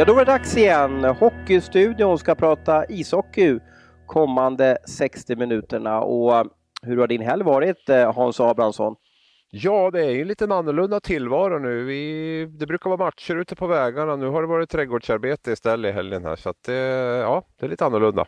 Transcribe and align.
Ja, 0.00 0.06
då 0.06 0.12
var 0.14 0.24
det 0.24 0.32
dags 0.32 0.56
igen. 0.56 1.04
Hockeystudion 1.04 2.18
ska 2.18 2.34
prata 2.34 2.86
ishockey 2.88 3.58
kommande 4.06 4.78
60 4.88 5.36
minuterna. 5.36 6.00
Och 6.00 6.36
eh, 6.36 6.44
hur 6.82 6.96
har 6.96 7.06
din 7.06 7.22
helg 7.22 7.44
varit, 7.44 7.88
eh, 7.88 8.14
Hans 8.14 8.40
Abrahamsson? 8.40 8.96
Ja, 9.50 9.90
det 9.90 10.04
är 10.04 10.10
ju 10.10 10.24
lite 10.24 10.44
annorlunda 10.44 11.00
tillvaro 11.00 11.58
nu. 11.58 11.84
Vi, 11.84 12.46
det 12.58 12.66
brukar 12.66 12.90
vara 12.90 13.04
matcher 13.04 13.36
ute 13.36 13.56
på 13.56 13.66
vägarna. 13.66 14.16
Nu 14.16 14.26
har 14.26 14.42
det 14.42 14.48
varit 14.48 14.70
trädgårdsarbete 14.70 15.52
istället 15.52 15.90
i 15.90 15.92
helgen 15.92 16.24
här, 16.24 16.36
så 16.36 16.50
att 16.50 16.62
det, 16.62 16.74
ja, 17.18 17.42
det 17.58 17.66
är 17.66 17.70
lite 17.70 17.86
annorlunda. 17.86 18.26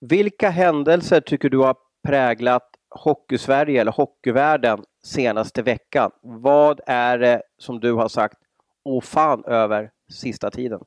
Vilka 0.00 0.50
händelser 0.50 1.20
tycker 1.20 1.50
du 1.50 1.58
har 1.58 1.76
präglat 2.06 2.70
Hockeysverige 2.90 3.80
eller 3.80 3.92
hockeyvärlden 3.92 4.84
senaste 5.04 5.62
veckan? 5.62 6.10
Vad 6.22 6.80
är 6.86 7.18
det 7.18 7.42
som 7.58 7.80
du 7.80 7.92
har 7.92 8.08
sagt, 8.08 8.38
åh 8.84 9.00
fan, 9.00 9.44
över 9.44 9.93
sista 10.10 10.50
tiden? 10.50 10.80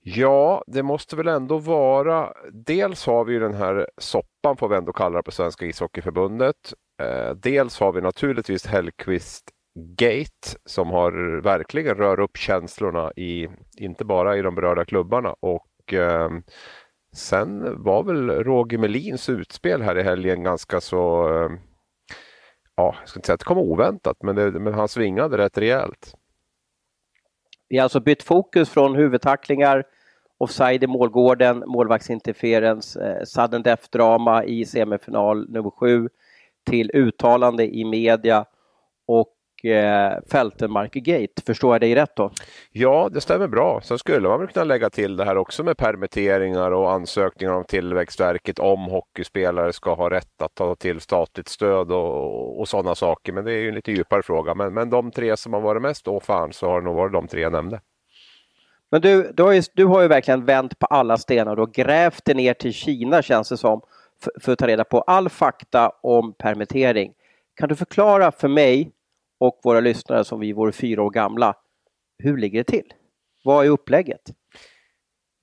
Ja, 0.00 0.64
det 0.66 0.82
måste 0.82 1.16
väl 1.16 1.28
ändå 1.28 1.58
vara, 1.58 2.32
dels 2.52 3.06
har 3.06 3.24
vi 3.24 3.32
ju 3.32 3.40
den 3.40 3.54
här 3.54 3.88
soppan 3.98 4.56
får 4.56 4.68
vi 4.68 4.76
ändå 4.76 4.92
kalla 4.92 5.16
det 5.16 5.22
på 5.22 5.30
Svenska 5.30 5.66
ishockeyförbundet. 5.66 6.74
Eh, 7.02 7.30
dels 7.30 7.80
har 7.80 7.92
vi 7.92 8.00
naturligtvis 8.00 8.66
Hellqvist 8.66 9.50
Gate 9.74 10.58
som 10.64 10.90
har 10.90 11.40
verkligen 11.40 11.94
rör 11.94 12.20
upp 12.20 12.36
känslorna 12.36 13.12
i, 13.16 13.48
inte 13.78 14.04
bara 14.04 14.36
i 14.36 14.42
de 14.42 14.54
berörda 14.54 14.84
klubbarna 14.84 15.34
och 15.40 15.92
eh, 15.92 16.30
sen 17.16 17.82
var 17.82 18.02
väl 18.02 18.30
Roger 18.30 18.78
Melins 18.78 19.28
utspel 19.28 19.82
här 19.82 19.98
i 19.98 20.02
helgen 20.02 20.42
ganska 20.42 20.80
så, 20.80 21.28
eh, 21.28 21.50
ja, 22.76 22.94
jag 23.00 23.08
ska 23.08 23.18
inte 23.18 23.26
säga 23.26 23.34
att 23.34 23.40
det 23.40 23.44
kom 23.44 23.58
oväntat, 23.58 24.16
men, 24.22 24.36
det, 24.36 24.50
men 24.50 24.74
han 24.74 24.88
svingade 24.88 25.38
rätt 25.38 25.58
rejält. 25.58 26.14
Vi 27.68 27.76
har 27.76 27.82
alltså 27.82 28.00
bytt 28.00 28.22
fokus 28.22 28.70
från 28.70 28.96
huvudtacklingar, 28.96 29.84
offside 30.38 30.84
i 30.84 30.86
målgården, 30.86 31.64
målvaktsinterferens, 31.66 32.96
eh, 32.96 33.24
sudden 33.24 33.62
death-drama 33.62 34.44
i 34.44 34.64
semifinal 34.64 35.50
nummer 35.50 35.70
sju 35.70 36.08
till 36.70 36.90
uttalande 36.94 37.74
i 37.76 37.84
media. 37.84 38.44
Och 39.06 39.35
eh, 39.64 40.12
Fältenmark-gate. 40.30 41.42
Förstår 41.46 41.74
jag 41.74 41.80
dig 41.80 41.94
rätt 41.94 42.16
då? 42.16 42.30
Ja, 42.72 43.08
det 43.12 43.20
stämmer 43.20 43.48
bra. 43.48 43.80
Sen 43.84 43.98
skulle 43.98 44.28
man 44.28 44.40
väl 44.40 44.48
kunna 44.48 44.64
lägga 44.64 44.90
till 44.90 45.16
det 45.16 45.24
här 45.24 45.36
också 45.36 45.64
med 45.64 45.76
permitteringar 45.76 46.70
och 46.70 46.92
ansökningar 46.92 47.52
om 47.52 47.64
Tillväxtverket 47.64 48.58
om 48.58 48.80
hockeyspelare 48.80 49.72
ska 49.72 49.94
ha 49.94 50.10
rätt 50.10 50.42
att 50.42 50.54
ta 50.54 50.74
till 50.74 51.00
statligt 51.00 51.48
stöd 51.48 51.92
och, 51.92 52.60
och 52.60 52.68
sådana 52.68 52.94
saker. 52.94 53.32
Men 53.32 53.44
det 53.44 53.52
är 53.52 53.58
ju 53.58 53.68
en 53.68 53.74
lite 53.74 53.92
djupare 53.92 54.22
fråga. 54.22 54.54
Men, 54.54 54.74
men 54.74 54.90
de 54.90 55.10
tre 55.10 55.36
som 55.36 55.52
har 55.52 55.60
varit 55.60 55.82
mest 55.82 56.08
åh 56.08 56.20
fan 56.20 56.52
så 56.52 56.68
har 56.68 56.80
det 56.80 56.84
nog 56.84 56.96
varit 56.96 57.12
de 57.12 57.28
tre 57.28 57.40
jag 57.40 57.52
nämnde. 57.52 57.80
Men 58.90 59.00
du, 59.00 59.32
du 59.34 59.42
har, 59.42 59.52
ju, 59.52 59.62
du 59.74 59.84
har 59.84 60.02
ju 60.02 60.08
verkligen 60.08 60.44
vänt 60.44 60.78
på 60.78 60.86
alla 60.86 61.16
stenar 61.16 61.60
och 61.60 61.72
grävt 61.72 62.24
dig 62.24 62.34
ner 62.34 62.54
till 62.54 62.72
Kina 62.72 63.22
känns 63.22 63.48
det 63.48 63.56
som 63.56 63.80
för, 64.22 64.32
för 64.40 64.52
att 64.52 64.58
ta 64.58 64.66
reda 64.66 64.84
på 64.84 65.00
all 65.00 65.28
fakta 65.28 65.92
om 66.02 66.32
permittering. 66.32 67.12
Kan 67.54 67.68
du 67.68 67.76
förklara 67.76 68.32
för 68.32 68.48
mig 68.48 68.92
och 69.40 69.60
våra 69.64 69.80
lyssnare 69.80 70.24
som 70.24 70.40
vi 70.40 70.52
vore 70.52 70.72
fyra 70.72 71.02
år 71.02 71.10
gamla, 71.10 71.54
hur 72.18 72.36
ligger 72.36 72.58
det 72.58 72.64
till? 72.64 72.92
Vad 73.44 73.66
är 73.66 73.70
upplägget? 73.70 74.22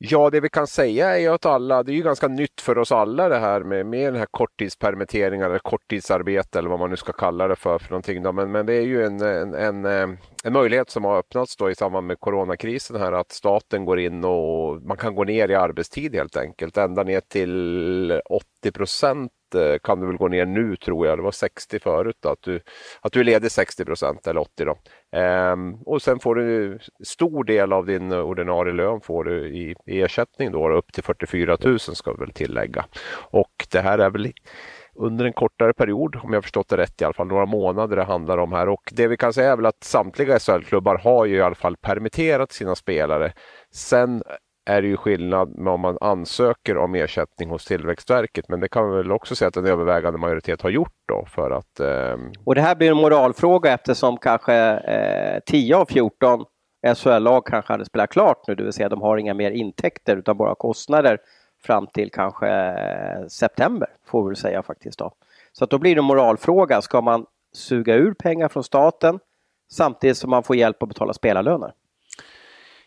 Ja, 0.05 0.29
det 0.29 0.39
vi 0.39 0.49
kan 0.49 0.67
säga 0.67 1.15
är 1.15 1.19
ju 1.19 1.27
att 1.27 1.45
alla, 1.45 1.83
det 1.83 1.91
är 1.91 1.95
ju 1.95 2.03
ganska 2.03 2.27
nytt 2.27 2.61
för 2.61 2.77
oss 2.77 2.91
alla 2.91 3.29
det 3.29 3.37
här 3.37 3.63
med, 3.63 3.85
med 3.85 4.13
den 4.13 4.19
här 4.19 4.27
korttidspermitteringar 4.31 5.49
eller 5.49 5.59
korttidsarbete 5.59 6.59
eller 6.59 6.69
vad 6.69 6.79
man 6.79 6.89
nu 6.89 6.95
ska 6.95 7.13
kalla 7.13 7.47
det 7.47 7.55
för. 7.55 7.79
för 7.79 7.89
någonting 7.89 8.23
då. 8.23 8.31
Men, 8.31 8.51
men 8.51 8.65
det 8.65 8.73
är 8.73 8.81
ju 8.81 9.05
en, 9.05 9.21
en, 9.21 9.53
en, 9.53 9.85
eh, 9.85 10.17
en 10.43 10.53
möjlighet 10.53 10.89
som 10.89 11.03
har 11.03 11.17
öppnats 11.17 11.57
då 11.57 11.71
i 11.71 11.75
samband 11.75 12.07
med 12.07 12.19
coronakrisen 12.19 13.01
här 13.01 13.11
att 13.11 13.31
staten 13.31 13.85
går 13.85 13.99
in 13.99 14.23
och 14.23 14.81
man 14.81 14.97
kan 14.97 15.15
gå 15.15 15.23
ner 15.23 15.51
i 15.51 15.55
arbetstid 15.55 16.15
helt 16.15 16.37
enkelt. 16.37 16.77
Ända 16.77 17.03
ner 17.03 17.21
till 17.21 18.21
80 18.29 18.71
procent 18.71 19.31
Eh, 19.55 19.77
kan 19.83 19.99
du 19.99 20.07
väl 20.07 20.17
gå 20.17 20.27
ner 20.27 20.45
nu 20.45 20.75
tror 20.75 21.07
jag. 21.07 21.17
Det 21.17 21.21
var 21.21 21.31
60 21.31 21.79
förut 21.79 22.17
då, 22.19 22.29
att 22.29 22.41
du, 22.41 22.61
att 23.01 23.11
du 23.11 23.19
är 23.19 23.23
ledig 23.23 23.51
60 23.51 23.85
procent 23.85 24.27
eller 24.27 24.41
80 24.41 24.65
då. 24.65 24.77
Ehm, 25.11 25.75
och 25.75 26.01
sen 26.01 26.19
får 26.19 26.35
du 26.35 26.79
stor 27.03 27.43
del 27.43 27.73
av 27.73 27.85
din 27.85 28.11
ordinarie 28.11 28.73
lön 28.73 29.01
får 29.01 29.23
du 29.23 29.47
i, 29.47 29.75
i 29.85 30.01
ersättning 30.01 30.51
då, 30.51 30.71
upp 30.71 30.93
till 30.93 31.03
44 31.03 31.57
000 31.63 31.79
ska 31.79 32.13
vi 32.13 32.19
väl 32.19 32.33
tillägga. 32.33 32.85
Och 33.31 33.67
det 33.71 33.79
här 33.79 33.99
är 33.99 34.09
väl 34.09 34.33
under 34.95 35.25
en 35.25 35.33
kortare 35.33 35.73
period, 35.73 36.15
om 36.23 36.33
jag 36.33 36.43
förstått 36.43 36.69
det 36.69 36.77
rätt 36.77 37.01
i 37.01 37.05
alla 37.05 37.13
fall, 37.13 37.27
några 37.27 37.45
månader 37.45 37.95
det 37.95 38.03
handlar 38.03 38.37
om 38.37 38.51
här. 38.51 38.69
Och 38.69 38.91
det 38.91 39.07
vi 39.07 39.17
kan 39.17 39.33
säga 39.33 39.51
är 39.51 39.55
väl 39.55 39.65
att 39.65 39.83
samtliga 39.83 40.39
SHL-klubbar 40.39 40.97
har 40.97 41.25
ju 41.25 41.35
i 41.35 41.41
alla 41.41 41.55
fall 41.55 41.77
permitterat 41.77 42.51
sina 42.51 42.75
spelare. 42.75 43.33
Sen 43.71 44.23
är 44.65 44.81
det 44.81 44.87
ju 44.87 44.97
skillnad 44.97 45.57
med 45.57 45.73
om 45.73 45.81
man 45.81 45.97
ansöker 46.01 46.77
om 46.77 46.95
ersättning 46.95 47.49
hos 47.49 47.65
Tillväxtverket. 47.65 48.49
Men 48.49 48.59
det 48.59 48.67
kan 48.67 48.87
man 48.87 48.97
väl 48.97 49.11
också 49.11 49.35
säga 49.35 49.47
att 49.47 49.57
en 49.57 49.65
övervägande 49.65 50.19
majoritet 50.19 50.61
har 50.61 50.69
gjort 50.69 50.95
då 51.07 51.25
för 51.25 51.51
att... 51.51 51.79
Eh... 51.79 52.17
Och 52.43 52.55
det 52.55 52.61
här 52.61 52.75
blir 52.75 52.91
en 52.91 52.97
moralfråga 52.97 53.73
eftersom 53.73 54.17
kanske 54.17 54.55
eh, 54.55 55.39
10 55.45 55.75
av 55.75 55.85
14 55.85 56.45
SHL-lag 56.95 57.45
kanske 57.45 57.73
hade 57.73 57.85
spelat 57.85 58.09
klart 58.09 58.47
nu, 58.47 58.55
det 58.55 58.63
vill 58.63 58.73
säga 58.73 58.89
de 58.89 59.01
har 59.01 59.17
inga 59.17 59.33
mer 59.33 59.51
intäkter 59.51 60.17
utan 60.17 60.37
bara 60.37 60.55
kostnader 60.55 61.17
fram 61.63 61.87
till 61.87 62.11
kanske 62.11 62.47
eh, 62.47 63.27
september, 63.27 63.89
får 64.05 64.23
vi 64.23 64.27
väl 64.27 64.35
säga 64.35 64.63
faktiskt 64.63 64.99
då. 64.99 65.11
Så 65.51 65.63
att 65.63 65.69
då 65.69 65.77
blir 65.77 65.95
det 65.95 65.99
en 65.99 66.05
moralfråga, 66.05 66.81
ska 66.81 67.01
man 67.01 67.25
suga 67.53 67.95
ur 67.95 68.13
pengar 68.13 68.47
från 68.47 68.63
staten 68.63 69.19
samtidigt 69.71 70.17
som 70.17 70.29
man 70.29 70.43
får 70.43 70.55
hjälp 70.55 70.83
att 70.83 70.89
betala 70.89 71.13
spelarlöner? 71.13 71.73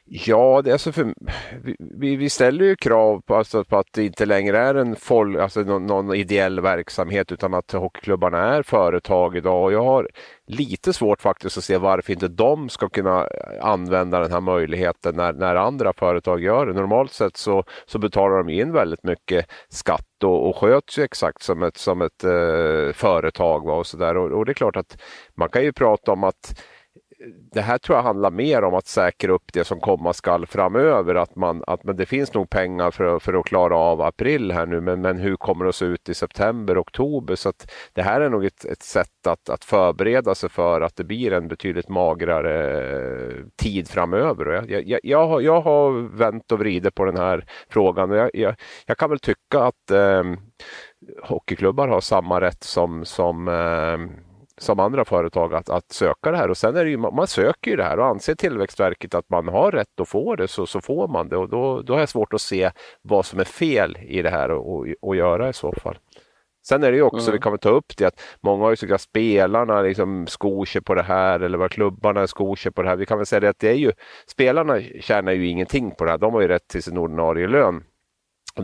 Ja, 0.08 0.62
det 0.64 0.70
är 0.70 0.72
alltså 0.72 0.92
för, 0.92 1.14
vi, 1.78 2.16
vi 2.16 2.30
ställer 2.30 2.64
ju 2.64 2.76
krav 2.76 3.20
på, 3.20 3.34
alltså 3.36 3.64
på 3.64 3.76
att 3.76 3.86
det 3.92 4.04
inte 4.04 4.26
längre 4.26 4.58
är 4.58 4.74
en 4.74 4.96
folk, 4.96 5.38
alltså 5.38 5.60
någon, 5.60 5.86
någon, 5.86 6.14
ideell 6.14 6.60
verksamhet 6.60 7.32
utan 7.32 7.54
att 7.54 7.72
hockeyklubbarna 7.72 8.38
är 8.38 8.62
företag 8.62 9.36
idag. 9.36 9.64
Och 9.64 9.72
jag 9.72 9.84
har 9.84 10.08
lite 10.46 10.92
svårt 10.92 11.22
faktiskt 11.22 11.58
att 11.58 11.64
se 11.64 11.76
varför 11.76 12.12
inte 12.12 12.28
de 12.28 12.68
ska 12.68 12.88
kunna 12.88 13.28
använda 13.60 14.20
den 14.20 14.32
här 14.32 14.40
möjligheten 14.40 15.16
när, 15.16 15.32
när 15.32 15.56
andra 15.56 15.92
företag 15.92 16.42
gör 16.42 16.66
det. 16.66 16.72
Normalt 16.72 17.12
sett 17.12 17.36
så, 17.36 17.64
så 17.86 17.98
betalar 17.98 18.36
de 18.36 18.48
in 18.48 18.72
väldigt 18.72 19.04
mycket 19.04 19.46
skatt 19.68 20.24
och, 20.24 20.48
och 20.48 20.56
sköts 20.56 20.98
ju 20.98 21.02
exakt 21.02 21.42
som 21.42 21.62
ett, 21.62 21.76
som 21.76 22.02
ett 22.02 22.24
eh, 22.24 22.92
företag. 22.92 23.66
Va, 23.66 23.74
och, 23.74 23.86
så 23.86 23.96
där. 23.96 24.16
Och, 24.16 24.38
och 24.38 24.44
det 24.44 24.52
är 24.52 24.54
klart 24.54 24.76
att 24.76 24.98
man 25.34 25.48
kan 25.48 25.62
ju 25.62 25.72
prata 25.72 26.12
om 26.12 26.24
att 26.24 26.62
det 27.52 27.60
här 27.60 27.78
tror 27.78 27.98
jag 27.98 28.02
handlar 28.02 28.30
mer 28.30 28.62
om 28.62 28.74
att 28.74 28.86
säkra 28.86 29.32
upp 29.32 29.52
det 29.52 29.64
som 29.64 29.80
komma 29.80 30.12
skall 30.12 30.46
framöver. 30.46 31.14
Att, 31.14 31.36
man, 31.36 31.64
att 31.66 31.84
men 31.84 31.96
det 31.96 32.06
finns 32.06 32.34
nog 32.34 32.50
pengar 32.50 32.90
för, 32.90 33.18
för 33.18 33.34
att 33.34 33.46
klara 33.46 33.76
av 33.76 34.00
april 34.02 34.52
här 34.52 34.66
nu 34.66 34.80
men, 34.80 35.00
men 35.00 35.18
hur 35.18 35.36
kommer 35.36 35.64
det 35.64 35.68
att 35.68 35.74
se 35.74 35.84
ut 35.84 36.08
i 36.08 36.14
september, 36.14 36.80
oktober? 36.80 37.34
Så 37.34 37.48
att 37.48 37.72
det 37.92 38.02
här 38.02 38.20
är 38.20 38.30
nog 38.30 38.44
ett, 38.44 38.64
ett 38.64 38.82
sätt 38.82 39.26
att, 39.26 39.48
att 39.48 39.64
förbereda 39.64 40.34
sig 40.34 40.50
för 40.50 40.80
att 40.80 40.96
det 40.96 41.04
blir 41.04 41.32
en 41.32 41.48
betydligt 41.48 41.88
magrare 41.88 42.86
eh, 42.96 43.44
tid 43.62 43.88
framöver. 43.88 44.64
Jag, 44.68 44.88
jag, 44.88 45.00
jag, 45.02 45.26
har, 45.26 45.40
jag 45.40 45.60
har 45.60 46.16
vänt 46.16 46.52
och 46.52 46.58
vridit 46.58 46.94
på 46.94 47.04
den 47.04 47.16
här 47.16 47.44
frågan 47.68 48.10
och 48.10 48.16
jag, 48.16 48.30
jag, 48.34 48.54
jag 48.86 48.98
kan 48.98 49.10
väl 49.10 49.18
tycka 49.18 49.60
att 49.60 49.90
eh, 49.90 50.24
hockeyklubbar 51.22 51.88
har 51.88 52.00
samma 52.00 52.40
rätt 52.40 52.64
som, 52.64 53.04
som 53.04 53.48
eh, 53.48 54.26
som 54.58 54.80
andra 54.80 55.04
företag 55.04 55.54
att, 55.54 55.70
att 55.70 55.92
söka 55.92 56.30
det 56.30 56.36
här 56.36 56.50
och 56.50 56.56
sen 56.56 56.76
är 56.76 56.84
det 56.84 56.90
ju, 56.90 56.96
man 56.96 57.26
söker 57.26 57.70
ju 57.70 57.76
det 57.76 57.84
här 57.84 57.98
och 57.98 58.06
anser 58.06 58.34
Tillväxtverket 58.34 59.14
att 59.14 59.30
man 59.30 59.48
har 59.48 59.72
rätt 59.72 60.00
att 60.00 60.08
få 60.08 60.36
det 60.36 60.48
så, 60.48 60.66
så 60.66 60.80
får 60.80 61.08
man 61.08 61.28
det 61.28 61.36
och 61.36 61.48
då, 61.48 61.82
då 61.82 61.92
har 61.92 62.00
jag 62.00 62.08
svårt 62.08 62.34
att 62.34 62.40
se 62.40 62.70
vad 63.02 63.26
som 63.26 63.40
är 63.40 63.44
fel 63.44 63.98
i 64.02 64.22
det 64.22 64.30
här 64.30 64.50
och, 64.50 64.74
och, 64.74 64.86
och 65.00 65.16
göra 65.16 65.48
i 65.48 65.52
så 65.52 65.72
fall. 65.72 65.98
Sen 66.68 66.84
är 66.84 66.90
det 66.90 66.96
ju 66.96 67.02
också, 67.02 67.28
mm. 67.28 67.32
vi 67.32 67.42
kan 67.42 67.52
väl 67.52 67.58
ta 67.58 67.68
upp 67.68 67.96
det, 67.96 68.04
att 68.04 68.20
många 68.40 68.64
har 68.64 68.70
ju 68.70 68.76
tyckt 68.76 68.92
att 68.92 69.00
spelarna 69.00 69.82
liksom 69.82 70.26
skor 70.26 70.64
sig 70.64 70.82
på 70.82 70.94
det 70.94 71.02
här 71.02 71.40
eller 71.40 71.58
vad 71.58 71.70
klubbarna 71.70 72.26
skor 72.26 72.56
sig 72.56 72.72
på 72.72 72.82
det 72.82 72.88
här. 72.88 72.96
Vi 72.96 73.06
kan 73.06 73.18
väl 73.18 73.26
säga 73.26 73.40
det 73.40 73.48
att 73.48 73.58
det 73.58 73.68
är 73.68 73.74
ju, 73.74 73.92
spelarna 74.26 74.80
tjänar 75.00 75.32
ju 75.32 75.46
ingenting 75.46 75.90
på 75.90 76.04
det 76.04 76.10
här. 76.10 76.18
De 76.18 76.34
har 76.34 76.40
ju 76.40 76.48
rätt 76.48 76.68
till 76.68 76.82
sin 76.82 76.98
ordinarie 76.98 77.46
lön 77.46 77.84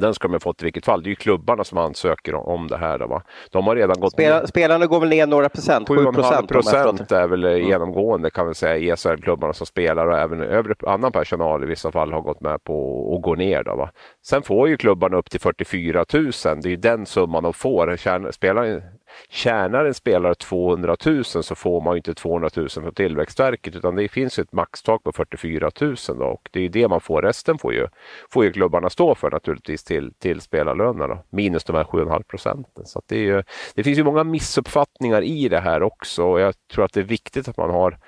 den 0.00 0.14
ska 0.14 0.28
de 0.28 0.34
ha 0.34 0.40
fått 0.40 0.62
i 0.62 0.64
vilket 0.64 0.84
fall. 0.84 1.02
Det 1.02 1.06
är 1.06 1.10
ju 1.10 1.16
klubbarna 1.16 1.64
som 1.64 1.78
ansöker 1.78 2.34
om 2.34 2.68
det 2.68 2.76
här. 2.76 2.98
Då, 2.98 3.06
va? 3.06 3.22
De 3.50 3.66
har 3.66 3.76
redan 3.76 4.00
gått 4.00 4.12
Spel, 4.12 4.48
Spelarna 4.48 4.86
går 4.86 5.00
väl 5.00 5.08
ner 5.08 5.26
några 5.26 5.48
procent? 5.48 5.88
7,5 5.88 6.46
procent 6.46 7.12
är 7.12 7.28
väl 7.28 7.44
mm. 7.44 7.68
genomgående 7.68 8.30
kan 8.30 8.48
vi 8.48 8.54
säga 8.54 8.76
i 8.76 8.96
SHL-klubbarna 8.96 9.52
som 9.52 9.66
spelar 9.66 10.06
och 10.06 10.18
även 10.18 10.40
övrig 10.40 10.76
annan 10.86 11.12
personal 11.12 11.64
i 11.64 11.66
vissa 11.66 11.92
fall 11.92 12.12
har 12.12 12.20
gått 12.20 12.40
med 12.40 12.64
på 12.64 13.14
att 13.16 13.22
gå 13.22 13.34
ner. 13.34 13.62
Då, 13.62 13.76
va? 13.76 13.90
Sen 14.26 14.42
får 14.42 14.68
ju 14.68 14.76
klubbarna 14.76 15.16
upp 15.16 15.30
till 15.30 15.40
44 15.40 16.04
000. 16.12 16.30
Det 16.42 16.48
är 16.48 16.70
ju 16.70 16.76
den 16.76 17.06
summan 17.06 17.42
de 17.42 17.52
får. 17.52 17.96
Spelaren, 18.32 18.82
Tjänar 19.28 19.84
en 19.84 19.94
spelare 19.94 20.34
200 20.34 20.96
000 21.06 21.24
så 21.24 21.54
får 21.54 21.80
man 21.80 21.96
inte 21.96 22.14
200 22.14 22.50
000 22.56 22.68
från 22.68 22.94
Tillväxtverket 22.94 23.76
utan 23.76 23.96
det 23.96 24.08
finns 24.08 24.38
ett 24.38 24.52
maxtak 24.52 25.02
på 25.02 25.12
44 25.12 25.70
000 25.80 25.96
då, 26.06 26.24
och 26.24 26.48
det 26.52 26.60
är 26.60 26.68
det 26.68 26.88
man 26.88 27.00
får. 27.00 27.22
Resten 27.22 27.58
får 27.58 27.74
ju, 27.74 27.88
får 28.30 28.44
ju 28.44 28.52
klubbarna 28.52 28.90
stå 28.90 29.14
för 29.14 29.30
naturligtvis 29.30 29.84
till, 29.84 30.12
till 30.18 30.40
spelarlönerna 30.40 31.18
minus 31.30 31.64
de 31.64 31.76
här 31.76 31.84
7,5 31.84 32.22
procenten. 32.22 32.86
Så 32.86 33.02
det, 33.06 33.16
är 33.16 33.24
ju, 33.24 33.42
det 33.74 33.82
finns 33.82 33.98
ju 33.98 34.04
många 34.04 34.24
missuppfattningar 34.24 35.22
i 35.22 35.48
det 35.48 35.60
här 35.60 35.82
också 35.82 36.24
och 36.24 36.40
jag 36.40 36.54
tror 36.72 36.84
att 36.84 36.92
det 36.92 37.00
är 37.00 37.04
viktigt 37.04 37.48
att 37.48 37.56
man 37.56 37.70
har 37.70 37.98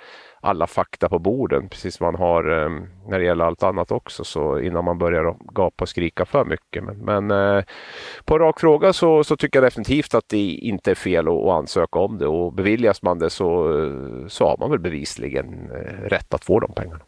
alla 0.44 0.66
fakta 0.66 1.08
på 1.08 1.18
borden, 1.18 1.68
precis 1.68 1.96
som 1.96 2.04
man 2.04 2.14
har 2.14 2.62
eh, 2.62 2.70
när 3.08 3.18
det 3.18 3.24
gäller 3.24 3.44
allt 3.44 3.62
annat 3.62 3.92
också, 3.92 4.24
så 4.24 4.58
innan 4.58 4.84
man 4.84 4.98
börjar 4.98 5.36
gapa 5.54 5.84
och 5.84 5.88
skrika 5.88 6.24
för 6.24 6.44
mycket. 6.44 6.84
Men, 6.84 6.98
men 6.98 7.30
eh, 7.30 7.64
på 8.24 8.34
en 8.34 8.40
rak 8.40 8.60
fråga 8.60 8.92
så, 8.92 9.24
så, 9.24 9.36
tycker 9.36 9.58
jag 9.58 9.66
definitivt 9.66 10.14
att 10.14 10.28
det 10.28 10.48
inte 10.48 10.90
är 10.90 10.94
fel 10.94 11.28
att, 11.28 11.34
att 11.34 11.50
ansöka 11.50 11.98
om 11.98 12.18
det 12.18 12.26
och 12.26 12.52
beviljas 12.52 13.02
man 13.02 13.18
det 13.18 13.30
så, 13.30 13.78
eh, 13.78 14.26
så 14.26 14.46
har 14.46 14.56
man 14.58 14.70
väl 14.70 14.80
bevisligen 14.80 15.70
eh, 15.70 16.08
rätt 16.08 16.34
att 16.34 16.44
få 16.44 16.60
de 16.60 16.74
pengarna. 16.74 17.00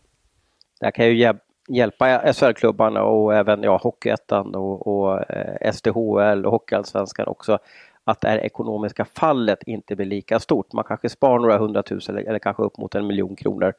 Det 0.81 0.93
kan 0.93 1.07
ju 1.07 1.33
hjälpa 1.69 2.33
SHL-klubbarna 2.33 3.03
och 3.03 3.35
även 3.35 3.63
ja, 3.63 3.81
Hockeyettan 3.83 4.55
och, 4.55 4.87
och 4.87 5.31
eh, 5.31 5.73
SDHL 5.73 6.47
och 6.47 6.53
Hockeyallsvenskan 6.53 7.27
också 7.27 7.59
att 8.07 8.21
det 8.21 8.29
här 8.29 8.39
ekonomiska 8.39 9.05
fallet 9.05 9.63
inte 9.63 9.97
blir 9.97 10.07
lika 10.07 10.41
stort. 10.41 10.73
Man 10.73 10.85
kanske 10.85 11.09
sparar 11.09 11.39
några 11.39 11.59
hundratusen 11.59 12.19
eller 12.19 12.39
kanske 12.39 12.63
upp 12.63 12.79
mot 12.79 12.95
en 12.95 13.07
miljon 13.07 13.37
kronor 13.37 13.73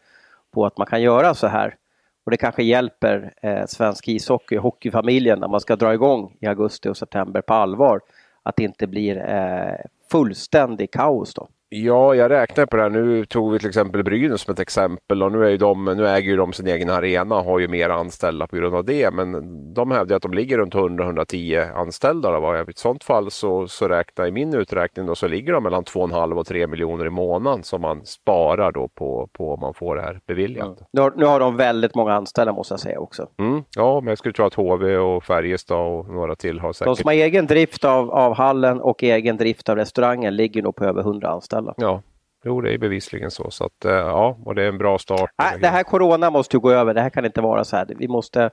på 0.52 0.66
att 0.66 0.78
man 0.78 0.88
kan 0.88 1.02
göra 1.02 1.34
så 1.34 1.48
här. 1.48 1.76
Och 2.24 2.32
det 2.32 2.38
kanske 2.38 2.64
hjälper 2.64 3.34
eh, 3.42 3.66
svensk 3.66 4.08
ishockey, 4.08 4.58
hockeyfamiljen, 4.58 5.40
när 5.40 5.48
man 5.48 5.60
ska 5.60 5.76
dra 5.76 5.94
igång 5.94 6.38
i 6.40 6.48
augusti 6.48 6.90
och 6.90 6.98
september 6.98 7.42
på 7.42 7.54
allvar. 7.54 8.02
Att 8.44 8.56
det 8.56 8.64
inte 8.64 8.88
blir 8.88 9.18
eh, 9.18 9.76
fullständig 10.12 10.92
kaos 10.92 11.34
då. 11.34 11.48
Ja, 11.70 12.16
jag 12.16 12.32
räknar 12.32 12.66
på 12.66 12.78
det 12.78 12.84
här. 12.84 12.90
Nu 12.90 13.26
tog 13.26 13.52
vi 13.52 13.60
till 13.60 13.68
exempel 13.68 14.04
Brynäs 14.04 14.42
som 14.42 14.54
ett 14.54 14.60
exempel 14.60 15.24
och 15.24 15.32
nu, 15.32 15.46
är 15.46 15.50
ju 15.50 15.58
de, 15.58 15.86
nu 15.86 16.08
äger 16.08 16.30
ju 16.30 16.38
de 16.38 16.54
sin 16.54 16.68
egen 16.68 16.90
arena 16.90 17.36
och 17.36 17.44
har 17.44 17.60
ju 17.60 17.68
mer 17.68 17.90
anställda 17.90 18.48
på 18.48 18.56
grund 18.56 18.76
av 18.76 18.86
det. 18.86 19.14
Men 19.14 19.34
de 19.74 19.92
hävdar 19.92 20.16
att 20.16 20.22
de 20.22 20.34
ligger 20.34 20.58
runt 20.58 20.74
100-110 20.74 21.76
anställda. 21.76 22.32
Då. 22.32 22.56
I 22.56 22.60
ett 22.60 22.78
sådant 22.78 23.04
fall 23.04 23.32
så, 23.32 23.68
så 23.68 23.88
räknar 23.88 24.28
i 24.28 24.32
min 24.32 24.54
uträkning 24.54 25.06
då, 25.06 25.16
så 25.16 25.28
ligger 25.28 25.54
de 25.54 25.64
mellan 25.64 25.84
2,5 25.84 26.34
och 26.34 26.48
3 26.48 26.68
miljoner 26.68 27.06
i 27.06 27.10
månaden 27.10 27.64
som 27.64 27.82
man 27.82 28.06
sparar 28.06 28.72
då 28.72 28.88
på, 28.88 29.30
på 29.34 29.54
om 29.54 29.60
man 29.60 29.74
får 29.74 29.96
det 29.96 30.02
här 30.02 30.20
beviljat. 30.28 30.68
Mm. 30.68 30.80
Nu, 30.94 31.02
har, 31.02 31.14
nu 31.16 31.26
har 31.26 31.40
de 31.40 31.58
väldigt 31.58 31.96
många 31.96 32.14
anställda 32.14 32.54
måste 32.54 32.74
jag 32.74 32.80
säga 32.80 33.00
också. 33.00 33.28
Mm, 33.38 33.64
ja, 33.76 34.02
men 34.02 34.08
jag 34.08 34.18
skulle 34.18 34.34
tro 34.34 34.46
att 34.46 34.54
HV 34.54 34.98
och 34.98 35.24
Färjestad 35.24 35.78
och 35.78 36.10
några 36.10 36.36
till 36.36 36.60
har 36.60 36.74
säkert... 36.74 36.86
De 36.86 36.96
som 36.96 37.08
har 37.08 37.14
egen 37.14 37.48
drift 37.48 37.86
av, 37.86 38.12
av 38.12 38.34
hallen 38.34 38.82
och 38.82 39.04
egen 39.04 39.38
drift 39.38 39.70
av 39.70 39.76
restaurangen 39.76 40.36
ligger 40.36 40.64
nog 40.64 40.76
på 40.76 40.86
över 40.86 41.02
100 41.02 41.30
anställda 41.30 41.57
ställa. 41.58 41.74
Ja, 41.78 42.02
jo 42.44 42.62
det 42.62 42.74
är 42.74 42.78
bevisligen 42.78 43.32
så. 43.32 43.52
så 43.52 43.66
att, 43.66 43.86
eh, 43.86 43.92
ja, 43.92 44.38
och 44.46 44.56
det 44.56 44.64
är 44.64 44.68
en 44.68 44.78
bra 44.78 44.98
start. 44.98 45.32
Nej, 45.38 45.60
det 45.62 45.68
här 45.68 45.84
corona 45.84 46.30
måste 46.30 46.56
ju 46.56 46.60
gå 46.60 46.72
över. 46.72 46.94
Det 46.94 47.02
här 47.02 47.10
kan 47.10 47.26
inte 47.26 47.42
vara 47.42 47.64
så 47.64 47.76
här. 47.76 47.88
Vi 47.98 48.08
måste 48.08 48.50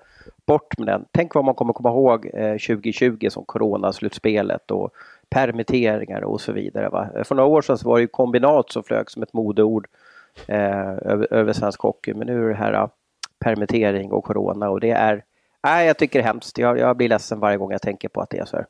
bort 0.47 0.79
med 0.79 0.87
den. 0.87 1.05
Tänk 1.13 1.35
vad 1.35 1.45
man 1.45 1.55
kommer 1.55 1.73
komma 1.73 1.89
ihåg 1.89 2.31
2020 2.33 3.19
eh, 3.21 3.31
som 3.31 3.45
coronaslutspelet 3.45 4.71
och 4.71 4.91
permitteringar 5.29 6.25
och 6.25 6.41
så 6.41 6.53
vidare. 6.53 6.89
Va? 6.89 7.09
För 7.25 7.35
några 7.35 7.49
år 7.49 7.63
sedan 7.63 7.79
var 7.85 7.97
det 7.97 8.03
ju 8.03 8.09
kombinat 8.09 8.73
som 8.73 8.83
flög 8.83 9.11
som 9.11 9.23
ett 9.23 9.33
modeord 9.33 9.87
eh, 10.47 10.89
över, 10.89 11.35
över 11.35 11.53
svensk 11.53 11.81
hockey. 11.81 12.15
Men 12.15 12.27
nu 12.27 12.45
är 12.45 12.49
det 12.49 12.55
här 12.55 12.89
permittering 13.39 14.13
och 14.13 14.25
corona 14.25 14.71
och 14.71 14.81
det 14.81 14.91
är, 14.91 15.25
nej 15.63 15.87
jag 15.87 15.99
tycker 15.99 16.19
det 16.19 16.23
är 16.23 16.27
hemskt. 16.27 16.59
Jag, 16.59 16.79
jag 16.79 16.97
blir 16.97 17.09
ledsen 17.09 17.41
varje 17.41 17.57
gång 17.57 17.73
jag 17.73 17.83
tänker 17.83 18.09
på 18.09 18.21
att 18.21 18.31
det 18.31 18.39
är 18.39 18.45
så 18.45 18.57
här. 18.57 18.67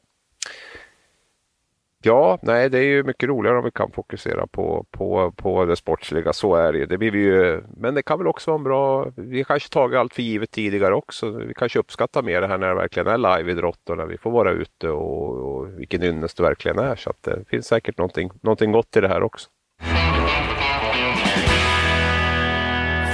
Ja, 2.07 2.39
nej 2.43 2.71
det 2.71 2.79
är 2.79 2.83
ju 2.83 3.03
mycket 3.03 3.29
roligare 3.29 3.59
om 3.59 3.65
vi 3.65 3.71
kan 3.71 3.91
fokusera 3.91 4.47
på, 4.47 4.87
på, 4.91 5.33
på 5.37 5.65
det 5.65 5.77
sportsliga, 5.77 6.33
så 6.33 6.55
är 6.55 6.73
det 6.73 6.79
ju. 6.79 6.87
Det 6.87 6.99
blir 6.99 7.11
vi 7.11 7.19
ju. 7.19 7.63
Men 7.77 7.95
det 7.95 8.03
kan 8.03 8.19
väl 8.19 8.27
också 8.27 8.51
vara 8.51 8.59
en 8.59 8.65
bra, 8.65 9.13
vi 9.17 9.45
kanske 9.45 9.69
tagit 9.69 9.99
allt 9.99 10.15
för 10.15 10.23
givet 10.23 10.51
tidigare 10.51 10.95
också. 10.95 11.31
Vi 11.31 11.55
kanske 11.55 11.79
uppskattar 11.79 12.23
mer 12.23 12.41
det 12.41 12.47
här 12.47 12.59
när 12.59 12.69
det 12.69 12.75
verkligen 12.75 13.07
är 13.07 13.19
liveidrott 13.19 13.91
och 13.91 13.97
när 13.97 14.07
vi 14.07 14.19
får 14.19 14.31
vara 14.31 14.51
ute 14.51 14.89
och, 14.89 15.31
och 15.31 15.81
vilken 15.81 16.03
ynnest 16.03 16.37
det 16.37 16.43
verkligen 16.43 16.79
är. 16.79 16.97
Så 16.97 17.11
att 17.11 17.27
eh, 17.27 17.35
det 17.35 17.45
finns 17.49 17.67
säkert 17.67 17.99
någonting, 17.99 18.31
någonting 18.43 18.73
gott 18.73 18.97
i 18.97 19.01
det 19.01 19.09
här 19.09 19.23
också. 19.23 19.49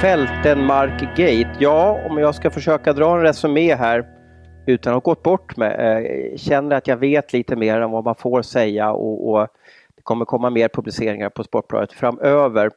Fältenmark 0.00 1.00
Gate. 1.00 1.50
Ja, 1.58 2.00
om 2.10 2.18
jag 2.18 2.34
ska 2.34 2.50
försöka 2.50 2.92
dra 2.92 3.16
en 3.16 3.22
resumé 3.22 3.74
här 3.74 4.19
utan 4.66 4.90
att 4.90 5.04
ha 5.04 5.12
gått 5.12 5.22
bort 5.22 5.56
med. 5.56 5.80
Eh, 5.80 6.36
känner 6.36 6.76
att 6.76 6.86
jag 6.86 6.96
vet 6.96 7.32
lite 7.32 7.56
mer 7.56 7.80
än 7.80 7.90
vad 7.90 8.04
man 8.04 8.14
får 8.14 8.42
säga 8.42 8.92
och, 8.92 9.30
och 9.30 9.48
det 9.96 10.02
kommer 10.02 10.24
komma 10.24 10.50
mer 10.50 10.68
publiceringar 10.68 11.28
på 11.30 11.44
Sportbladet 11.44 11.92
framöver. 11.92 12.70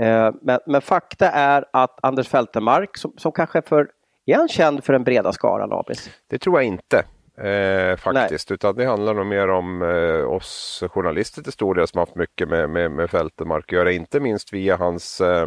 Eh, 0.00 0.30
men, 0.40 0.60
men, 0.66 0.80
fakta 0.80 1.30
är 1.30 1.64
att 1.70 1.98
Anders 2.02 2.28
Fältemark, 2.28 2.96
som, 2.96 3.12
som 3.16 3.32
kanske 3.32 3.62
för, 3.62 3.88
är 4.26 4.36
han 4.36 4.48
känd 4.48 4.84
för 4.84 4.92
den 4.92 5.04
breda 5.04 5.32
skaran, 5.32 5.72
Abis? 5.72 6.10
Det 6.26 6.38
tror 6.38 6.60
jag 6.60 6.66
inte 6.66 7.04
eh, 7.38 7.96
faktiskt. 7.96 8.50
Nej. 8.50 8.54
Utan 8.54 8.74
det 8.74 8.84
handlar 8.84 9.14
nog 9.14 9.26
mer 9.26 9.48
om 9.48 9.82
eh, 9.82 10.32
oss 10.32 10.82
journalister 10.90 11.42
till 11.42 11.52
stor 11.52 11.74
del 11.74 11.88
som 11.88 11.98
haft 11.98 12.14
mycket 12.14 12.48
med, 12.48 12.70
med, 12.70 12.90
med 12.90 13.10
Fältemark 13.10 13.64
att 13.64 13.72
göra. 13.72 13.92
Inte 13.92 14.20
minst 14.20 14.52
via 14.52 14.76
hans 14.76 15.20
eh, 15.20 15.46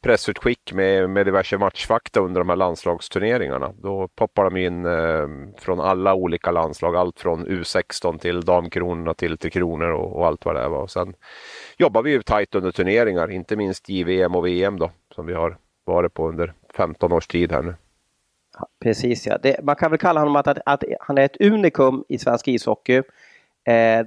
pressutskick 0.00 0.72
med, 0.72 1.10
med 1.10 1.26
diverse 1.26 1.58
matchfakta 1.58 2.20
under 2.20 2.40
de 2.40 2.48
här 2.48 2.56
landslagsturneringarna. 2.56 3.72
Då 3.82 4.08
poppar 4.08 4.44
de 4.44 4.56
in 4.56 4.86
eh, 4.86 5.28
från 5.58 5.80
alla 5.80 6.14
olika 6.14 6.50
landslag. 6.50 6.96
Allt 6.96 7.20
från 7.20 7.46
U16 7.46 8.18
till 8.18 8.40
damkronorna 8.40 9.14
till 9.14 9.38
Tre 9.38 9.50
Kronor 9.50 9.90
och, 9.90 10.16
och, 10.16 10.26
allt 10.26 10.44
vad 10.44 10.54
det 10.54 10.68
var. 10.68 10.82
Och 10.82 10.90
sen 10.90 11.14
jobbar 11.78 12.02
vi 12.02 12.10
ju 12.10 12.22
tajt 12.22 12.54
under 12.54 12.72
turneringar, 12.72 13.30
inte 13.30 13.56
minst 13.56 13.88
JVM 13.88 14.36
och 14.36 14.46
VM 14.46 14.78
då 14.78 14.90
som 15.14 15.26
vi 15.26 15.34
har 15.34 15.58
varit 15.84 16.14
på 16.14 16.28
under 16.28 16.52
15 16.76 17.12
års 17.12 17.26
tid 17.26 17.52
här 17.52 17.62
nu. 17.62 17.74
Precis 18.82 19.26
ja. 19.26 19.38
Det, 19.42 19.64
man 19.64 19.76
kan 19.76 19.90
väl 19.90 19.98
kalla 19.98 20.20
honom 20.20 20.36
att, 20.36 20.48
att, 20.48 20.58
att, 20.66 20.84
han 21.00 21.18
är 21.18 21.22
ett 21.22 21.40
unikum 21.40 22.04
i 22.08 22.18
svensk 22.18 22.48
ishockey. 22.48 22.96
Eh, 22.96 23.02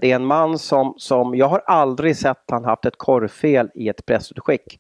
det 0.02 0.04
är 0.04 0.16
en 0.16 0.26
man 0.26 0.60
som, 0.60 0.94
som, 0.98 1.36
jag 1.36 1.48
har 1.48 1.60
aldrig 1.66 2.18
sett 2.18 2.44
han 2.48 2.66
haft 2.66 2.86
ett 2.86 2.98
korrfel 2.98 3.70
i 3.74 3.90
ett 3.90 4.06
pressutskick 4.06 4.80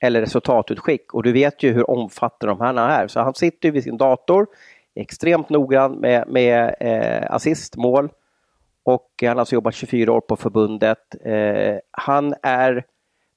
eller 0.00 0.20
resultatutskick 0.20 1.14
och 1.14 1.22
du 1.22 1.32
vet 1.32 1.62
ju 1.62 1.72
hur 1.72 1.90
omfattande 1.90 2.54
de 2.54 2.60
här 2.60 3.02
är. 3.02 3.08
Så 3.08 3.20
han 3.20 3.34
sitter 3.34 3.70
vid 3.70 3.82
sin 3.82 3.96
dator, 3.96 4.46
extremt 4.94 5.48
noggrann 5.48 5.92
med, 5.92 6.28
med 6.28 6.74
eh, 6.80 7.34
assistmål 7.34 8.08
och 8.82 9.10
han 9.20 9.28
har 9.28 9.36
alltså 9.36 9.54
jobbat 9.54 9.74
24 9.74 10.12
år 10.12 10.20
på 10.20 10.36
förbundet. 10.36 10.98
Eh, 11.24 11.76
han 11.90 12.34
är 12.42 12.84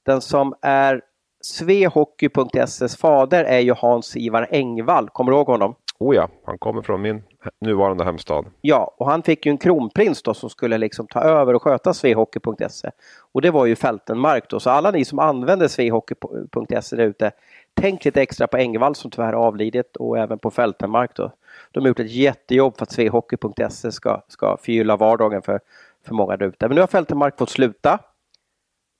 den 0.05 0.21
som 0.21 0.53
är 0.61 1.01
Svehockey.ses 1.41 2.97
fader 2.97 3.43
är 3.43 3.59
ju 3.59 3.73
Hans-Ivar 3.73 4.47
Engvall, 4.51 5.09
kommer 5.09 5.31
du 5.31 5.37
ihåg 5.37 5.47
honom? 5.47 5.75
Oh 5.99 6.15
ja, 6.15 6.29
han 6.45 6.57
kommer 6.57 6.81
från 6.81 7.01
min 7.01 7.23
nuvarande 7.61 8.03
hemstad. 8.03 8.45
Ja, 8.61 8.95
och 8.97 9.09
han 9.09 9.23
fick 9.23 9.45
ju 9.45 9.49
en 9.49 9.57
kronprins 9.57 10.23
då 10.23 10.33
som 10.33 10.49
skulle 10.49 10.77
liksom 10.77 11.07
ta 11.07 11.21
över 11.21 11.53
och 11.53 11.63
sköta 11.63 11.93
Svehockey.se. 11.93 12.91
Och 13.31 13.41
det 13.41 13.51
var 13.51 13.65
ju 13.65 13.75
Fältenmark 13.75 14.49
då, 14.49 14.59
så 14.59 14.69
alla 14.69 14.91
ni 14.91 15.05
som 15.05 15.19
använder 15.19 15.67
Svehockey.se 15.67 16.95
där 16.95 17.03
ute, 17.03 17.31
tänk 17.73 18.05
lite 18.05 18.21
extra 18.21 18.47
på 18.47 18.57
Engvall 18.57 18.95
som 18.95 19.11
tyvärr 19.11 19.33
avlidit 19.33 19.95
och 19.95 20.17
även 20.17 20.39
på 20.39 20.51
Fältenmark 20.51 21.15
då. 21.15 21.31
De 21.71 21.79
har 21.79 21.87
gjort 21.87 21.99
ett 21.99 22.11
jättejobb 22.11 22.77
för 22.77 22.83
att 22.83 22.91
Svehockey.se 22.91 23.91
ska, 23.91 24.21
ska 24.27 24.57
förgylla 24.61 24.97
vardagen 24.97 25.41
för, 25.41 25.59
för 26.05 26.13
många 26.13 26.37
där 26.37 26.45
ute. 26.45 26.67
Men 26.67 26.75
nu 26.75 26.81
har 26.81 26.87
Fältenmark 26.87 27.37
fått 27.37 27.49
sluta 27.49 27.99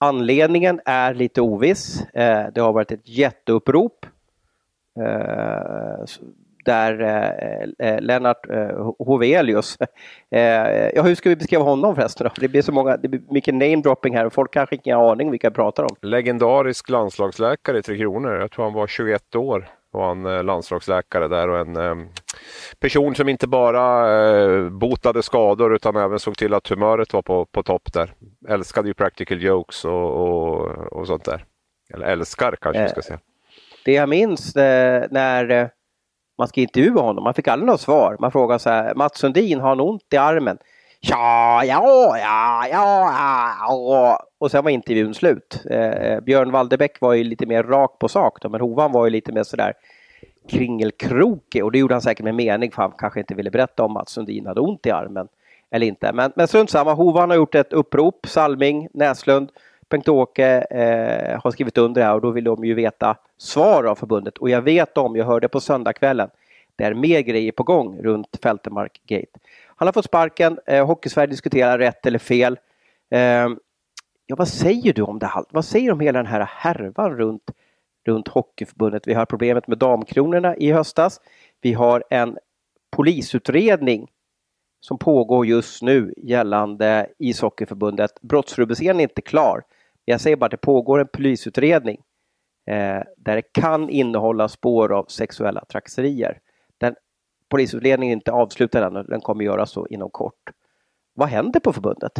Anledningen 0.01 0.81
är 0.85 1.13
lite 1.13 1.41
oviss. 1.41 2.01
Eh, 2.13 2.45
det 2.53 2.61
har 2.61 2.73
varit 2.73 2.91
ett 2.91 3.07
jätteupprop 3.07 4.05
eh, 4.99 6.05
där 6.65 7.01
eh, 7.01 7.87
eh 7.89 8.01
Lennart 8.01 8.47
Hovelius, 8.99 9.77
ja 10.29 11.01
hur 11.01 11.15
ska 11.15 11.29
vi 11.29 11.35
beskriva 11.35 11.63
honom 11.63 11.95
förresten? 11.95 12.27
Då? 12.27 12.41
Det 12.41 12.47
blir 12.47 12.61
så 12.61 12.71
många, 12.71 12.97
det 12.97 13.07
blir 13.07 13.21
mycket 13.29 13.53
namedropping 13.53 14.15
här 14.15 14.25
och 14.25 14.33
folk 14.33 14.53
kanske 14.53 14.75
inte 14.75 14.91
har 14.91 15.11
aning 15.11 15.31
vilka 15.31 15.47
jag 15.47 15.55
pratar 15.55 15.83
om. 15.83 15.95
Legendarisk 16.01 16.89
landslagsläkare 16.89 17.77
i 17.77 17.81
Tre 17.81 17.97
Kronor. 17.97 18.35
Jag 18.35 18.51
tror 18.51 18.65
han 18.65 18.73
var 18.73 18.87
21 18.87 19.35
år 19.35 19.69
var 19.91 20.07
han 20.07 20.45
landslagsläkare 20.45 21.27
där 21.27 21.49
och 21.49 21.59
en 21.59 22.09
person 22.79 23.15
som 23.15 23.29
inte 23.29 23.47
bara 23.47 24.11
eh, 24.17 24.69
botade 24.69 25.23
skador 25.23 25.75
utan 25.75 25.95
även 25.95 26.19
såg 26.19 26.37
till 26.37 26.53
att 26.53 26.67
humöret 26.67 27.13
var 27.13 27.21
på, 27.21 27.45
på 27.45 27.63
topp 27.63 27.93
där. 27.93 28.13
Älskade 28.47 28.87
ju 28.87 28.93
practical 28.93 29.43
jokes 29.43 29.85
och, 29.85 29.91
och, 29.91 30.67
och 30.93 31.07
sånt 31.07 31.25
där. 31.25 31.45
Eller 31.93 32.07
älskar 32.07 32.55
kanske 32.61 32.83
vi 32.83 32.89
ska 32.89 33.01
säga. 33.01 33.19
Det 33.85 33.93
jag 33.93 34.09
minns 34.09 34.55
eh, 34.55 35.07
när 35.11 35.49
eh, 35.49 35.67
man 36.37 36.47
ska 36.47 36.61
intervjua 36.61 37.01
honom, 37.01 37.23
man 37.23 37.33
fick 37.33 37.47
aldrig 37.47 37.67
något 37.67 37.81
svar. 37.81 38.17
Man 38.19 38.31
frågade 38.31 38.59
så 38.59 38.69
här, 38.69 38.95
Mats 38.95 39.17
Sundin, 39.17 39.59
har 39.59 39.69
han 39.69 39.79
ont 39.79 40.13
i 40.13 40.17
armen? 40.17 40.57
Ja, 41.01 41.63
ja, 41.65 42.17
ja, 42.17 42.67
ja, 42.71 43.13
ja. 43.59 44.25
Och 44.37 44.51
sen 44.51 44.63
var 44.63 44.71
intervjun 44.71 45.13
slut. 45.13 45.65
Eh, 45.69 46.19
Björn 46.19 46.51
Walderbäck 46.51 47.01
var 47.01 47.13
ju 47.13 47.23
lite 47.23 47.45
mer 47.45 47.63
rak 47.63 47.99
på 47.99 48.07
sak 48.07 48.41
då, 48.41 48.49
men 48.49 48.61
Hovan 48.61 48.91
var 48.91 49.05
ju 49.05 49.11
lite 49.11 49.31
mer 49.31 49.43
sådär 49.43 49.73
kringelkrokig 50.49 51.65
och 51.65 51.71
det 51.71 51.79
gjorde 51.79 51.93
han 51.93 52.01
säkert 52.01 52.23
med 52.23 52.35
mening 52.35 52.71
för 52.71 52.81
han 52.81 52.91
kanske 52.97 53.19
inte 53.19 53.35
ville 53.35 53.51
berätta 53.51 53.83
om 53.83 53.97
att 53.97 54.09
Sundin 54.09 54.45
hade 54.45 54.61
ont 54.61 54.85
i 54.85 54.91
armen. 54.91 55.27
Eller 55.71 55.87
inte, 55.87 56.13
men, 56.13 56.31
men 56.35 56.47
strunt 56.47 56.69
samma. 56.69 56.93
Hovan 56.93 57.29
har 57.29 57.37
gjort 57.37 57.55
ett 57.55 57.73
upprop, 57.73 58.25
Salming, 58.27 58.87
Näslund, 58.93 59.51
Bengt-Åke 59.89 60.61
eh, 60.61 61.41
har 61.43 61.51
skrivit 61.51 61.77
under 61.77 62.01
det 62.01 62.07
här 62.07 62.15
och 62.15 62.21
då 62.21 62.31
vill 62.31 62.43
de 62.43 62.65
ju 62.65 62.73
veta 62.73 63.15
svar 63.37 63.83
av 63.83 63.95
förbundet 63.95 64.37
och 64.37 64.49
jag 64.49 64.61
vet 64.61 64.97
om, 64.97 65.15
jag 65.15 65.25
hörde 65.25 65.47
på 65.47 65.59
söndagskvällen, 65.59 66.29
det 66.75 66.83
är 66.83 66.93
mer 66.93 67.21
grejer 67.21 67.51
på 67.51 67.63
gång 67.63 68.01
runt 68.01 68.37
Fältemark 68.43 69.01
Gate. 69.05 69.39
Han 69.79 69.87
har 69.87 69.93
fått 69.93 70.05
sparken, 70.05 70.59
eh, 70.65 70.85
Hockeysverige 70.85 71.27
diskuterar 71.27 71.77
rätt 71.77 72.05
eller 72.05 72.19
fel. 72.19 72.59
Eh, 73.11 73.47
ja, 74.25 74.35
vad 74.37 74.47
säger 74.47 74.93
du 74.93 75.01
om 75.01 75.19
det 75.19 75.25
här? 75.25 75.43
Vad 75.49 75.65
säger 75.65 75.85
du 75.85 75.91
om 75.91 75.99
hela 75.99 76.19
den 76.19 76.25
här 76.25 76.49
härvan 76.51 77.17
runt 77.17 77.51
runt 78.07 78.27
Hockeyförbundet. 78.27 79.07
Vi 79.07 79.13
har 79.13 79.25
problemet 79.25 79.67
med 79.67 79.77
damkronorna 79.77 80.55
i 80.55 80.71
höstas. 80.71 81.21
Vi 81.61 81.73
har 81.73 82.03
en 82.09 82.37
polisutredning 82.91 84.07
som 84.79 84.97
pågår 84.97 85.45
just 85.45 85.81
nu 85.81 86.13
gällande 86.17 87.07
ishockeyförbundet. 87.19 88.21
Brottsrubriceringen 88.21 88.99
är 88.99 89.03
inte 89.03 89.21
klar. 89.21 89.63
Jag 90.05 90.21
säger 90.21 90.37
bara 90.37 90.45
att 90.45 90.51
det 90.51 90.57
pågår 90.57 90.99
en 90.99 91.07
polisutredning 91.13 92.01
eh, 92.67 93.03
där 93.17 93.35
det 93.35 93.53
kan 93.53 93.89
innehålla 93.89 94.47
spår 94.47 94.93
av 94.93 95.05
sexuella 95.05 95.65
trakasserier. 95.65 96.39
Polisutredningen 97.49 98.13
är 98.13 98.17
inte 98.17 98.31
avslutad 98.31 98.87
ännu, 98.87 99.03
den 99.03 99.21
kommer 99.21 99.43
göras 99.43 99.71
så 99.71 99.87
inom 99.87 100.09
kort. 100.09 100.49
Vad 101.15 101.29
händer 101.29 101.59
på 101.59 101.73
förbundet? 101.73 102.11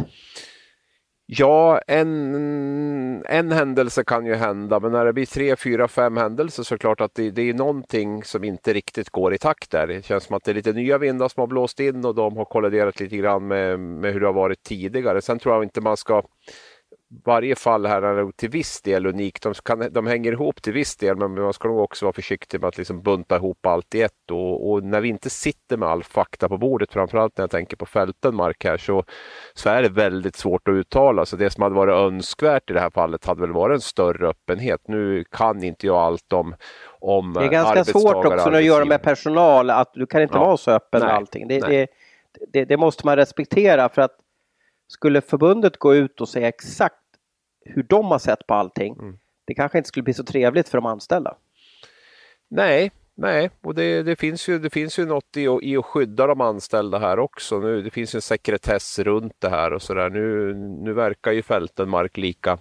Ja, 1.32 1.80
en, 1.86 3.24
en 3.24 3.52
händelse 3.52 4.04
kan 4.04 4.26
ju 4.26 4.34
hända, 4.34 4.80
men 4.80 4.92
när 4.92 5.04
det 5.04 5.12
blir 5.12 5.26
tre, 5.26 5.56
fyra, 5.56 5.88
fem 5.88 6.16
händelser 6.16 6.62
så 6.62 6.74
är 6.74 6.76
det 6.76 6.80
klart 6.80 7.00
att 7.00 7.14
det, 7.14 7.30
det 7.30 7.42
är 7.42 7.54
någonting 7.54 8.24
som 8.24 8.44
inte 8.44 8.72
riktigt 8.72 9.10
går 9.10 9.34
i 9.34 9.38
takt 9.38 9.70
där. 9.70 9.86
Det 9.86 10.04
känns 10.04 10.24
som 10.24 10.36
att 10.36 10.44
det 10.44 10.50
är 10.50 10.54
lite 10.54 10.72
nya 10.72 10.98
vindar 10.98 11.28
som 11.28 11.40
har 11.40 11.46
blåst 11.46 11.80
in 11.80 12.04
och 12.04 12.14
de 12.14 12.36
har 12.36 12.44
kolliderat 12.44 13.00
lite 13.00 13.16
grann 13.16 13.46
med, 13.46 13.80
med 13.80 14.12
hur 14.12 14.20
det 14.20 14.26
har 14.26 14.32
varit 14.32 14.62
tidigare. 14.62 15.22
Sen 15.22 15.38
tror 15.38 15.54
jag 15.54 15.62
inte 15.62 15.80
man 15.80 15.96
ska 15.96 16.22
varje 17.24 17.56
fall 17.56 17.86
här 17.86 18.02
är 18.02 18.32
till 18.32 18.50
viss 18.50 18.82
del 18.82 19.06
unikt. 19.06 19.42
De, 19.42 19.54
kan, 19.54 19.92
de 19.92 20.06
hänger 20.06 20.32
ihop 20.32 20.62
till 20.62 20.72
viss 20.72 20.96
del 20.96 21.16
men 21.16 21.34
man 21.34 21.52
ska 21.52 21.68
nog 21.68 21.78
också 21.78 22.04
vara 22.04 22.12
försiktig 22.12 22.60
med 22.60 22.68
att 22.68 22.78
liksom 22.78 23.02
bunta 23.02 23.36
ihop 23.36 23.66
allt 23.66 23.94
i 23.94 24.02
ett. 24.02 24.30
Och, 24.30 24.70
och, 24.70 24.84
när 24.84 25.00
vi 25.00 25.08
inte 25.08 25.30
sitter 25.30 25.76
med 25.76 25.88
all 25.88 26.04
fakta 26.04 26.48
på 26.48 26.58
bordet, 26.58 26.92
framförallt 26.92 27.38
när 27.38 27.42
jag 27.42 27.50
tänker 27.50 27.76
på 27.76 27.86
Fältenmark 27.86 28.64
här, 28.64 28.76
så, 28.76 29.04
så 29.54 29.68
är 29.68 29.82
det 29.82 29.88
väldigt 29.88 30.36
svårt 30.36 30.68
att 30.68 30.72
uttala. 30.72 31.26
Så 31.26 31.36
det 31.36 31.50
som 31.50 31.62
hade 31.62 31.74
varit 31.74 31.94
önskvärt 31.94 32.70
i 32.70 32.72
det 32.72 32.80
här 32.80 32.90
fallet 32.90 33.24
hade 33.24 33.40
väl 33.40 33.52
varit 33.52 33.74
en 33.74 33.80
större 33.80 34.28
öppenhet. 34.28 34.80
Nu 34.88 35.24
kan 35.30 35.64
inte 35.64 35.86
jag 35.86 35.96
allt 35.96 36.32
om 36.32 36.54
om 37.00 37.32
Det 37.32 37.44
är 37.44 37.48
ganska 37.48 37.84
svårt 37.84 38.26
också 38.26 38.50
att 38.50 38.64
göra 38.64 38.84
med 38.84 39.02
personal, 39.02 39.70
att 39.70 39.94
du 39.94 40.06
kan 40.06 40.22
inte 40.22 40.36
ja. 40.36 40.44
vara 40.44 40.56
så 40.56 40.70
öppen 40.70 41.00
med 41.00 41.14
allting. 41.14 41.48
Det, 41.48 41.60
det, 41.60 41.86
det, 42.52 42.64
det 42.64 42.76
måste 42.76 43.06
man 43.06 43.16
respektera 43.16 43.88
för 43.88 44.02
att 44.02 44.16
skulle 44.88 45.20
förbundet 45.20 45.76
gå 45.76 45.94
ut 45.94 46.20
och 46.20 46.28
säga 46.28 46.48
exakt 46.48 46.99
hur 47.64 47.82
de 47.82 48.06
har 48.06 48.18
sett 48.18 48.46
på 48.46 48.54
allting, 48.54 48.96
mm. 48.98 49.18
det 49.44 49.54
kanske 49.54 49.78
inte 49.78 49.88
skulle 49.88 50.04
bli 50.04 50.14
så 50.14 50.24
trevligt 50.24 50.68
för 50.68 50.78
de 50.78 50.86
anställda. 50.86 51.36
Nej, 52.50 52.90
nej, 53.14 53.50
och 53.60 53.74
det, 53.74 54.02
det, 54.02 54.16
finns 54.16 54.48
ju, 54.48 54.58
det 54.58 54.70
finns 54.70 54.98
ju 54.98 55.06
något 55.06 55.36
i, 55.36 55.58
i 55.62 55.76
att 55.76 55.84
skydda 55.84 56.26
de 56.26 56.40
anställda 56.40 56.98
här 56.98 57.18
också. 57.18 57.58
Nu, 57.58 57.82
det 57.82 57.90
finns 57.90 58.14
ju 58.14 58.16
en 58.16 58.22
sekretess 58.22 58.98
runt 58.98 59.34
det 59.38 59.48
här 59.48 59.72
och 59.72 59.82
sådär. 59.82 60.10
Nu, 60.10 60.54
nu 60.54 60.92
verkar 60.92 61.32
ju 61.32 61.42
Fältenmark 61.42 62.16
lika 62.16 62.58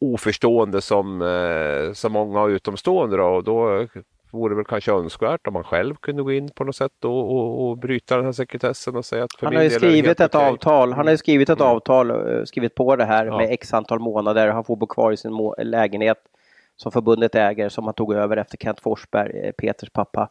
oförstående 0.00 0.80
som, 0.80 1.22
eh, 1.22 1.92
som 1.92 2.12
många 2.12 2.46
utomstående 2.46 3.16
då, 3.16 3.26
och 3.26 3.44
då 3.44 3.88
vore 4.34 4.54
väl 4.54 4.64
kanske 4.64 4.92
önskvärt 4.92 5.46
om 5.46 5.52
man 5.52 5.64
själv 5.64 5.94
kunde 5.94 6.22
gå 6.22 6.32
in 6.32 6.48
på 6.48 6.64
något 6.64 6.76
sätt 6.76 7.04
och, 7.04 7.36
och, 7.36 7.68
och 7.68 7.78
bryta 7.78 8.16
den 8.16 8.24
här 8.24 8.32
sekretessen 8.32 8.96
och 8.96 9.04
säga 9.04 9.24
att 9.24 9.30
Han 9.40 9.56
har 9.56 9.62
ju 9.62 9.70
skrivit 9.70 10.20
ett 10.20 10.34
okay. 10.34 10.48
avtal. 10.48 10.92
Han 10.92 11.06
har 11.06 11.10
ju 11.10 11.16
skrivit 11.16 11.48
ett 11.48 11.60
mm. 11.60 11.72
avtal, 11.72 12.10
eh, 12.10 12.44
skrivit 12.44 12.74
på 12.74 12.96
det 12.96 13.04
här 13.04 13.26
ja. 13.26 13.36
med 13.36 13.52
x 13.52 13.74
antal 13.74 13.98
månader. 13.98 14.48
Han 14.48 14.64
får 14.64 14.76
bo 14.76 14.86
kvar 14.86 15.12
i 15.12 15.16
sin 15.16 15.52
lägenhet 15.58 16.18
som 16.76 16.92
förbundet 16.92 17.34
äger 17.34 17.68
som 17.68 17.84
han 17.84 17.94
tog 17.94 18.14
över 18.14 18.36
efter 18.36 18.56
Kent 18.56 18.80
Forsberg, 18.80 19.38
eh, 19.38 19.52
Peters 19.52 19.90
pappa. 19.90 20.28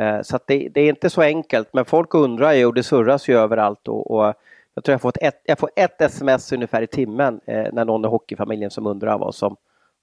Eh, 0.00 0.22
så 0.22 0.38
det, 0.46 0.68
det, 0.68 0.80
är 0.80 0.88
inte 0.88 1.10
så 1.10 1.22
enkelt, 1.22 1.68
men 1.72 1.84
folk 1.84 2.14
undrar 2.14 2.52
ju 2.52 2.66
och 2.66 2.74
det 2.74 2.82
surras 2.82 3.28
ju 3.28 3.38
överallt. 3.38 3.88
Och, 3.88 4.10
och 4.10 4.34
jag 4.74 4.84
tror 4.84 4.92
jag 4.92 5.00
får, 5.00 5.12
ett, 5.20 5.40
jag 5.44 5.58
får 5.58 5.70
ett 5.76 6.00
sms 6.00 6.52
ungefär 6.52 6.82
i 6.82 6.86
timmen 6.86 7.40
när 7.46 7.84
någon 7.84 8.04
i 8.04 8.08
hockeyfamiljen 8.08 8.70
som 8.70 8.86
undrar 8.86 9.18
vad 9.18 9.34
som, 9.34 9.56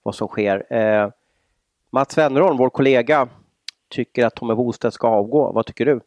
vad 0.04 0.16
som 0.16 0.28
sker. 0.28 0.66
Mats 1.92 2.18
Wennerholm, 2.18 2.58
vår 2.58 2.70
kollega, 2.70 3.30
tycker 3.90 4.26
att 4.26 4.36
Tommy 4.36 4.54
Bostedt 4.54 4.94
ska 4.94 5.08
avgå. 5.08 5.52
Vad 5.52 5.66
tycker 5.66 5.86
du? 5.86 6.02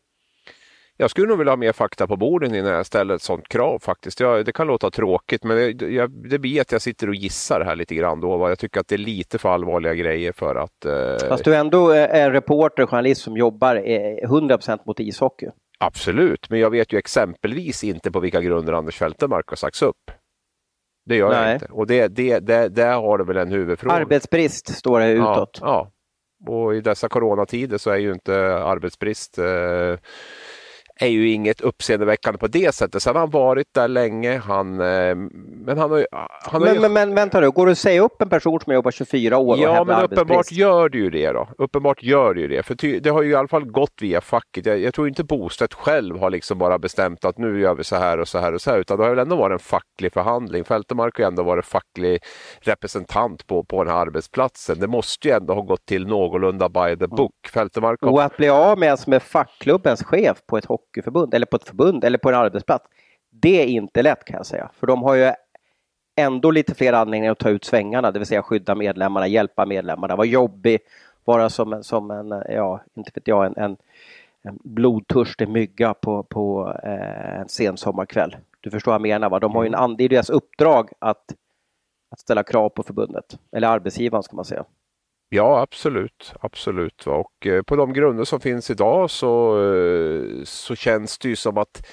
Jag 0.96 1.10
skulle 1.10 1.28
nog 1.28 1.38
vilja 1.38 1.50
ha 1.50 1.56
mer 1.56 1.72
fakta 1.72 2.06
på 2.06 2.16
bordet 2.16 2.52
innan 2.52 2.72
jag 2.72 2.86
ställer 2.86 3.14
ett 3.14 3.22
sådant 3.22 3.48
krav 3.48 3.78
faktiskt. 3.78 4.20
Jag, 4.20 4.44
det 4.44 4.52
kan 4.52 4.66
låta 4.66 4.90
tråkigt 4.90 5.44
men 5.44 5.76
det, 5.76 5.86
jag, 5.86 6.10
det 6.10 6.38
blir 6.38 6.60
att 6.60 6.72
jag 6.72 6.82
sitter 6.82 7.08
och 7.08 7.14
gissar 7.14 7.60
här 7.60 7.76
lite 7.76 7.94
grann 7.94 8.20
då. 8.20 8.48
Jag 8.48 8.58
tycker 8.58 8.80
att 8.80 8.88
det 8.88 8.94
är 8.94 8.98
lite 8.98 9.38
för 9.38 9.48
allvarliga 9.48 9.94
grejer 9.94 10.32
för 10.32 10.54
att... 10.54 10.84
Eh... 10.84 11.28
Fast 11.28 11.44
du 11.44 11.54
är 11.54 11.60
ändå 11.60 11.92
en 11.92 12.32
reporter, 12.32 12.86
journalist 12.86 13.22
som 13.22 13.36
jobbar 13.36 13.76
100% 13.76 14.78
mot 14.86 15.00
ishockey. 15.00 15.46
Absolut, 15.78 16.50
men 16.50 16.60
jag 16.60 16.70
vet 16.70 16.92
ju 16.92 16.98
exempelvis 16.98 17.84
inte 17.84 18.10
på 18.10 18.20
vilka 18.20 18.40
grunder 18.40 18.72
Anders 18.72 18.98
Fältemark 18.98 19.48
har 19.48 19.56
sagts 19.56 19.82
upp. 19.82 20.10
Det 21.10 21.16
gör 21.16 21.30
Nej. 21.30 21.44
jag 21.44 21.54
inte. 21.54 21.66
Och 21.66 21.86
det, 21.86 22.08
det, 22.08 22.38
det, 22.38 22.68
där 22.68 22.92
har 22.92 23.18
det 23.18 23.24
väl 23.24 23.36
en 23.36 23.52
huvudfråga. 23.52 23.94
Arbetsbrist 23.94 24.74
står 24.74 25.00
det 25.00 25.10
utåt. 25.10 25.58
Ja, 25.62 25.90
ja. 26.46 26.52
och 26.52 26.74
i 26.74 26.80
dessa 26.80 27.08
coronatider 27.08 27.78
så 27.78 27.90
är 27.90 27.96
ju 27.96 28.12
inte 28.12 28.54
arbetsbrist 28.54 29.38
eh, 29.38 29.44
är 31.00 31.08
ju 31.08 31.30
inget 31.30 31.60
uppseendeväckande 31.60 32.38
på 32.38 32.46
det 32.46 32.74
sättet. 32.74 33.02
Sen 33.02 33.14
har 33.14 33.20
han 33.20 33.30
varit 33.30 33.66
där 33.74 33.88
länge. 33.88 34.38
Han, 34.38 34.80
eh, 34.80 35.14
men 35.64 35.78
han 35.78 35.90
har, 35.90 36.06
han 36.42 36.62
men, 36.62 36.74
ju... 36.74 36.80
men, 36.80 36.92
men 36.92 37.14
vänta 37.14 37.40
nu, 37.40 37.50
går 37.50 37.66
det 37.66 37.72
att 37.72 37.78
säga 37.78 38.02
upp 38.02 38.22
en 38.22 38.28
person 38.28 38.60
som 38.60 38.70
har 38.70 38.74
jobbat 38.74 38.94
24 38.94 39.38
år 39.38 39.58
Ja, 39.58 39.84
men 39.84 40.04
uppenbart 40.04 40.52
gör 40.52 40.88
det 40.88 40.98
ju 40.98 41.10
det 41.10 41.32
då. 41.32 41.48
Uppenbart 41.58 42.02
gör 42.02 42.34
det 42.34 42.40
ju 42.40 42.48
det. 42.48 42.62
För 42.62 42.74
ty, 42.74 43.00
det 43.00 43.10
har 43.10 43.22
ju 43.22 43.30
i 43.30 43.34
alla 43.34 43.48
fall 43.48 43.64
gått 43.64 43.94
via 44.00 44.20
facket. 44.20 44.66
Jag, 44.66 44.78
jag 44.78 44.94
tror 44.94 45.08
inte 45.08 45.24
Bostedt 45.24 45.74
själv 45.74 46.18
har 46.18 46.30
liksom 46.30 46.58
bara 46.58 46.78
bestämt 46.78 47.24
att 47.24 47.38
nu 47.38 47.60
gör 47.60 47.74
vi 47.74 47.84
så 47.84 47.96
här 47.96 48.20
och 48.20 48.28
så 48.28 48.38
här 48.38 48.54
och 48.54 48.60
så 48.60 48.70
här, 48.70 48.78
utan 48.78 48.98
det 48.98 49.02
har 49.02 49.10
väl 49.10 49.18
ändå 49.18 49.36
varit 49.36 49.52
en 49.52 49.58
facklig 49.58 50.12
förhandling. 50.12 50.64
Fältemark 50.64 51.16
har 51.16 51.24
ju 51.24 51.26
ändå 51.26 51.42
varit 51.42 51.66
facklig 51.66 52.22
representant 52.60 53.46
på, 53.46 53.64
på 53.64 53.84
den 53.84 53.92
här 53.92 54.00
arbetsplatsen. 54.00 54.80
Det 54.80 54.86
måste 54.86 55.28
ju 55.28 55.34
ändå 55.34 55.54
ha 55.54 55.62
gått 55.62 55.86
till 55.86 56.06
någorlunda 56.06 56.68
by 56.68 56.96
the 56.98 57.06
book. 57.06 57.32
Fältemark 57.52 57.98
har... 58.02 58.10
Och 58.12 58.22
att 58.22 58.36
bli 58.36 58.48
av 58.48 58.78
med 58.78 58.90
en 58.90 58.96
som 58.96 59.12
är 59.12 59.18
fackklubbens 59.18 60.04
chef 60.04 60.38
på 60.46 60.58
ett 60.58 60.64
hockey 60.64 60.89
hockeyförbund 60.90 61.34
eller 61.34 61.46
på 61.46 61.56
ett 61.56 61.68
förbund 61.68 62.04
eller 62.04 62.18
på 62.18 62.28
en 62.28 62.34
arbetsplats. 62.34 62.84
Det 63.30 63.62
är 63.62 63.66
inte 63.66 64.02
lätt 64.02 64.24
kan 64.24 64.36
jag 64.36 64.46
säga, 64.46 64.70
för 64.72 64.86
de 64.86 65.02
har 65.02 65.14
ju 65.14 65.32
ändå 66.16 66.50
lite 66.50 66.74
fler 66.74 66.92
anledningar 66.92 67.32
att 67.32 67.38
ta 67.38 67.50
ut 67.50 67.64
svängarna, 67.64 68.10
det 68.10 68.18
vill 68.18 68.26
säga 68.26 68.42
skydda 68.42 68.74
medlemmarna, 68.74 69.26
hjälpa 69.26 69.66
medlemmarna, 69.66 70.16
vara 70.16 70.26
jobbig, 70.26 70.78
vara 71.24 71.50
som, 71.50 71.82
som 71.84 72.10
en, 72.10 72.42
ja, 72.48 72.80
inte 72.94 73.10
vet 73.14 73.28
jag, 73.28 73.46
en, 73.46 73.56
en, 73.56 73.76
en 74.42 74.58
blodtörstig 74.64 75.48
mygga 75.48 75.94
på, 75.94 76.22
på 76.22 76.74
eh, 76.84 77.40
en 77.40 77.48
sen 77.48 77.76
sommarkväll. 77.76 78.36
Du 78.60 78.70
förstår 78.70 78.92
vad 78.92 78.94
jag 78.94 79.02
menar 79.02 79.30
va? 79.30 79.38
De 79.40 79.54
har 79.54 79.64
ju 79.64 79.72
en, 79.72 79.96
det 79.96 80.04
är 80.04 80.08
deras 80.08 80.30
uppdrag 80.30 80.90
att, 80.98 81.24
att 82.10 82.20
ställa 82.20 82.42
krav 82.42 82.68
på 82.68 82.82
förbundet, 82.82 83.38
eller 83.52 83.68
arbetsgivaren 83.68 84.22
ska 84.22 84.36
man 84.36 84.44
säga. 84.44 84.64
Ja, 85.32 85.60
absolut. 85.60 86.32
absolut. 86.40 87.06
Och 87.06 87.46
eh, 87.46 87.62
på 87.62 87.76
de 87.76 87.92
grunder 87.92 88.24
som 88.24 88.40
finns 88.40 88.70
idag 88.70 89.10
så, 89.10 89.62
eh, 89.64 90.44
så 90.44 90.74
känns 90.74 91.18
det 91.18 91.28
ju 91.28 91.36
som 91.36 91.58
att 91.58 91.86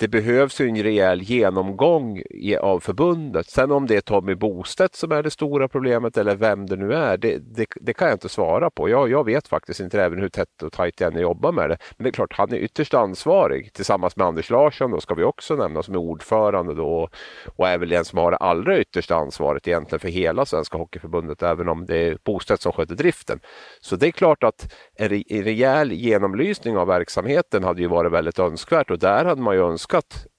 det 0.00 0.08
behövs 0.08 0.60
ju 0.60 0.68
en 0.68 0.82
rejäl 0.82 1.22
genomgång 1.22 2.22
av 2.60 2.80
förbundet. 2.80 3.50
Sen 3.50 3.70
om 3.70 3.86
det 3.86 3.96
är 3.96 4.00
Tommy 4.00 4.34
Bostedt 4.34 4.94
som 4.94 5.12
är 5.12 5.22
det 5.22 5.30
stora 5.30 5.68
problemet 5.68 6.16
eller 6.16 6.36
vem 6.36 6.66
det 6.66 6.76
nu 6.76 6.94
är, 6.94 7.16
det, 7.16 7.38
det, 7.38 7.66
det 7.80 7.92
kan 7.92 8.08
jag 8.08 8.14
inte 8.14 8.28
svara 8.28 8.70
på. 8.70 8.88
Jag, 8.88 9.10
jag, 9.10 9.24
vet 9.24 9.48
faktiskt 9.48 9.80
inte 9.80 10.02
även 10.02 10.18
hur 10.18 10.28
tätt 10.28 10.62
och 10.62 10.72
tajt 10.72 11.00
jag 11.00 11.20
jobbar 11.20 11.52
med 11.52 11.70
det. 11.70 11.76
Men 11.96 12.04
det 12.04 12.10
är 12.10 12.12
klart, 12.12 12.32
han 12.32 12.52
är 12.52 12.56
ytterst 12.56 12.94
ansvarig 12.94 13.72
tillsammans 13.72 14.16
med 14.16 14.26
Anders 14.26 14.50
Larsson, 14.50 14.90
då 14.90 15.00
ska 15.00 15.14
vi 15.14 15.24
också 15.24 15.54
nämna, 15.54 15.82
som 15.82 15.94
är 15.94 15.98
ordförande 15.98 16.74
då 16.74 17.08
och 17.56 17.68
är 17.68 17.78
väl 17.78 17.88
den 17.88 18.04
som 18.04 18.18
har 18.18 18.30
det 18.30 18.36
allra 18.36 18.78
yttersta 18.78 19.16
ansvaret 19.16 19.68
egentligen 19.68 20.00
för 20.00 20.08
hela 20.08 20.46
Svenska 20.46 20.78
Hockeyförbundet, 20.78 21.42
även 21.42 21.68
om 21.68 21.86
det 21.86 21.96
är 21.96 22.18
Bostedt 22.24 22.62
som 22.62 22.72
sköter 22.72 22.94
driften. 22.94 23.40
Så 23.80 23.96
det 23.96 24.06
är 24.06 24.10
klart 24.10 24.42
att 24.42 24.74
en 24.94 25.08
rejäl 25.42 25.92
genomlysning 25.92 26.76
av 26.76 26.86
verksamheten 26.86 27.64
hade 27.64 27.80
ju 27.80 27.88
varit 27.88 28.12
väldigt 28.12 28.38
önskvärt 28.38 28.90
och 28.90 28.98
där 28.98 29.24
hade 29.24 29.42
man 29.42 29.54
ju 29.54 29.62
önskat 29.62 29.89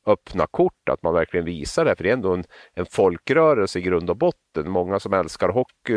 öppna 0.08 0.48
kort, 0.52 0.90
att 0.92 1.04
man 1.04 1.14
verkligen 1.14 1.46
visar 1.46 1.86
det. 1.86 1.96
För 1.96 2.04
det 2.04 2.10
är 2.10 2.14
ändå 2.14 2.34
en, 2.34 2.44
en 2.74 2.86
folkrörelse 2.86 3.80
i 3.80 3.82
grund 3.82 4.10
och 4.10 4.18
botten. 4.18 4.70
Många 4.70 5.00
som 5.00 5.14
älskar 5.14 5.50
hockey, 5.50 5.94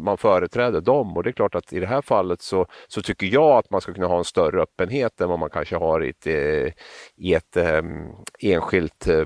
man 0.00 0.18
företräder 0.18 0.80
dem 0.80 1.16
och 1.16 1.22
det 1.22 1.30
är 1.30 1.32
klart 1.32 1.54
att 1.54 1.72
i 1.72 1.80
det 1.80 1.86
här 1.86 2.02
fallet 2.02 2.42
så, 2.42 2.66
så 2.88 3.02
tycker 3.02 3.26
jag 3.26 3.58
att 3.58 3.70
man 3.70 3.80
ska 3.80 3.92
kunna 3.92 4.06
ha 4.06 4.18
en 4.18 4.24
större 4.24 4.62
öppenhet 4.62 5.20
än 5.20 5.28
vad 5.28 5.38
man 5.38 5.50
kanske 5.50 5.76
har 5.76 6.04
i 6.04 6.08
ett, 6.08 6.26
eh, 6.26 6.72
i 7.16 7.34
ett 7.34 7.56
um, 7.56 8.14
enskilt 8.40 9.08
uh, 9.08 9.24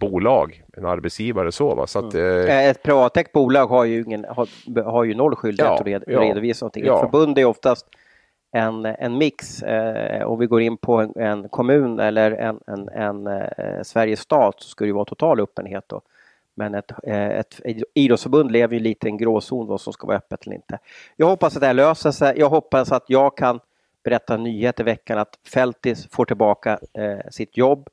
bolag, 0.00 0.62
en 0.76 0.86
arbetsgivare. 0.86 1.52
Så, 1.52 1.74
va? 1.74 1.86
så 1.86 1.98
att, 1.98 2.14
mm. 2.14 2.26
uh, 2.26 2.68
ett 2.68 2.82
privatägt 2.82 3.32
bolag 3.32 3.66
har 3.66 3.84
ju, 3.84 4.02
ingen, 4.02 4.24
har, 4.24 4.48
har 4.84 5.04
ju 5.04 5.14
noll 5.14 5.36
skyldighet 5.36 5.70
ja, 5.70 5.80
att 5.80 5.86
red, 5.86 6.04
ja, 6.06 6.20
redovisa 6.20 6.64
någonting. 6.64 6.84
Ja. 6.84 6.94
Ett 6.94 7.10
förbund 7.10 7.38
är 7.38 7.44
oftast 7.44 7.86
en, 8.54 8.86
en 8.86 9.18
mix 9.18 9.62
eh, 9.62 10.22
och 10.22 10.42
vi 10.42 10.46
går 10.46 10.62
in 10.62 10.76
på 10.76 11.00
en, 11.00 11.12
en 11.16 11.48
kommun 11.48 12.00
eller 12.00 12.30
en, 12.30 12.60
en, 12.66 12.88
en 12.88 13.26
eh, 13.26 13.82
Sveriges 13.82 14.20
stat 14.20 14.54
så 14.58 14.68
skulle 14.68 14.88
det 14.88 14.94
vara 14.94 15.04
total 15.04 15.40
öppenhet 15.40 15.84
då. 15.86 16.00
Men 16.54 16.74
ett, 16.74 16.92
eh, 17.02 17.28
ett 17.28 17.60
idrottsförbund 17.94 18.50
lever 18.52 18.74
ju 18.74 18.80
lite 18.80 19.06
i 19.06 19.10
en 19.10 19.16
gråzon 19.16 19.66
vad 19.66 19.80
som 19.80 19.92
ska 19.92 20.06
vara 20.06 20.16
öppet 20.16 20.46
eller 20.46 20.56
inte. 20.56 20.78
Jag 21.16 21.26
hoppas 21.26 21.56
att 21.56 21.60
det 21.60 21.66
här 21.66 21.74
löser 21.74 22.10
sig. 22.10 22.38
Jag 22.38 22.48
hoppas 22.48 22.92
att 22.92 23.04
jag 23.06 23.36
kan 23.36 23.60
berätta 24.04 24.34
en 24.34 24.42
nyhet 24.42 24.80
i 24.80 24.82
veckan 24.82 25.18
att 25.18 25.38
Feltis 25.54 26.08
får 26.10 26.24
tillbaka 26.24 26.78
eh, 26.92 27.30
sitt 27.30 27.56
jobb. 27.56 27.88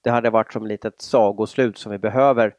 Det 0.00 0.10
hade 0.10 0.30
varit 0.30 0.52
som 0.52 0.62
ett 0.62 0.68
litet 0.68 1.00
sagoslut 1.00 1.78
som 1.78 1.92
vi 1.92 1.98
behöver 1.98 2.54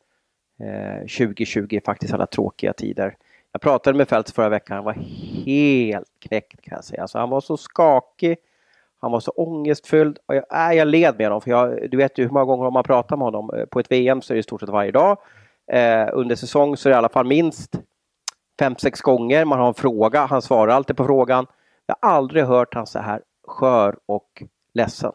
eh, 0.59 0.99
2020, 0.99 1.79
faktiskt 1.85 2.13
alla 2.13 2.27
tråkiga 2.27 2.73
tider. 2.73 3.15
Jag 3.57 3.61
pratade 3.61 3.97
med 3.97 4.09
Fält 4.09 4.29
förra 4.29 4.49
veckan, 4.49 4.75
han 4.75 4.85
var 4.85 4.93
helt 5.45 6.07
knäckt 6.19 6.61
kan 6.61 6.75
jag 6.75 6.83
säga. 6.83 7.01
Alltså, 7.01 7.17
han 7.17 7.29
var 7.29 7.41
så 7.41 7.57
skakig, 7.57 8.37
han 9.01 9.11
var 9.11 9.19
så 9.19 9.31
ångestfylld 9.31 10.17
och 10.25 10.35
jag, 10.35 10.71
äh, 10.71 10.77
jag 10.77 10.87
led 10.87 11.17
med 11.17 11.27
honom. 11.27 11.41
För 11.41 11.51
jag, 11.51 11.91
du 11.91 11.97
vet 11.97 12.17
ju 12.17 12.23
hur 12.23 12.29
många 12.29 12.45
gånger 12.45 12.71
man 12.71 12.83
pratar 12.83 13.17
med 13.17 13.25
honom. 13.25 13.49
Eh, 13.53 13.65
på 13.65 13.79
ett 13.79 13.91
VM 13.91 14.21
så 14.21 14.33
är 14.33 14.35
det 14.35 14.39
i 14.39 14.43
stort 14.43 14.59
sett 14.59 14.69
varje 14.69 14.91
dag. 14.91 15.17
Eh, 15.71 16.07
under 16.13 16.35
säsong 16.35 16.77
så 16.77 16.89
är 16.89 16.91
det 16.91 16.95
i 16.95 16.97
alla 16.97 17.09
fall 17.09 17.25
minst 17.25 17.79
fem, 18.59 18.75
sex 18.75 19.01
gånger 19.01 19.45
man 19.45 19.59
har 19.59 19.67
en 19.67 19.73
fråga. 19.73 20.25
Han 20.25 20.41
svarar 20.41 20.73
alltid 20.73 20.97
på 20.97 21.05
frågan. 21.05 21.47
Jag 21.85 21.95
har 22.01 22.09
aldrig 22.09 22.43
hört 22.43 22.73
han 22.73 22.87
så 22.87 22.99
här 22.99 23.21
skör 23.47 23.97
och 24.05 24.43
ledsen. 24.73 25.11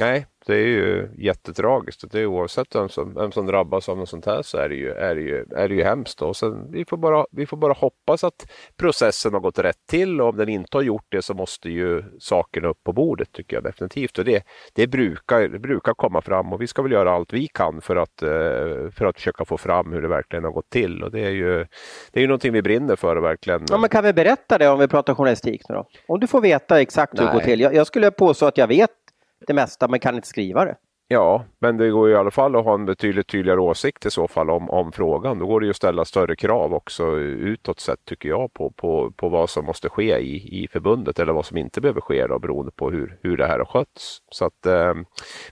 Nej, 0.00 0.26
det 0.48 0.56
är 0.56 0.66
ju 0.66 1.08
jättetragiskt. 1.18 2.10
Det 2.10 2.20
är 2.20 2.26
oavsett 2.26 2.74
vem 2.74 2.88
som, 2.88 3.14
vem 3.14 3.32
som 3.32 3.46
drabbas 3.46 3.88
av 3.88 3.98
något 3.98 4.08
sånt 4.08 4.26
här 4.26 4.42
så 4.42 4.58
är 4.58 4.68
det 4.68 4.74
ju, 4.74 4.90
är 4.90 5.14
det 5.14 5.20
ju, 5.20 5.44
är 5.56 5.68
det 5.68 5.74
ju 5.74 5.82
hemskt. 5.82 6.22
Och 6.22 6.36
sen, 6.36 6.72
vi, 6.72 6.84
får 6.84 6.96
bara, 6.96 7.26
vi 7.30 7.46
får 7.46 7.56
bara 7.56 7.72
hoppas 7.72 8.24
att 8.24 8.46
processen 8.76 9.32
har 9.32 9.40
gått 9.40 9.58
rätt 9.58 9.86
till 9.90 10.20
och 10.20 10.28
om 10.28 10.36
den 10.36 10.48
inte 10.48 10.76
har 10.76 10.82
gjort 10.82 11.06
det 11.08 11.22
så 11.22 11.34
måste 11.34 11.70
ju 11.70 12.04
saken 12.20 12.64
upp 12.64 12.84
på 12.84 12.92
bordet 12.92 13.32
tycker 13.32 13.56
jag 13.56 13.64
definitivt. 13.64 14.18
Och 14.18 14.24
det, 14.24 14.42
det, 14.74 14.86
brukar, 14.86 15.48
det 15.48 15.58
brukar 15.58 15.94
komma 15.94 16.20
fram 16.20 16.52
och 16.52 16.62
vi 16.62 16.66
ska 16.66 16.82
väl 16.82 16.92
göra 16.92 17.12
allt 17.12 17.32
vi 17.32 17.46
kan 17.46 17.80
för 17.80 17.96
att, 17.96 18.22
eh, 18.22 18.90
för 18.90 19.04
att 19.04 19.16
försöka 19.16 19.44
få 19.44 19.58
fram 19.58 19.92
hur 19.92 20.02
det 20.02 20.08
verkligen 20.08 20.44
har 20.44 20.52
gått 20.52 20.70
till. 20.70 21.02
Och 21.02 21.10
det 21.10 21.20
är 21.20 21.30
ju, 21.30 21.66
det 22.12 22.20
är 22.20 22.20
ju 22.20 22.26
någonting 22.26 22.52
vi 22.52 22.62
brinner 22.62 22.96
för 22.96 23.16
verkligen. 23.16 23.64
Ja, 23.70 23.78
men 23.78 23.88
kan 23.88 24.04
vi 24.04 24.12
berätta 24.12 24.58
det 24.58 24.68
om 24.68 24.78
vi 24.78 24.88
pratar 24.88 25.14
journalistik 25.14 25.68
nu 25.68 25.74
då? 25.74 25.88
Om 26.08 26.20
du 26.20 26.26
får 26.26 26.40
veta 26.40 26.80
exakt 26.80 27.12
hur 27.12 27.24
Nej. 27.24 27.26
det 27.26 27.32
går 27.32 27.44
till. 27.44 27.60
Jag, 27.60 27.74
jag 27.74 27.86
skulle 27.86 28.10
påstå 28.10 28.46
att 28.46 28.58
jag 28.58 28.66
vet 28.66 28.90
det 29.46 29.54
mesta 29.54 29.88
men 29.88 30.00
kan 30.00 30.14
inte 30.14 30.28
skriva 30.28 30.64
det. 30.64 30.76
Ja, 31.10 31.44
men 31.58 31.76
det 31.76 31.90
går 31.90 32.10
i 32.10 32.14
alla 32.14 32.30
fall 32.30 32.56
att 32.56 32.64
ha 32.64 32.74
en 32.74 32.86
betydligt 32.86 33.26
tydligare 33.26 33.60
åsikt 33.60 34.06
i 34.06 34.10
så 34.10 34.28
fall 34.28 34.50
om, 34.50 34.70
om 34.70 34.92
frågan. 34.92 35.38
Då 35.38 35.46
går 35.46 35.60
det 35.60 35.66
ju 35.66 35.70
att 35.70 35.76
ställa 35.76 36.04
större 36.04 36.36
krav 36.36 36.74
också 36.74 37.16
utåt 37.18 37.80
sett 37.80 38.04
tycker 38.04 38.28
jag 38.28 38.52
på, 38.52 38.70
på, 38.70 39.12
på 39.16 39.28
vad 39.28 39.50
som 39.50 39.64
måste 39.64 39.88
ske 39.88 40.18
i, 40.18 40.62
i 40.62 40.68
förbundet 40.68 41.18
eller 41.18 41.32
vad 41.32 41.46
som 41.46 41.56
inte 41.56 41.80
behöver 41.80 42.00
ske 42.00 42.26
då, 42.26 42.38
beroende 42.38 42.72
på 42.72 42.90
hur, 42.90 43.18
hur 43.22 43.36
det 43.36 43.46
här 43.46 43.58
har 43.58 43.64
skötts. 43.64 44.18
Så 44.30 44.44
att 44.44 44.66
eh, 44.66 44.94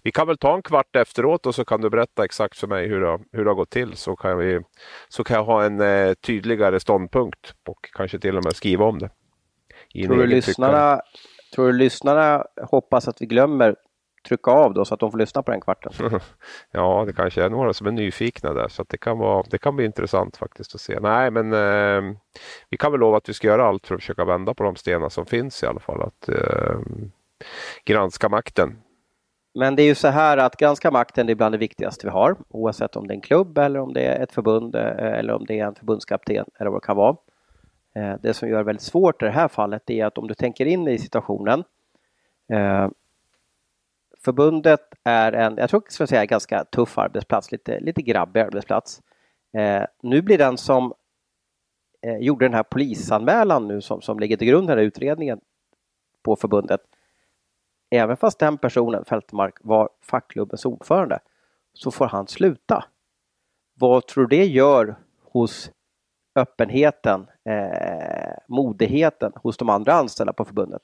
vi 0.03 0.13
kan 0.13 0.27
väl 0.27 0.39
ta 0.39 0.55
en 0.55 0.63
kvart 0.63 0.97
efteråt 0.97 1.47
och 1.47 1.55
så 1.55 1.65
kan 1.65 1.81
du 1.81 1.91
berätta 1.91 2.25
exakt 2.25 2.59
för 2.59 2.67
mig 2.67 2.89
hur 2.89 3.01
det, 3.01 3.19
hur 3.33 3.45
det 3.45 3.51
har 3.51 3.57
gått 3.57 3.71
till 3.71 3.97
så 3.97 4.17
kan, 4.17 4.39
vi, 4.39 4.61
så 5.09 5.25
kan 5.25 5.37
jag 5.37 5.45
ha 5.45 5.65
en 5.65 5.81
eh, 5.81 6.15
tydligare 6.15 6.81
ståndpunkt 6.81 7.55
och 7.69 7.91
kanske 7.93 8.19
till 8.19 8.37
och 8.37 8.45
med 8.45 8.57
skriva 8.57 8.85
om 8.85 8.99
det. 8.99 9.11
Tror 10.07 10.17
du 10.17 10.27
lyssnarna 10.27 11.01
Tror 11.55 11.67
du 11.67 11.73
lyssnarna 11.73 12.45
hoppas 12.63 13.09
att 13.09 13.23
vi 13.23 13.27
glömmer 13.27 13.77
trycka 14.29 14.51
av 14.51 14.75
då 14.75 14.85
så 14.85 14.95
att 14.95 15.01
de 15.01 15.11
får 15.11 15.19
lyssna 15.19 15.43
på 15.43 15.51
den 15.51 15.61
kvarten? 15.61 15.93
ja, 16.71 17.05
det 17.07 17.13
kanske 17.13 17.45
är 17.45 17.51
några 17.51 17.73
som 17.73 17.87
är 17.87 17.91
nyfikna 17.91 18.53
där 18.53 18.69
så 18.69 18.85
det, 18.89 18.99
kan 18.99 19.19
vara, 19.19 19.45
det 19.51 19.59
kan 19.59 19.77
bli 19.77 19.85
intressant 19.85 20.37
faktiskt 20.37 20.75
att 20.75 20.81
se. 20.81 21.01
Nej, 21.01 21.31
men 21.31 21.53
eh, 21.53 22.17
vi 22.71 22.77
kan 22.77 22.93
väl 22.93 23.01
lova 23.01 23.17
att 23.17 23.29
vi 23.29 23.35
ska 23.35 23.47
göra 23.47 23.67
allt 23.67 23.87
för 23.87 23.95
att 23.95 24.01
försöka 24.01 24.25
vända 24.25 24.55
på 24.55 24.63
de 24.63 24.77
stenar 24.77 25.09
som 25.09 25.27
finns 25.27 25.63
i 25.63 25.67
alla 25.67 25.81
fall. 25.81 26.03
Att 26.03 26.29
eh, 26.29 26.79
granska 27.85 28.29
makten. 28.29 28.79
Men 29.59 29.77
det 29.77 29.83
är 29.83 29.87
ju 29.87 29.95
så 29.95 30.09
här 30.09 30.37
att 30.39 30.57
granska 30.57 30.91
makten 30.91 31.29
är 31.29 31.35
bland 31.35 31.55
det 31.55 31.59
viktigaste 31.59 32.07
vi 32.07 32.11
har 32.11 32.37
oavsett 32.49 32.97
om 32.97 33.07
det 33.07 33.13
är 33.13 33.17
en 33.17 33.21
klubb 33.21 33.59
eller 33.59 33.81
om 33.81 33.93
det 33.93 34.05
är 34.05 34.23
ett 34.23 34.33
förbund 34.33 34.75
eh, 34.75 34.97
eller 34.97 35.33
om 35.33 35.45
det 35.47 35.61
är 35.61 35.67
en 35.67 35.75
förbundskapten 35.75 36.45
eller 36.59 36.71
vad 36.71 36.83
det 36.83 36.87
kan 36.87 36.97
vara. 36.97 37.17
Eh, 37.97 38.17
det 38.23 38.35
som 38.35 38.49
gör 38.49 38.59
det 38.59 38.65
väldigt 38.65 38.83
svårt 38.83 39.23
i 39.23 39.25
det 39.25 39.31
här 39.31 39.49
fallet 39.49 39.91
är 39.91 40.07
att 40.07 40.19
om 40.19 40.29
du 40.29 40.35
tänker 40.35 40.67
in 40.67 40.89
i 40.89 40.99
situationen. 40.99 41.65
Eh, 42.53 42.89
förbundet 44.19 44.81
är 45.05 45.33
en, 45.33 45.57
jag 45.57 45.71
tror 45.71 45.83
jag 45.99 46.09
säga, 46.09 46.27
ganska 46.27 46.65
tuff 46.65 46.99
arbetsplats, 46.99 47.53
lite, 47.53 47.81
lite 47.81 48.03
grabbig 48.03 48.41
arbetsplats. 48.41 49.03
Eh, 49.53 49.83
nu 50.03 50.23
blir 50.23 50.39
den 50.39 50.59
som 50.59 50.95
eh, 52.03 52.17
gjorde 52.17 52.45
den 52.45 52.55
här 52.55 52.63
polisanmälan 52.63 53.69
nu 53.69 53.81
som, 53.81 54.03
som 54.03 54.19
ligger 54.19 54.37
till 54.37 54.49
grund 54.49 54.69
för 54.69 54.77
utredningen 54.77 55.41
på 56.23 56.37
förbundet. 56.37 56.81
Även 57.91 58.17
fast 58.17 58.39
den 58.39 58.59
personen, 58.59 59.05
Fältmark, 59.05 59.55
var 59.61 59.89
fackklubbens 60.03 60.65
ordförande 60.65 61.19
så 61.73 61.91
får 61.91 62.07
han 62.07 62.27
sluta. 62.27 62.85
Vad 63.75 64.07
tror 64.07 64.27
du 64.27 64.37
det 64.37 64.45
gör 64.45 64.97
hos 65.23 65.71
öppenheten, 66.37 67.27
eh, 67.49 68.33
modigheten 68.49 69.33
hos 69.35 69.57
de 69.57 69.69
andra 69.69 69.93
anställda 69.93 70.33
på 70.33 70.45
förbundet. 70.45 70.83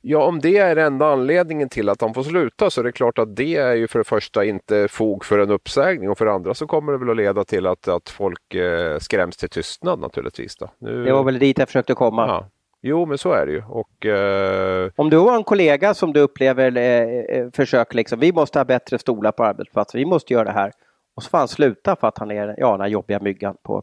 Ja, 0.00 0.24
om 0.24 0.40
det 0.40 0.58
är 0.58 0.76
enda 0.76 1.06
anledningen 1.06 1.68
till 1.68 1.88
att 1.88 1.98
de 1.98 2.14
får 2.14 2.22
sluta 2.22 2.70
så 2.70 2.80
är 2.80 2.84
det 2.84 2.92
klart 2.92 3.18
att 3.18 3.36
det 3.36 3.56
är 3.56 3.74
ju 3.74 3.88
för 3.88 3.98
det 3.98 4.04
första 4.04 4.44
inte 4.44 4.88
fog 4.88 5.24
för 5.24 5.38
en 5.38 5.50
uppsägning 5.50 6.10
och 6.10 6.18
för 6.18 6.24
det 6.24 6.32
andra 6.32 6.54
så 6.54 6.66
kommer 6.66 6.92
det 6.92 6.98
väl 6.98 7.10
att 7.10 7.16
leda 7.16 7.44
till 7.44 7.66
att, 7.66 7.88
att 7.88 8.08
folk 8.08 8.54
eh, 8.54 8.98
skräms 8.98 9.36
till 9.36 9.48
tystnad 9.48 9.98
naturligtvis. 9.98 10.56
Då. 10.56 10.70
Nu... 10.78 11.04
Det 11.04 11.12
var 11.12 11.24
väl 11.24 11.38
dit 11.38 11.58
jag 11.58 11.68
försökte 11.68 11.94
komma. 11.94 12.26
Ja. 12.26 12.46
Jo, 12.80 13.06
men 13.06 13.18
så 13.18 13.32
är 13.32 13.46
det 13.46 13.52
ju. 13.52 13.62
Och, 13.68 14.06
eh... 14.06 14.90
Om 14.96 15.10
du 15.10 15.18
har 15.18 15.36
en 15.36 15.44
kollega 15.44 15.94
som 15.94 16.12
du 16.12 16.20
upplever 16.20 16.76
eh, 16.76 17.38
eh, 17.38 17.50
försöker 17.50 17.96
liksom, 17.96 18.20
vi 18.20 18.32
måste 18.32 18.58
ha 18.58 18.64
bättre 18.64 18.98
stolar 18.98 19.32
på 19.32 19.44
arbetsplatsen, 19.44 19.98
vi 19.98 20.04
måste 20.04 20.32
göra 20.32 20.44
det 20.44 20.52
här. 20.52 20.72
Och 21.16 21.22
så 21.22 21.30
får 21.30 21.38
han 21.38 21.48
sluta 21.48 21.96
för 21.96 22.08
att 22.08 22.18
han 22.18 22.30
är 22.30 22.54
ja, 22.58 22.70
den 22.72 22.80
här 22.80 22.88
jobbiga 22.88 23.20
myggan 23.20 23.56
på 23.62 23.82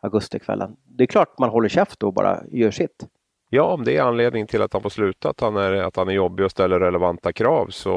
augustikvällen. 0.00 0.76
Det 0.84 1.04
är 1.04 1.06
klart 1.06 1.38
man 1.38 1.50
håller 1.50 1.68
käft 1.68 2.02
och 2.02 2.12
bara 2.12 2.42
gör 2.50 2.70
sitt. 2.70 3.06
Ja, 3.50 3.62
om 3.62 3.84
det 3.84 3.96
är 3.96 4.02
anledningen 4.02 4.46
till 4.46 4.62
att 4.62 4.72
han 4.72 4.82
får 4.82 4.90
sluta, 4.90 5.30
att 5.30 5.40
han 5.40 5.56
är, 5.56 5.72
att 5.72 5.96
han 5.96 6.08
är 6.08 6.12
jobbig 6.12 6.44
och 6.44 6.50
ställer 6.50 6.80
relevanta 6.80 7.32
krav 7.32 7.66
så, 7.70 7.94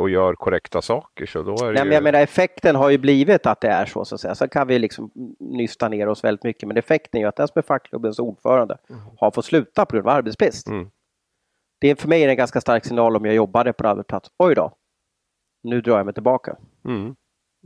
och 0.00 0.10
gör 0.10 0.34
korrekta 0.34 0.82
saker. 0.82 1.26
Så 1.26 1.42
då 1.42 1.52
är 1.52 1.72
Nej, 1.72 1.82
ju... 1.82 1.84
men 1.84 1.92
jag 1.92 2.02
menar, 2.02 2.20
effekten 2.20 2.76
har 2.76 2.90
ju 2.90 2.98
blivit 2.98 3.46
att 3.46 3.60
det 3.60 3.68
är 3.68 3.86
så. 3.86 4.04
så 4.04 4.14
att 4.14 4.20
säga. 4.20 4.34
Sen 4.34 4.48
kan 4.48 4.66
vi 4.66 4.78
liksom 4.78 5.10
nysta 5.38 5.88
ner 5.88 6.08
oss 6.08 6.24
väldigt 6.24 6.44
mycket, 6.44 6.68
men 6.68 6.76
effekten 6.76 7.18
är 7.18 7.22
ju 7.22 7.28
att 7.28 7.36
den 7.36 7.48
som 7.48 7.58
är 7.58 7.62
fackklubbens 7.62 8.18
ordförande 8.18 8.78
mm. 8.90 9.02
har 9.18 9.30
fått 9.30 9.44
sluta 9.44 9.86
på 9.86 9.96
grund 9.96 10.08
av 10.08 10.16
arbetsbrist. 10.16 10.68
Mm. 10.68 10.90
Det 11.78 11.90
är 11.90 11.94
för 11.94 12.08
mig 12.08 12.24
en 12.24 12.36
ganska 12.36 12.60
stark 12.60 12.84
signal 12.84 13.16
om 13.16 13.24
jag 13.24 13.34
jobbade 13.34 13.72
på 13.72 13.84
en 13.84 13.90
arbetsplats. 13.90 14.30
Oj 14.38 14.54
då, 14.54 14.72
nu 15.62 15.80
drar 15.80 15.96
jag 15.96 16.04
mig 16.04 16.14
tillbaka. 16.14 16.56
Mm. 16.84 17.14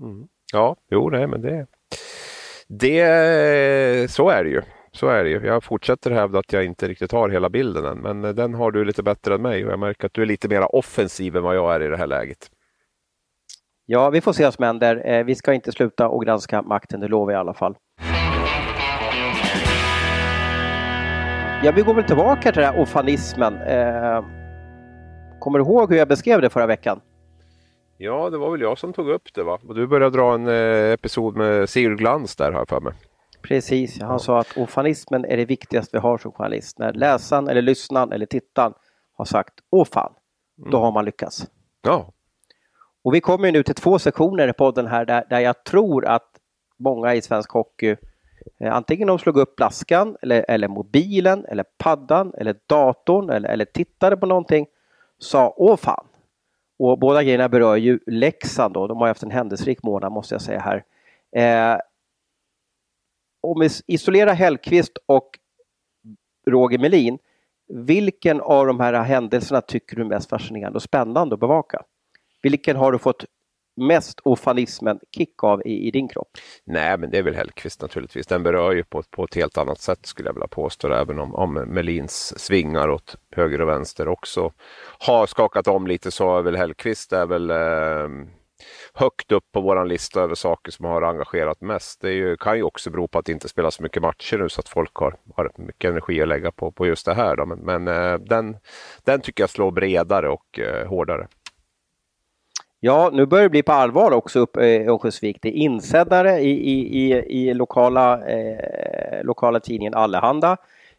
mm. 0.00 0.28
Ja, 0.52 0.76
jo, 0.90 1.10
nej, 1.10 1.26
men 1.26 1.42
det, 1.42 1.66
det, 2.68 4.10
så 4.10 4.30
är 4.30 4.44
det 4.44 4.50
ju. 4.50 4.62
Så 4.92 5.08
är 5.08 5.24
det 5.24 5.30
ju. 5.30 5.46
Jag 5.46 5.64
fortsätter 5.64 6.10
hävda 6.10 6.38
att 6.38 6.52
jag 6.52 6.64
inte 6.64 6.88
riktigt 6.88 7.12
har 7.12 7.28
hela 7.28 7.50
bilden 7.50 7.84
än, 7.84 7.98
men 7.98 8.24
eh, 8.24 8.30
den 8.30 8.54
har 8.54 8.70
du 8.70 8.84
lite 8.84 9.02
bättre 9.02 9.34
än 9.34 9.42
mig 9.42 9.64
och 9.66 9.72
jag 9.72 9.78
märker 9.78 10.06
att 10.06 10.14
du 10.14 10.22
är 10.22 10.26
lite 10.26 10.48
mer 10.48 10.74
offensiv 10.74 11.36
än 11.36 11.42
vad 11.42 11.56
jag 11.56 11.74
är 11.74 11.82
i 11.82 11.88
det 11.88 11.96
här 11.96 12.06
läget. 12.06 12.50
Ja, 13.86 14.10
vi 14.10 14.20
får 14.20 14.32
se 14.32 14.44
vad 14.44 14.54
som 14.54 14.64
händer. 14.64 15.02
Eh, 15.06 15.24
vi 15.24 15.34
ska 15.34 15.52
inte 15.54 15.72
sluta 15.72 16.08
och 16.08 16.24
granska 16.24 16.62
makten, 16.62 17.00
det 17.00 17.08
lovar 17.08 17.32
jag 17.32 17.38
i 17.38 17.40
alla 17.40 17.54
fall. 17.54 17.76
Ja, 21.64 21.72
vi 21.76 21.82
går 21.82 21.94
väl 21.94 22.04
tillbaka 22.04 22.52
till 22.52 22.62
den 22.62 22.74
här 22.74 22.80
ofanismen. 22.80 23.54
Eh, 23.54 24.24
kommer 25.40 25.58
du 25.58 25.64
ihåg 25.64 25.90
hur 25.90 25.98
jag 25.98 26.08
beskrev 26.08 26.40
det 26.40 26.50
förra 26.50 26.66
veckan? 26.66 27.00
Ja, 27.98 28.30
det 28.30 28.38
var 28.38 28.50
väl 28.50 28.60
jag 28.60 28.78
som 28.78 28.92
tog 28.92 29.08
upp 29.08 29.34
det 29.34 29.42
va? 29.42 29.58
Och 29.68 29.74
du 29.74 29.86
började 29.86 30.16
dra 30.16 30.34
en 30.34 30.48
eh, 30.48 30.92
episod 30.92 31.36
med 31.36 31.68
Sigurd 31.68 31.98
Glans 31.98 32.36
där 32.36 32.52
har 32.52 32.60
jag 32.60 32.68
för 32.68 32.80
mig. 32.80 32.92
Precis, 33.42 34.00
han 34.00 34.10
ja. 34.10 34.18
sa 34.18 34.38
att 34.38 34.56
ofanismen 34.56 35.24
är 35.24 35.36
det 35.36 35.44
viktigaste 35.44 35.96
vi 35.96 36.00
har 36.00 36.18
som 36.18 36.32
journalist. 36.32 36.78
När 36.78 36.92
läsaren 36.92 37.48
eller 37.48 37.62
lyssnaren 37.62 38.12
eller 38.12 38.26
tittaren 38.26 38.72
har 39.16 39.24
sagt 39.24 39.54
åh 39.70 39.84
fan, 39.84 40.12
då 40.56 40.76
mm. 40.76 40.80
har 40.80 40.92
man 40.92 41.04
lyckats. 41.04 41.46
Ja. 41.82 42.12
Och 43.04 43.14
vi 43.14 43.20
kommer 43.20 43.52
nu 43.52 43.62
till 43.62 43.74
två 43.74 43.98
sektioner 43.98 44.48
i 44.48 44.52
podden 44.52 44.86
här 44.86 45.04
där, 45.04 45.24
där 45.30 45.40
jag 45.40 45.64
tror 45.64 46.06
att 46.06 46.30
många 46.78 47.14
i 47.14 47.22
svensk 47.22 47.50
hockey 47.50 47.96
eh, 48.60 48.74
antingen 48.74 49.08
de 49.08 49.18
slog 49.18 49.36
upp 49.36 49.60
laskan 49.60 50.16
eller, 50.22 50.44
eller 50.48 50.68
mobilen 50.68 51.44
eller 51.44 51.64
paddan 51.78 52.34
eller 52.34 52.56
datorn 52.66 53.30
eller, 53.30 53.48
eller 53.48 53.64
tittade 53.64 54.16
på 54.16 54.26
någonting 54.26 54.66
sa 55.18 55.54
åh 55.56 55.76
fan, 55.76 56.06
och 56.78 56.98
båda 56.98 57.22
grejerna 57.22 57.48
berör 57.48 57.76
ju 57.76 57.98
Leksand 58.06 58.74
då. 58.74 58.86
De 58.86 58.98
har 58.98 59.08
haft 59.08 59.22
en 59.22 59.30
händelserik 59.30 59.82
månad 59.82 60.12
måste 60.12 60.34
jag 60.34 60.42
säga 60.42 60.60
här. 60.60 60.84
Eh, 61.36 61.80
om 63.42 63.60
vi 63.60 63.68
isolerar 63.86 64.34
Hellqvist 64.34 64.98
och 65.06 65.38
Roger 66.46 66.78
Melin, 66.78 67.18
vilken 67.68 68.40
av 68.40 68.66
de 68.66 68.80
här 68.80 68.92
händelserna 68.92 69.60
tycker 69.60 69.96
du 69.96 70.02
är 70.02 70.06
mest 70.06 70.28
fascinerande 70.28 70.76
och 70.76 70.82
spännande 70.82 71.34
att 71.34 71.40
bevaka? 71.40 71.82
Vilken 72.42 72.76
har 72.76 72.92
du 72.92 72.98
fått 72.98 73.24
mest 73.76 74.20
ofanismen 74.22 75.00
kick 75.16 75.44
av 75.44 75.62
i, 75.66 75.86
i, 75.88 75.90
din 75.90 76.08
kropp? 76.08 76.28
Nej, 76.64 76.98
men 76.98 77.10
det 77.10 77.18
är 77.18 77.22
väl 77.22 77.34
Hellqvist 77.34 77.82
naturligtvis. 77.82 78.26
Den 78.26 78.42
berör 78.42 78.72
ju 78.72 78.84
på, 78.84 79.02
på 79.02 79.24
ett 79.24 79.34
helt 79.34 79.58
annat 79.58 79.80
sätt 79.80 80.06
skulle 80.06 80.28
jag 80.28 80.34
vilja 80.34 80.48
påstå, 80.48 80.92
även 80.92 81.18
om, 81.18 81.34
om 81.34 81.54
Melins 81.54 82.38
svingar 82.38 82.88
åt 82.88 83.16
höger 83.30 83.60
och 83.60 83.68
vänster 83.68 84.08
också 84.08 84.52
har 84.98 85.26
skakat 85.26 85.68
om 85.68 85.86
lite 85.86 86.10
så 86.10 86.38
är 86.38 86.42
väl 86.42 86.56
Hellqvist 86.56 87.12
är 87.12 87.26
väl 87.26 87.50
eh, 87.50 88.26
högt 88.94 89.32
upp 89.32 89.52
på 89.52 89.60
vår 89.60 89.84
lista 89.84 90.20
över 90.20 90.34
saker 90.34 90.72
som 90.72 90.84
har 90.84 91.02
engagerat 91.02 91.60
mest. 91.60 92.00
Det 92.00 92.12
ju, 92.12 92.36
kan 92.36 92.56
ju 92.56 92.62
också 92.62 92.90
bero 92.90 93.08
på 93.08 93.18
att 93.18 93.24
det 93.24 93.32
inte 93.32 93.48
spelas 93.48 93.74
så 93.74 93.82
mycket 93.82 94.02
matcher 94.02 94.38
nu 94.38 94.48
så 94.48 94.60
att 94.60 94.68
folk 94.68 94.94
har, 94.94 95.16
har 95.36 95.50
mycket 95.56 95.90
energi 95.90 96.22
att 96.22 96.28
lägga 96.28 96.52
på, 96.52 96.72
på 96.72 96.86
just 96.86 97.06
det 97.06 97.14
här. 97.14 97.36
Då. 97.36 97.46
Men, 97.46 97.58
men 97.58 97.88
eh, 97.88 98.18
den, 98.18 98.56
den 99.04 99.20
tycker 99.20 99.42
jag 99.42 99.50
slår 99.50 99.70
bredare 99.70 100.28
och 100.28 100.58
eh, 100.58 100.88
hårdare. 100.88 101.28
Ja, 102.80 103.10
nu 103.12 103.26
börjar 103.26 103.42
det 103.42 103.50
bli 103.50 103.62
på 103.62 103.72
allvar 103.72 104.10
också 104.12 104.38
uppe 104.38 104.66
i 104.66 104.86
Örnsköldsvik. 104.86 105.38
Det 105.42 105.48
är 105.48 105.52
insändare 105.52 106.38
i, 106.40 106.50
i, 106.50 107.02
i, 107.02 107.12
i 107.12 107.54
lokala, 107.54 108.26
eh, 108.26 109.24
lokala 109.24 109.60
tidningen 109.60 109.94
Allehanda. 109.94 110.56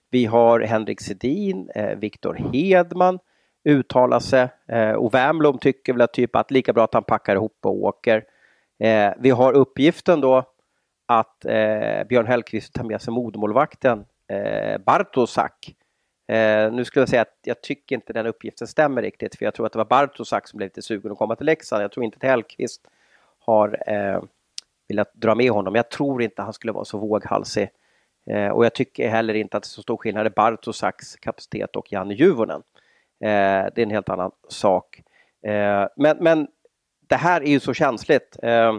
Vi 0.09 0.25
har 0.25 0.59
Henrik 0.59 1.01
Sedin, 1.01 1.69
eh, 1.75 1.97
Viktor 1.97 2.33
Hedman 2.33 3.19
uttalar 3.69 4.19
sig 4.19 4.47
eh, 4.67 4.91
och 4.91 5.13
Wernbloom 5.13 5.57
tycker 5.57 5.93
väl 5.93 6.01
att, 6.01 6.13
typ 6.13 6.35
att 6.35 6.51
lika 6.51 6.73
bra 6.73 6.83
att 6.83 6.93
han 6.93 7.03
packar 7.03 7.35
ihop 7.35 7.59
och 7.63 7.83
åker. 7.83 8.23
Eh, 8.79 9.13
vi 9.19 9.29
har 9.29 9.53
uppgiften 9.53 10.21
då 10.21 10.43
att 11.07 11.45
eh, 11.45 12.03
Björn 12.09 12.27
Hellkvist 12.27 12.73
tar 12.73 12.83
med 12.83 13.01
sig 13.01 13.13
modermålvakten 13.13 14.05
eh, 14.27 14.77
Bartosak. 14.85 15.73
Eh, 16.27 16.71
nu 16.71 16.85
skulle 16.85 17.01
jag 17.01 17.09
säga 17.09 17.21
att 17.21 17.37
jag 17.43 17.61
tycker 17.61 17.95
inte 17.95 18.13
den 18.13 18.25
uppgiften 18.25 18.67
stämmer 18.67 19.01
riktigt 19.01 19.35
för 19.35 19.45
jag 19.45 19.53
tror 19.53 19.65
att 19.65 19.71
det 19.71 19.77
var 19.77 19.85
Bartosak 19.85 20.47
som 20.47 20.57
blev 20.57 20.67
lite 20.67 20.81
sugen 20.81 21.11
att 21.11 21.17
komma 21.17 21.35
till 21.35 21.45
Leksand. 21.45 21.83
Jag 21.83 21.91
tror 21.91 22.05
inte 22.05 22.17
att 22.17 22.23
Hellkvist 22.23 22.87
har 23.39 23.83
eh, 23.87 24.23
velat 24.87 25.13
dra 25.13 25.35
med 25.35 25.51
honom. 25.51 25.75
Jag 25.75 25.89
tror 25.89 26.21
inte 26.21 26.41
han 26.41 26.53
skulle 26.53 26.73
vara 26.73 26.85
så 26.85 26.97
våghalsig. 26.97 27.69
Eh, 28.29 28.49
och 28.49 28.65
jag 28.65 28.73
tycker 28.73 29.09
heller 29.09 29.33
inte 29.33 29.57
att 29.57 29.63
det 29.63 29.67
är 29.67 29.69
så 29.69 29.81
stor 29.81 29.97
skillnad 29.97 30.27
i 30.27 30.29
Bartosaks 30.29 31.15
kapacitet 31.15 31.75
och 31.75 31.91
Janne 31.91 32.13
Juvonen. 32.13 32.63
Eh, 33.23 33.65
det 33.75 33.77
är 33.77 33.83
en 33.83 33.91
helt 33.91 34.09
annan 34.09 34.31
sak. 34.49 35.01
Eh, 35.45 35.87
men, 35.95 36.17
men 36.19 36.47
det 37.07 37.15
här 37.15 37.41
är 37.41 37.49
ju 37.49 37.59
så 37.59 37.73
känsligt. 37.73 38.37
Eh, 38.43 38.77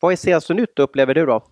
vad 0.00 0.12
är 0.12 0.16
senaste 0.16 0.54
nytt 0.54 0.78
upplever 0.78 1.14
du 1.14 1.26
då? 1.26 1.42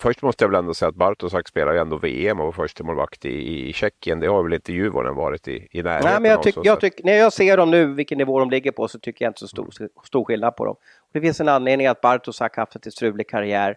Först 0.00 0.22
måste 0.22 0.44
jag 0.44 0.48
väl 0.48 0.58
ändå 0.58 0.74
säga 0.74 0.88
att 0.88 0.94
Bartosak 0.94 1.48
spelar 1.48 1.72
ju 1.72 1.78
ändå 1.78 1.96
VM 1.96 2.40
och 2.40 2.44
var 2.44 2.52
första 2.52 2.84
målvakt 2.84 3.24
i, 3.24 3.68
i 3.68 3.72
Tjeckien. 3.72 4.20
Det 4.20 4.26
har 4.26 4.42
väl 4.42 4.52
inte 4.52 4.72
Djurgården 4.72 5.14
varit 5.14 5.48
i, 5.48 5.68
i 5.70 5.82
närheten 5.82 6.10
Nej, 6.10 6.20
men 6.20 6.30
jag 6.30 6.42
tyck, 6.42 6.56
jag 6.62 6.80
tyck, 6.80 7.04
När 7.04 7.12
jag 7.12 7.32
ser 7.32 7.56
dem 7.56 7.70
nu, 7.70 7.86
vilken 7.86 8.18
nivå 8.18 8.38
de 8.38 8.50
ligger 8.50 8.72
på, 8.72 8.88
så 8.88 8.98
tycker 8.98 9.24
jag 9.24 9.30
inte 9.30 9.40
så 9.40 9.48
stor, 9.48 9.70
stor 10.04 10.24
skillnad 10.24 10.56
på 10.56 10.64
dem. 10.64 10.76
Det 11.12 11.20
finns 11.20 11.40
en 11.40 11.48
anledning 11.48 11.86
att 11.86 12.00
Bartosak 12.00 12.56
haft 12.56 12.86
en 12.86 12.92
strulig 12.92 13.28
karriär 13.28 13.76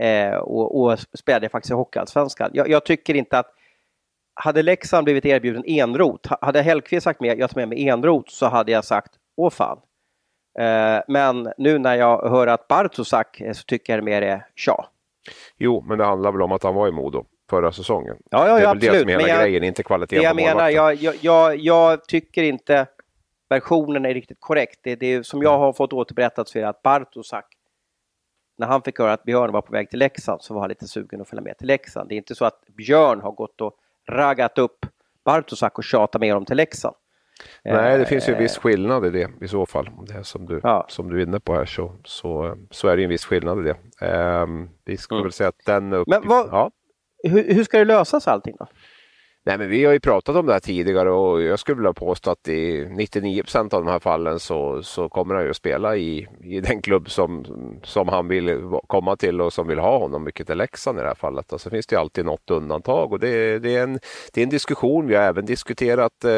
eh, 0.00 0.34
och, 0.34 0.80
och 0.80 0.98
spelade 0.98 1.48
faktiskt 1.48 1.70
i 1.70 1.74
Hockeyallsvenskan. 1.74 2.50
Jag, 2.52 2.68
jag 2.68 2.84
tycker 2.84 3.14
inte 3.14 3.38
att 3.38 3.54
hade 4.34 4.62
Leksand 4.62 5.04
blivit 5.04 5.26
erbjuden 5.26 5.64
enrot, 5.66 6.26
hade 6.40 6.62
Hellkvist 6.62 7.04
sagt 7.04 7.20
med, 7.20 7.38
jag 7.38 7.50
tar 7.50 7.60
med 7.60 7.68
mig 7.68 7.88
enrot, 7.88 8.30
så 8.30 8.46
hade 8.46 8.72
jag 8.72 8.84
sagt 8.84 9.12
åh 9.36 9.50
fan. 9.50 9.78
Eh, 10.58 11.00
men 11.08 11.52
nu 11.58 11.78
när 11.78 11.94
jag 11.94 12.28
hör 12.30 12.46
att 12.46 12.68
Bartosak 12.68 13.42
så 13.52 13.62
tycker 13.62 13.94
jag 13.94 14.04
mer 14.04 14.22
är 14.22 14.46
tja. 14.54 14.88
Jo, 15.56 15.84
men 15.88 15.98
det 15.98 16.04
handlar 16.04 16.32
väl 16.32 16.42
om 16.42 16.52
att 16.52 16.62
han 16.62 16.74
var 16.74 16.88
i 16.88 16.92
Modo 16.92 17.24
förra 17.50 17.72
säsongen. 17.72 18.16
Ja, 18.30 18.48
ja, 18.48 18.54
det 18.54 18.60
är 18.60 18.62
ja, 18.62 18.68
väl 18.68 18.76
absolut. 18.76 18.92
det 18.92 19.00
som 19.00 19.08
är 19.08 19.12
hela 19.12 19.28
jag, 19.28 19.40
grejen, 19.42 19.64
inte 19.64 19.82
kvaliteten 19.82 20.22
jag 20.22 20.30
på 20.30 20.36
menar, 20.36 20.68
jag, 20.68 20.94
jag, 21.20 21.56
jag, 21.56 22.04
tycker 22.04 22.42
inte 22.42 22.86
versionen 23.48 24.06
är 24.06 24.14
riktigt 24.14 24.40
korrekt. 24.40 24.80
Det, 24.82 24.96
det 24.96 25.26
som 25.26 25.42
jag 25.42 25.58
har 25.58 25.72
fått 25.72 25.92
återberättat 25.92 26.48
så 26.48 26.58
är 26.58 26.62
det 26.62 26.68
att 26.68 26.82
Bartosak, 26.82 27.46
när 28.58 28.66
han 28.66 28.82
fick 28.82 28.98
höra 28.98 29.12
att 29.12 29.24
Björn 29.24 29.52
var 29.52 29.62
på 29.62 29.72
väg 29.72 29.90
till 29.90 29.98
Leksand 29.98 30.42
så 30.42 30.54
var 30.54 30.60
han 30.60 30.68
lite 30.68 30.88
sugen 30.88 31.20
att 31.20 31.28
följa 31.28 31.42
med 31.42 31.58
till 31.58 31.66
Leksand. 31.66 32.08
Det 32.08 32.14
är 32.14 32.16
inte 32.16 32.34
så 32.34 32.44
att 32.44 32.60
Björn 32.66 33.20
har 33.20 33.32
gått 33.32 33.60
och 33.60 33.74
raggat 34.08 34.58
upp 34.58 34.86
Bartosak 35.24 35.78
och 35.78 35.84
tjatat 35.84 36.20
med 36.20 36.30
honom 36.30 36.44
till 36.44 36.56
Leksand. 36.56 36.96
Nej, 37.64 37.98
det 37.98 38.06
finns 38.06 38.28
ju 38.28 38.32
en 38.32 38.38
viss 38.38 38.56
eh, 38.56 38.60
skillnad 38.60 39.06
i 39.06 39.10
det 39.10 39.30
i 39.40 39.48
så 39.48 39.66
fall. 39.66 39.90
Det 40.06 40.24
som 40.24 40.46
du, 40.46 40.60
ja. 40.62 40.86
som 40.88 41.10
du 41.10 41.18
är 41.18 41.26
inne 41.26 41.40
på 41.40 41.54
här 41.54 41.64
så, 41.64 41.92
så, 42.04 42.56
så 42.70 42.88
är 42.88 42.96
det 42.96 43.02
en 43.02 43.08
viss 43.08 43.24
skillnad 43.24 43.66
i 43.66 43.72
det. 43.72 44.06
Um, 44.06 44.70
vi 44.84 44.96
ska 44.96 45.14
mm. 45.14 45.22
väl 45.22 45.32
säga 45.32 45.48
att 45.48 45.64
den... 45.66 45.92
Upp... 45.92 46.08
Men 46.08 46.28
vad, 46.28 46.48
ja. 46.48 46.70
hur, 47.22 47.54
hur 47.54 47.64
ska 47.64 47.78
det 47.78 47.84
lösas 47.84 48.28
allting 48.28 48.56
då? 48.58 48.66
Nej, 49.48 49.58
men 49.58 49.68
vi 49.68 49.84
har 49.84 49.92
ju 49.92 50.00
pratat 50.00 50.36
om 50.36 50.46
det 50.46 50.52
här 50.52 50.60
tidigare 50.60 51.10
och 51.10 51.42
jag 51.42 51.58
skulle 51.58 51.76
vilja 51.76 51.92
påstå 51.92 52.30
att 52.30 52.48
i 52.48 52.88
99 52.90 53.42
procent 53.42 53.74
av 53.74 53.84
de 53.84 53.90
här 53.90 53.98
fallen 53.98 54.38
så, 54.38 54.82
så 54.82 55.08
kommer 55.08 55.34
han 55.34 55.44
ju 55.44 55.50
att 55.50 55.56
spela 55.56 55.96
i, 55.96 56.28
i 56.40 56.60
den 56.60 56.82
klubb 56.82 57.10
som, 57.10 57.44
som 57.82 58.08
han 58.08 58.28
vill 58.28 58.60
komma 58.86 59.16
till 59.16 59.40
och 59.40 59.52
som 59.52 59.68
vill 59.68 59.78
ha 59.78 59.98
honom, 59.98 60.24
vilket 60.24 60.50
är 60.50 60.54
Leksand 60.54 60.98
i 60.98 61.00
det 61.00 61.06
här 61.06 61.14
fallet. 61.14 61.52
Och 61.52 61.60
så 61.60 61.70
finns 61.70 61.86
det 61.86 61.94
ju 61.94 62.00
alltid 62.00 62.24
något 62.24 62.50
undantag 62.50 63.12
och 63.12 63.20
det, 63.20 63.58
det, 63.58 63.76
är, 63.76 63.82
en, 63.82 63.98
det 64.32 64.40
är 64.40 64.42
en 64.42 64.50
diskussion. 64.50 65.06
Vi 65.06 65.14
har 65.14 65.22
även 65.22 65.46
diskuterat 65.46 66.24
eh, 66.24 66.30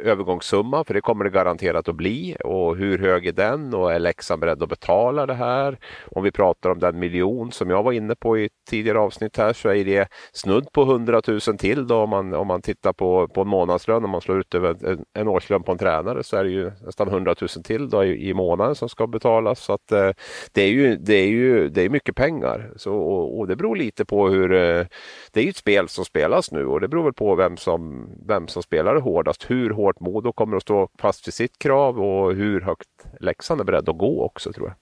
övergångssumma, 0.00 0.84
för 0.84 0.94
det 0.94 1.00
kommer 1.00 1.24
det 1.24 1.30
garanterat 1.30 1.88
att 1.88 1.96
bli 1.96 2.36
och 2.44 2.76
hur 2.76 2.98
hög 2.98 3.26
är 3.26 3.32
den 3.32 3.74
och 3.74 3.92
är 3.92 3.98
Leksand 3.98 4.40
beredd 4.40 4.62
att 4.62 4.68
betala 4.68 5.26
det 5.26 5.34
här? 5.34 5.78
Om 6.10 6.22
vi 6.22 6.30
pratar 6.32 6.70
om 6.70 6.78
den 6.78 6.98
miljon 6.98 7.52
som 7.52 7.70
jag 7.70 7.82
var 7.82 7.92
inne 7.92 8.14
på 8.14 8.38
i 8.38 8.48
tidigare 8.70 8.98
avsnitt 8.98 9.36
här 9.36 9.52
så 9.52 9.68
är 9.68 9.84
det 9.84 10.08
snudd 10.32 10.72
på 10.72 10.82
100 10.82 11.22
000 11.26 11.40
till 11.40 11.86
då 11.86 11.96
om 11.96 12.10
man 12.10 12.23
man, 12.30 12.40
om 12.40 12.46
man 12.46 12.62
tittar 12.62 12.92
på, 12.92 13.28
på 13.28 13.40
en 13.40 13.48
månadslön, 13.48 14.04
om 14.04 14.10
man 14.10 14.20
slår 14.20 14.40
ut 14.40 14.54
över 14.54 14.86
en, 14.86 15.04
en 15.12 15.28
årslön 15.28 15.62
på 15.62 15.72
en 15.72 15.78
tränare 15.78 16.22
så 16.22 16.36
är 16.36 16.44
det 16.44 16.50
ju 16.50 16.72
nästan 16.86 17.08
100 17.08 17.34
000 17.40 17.48
till 17.48 17.88
då 17.90 18.04
i, 18.04 18.28
i 18.28 18.34
månaden 18.34 18.74
som 18.74 18.88
ska 18.88 19.06
betalas. 19.06 19.60
Så 19.60 19.72
att, 19.72 19.92
eh, 19.92 20.10
det 20.52 20.62
är 20.62 20.68
ju 20.68 20.96
det 20.96 21.14
är 21.14 21.26
ju 21.26 21.68
det 21.68 21.82
är 21.82 21.88
mycket 21.88 22.16
pengar 22.16 22.72
så, 22.76 22.94
och, 22.94 23.38
och 23.38 23.46
det 23.46 23.56
beror 23.56 23.76
lite 23.76 24.04
på 24.04 24.28
hur 24.28 24.52
eh, 24.52 24.86
det 25.32 25.40
är 25.40 25.44
ju 25.44 25.50
ett 25.50 25.56
spel 25.56 25.88
som 25.88 26.04
spelas 26.04 26.52
nu 26.52 26.66
och 26.66 26.80
det 26.80 26.88
beror 26.88 27.04
väl 27.04 27.12
på 27.12 27.34
vem 27.34 27.56
som, 27.56 28.10
vem 28.26 28.48
som 28.48 28.62
spelar 28.62 28.96
hårdast. 28.96 29.50
Hur 29.50 29.70
hårt 29.70 30.00
Modo 30.00 30.32
kommer 30.32 30.56
att 30.56 30.62
stå 30.62 30.88
fast 30.98 31.26
vid 31.26 31.34
sitt 31.34 31.58
krav 31.58 32.00
och 32.00 32.34
hur 32.34 32.60
högt 32.60 32.88
Leksand 33.20 33.60
är 33.60 33.64
beredd 33.64 33.88
att 33.88 33.98
gå 33.98 34.22
också 34.24 34.52
tror 34.52 34.68
jag. 34.68 34.76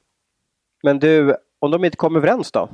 Men 0.83 0.99
du, 0.99 1.37
om 1.59 1.71
de 1.71 1.85
inte 1.85 1.97
kommer 1.97 2.19
överens 2.19 2.53
då? 2.53 2.69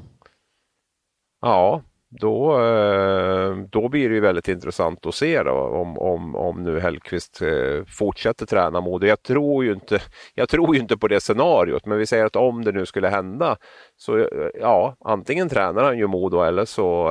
Ja, 1.41 1.83
då, 2.11 2.61
eh, 2.61 3.57
då 3.71 3.89
blir 3.89 4.09
det 4.09 4.15
ju 4.15 4.21
väldigt 4.21 4.49
intressant 4.49 5.07
att 5.07 5.15
se 5.15 5.43
då, 5.43 5.53
om, 5.53 5.99
om, 5.99 6.37
om 6.37 6.63
nu 6.63 6.81
Hellqvist 6.81 7.43
eh, 7.43 7.85
fortsätter 7.99 8.47
träna 8.47 8.81
Modo. 8.81 9.07
Jag 9.07 9.23
tror, 9.23 9.65
ju 9.65 9.73
inte, 9.73 10.01
jag 10.35 10.49
tror 10.49 10.75
ju 10.75 10.81
inte 10.81 10.97
på 10.97 11.09
det 11.09 11.21
scenariot, 11.21 11.87
men 11.87 11.99
vi 11.99 12.07
säger 12.07 12.25
att 12.25 12.37
om 12.37 12.65
det 12.65 12.73
nu 12.73 12.87
skulle 12.87 13.09
hända 13.09 13.57
så 13.97 14.19
eh, 14.19 14.27
ja, 14.61 14.97
antingen 15.05 15.49
tränar 15.49 15.85
han 15.85 15.99
ju 15.99 16.07
Modo 16.07 16.41
eller 16.41 16.65
så, 16.65 17.09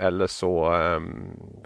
eller 0.00 0.26
så 0.26 0.72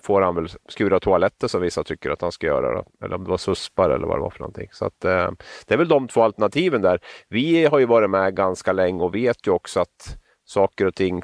får 0.03 0.23
han 0.23 0.35
väl 0.35 0.49
skura 0.69 1.01
toaletter 1.01 1.49
som 1.49 1.63
vissa 1.63 1.85
tycker 1.85 2.11
att 2.11 2.23
han 2.23 2.33
ska 2.33 2.47
göra. 2.47 2.75
Då. 2.75 3.05
Eller 3.05 3.17
om 3.17 3.25
det 3.25 3.31
var 3.31 3.37
suspar 3.37 3.91
eller 3.91 4.07
vad 4.07 4.17
det 4.17 4.23
var 4.23 4.31
för 4.31 4.41
någonting. 4.41 4.69
Så 4.73 4.85
att, 4.85 5.01
det 5.01 5.75
är 5.75 5.77
väl 5.77 5.89
de 5.89 6.09
två 6.09 6.23
alternativen 6.23 6.83
där. 6.83 7.01
Vi 7.29 7.67
har 7.67 7.79
ju 7.79 7.87
varit 7.87 8.11
med 8.11 8.37
ganska 8.37 8.73
länge 8.73 9.05
och 9.05 9.15
vet 9.15 9.47
ju 9.47 9.51
också 9.51 9.81
att 9.81 10.17
saker 10.45 10.87
och 10.87 10.95
ting 10.95 11.23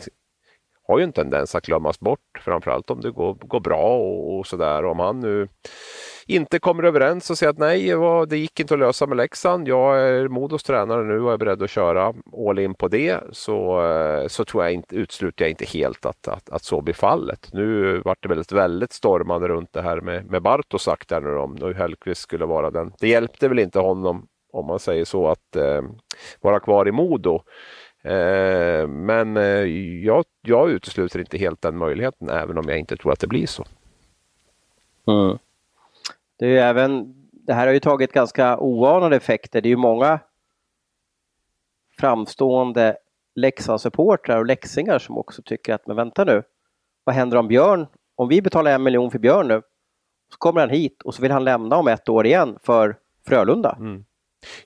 har 0.89 0.99
ju 0.99 1.05
en 1.05 1.13
tendens 1.13 1.55
att 1.55 1.67
glömmas 1.67 2.01
bort, 2.01 2.21
framförallt 2.41 2.91
om 2.91 3.01
det 3.01 3.11
går, 3.11 3.35
går 3.35 3.61
bra 3.61 3.97
och, 3.97 4.39
och 4.39 4.47
sådär. 4.47 4.85
Om 4.85 4.99
han 4.99 5.21
nu 5.21 5.49
inte 6.27 6.59
kommer 6.59 6.83
överens 6.83 7.31
och 7.31 7.39
säger 7.39 7.51
att 7.51 7.59
nej, 7.59 7.95
det 8.29 8.37
gick 8.37 8.61
inte 8.61 8.75
att 8.75 8.81
lösa 8.81 9.07
med 9.07 9.17
Leksand. 9.17 9.69
Jag 9.69 10.01
är 10.01 10.29
Modos 10.29 10.63
tränare 10.63 11.05
nu 11.05 11.21
och 11.21 11.33
är 11.33 11.37
beredd 11.37 11.63
att 11.63 11.71
köra 11.71 12.15
all 12.49 12.59
in 12.59 12.75
på 12.75 12.89
det. 12.89 13.21
Så, 13.33 13.85
eh, 13.85 14.27
så 14.27 14.45
tror 14.45 14.65
jag 14.65 14.73
inte, 14.73 14.97
utesluter 14.97 15.45
jag 15.45 15.51
inte 15.51 15.65
helt 15.65 16.07
att, 16.07 16.29
att, 16.29 16.51
att 16.51 16.65
så 16.65 16.81
blir 16.81 16.95
fallet. 16.95 17.49
Nu 17.53 17.99
vart 18.05 18.23
det 18.23 18.29
väldigt, 18.29 18.53
väldigt 18.53 18.93
stormande 18.93 19.49
runt 19.49 19.73
det 19.73 19.83
här 19.83 20.01
med, 20.01 20.31
med 20.31 20.43
Bartosak 20.43 21.09
där 21.09 21.21
nu 21.21 21.37
om 21.37 21.75
Hellkvist 21.77 22.21
skulle 22.21 22.47
vara 22.47 22.71
den. 22.71 22.93
Det 23.01 23.09
hjälpte 23.09 23.49
väl 23.49 23.59
inte 23.59 23.79
honom, 23.79 24.27
om 24.53 24.67
man 24.67 24.79
säger 24.79 25.05
så, 25.05 25.29
att 25.29 25.57
eh, 25.57 25.83
vara 26.41 26.61
kvar 26.61 26.89
i 26.89 26.93
Modo. 26.93 27.43
Eh, 28.07 28.89
men 28.89 29.37
eh, 29.37 29.65
jag, 30.05 30.25
jag 30.43 30.71
utesluter 30.71 31.19
inte 31.19 31.39
helt 31.39 31.63
den 31.63 31.77
möjligheten 31.77 32.29
även 32.29 32.59
om 32.59 32.69
jag 32.69 32.79
inte 32.79 32.97
tror 32.97 33.13
att 33.13 33.21
det 33.21 33.27
blir 33.27 33.47
så. 33.47 33.65
Mm. 35.07 35.39
Det, 36.39 36.59
är 36.59 36.67
även, 36.67 37.15
det 37.33 37.55
här 37.55 37.67
har 37.67 37.75
ju 37.75 37.81
tagit 37.81 38.13
ganska 38.13 38.59
oanade 38.59 39.17
effekter. 39.17 39.61
Det 39.61 39.69
är 39.69 39.71
ju 39.71 39.77
många 39.77 40.19
framstående 41.99 42.97
Leksandssupportrar 43.35 44.39
och 44.39 44.47
läxingar 44.47 44.99
som 44.99 45.19
också 45.19 45.43
tycker 45.43 45.75
att 45.75 45.87
men 45.87 45.97
vänta 45.97 46.25
nu, 46.25 46.43
vad 47.05 47.15
händer 47.15 47.37
om 47.37 47.49
Björn, 47.49 47.87
om 48.17 48.29
vi 48.29 48.43
betalar 48.43 48.71
en 48.71 48.83
miljon 48.83 49.11
för 49.11 49.19
Björn 49.19 49.49
nu, 49.49 49.63
så 50.33 50.39
kommer 50.39 50.61
han 50.61 50.71
hit 50.71 51.03
och 51.03 51.15
så 51.15 51.23
vill 51.23 51.31
han 51.31 51.45
lämna 51.45 51.77
om 51.77 51.89
ett 51.89 52.09
år 52.09 52.27
igen 52.27 52.59
för 52.63 52.97
Frölunda. 53.27 53.77
Mm. 53.81 54.05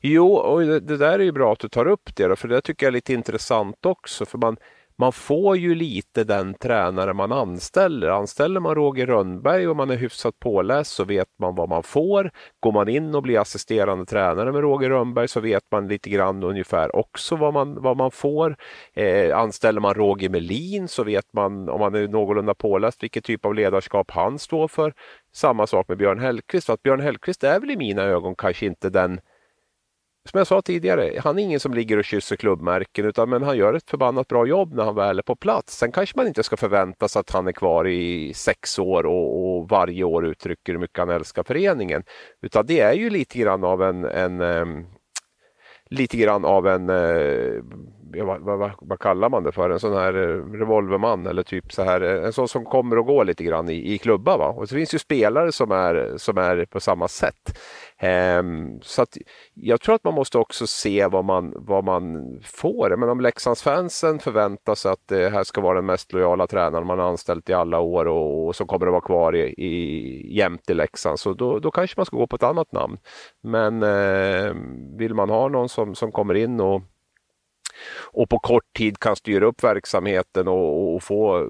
Jo, 0.00 0.32
och 0.32 0.60
det, 0.60 0.80
det, 0.80 0.96
där 0.96 1.18
är 1.18 1.24
ju 1.24 1.32
bra 1.32 1.52
att 1.52 1.58
du 1.58 1.68
tar 1.68 1.86
upp 1.86 2.16
det, 2.16 2.26
då, 2.26 2.36
för 2.36 2.48
det 2.48 2.60
tycker 2.60 2.86
jag 2.86 2.90
är 2.90 2.92
lite 2.92 3.12
intressant 3.12 3.86
också. 3.86 4.26
För 4.26 4.38
man, 4.38 4.56
man 5.00 5.12
får 5.12 5.56
ju 5.56 5.74
lite 5.74 6.24
den 6.24 6.54
tränare 6.54 7.12
man 7.12 7.32
anställer. 7.32 8.08
Anställer 8.08 8.60
man 8.60 8.74
Roger 8.74 9.06
Rönnberg 9.06 9.68
och 9.68 9.76
man 9.76 9.90
är 9.90 9.96
hyfsat 9.96 10.38
påläst 10.38 10.90
så 10.92 11.04
vet 11.04 11.28
man 11.38 11.54
vad 11.54 11.68
man 11.68 11.82
får. 11.82 12.30
Går 12.60 12.72
man 12.72 12.88
in 12.88 13.14
och 13.14 13.22
blir 13.22 13.38
assisterande 13.40 14.06
tränare 14.06 14.52
med 14.52 14.60
Roger 14.60 14.88
Rönnberg 14.88 15.28
så 15.28 15.40
vet 15.40 15.62
man 15.70 15.88
lite 15.88 16.10
grann 16.10 16.42
ungefär 16.42 16.96
också 16.96 17.36
vad 17.36 17.52
man, 17.52 17.82
vad 17.82 17.96
man 17.96 18.10
får. 18.10 18.56
Eh, 18.94 19.38
anställer 19.38 19.80
man 19.80 19.94
Roger 19.94 20.28
Melin 20.28 20.88
så 20.88 21.04
vet 21.04 21.32
man, 21.32 21.68
om 21.68 21.80
man 21.80 21.94
är 21.94 22.08
någorlunda 22.08 22.54
påläst, 22.54 23.02
vilken 23.02 23.22
typ 23.22 23.44
av 23.44 23.54
ledarskap 23.54 24.10
han 24.10 24.38
står 24.38 24.68
för. 24.68 24.94
Samma 25.32 25.66
sak 25.66 25.88
med 25.88 25.98
Björn 25.98 26.18
Hellkvist. 26.18 26.66
För 26.66 26.72
att 26.72 26.82
Björn 26.82 27.00
Hellkvist 27.00 27.44
är 27.44 27.60
väl 27.60 27.70
i 27.70 27.76
mina 27.76 28.02
ögon 28.02 28.34
kanske 28.34 28.66
inte 28.66 28.90
den 28.90 29.20
som 30.28 30.38
jag 30.38 30.46
sa 30.46 30.62
tidigare, 30.62 31.20
han 31.24 31.38
är 31.38 31.42
ingen 31.42 31.60
som 31.60 31.74
ligger 31.74 31.98
och 31.98 32.04
kysser 32.04 32.36
klubbmärken 32.36 33.06
utan 33.06 33.30
men 33.30 33.42
han 33.42 33.56
gör 33.56 33.74
ett 33.74 33.90
förbannat 33.90 34.28
bra 34.28 34.46
jobb 34.46 34.74
när 34.74 34.84
han 34.84 34.94
väl 34.94 35.18
är 35.18 35.22
på 35.22 35.36
plats. 35.36 35.78
Sen 35.78 35.92
kanske 35.92 36.18
man 36.18 36.26
inte 36.26 36.42
ska 36.42 36.56
förvänta 36.56 37.08
sig 37.08 37.20
att 37.20 37.30
han 37.30 37.48
är 37.48 37.52
kvar 37.52 37.86
i 37.86 38.32
sex 38.34 38.78
år 38.78 39.06
och, 39.06 39.56
och 39.58 39.68
varje 39.68 40.04
år 40.04 40.26
uttrycker 40.26 40.72
hur 40.72 40.80
mycket 40.80 40.98
han 40.98 41.10
älskar 41.10 41.42
föreningen. 41.42 42.02
Utan 42.42 42.66
det 42.66 42.80
är 42.80 42.92
ju 42.92 43.10
lite 43.10 43.38
grann 43.38 43.64
av 43.64 43.82
en, 43.82 44.04
en 44.04 44.40
um, 44.40 44.86
lite 45.90 46.16
grann 46.16 46.44
av 46.44 46.66
en 46.66 46.88
eh, 46.88 47.62
vad, 48.18 48.40
vad, 48.40 48.70
vad, 48.80 48.98
kallar 48.98 49.28
man 49.28 49.42
det 49.44 49.52
för? 49.52 49.70
En 49.70 49.80
sån 49.80 49.94
här 49.94 50.14
eh, 50.14 50.52
revolverman 50.58 51.26
eller 51.26 51.42
typ 51.42 51.72
så 51.72 51.82
här 51.82 52.00
eh, 52.00 52.24
en 52.24 52.32
sån 52.32 52.48
som 52.48 52.64
kommer 52.64 52.98
och 52.98 53.06
går 53.06 53.24
lite 53.24 53.44
grann 53.44 53.68
i, 53.68 53.94
i 53.94 53.98
klubba. 53.98 54.36
Va? 54.36 54.48
Och 54.48 54.68
så 54.68 54.74
finns 54.74 54.94
ju 54.94 54.98
spelare 54.98 55.52
som 55.52 55.70
är, 55.70 56.14
som 56.16 56.38
är 56.38 56.64
på 56.64 56.80
samma 56.80 57.08
sätt. 57.08 57.58
Um, 58.02 58.80
så 58.82 59.02
att 59.02 59.16
jag 59.54 59.80
tror 59.80 59.94
att 59.94 60.04
man 60.04 60.14
måste 60.14 60.38
också 60.38 60.66
se 60.66 61.06
vad 61.06 61.24
man, 61.24 61.52
vad 61.56 61.84
man 61.84 62.24
får. 62.44 62.96
Men 62.96 63.08
om 63.08 63.20
Leksandsfansen 63.20 64.18
förväntar 64.18 64.74
sig 64.74 64.92
att 64.92 65.08
det 65.08 65.30
här 65.30 65.44
ska 65.44 65.60
vara 65.60 65.74
den 65.74 65.86
mest 65.86 66.12
lojala 66.12 66.46
tränaren 66.46 66.86
man 66.86 66.98
har 66.98 67.08
anställt 67.08 67.50
i 67.50 67.52
alla 67.52 67.80
år 67.80 68.06
och, 68.06 68.46
och 68.46 68.56
som 68.56 68.66
kommer 68.66 68.86
att 68.86 68.92
vara 68.92 69.00
kvar 69.00 69.36
i, 69.36 69.40
i, 69.40 70.36
jämt 70.36 70.70
i 70.70 70.74
Leksand, 70.74 71.20
så 71.20 71.32
då, 71.32 71.58
då 71.58 71.70
kanske 71.70 71.94
man 71.98 72.06
ska 72.06 72.16
gå 72.16 72.26
på 72.26 72.36
ett 72.36 72.42
annat 72.42 72.72
namn. 72.72 72.98
Men 73.42 73.82
uh, 73.82 74.54
vill 74.98 75.14
man 75.14 75.30
ha 75.30 75.48
någon 75.48 75.68
som, 75.68 75.94
som 75.94 76.12
kommer 76.12 76.34
in 76.34 76.60
och 76.60 76.82
och 78.12 78.28
på 78.28 78.38
kort 78.38 78.76
tid 78.76 78.98
kan 78.98 79.16
styra 79.16 79.46
upp 79.46 79.64
verksamheten 79.64 80.48
och, 80.48 80.94
och 80.94 81.02
få 81.02 81.46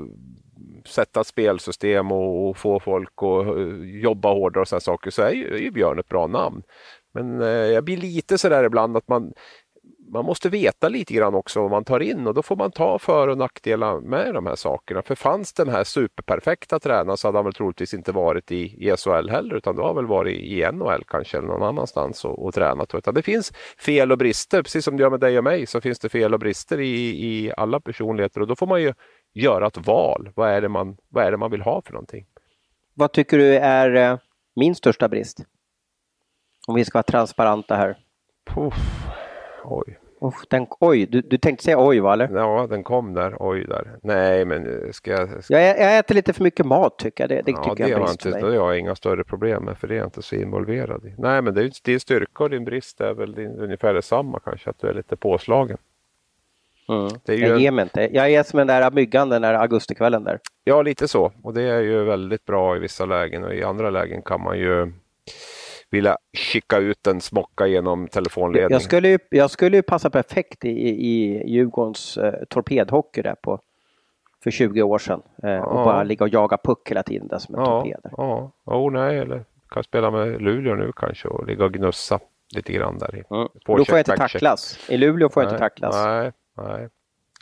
sätta 0.86 1.24
spelsystem 1.24 2.12
och, 2.12 2.48
och, 2.48 2.56
få 2.56 2.80
folk 2.80 3.12
att 3.16 3.56
eh, 3.56 4.00
jobba 4.00 4.32
hårdare 4.32 4.62
och 4.62 4.68
sådana 4.68 4.80
saker 4.80 5.10
så 5.10 5.22
är 5.22 5.30
ju, 5.30 5.54
är 5.54 5.58
ju 5.58 5.70
Björn 5.70 5.98
ett 5.98 6.08
bra 6.08 6.26
namn. 6.26 6.62
Men 7.14 7.40
eh, 7.40 7.48
jag 7.48 7.84
blir 7.84 7.96
lite 7.96 8.38
sådär 8.38 8.64
ibland 8.64 8.96
att 8.96 9.08
man, 9.08 9.32
man 10.12 10.24
måste 10.24 10.48
veta 10.48 10.88
lite 10.88 11.14
grann 11.14 11.34
också 11.34 11.62
vad 11.62 11.70
man 11.70 11.84
tar 11.84 12.00
in 12.00 12.26
och 12.26 12.34
då 12.34 12.42
får 12.42 12.56
man 12.56 12.70
ta 12.70 12.98
för 12.98 13.28
och 13.28 13.38
nackdelar 13.38 14.00
med 14.00 14.34
de 14.34 14.46
här 14.46 14.54
sakerna. 14.54 15.02
För 15.02 15.14
fanns 15.14 15.52
den 15.52 15.68
här 15.68 15.84
superperfekta 15.84 16.78
tränaren 16.78 17.16
så 17.16 17.28
hade 17.28 17.38
han 17.38 17.44
väl 17.44 17.54
troligtvis 17.54 17.94
inte 17.94 18.12
varit 18.12 18.52
i, 18.52 18.86
i 18.86 18.96
SHL 18.96 19.28
heller 19.30 19.54
utan 19.54 19.76
då 19.76 19.82
har 19.82 19.94
väl 19.94 20.06
varit 20.06 20.38
i 20.38 20.72
NHL 20.72 21.04
kanske 21.06 21.38
eller 21.38 21.48
någon 21.48 21.62
annanstans 21.62 22.24
och, 22.24 22.46
och 22.46 22.54
tränat. 22.54 22.94
Utan 22.94 23.14
det 23.14 23.22
finns 23.22 23.52
fel 23.78 24.12
och 24.12 24.18
brister, 24.18 24.62
precis 24.62 24.84
som 24.84 24.96
det 24.96 25.02
gör 25.02 25.10
med 25.10 25.20
dig 25.20 25.38
och 25.38 25.44
mig 25.44 25.66
så 25.66 25.80
finns 25.80 25.98
det 25.98 26.08
fel 26.08 26.34
och 26.34 26.40
brister 26.40 26.80
i, 26.80 27.26
i 27.26 27.52
alla 27.56 27.80
personligheter 27.80 28.40
och 28.40 28.46
då 28.46 28.56
får 28.56 28.66
man 28.66 28.82
ju 28.82 28.92
göra 29.32 29.66
ett 29.66 29.86
val. 29.86 30.30
Vad 30.34 30.50
är 30.50 30.60
det 30.60 30.68
man, 30.68 30.96
vad 31.08 31.24
är 31.24 31.30
det 31.30 31.36
man 31.36 31.50
vill 31.50 31.62
ha 31.62 31.82
för 31.82 31.92
någonting? 31.92 32.26
Vad 32.94 33.12
tycker 33.12 33.38
du 33.38 33.56
är 33.56 33.94
eh, 33.94 34.18
min 34.56 34.74
största 34.74 35.08
brist? 35.08 35.38
Om 36.68 36.74
vi 36.74 36.84
ska 36.84 36.96
vara 36.96 37.02
transparenta 37.02 37.76
här. 37.76 37.98
Puff. 38.46 39.09
Oj. 39.64 39.98
Oh, 40.20 40.34
den, 40.48 40.66
oj, 40.80 41.06
du, 41.06 41.20
du 41.20 41.38
tänkte 41.38 41.64
säga 41.64 41.86
oj 41.86 42.00
va? 42.00 42.12
Eller? 42.12 42.28
Ja, 42.34 42.66
den 42.70 42.82
kom 42.82 43.14
där. 43.14 43.36
Oj 43.40 43.64
där. 43.64 43.98
Nej, 44.02 44.44
men 44.44 44.66
eh, 44.66 44.90
ska 44.90 45.10
jag... 45.10 45.44
Ska... 45.44 45.60
Jag, 45.60 45.78
jag 45.78 45.98
äter 45.98 46.14
lite 46.14 46.32
för 46.32 46.42
mycket 46.42 46.66
mat 46.66 46.98
tycker 46.98 47.24
jag. 47.24 47.28
Det, 47.28 47.42
det 47.42 47.50
ja, 47.50 47.64
tycker 47.64 47.84
det 47.84 47.90
jag 47.90 47.98
har 47.98 48.10
inte. 48.10 48.30
Det 48.30 48.46
har 48.46 48.52
jag 48.52 48.78
inga 48.78 48.94
större 48.94 49.24
problem 49.24 49.64
med 49.64 49.78
för 49.78 49.88
det 49.88 49.94
är 49.94 49.98
jag 49.98 50.06
inte 50.06 50.22
så 50.22 50.34
involverad 50.34 51.04
i. 51.04 51.14
Nej, 51.18 51.42
men 51.42 51.54
det 51.54 51.62
är 51.62 51.70
din 51.84 52.00
styrka 52.00 52.44
och 52.44 52.50
din 52.50 52.64
brist 52.64 53.00
är 53.00 53.14
väl 53.14 53.34
din, 53.34 53.50
ungefär 53.50 53.94
detsamma 53.94 54.40
kanske, 54.44 54.70
att 54.70 54.78
du 54.80 54.88
är 54.88 54.94
lite 54.94 55.16
påslagen. 55.16 55.78
Mm. 56.88 57.10
jag 57.24 57.60
ger 57.60 57.70
mig 57.70 57.82
inte. 57.82 58.08
Jag 58.12 58.30
är 58.30 58.42
som 58.42 58.58
den 58.58 58.66
där 58.66 58.90
myggan 58.90 59.28
den 59.28 59.42
där 59.42 59.54
augustikvällen 59.54 60.24
där. 60.24 60.38
Ja, 60.64 60.82
lite 60.82 61.08
så. 61.08 61.32
Och 61.42 61.54
det 61.54 61.62
är 61.62 61.80
ju 61.80 62.04
väldigt 62.04 62.44
bra 62.44 62.76
i 62.76 62.78
vissa 62.78 63.06
lägen 63.06 63.44
och 63.44 63.54
i 63.54 63.62
andra 63.62 63.90
lägen 63.90 64.22
kan 64.22 64.42
man 64.42 64.58
ju 64.58 64.92
vilja 65.90 66.18
skicka 66.52 66.78
ut 66.78 67.06
en 67.06 67.20
smocka 67.20 67.66
genom 67.66 68.08
telefonledningen. 68.08 68.72
Jag 68.72 68.82
skulle 68.82 69.08
ju, 69.08 69.18
jag 69.30 69.50
skulle 69.50 69.76
ju 69.76 69.82
passa 69.82 70.10
perfekt 70.10 70.64
i, 70.64 70.70
i 70.88 71.42
Djurgårdens 71.46 72.16
eh, 72.16 72.44
torpedhockey 72.48 73.22
där 73.22 73.34
på 73.34 73.60
för 74.42 74.50
20 74.50 74.82
år 74.82 74.98
sedan 74.98 75.22
eh, 75.42 75.50
ja. 75.50 75.64
och 75.64 75.84
bara 75.84 76.02
ligga 76.02 76.24
och 76.24 76.28
jaga 76.28 76.58
puck 76.64 76.90
hela 76.90 77.02
tiden 77.02 77.28
där 77.28 77.38
som 77.38 77.54
en 77.54 77.60
ja, 77.60 77.66
torped. 77.66 78.12
Ja, 78.16 78.52
oh, 78.64 78.92
nej, 78.92 79.18
eller 79.18 79.44
kan 79.68 79.84
spela 79.84 80.10
med 80.10 80.42
Luleå 80.42 80.74
nu 80.74 80.92
kanske 80.96 81.28
och 81.28 81.46
ligga 81.46 81.64
och 81.64 81.72
gnussa 81.72 82.18
lite 82.54 82.72
grann 82.72 82.98
där. 82.98 83.16
I, 83.16 83.22
mm. 83.30 83.48
Då 83.66 83.84
får 83.84 83.88
jag 83.88 83.98
inte 83.98 84.16
tacklas. 84.16 84.78
I 84.88 84.96
Luleå 84.96 85.28
får 85.28 85.42
jag 85.42 85.52
inte 85.52 85.58
tacklas. 85.58 86.04
Nej, 86.04 86.32
nej. 86.56 86.88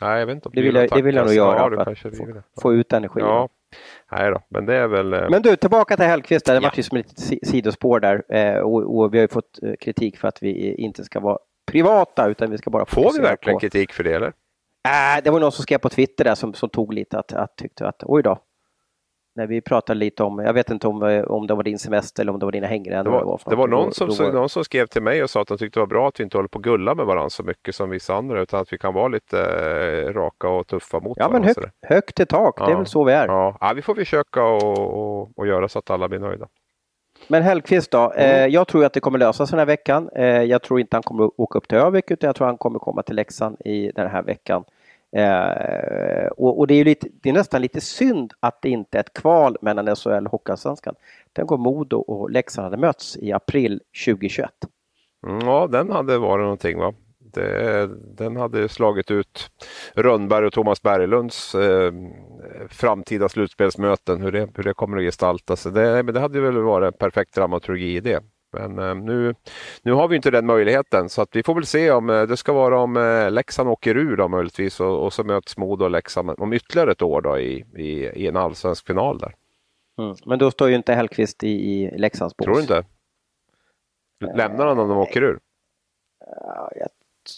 Nej, 0.01 0.19
jag 0.19 0.25
vet 0.25 0.35
inte 0.35 0.49
om 0.49 0.51
det 0.55 0.61
vill 0.61 0.75
jag, 0.75 0.89
det 0.89 1.01
vill 1.01 1.15
jag 1.15 1.25
nog 1.25 1.35
göra 1.35 1.75
ja, 1.75 1.83
för 1.83 1.91
att 1.91 2.17
få, 2.17 2.41
få, 2.61 2.73
ut 2.73 2.93
energi. 2.93 3.19
Ja, 3.19 3.49
Nej 4.11 4.31
då, 4.31 4.41
men 4.49 4.65
det 4.65 4.75
är 4.75 4.87
väl... 4.87 5.13
Eh, 5.13 5.29
men 5.29 5.41
du, 5.41 5.55
tillbaka 5.55 5.97
till 5.97 6.05
Hellkvist. 6.05 6.45
Det 6.45 6.53
ja. 6.53 6.59
var 6.59 6.71
ju 6.75 6.83
som 6.83 6.97
ett 6.97 7.19
sidospår 7.43 7.99
där 7.99 8.23
eh, 8.35 8.59
och, 8.59 8.97
och, 8.97 9.13
vi 9.13 9.17
har 9.17 9.23
ju 9.23 9.27
fått 9.27 9.63
eh, 9.63 9.73
kritik 9.79 10.17
för 10.17 10.27
att 10.27 10.43
vi 10.43 10.75
inte 10.75 11.03
ska 11.03 11.19
vara 11.19 11.37
privata 11.71 12.27
utan 12.27 12.51
vi 12.51 12.57
ska 12.57 12.69
bara 12.69 12.85
Får 12.85 13.13
vi 13.13 13.19
verkligen 13.19 13.55
på... 13.55 13.59
kritik 13.59 13.93
för 13.93 14.03
det 14.03 14.13
eller? 14.13 14.27
Äh, 14.27 15.23
det 15.23 15.29
var 15.29 15.39
någon 15.39 15.51
som 15.51 15.63
skrev 15.63 15.77
på 15.77 15.89
Twitter 15.89 16.23
där 16.23 16.35
som, 16.35 16.53
som 16.53 16.69
tog 16.69 16.93
lite 16.93 17.19
att, 17.19 17.33
att 17.33 17.55
tyckte 17.57 17.87
att 17.87 18.03
oj 18.03 18.23
då, 18.23 18.39
när 19.39 19.47
vi 19.47 19.61
pratade 19.61 19.99
lite 19.99 20.23
om, 20.23 20.39
jag 20.39 20.53
vet 20.53 20.69
inte 20.69 20.87
om, 20.87 21.03
eh, 21.03 21.23
om 21.23 21.47
det 21.47 21.53
var 21.53 21.63
din 21.63 21.79
semester 21.79 22.23
eller 22.23 22.31
om 22.33 22.39
det 22.39 22.45
var 22.45 22.51
dina 22.51 22.67
hängrännor. 22.67 23.03
Det 23.03 23.09
var, 23.09 23.19
det 23.19 23.25
var, 23.25 23.39
det 23.49 23.55
var 23.55 23.67
någon, 23.67 23.93
som, 23.93 24.09
då, 24.09 24.23
någon 24.23 24.49
som 24.49 24.63
skrev 24.63 24.85
till 24.85 25.01
mig 25.01 25.23
och 25.23 25.29
sa 25.29 25.41
att 25.41 25.47
de 25.47 25.57
tyckte 25.57 25.79
det 25.79 25.81
var 25.81 25.87
bra 25.87 26.07
att 26.07 26.19
vi 26.19 26.23
inte 26.23 26.37
håller 26.37 26.47
på 26.47 26.59
att 26.59 26.63
gulla 26.63 26.95
med 26.95 27.05
varandra 27.05 27.29
så 27.29 27.43
mycket 27.43 27.75
som 27.75 27.89
vissa 27.89 28.15
andra 28.15 28.41
utan 28.41 28.61
att 28.61 28.73
vi 28.73 28.77
kan 28.77 28.93
vara 28.93 29.07
lite 29.07 29.39
eh, 29.39 30.13
raka 30.13 30.49
och 30.49 30.67
tuffa 30.67 30.99
mot 30.99 31.17
ja, 31.17 31.27
varandra. 31.27 31.53
Men 31.55 31.63
högt, 31.63 31.75
högt 31.81 32.19
i 32.19 32.25
tak, 32.25 32.55
ja. 32.57 32.65
det 32.65 32.71
är 32.71 32.77
väl 32.77 32.85
så 32.85 33.03
vi 33.03 33.13
är. 33.13 33.27
Ja, 33.27 33.57
ja 33.61 33.73
vi 33.75 33.81
får 33.81 33.95
försöka 33.95 34.43
och, 34.43 34.89
och, 34.89 35.31
och 35.35 35.47
göra 35.47 35.67
så 35.67 35.79
att 35.79 35.89
alla 35.89 36.07
blir 36.09 36.19
nöjda. 36.19 36.47
Men 37.27 37.43
Hellkvist 37.43 37.91
då, 37.91 38.11
mm. 38.11 38.45
eh, 38.45 38.47
jag 38.47 38.67
tror 38.67 38.85
att 38.85 38.93
det 38.93 38.99
kommer 38.99 39.19
lösa 39.19 39.45
sig 39.45 39.51
den 39.51 39.59
här 39.59 39.65
veckan. 39.65 40.09
Eh, 40.15 40.25
jag 40.25 40.61
tror 40.63 40.79
inte 40.79 40.95
han 40.95 41.03
kommer 41.03 41.25
att 41.25 41.33
åka 41.37 41.57
upp 41.57 41.67
till 41.67 41.77
Övik 41.77 42.11
utan 42.11 42.27
jag 42.27 42.35
tror 42.35 42.47
han 42.47 42.57
kommer 42.57 42.79
komma 42.79 43.03
till 43.03 43.15
Leksand 43.15 43.57
i 43.65 43.91
den 43.95 44.09
här 44.09 44.23
veckan. 44.23 44.63
Eh, 45.11 46.27
och, 46.27 46.59
och, 46.59 46.67
det, 46.67 46.73
är 46.73 46.85
lite, 46.85 47.07
det 47.21 47.29
är 47.29 47.33
nästan 47.33 47.61
lite 47.61 47.81
synd 47.81 48.33
att 48.39 48.61
det 48.61 48.69
inte 48.69 48.97
är 48.97 48.99
ett 48.99 49.13
kval 49.13 49.57
mellan 49.61 49.95
SHL 49.95 50.25
och 50.25 50.31
Hockeyallsvenskan. 50.31 50.95
Den 51.33 51.47
går 51.47 51.57
Modo 51.57 51.97
och 51.97 52.31
Leksand 52.31 52.63
hade 52.63 52.77
mötts 52.77 53.17
i 53.17 53.31
april 53.31 53.81
2021. 54.05 54.51
Mm, 55.27 55.47
ja, 55.47 55.67
den 55.67 55.91
hade 55.91 56.17
varit 56.17 56.43
någonting 56.43 56.77
va? 56.77 56.93
Det, 57.33 57.89
den 58.17 58.35
hade 58.35 58.69
slagit 58.69 59.11
ut 59.11 59.51
Rönnberg 59.93 60.45
och 60.45 60.53
Thomas 60.53 60.81
Berglunds 60.81 61.55
eh, 61.55 61.93
framtida 62.69 63.29
slutspelsmöten, 63.29 64.21
hur 64.21 64.31
det, 64.31 64.49
hur 64.55 64.63
det 64.63 64.73
kommer 64.73 64.97
att 64.97 65.03
gestalta 65.03 65.55
sig. 65.55 65.71
Det, 65.71 66.03
men 66.03 66.13
det 66.13 66.19
hade 66.19 66.41
väl 66.41 66.57
varit 66.57 66.93
en 66.93 66.97
perfekt 66.97 67.35
dramaturgi 67.35 67.95
i 67.95 67.99
det. 67.99 68.23
Men 68.51 68.79
eh, 68.79 68.95
nu, 68.95 69.35
nu 69.81 69.93
har 69.93 70.07
vi 70.07 70.15
inte 70.15 70.31
den 70.31 70.45
möjligheten 70.45 71.09
så 71.09 71.21
att 71.21 71.35
vi 71.35 71.43
får 71.43 71.55
väl 71.55 71.65
se 71.65 71.91
om 71.91 72.09
eh, 72.09 72.21
det 72.21 72.37
ska 72.37 72.53
vara 72.53 72.79
om 72.79 72.97
eh, 72.97 73.31
Leksand 73.31 73.69
åker 73.69 73.97
ur 73.97 74.17
då 74.17 74.27
möjligtvis 74.27 74.79
och, 74.79 75.05
och 75.05 75.13
så 75.13 75.23
möts 75.23 75.57
Modo 75.57 75.85
och 75.85 75.91
Leksand 75.91 76.29
om 76.37 76.53
ytterligare 76.53 76.91
ett 76.91 77.01
år 77.01 77.21
då 77.21 77.39
i, 77.39 77.65
i, 77.75 77.91
i 77.93 78.27
en 78.27 78.37
allsvensk 78.37 78.87
final 78.87 79.17
där. 79.17 79.35
Mm. 79.97 80.15
Men 80.25 80.39
då 80.39 80.51
står 80.51 80.69
ju 80.69 80.75
inte 80.75 80.93
Hellkvist 80.93 81.43
i, 81.43 81.47
i 81.49 81.97
Leksands 81.97 82.37
bås. 82.37 82.45
Tror 82.45 82.55
du 82.55 82.61
inte? 82.61 82.83
Lämnar 84.37 84.67
han 84.67 84.79
om 84.79 84.89
de 84.89 84.97
åker 84.97 85.21
ur? 85.23 85.39
Jag 86.75 86.89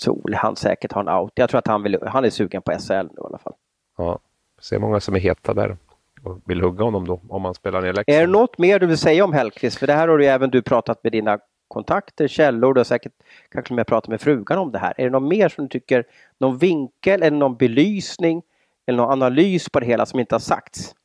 tror 0.04 0.32
han 0.34 0.56
säkert 0.56 0.92
har 0.92 1.02
en 1.02 1.10
out. 1.10 1.32
Jag 1.36 1.50
tror 1.50 1.60
att 1.60 1.68
han, 1.68 1.84
vill, 1.84 1.98
han 2.08 2.26
är 2.26 2.30
sugen 2.30 2.62
på 2.62 2.72
SHL 2.72 2.94
nu 2.94 3.18
i 3.18 3.26
alla 3.26 3.38
fall. 3.38 3.54
Ja, 3.98 4.20
se 4.62 4.80
många 4.80 5.00
som 5.00 5.16
är 5.16 5.20
heta 5.20 5.54
där 5.54 5.78
och 6.24 6.42
vill 6.46 6.62
hugga 6.62 6.84
honom 6.84 7.08
då 7.08 7.22
om 7.30 7.46
han 7.46 7.54
spelar 7.54 7.82
ner 7.82 7.94
Leksand. 7.94 8.18
Är 8.18 8.22
det 8.22 8.32
något 8.32 8.58
mer 8.58 8.80
du 8.80 8.88
vill 8.88 8.98
säga 8.98 9.24
om 9.24 9.34
Hellkvist? 9.34 9.78
För 9.78 9.88
det 9.88 9.94
här 9.94 10.08
har 10.08 10.18
du 10.18 10.26
även 10.26 10.50
du 10.50 10.62
pratat 10.62 11.04
med 11.04 11.12
dina 11.12 11.40
kontakter, 11.68 12.28
källor, 12.28 12.74
du 12.74 12.80
har 12.80 12.86
säkert 12.86 13.14
kanske 13.52 13.74
med 13.74 13.88
pratat 13.88 14.10
med 14.10 14.22
frugan 14.22 14.58
om 14.58 14.72
det 14.72 14.80
här. 14.80 14.94
Är 14.98 15.04
det 15.04 15.10
något 15.10 15.30
mer 15.30 15.50
som 15.50 15.64
du 15.64 15.70
tycker, 15.70 16.04
någon 16.40 16.58
vinkel 16.58 17.24
eller 17.24 17.38
någon 17.38 17.58
belysning 17.58 18.42
eller 18.88 18.98
någon 18.98 19.12
analys 19.12 19.70
på 19.70 19.80
det 19.80 19.86
hela 19.86 20.06
som 20.06 20.20
inte 20.20 20.36
har 20.36 20.40
sagts? 20.40 20.96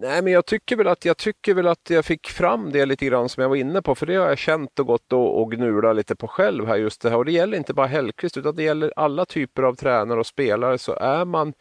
Nej, 0.00 0.22
men 0.22 0.32
jag 0.32 0.46
tycker 0.46 0.76
väl 0.76 0.88
att 0.88 1.04
jag 1.04 1.16
tycker 1.16 1.54
väl 1.54 1.66
att 1.66 1.90
jag 1.90 2.04
fick 2.04 2.26
fram 2.28 2.72
det 2.72 2.86
lite 2.86 3.06
grann 3.06 3.28
som 3.28 3.42
jag 3.42 3.48
var 3.48 3.56
inne 3.56 3.82
på, 3.82 3.94
för 3.94 4.06
det 4.06 4.16
har 4.16 4.28
jag 4.28 4.38
känt 4.38 4.78
och 4.78 4.86
gått 4.86 5.12
och, 5.12 5.40
och 5.40 5.50
gnulat 5.50 5.96
lite 5.96 6.16
på 6.16 6.28
själv 6.28 6.66
här 6.66 6.76
just 6.76 7.02
det 7.02 7.10
här. 7.10 7.16
Och 7.16 7.24
det 7.24 7.32
gäller 7.32 7.56
inte 7.56 7.74
bara 7.74 7.86
Hellkvist 7.86 8.36
utan 8.36 8.56
det 8.56 8.62
gäller 8.62 8.92
alla 8.96 9.24
typer 9.24 9.62
av 9.62 9.74
tränare 9.74 10.20
och 10.20 10.26
spelare 10.26 10.78
så 10.78 10.94
är 10.94 11.24
man 11.24 11.52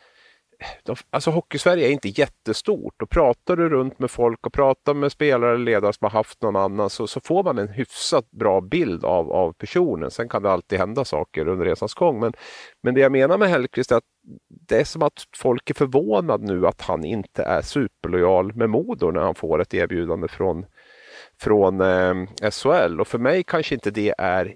de, 0.83 0.95
alltså 1.09 1.31
Hockeysverige 1.31 1.87
är 1.87 1.91
inte 1.91 2.09
jättestort 2.09 3.01
och 3.01 3.09
pratar 3.09 3.55
du 3.55 3.69
runt 3.69 3.99
med 3.99 4.11
folk 4.11 4.47
och 4.47 4.53
pratar 4.53 4.93
med 4.93 5.11
spelare 5.11 5.53
eller 5.53 5.65
ledare 5.65 5.93
som 5.93 6.05
har 6.05 6.11
haft 6.11 6.41
någon 6.41 6.55
annan 6.55 6.89
så, 6.89 7.07
så 7.07 7.19
får 7.19 7.43
man 7.43 7.57
en 7.57 7.67
hyfsat 7.67 8.31
bra 8.31 8.61
bild 8.61 9.05
av, 9.05 9.31
av 9.31 9.53
personen. 9.53 10.11
Sen 10.11 10.29
kan 10.29 10.43
det 10.43 10.51
alltid 10.51 10.79
hända 10.79 11.05
saker 11.05 11.47
under 11.47 11.65
resans 11.65 11.93
gång. 11.93 12.19
Men, 12.19 12.33
men 12.83 12.93
det 12.93 13.01
jag 13.01 13.11
menar 13.11 13.37
med 13.37 13.49
Hellkvist 13.49 13.91
är 13.91 13.95
att 13.95 14.03
det 14.67 14.79
är 14.79 14.83
som 14.83 15.01
att 15.01 15.23
folk 15.37 15.69
är 15.69 15.73
förvånade 15.73 16.45
nu 16.45 16.67
att 16.67 16.81
han 16.81 17.05
inte 17.05 17.43
är 17.43 17.61
superlojal 17.61 18.55
med 18.55 18.69
Modo 18.69 19.11
när 19.11 19.21
han 19.21 19.35
får 19.35 19.61
ett 19.61 19.73
erbjudande 19.73 20.27
från, 20.27 20.65
från 21.39 21.81
eh, 21.81 22.49
SHL. 22.51 23.01
Och 23.01 23.07
för 23.07 23.19
mig 23.19 23.43
kanske 23.43 23.75
inte 23.75 23.91
det 23.91 24.13
är 24.17 24.55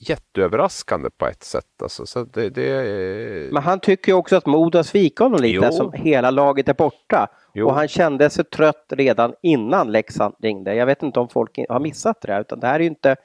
jätteöverraskande 0.00 1.10
på 1.10 1.26
ett 1.26 1.42
sätt. 1.42 1.82
Alltså, 1.82 2.06
så 2.06 2.24
det, 2.24 2.50
det... 2.50 3.52
Men 3.52 3.62
han 3.62 3.80
tycker 3.80 4.12
ju 4.12 4.18
också 4.18 4.36
att 4.36 4.46
Modo 4.46 4.78
har 4.78 4.82
svikit 4.82 5.18
honom 5.18 5.40
lite, 5.40 5.66
jo. 5.66 5.72
som 5.72 5.92
hela 5.92 6.30
laget 6.30 6.68
är 6.68 6.74
borta. 6.74 7.28
Jo. 7.54 7.66
Och 7.66 7.74
han 7.74 7.88
kände 7.88 8.30
sig 8.30 8.44
trött 8.44 8.86
redan 8.88 9.34
innan 9.42 9.92
Leksand 9.92 10.34
ringde. 10.42 10.74
Jag 10.74 10.86
vet 10.86 11.02
inte 11.02 11.20
om 11.20 11.28
folk 11.28 11.58
har 11.68 11.80
missat 11.80 12.20
det 12.20 12.32
här, 12.32 12.40
utan 12.40 12.60
det 12.60 12.66
här 12.66 12.74
är 12.74 12.80
ju 12.80 12.86
inte, 12.86 13.16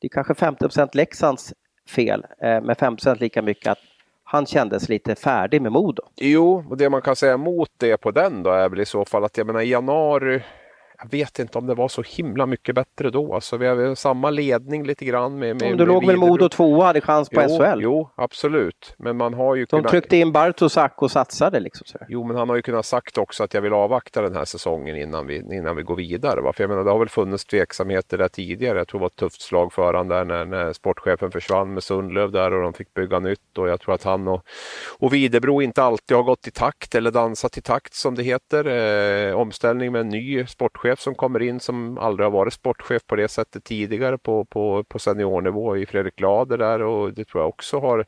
det 0.00 0.06
är 0.06 0.08
kanske 0.08 0.34
50 0.34 0.88
Leksands 0.92 1.54
fel, 1.88 2.26
eh, 2.42 2.60
med 2.60 2.76
5% 2.76 3.20
lika 3.20 3.42
mycket 3.42 3.72
att 3.72 3.78
han 4.24 4.46
kändes 4.46 4.88
lite 4.88 5.14
färdig 5.14 5.62
med 5.62 5.72
Modo. 5.72 6.02
Jo, 6.16 6.64
och 6.70 6.76
det 6.76 6.90
man 6.90 7.02
kan 7.02 7.16
säga 7.16 7.36
mot 7.36 7.70
det 7.76 7.96
på 7.96 8.10
den 8.10 8.42
då 8.42 8.50
är 8.50 8.68
väl 8.68 8.80
i 8.80 8.86
så 8.86 9.04
fall 9.04 9.24
att 9.24 9.38
jag 9.38 9.46
menar 9.46 9.60
i 9.60 9.70
januari 9.70 10.42
jag 11.04 11.18
vet 11.18 11.38
inte 11.38 11.58
om 11.58 11.66
det 11.66 11.74
var 11.74 11.88
så 11.88 12.02
himla 12.02 12.46
mycket 12.46 12.74
bättre 12.74 13.10
då. 13.10 13.34
Alltså, 13.34 13.56
vi 13.56 13.66
har 13.66 13.94
samma 13.94 14.30
ledning 14.30 14.86
lite 14.86 15.04
grann. 15.04 15.38
Med, 15.38 15.56
med, 15.60 15.70
Om 15.70 15.76
du 15.76 15.86
låg 15.86 16.06
väl 16.06 16.16
Modo 16.16 16.48
tvåa 16.48 16.86
hade 16.86 17.00
chans 17.00 17.28
på 17.28 17.42
jo, 17.42 17.48
SHL? 17.48 17.80
Jo, 17.82 18.10
absolut. 18.14 18.94
Men 18.98 19.16
man 19.16 19.34
har 19.34 19.54
ju 19.54 19.62
De 19.62 19.66
kunnat... 19.66 19.90
tryckte 19.90 20.16
in 20.16 20.32
Bartosak 20.32 21.02
och 21.02 21.10
satsade 21.10 21.60
liksom. 21.60 21.86
Så. 21.86 21.98
Jo, 22.08 22.24
men 22.24 22.36
han 22.36 22.48
har 22.48 22.56
ju 22.56 22.62
kunnat 22.62 22.86
sagt 22.86 23.18
också 23.18 23.44
att 23.44 23.54
jag 23.54 23.62
vill 23.62 23.72
avvakta 23.72 24.22
den 24.22 24.36
här 24.36 24.44
säsongen 24.44 24.96
innan 24.96 25.26
vi, 25.26 25.36
innan 25.36 25.76
vi 25.76 25.82
går 25.82 25.96
vidare. 25.96 26.40
Va? 26.40 26.52
För 26.52 26.64
jag 26.64 26.68
menar, 26.68 26.84
det 26.84 26.90
har 26.90 26.98
väl 26.98 27.08
funnits 27.08 27.44
tveksamheter 27.44 28.18
där 28.18 28.28
tidigare. 28.28 28.78
Jag 28.78 28.88
tror 28.88 29.00
det 29.00 29.02
var 29.02 29.06
ett 29.06 29.16
tufft 29.16 29.42
slag 29.42 29.72
för 29.72 29.94
han 29.94 30.08
där 30.08 30.24
när, 30.24 30.44
när 30.44 30.72
sportchefen 30.72 31.30
försvann 31.30 31.74
med 31.74 31.82
Sundlöv 31.82 32.32
där 32.32 32.52
och 32.52 32.62
de 32.62 32.72
fick 32.72 32.94
bygga 32.94 33.18
nytt. 33.18 33.58
Och 33.58 33.68
jag 33.68 33.80
tror 33.80 33.94
att 33.94 34.04
han 34.04 34.28
och, 34.28 34.42
och 34.98 35.14
Videbro 35.14 35.62
inte 35.62 35.82
alltid 35.82 36.16
har 36.16 36.24
gått 36.24 36.46
i 36.46 36.50
takt 36.50 36.94
eller 36.94 37.10
dansat 37.10 37.58
i 37.58 37.62
takt 37.62 37.94
som 37.94 38.14
det 38.14 38.22
heter. 38.22 38.64
Eh, 38.66 39.34
omställning 39.34 39.92
med 39.92 40.00
en 40.00 40.08
ny 40.08 40.46
sportchef 40.46 40.93
som 41.00 41.14
kommer 41.14 41.42
in 41.42 41.60
som 41.60 41.98
aldrig 41.98 42.26
har 42.26 42.30
varit 42.30 42.52
sportchef 42.52 43.06
på 43.06 43.16
det 43.16 43.28
sättet 43.28 43.64
tidigare 43.64 44.18
på, 44.18 44.44
på, 44.44 44.84
på 44.84 44.98
seniornivå 44.98 45.76
i 45.76 45.86
Fredrik 45.86 46.16
Glader 46.16 46.58
där 46.58 46.82
och 46.82 47.14
det 47.14 47.24
tror 47.24 47.42
jag 47.42 47.48
också 47.48 47.80
har 47.80 48.06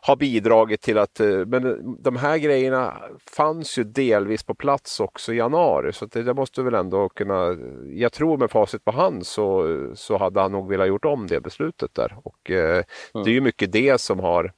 har 0.00 0.16
bidragit 0.16 0.82
till 0.82 0.98
att, 0.98 1.20
eh, 1.20 1.46
men 1.46 1.96
de 2.02 2.16
här 2.16 2.38
grejerna 2.38 2.96
fanns 3.36 3.78
ju 3.78 3.84
delvis 3.84 4.42
på 4.42 4.54
plats 4.54 5.00
också 5.00 5.32
i 5.32 5.36
januari 5.36 5.92
så 5.92 6.06
det, 6.06 6.22
det, 6.22 6.34
måste 6.34 6.62
väl 6.62 6.74
ändå 6.74 7.08
kunna, 7.08 7.56
jag 7.86 8.12
tror 8.12 8.36
med 8.36 8.50
facit 8.50 8.84
på 8.84 8.90
hand 8.90 9.26
så, 9.26 9.66
så 9.94 10.16
hade 10.16 10.40
han 10.40 10.52
nog 10.52 10.68
velat 10.68 10.88
gjort 10.88 11.04
om 11.04 11.26
det 11.26 11.40
beslutet 11.40 11.94
där 11.94 12.16
och 12.22 12.50
eh, 12.50 12.84
mm. 13.14 13.24
det 13.24 13.30
är 13.30 13.34
ju 13.34 13.40
mycket 13.40 13.72
det 13.72 14.00
som 14.00 14.20
har 14.20 14.52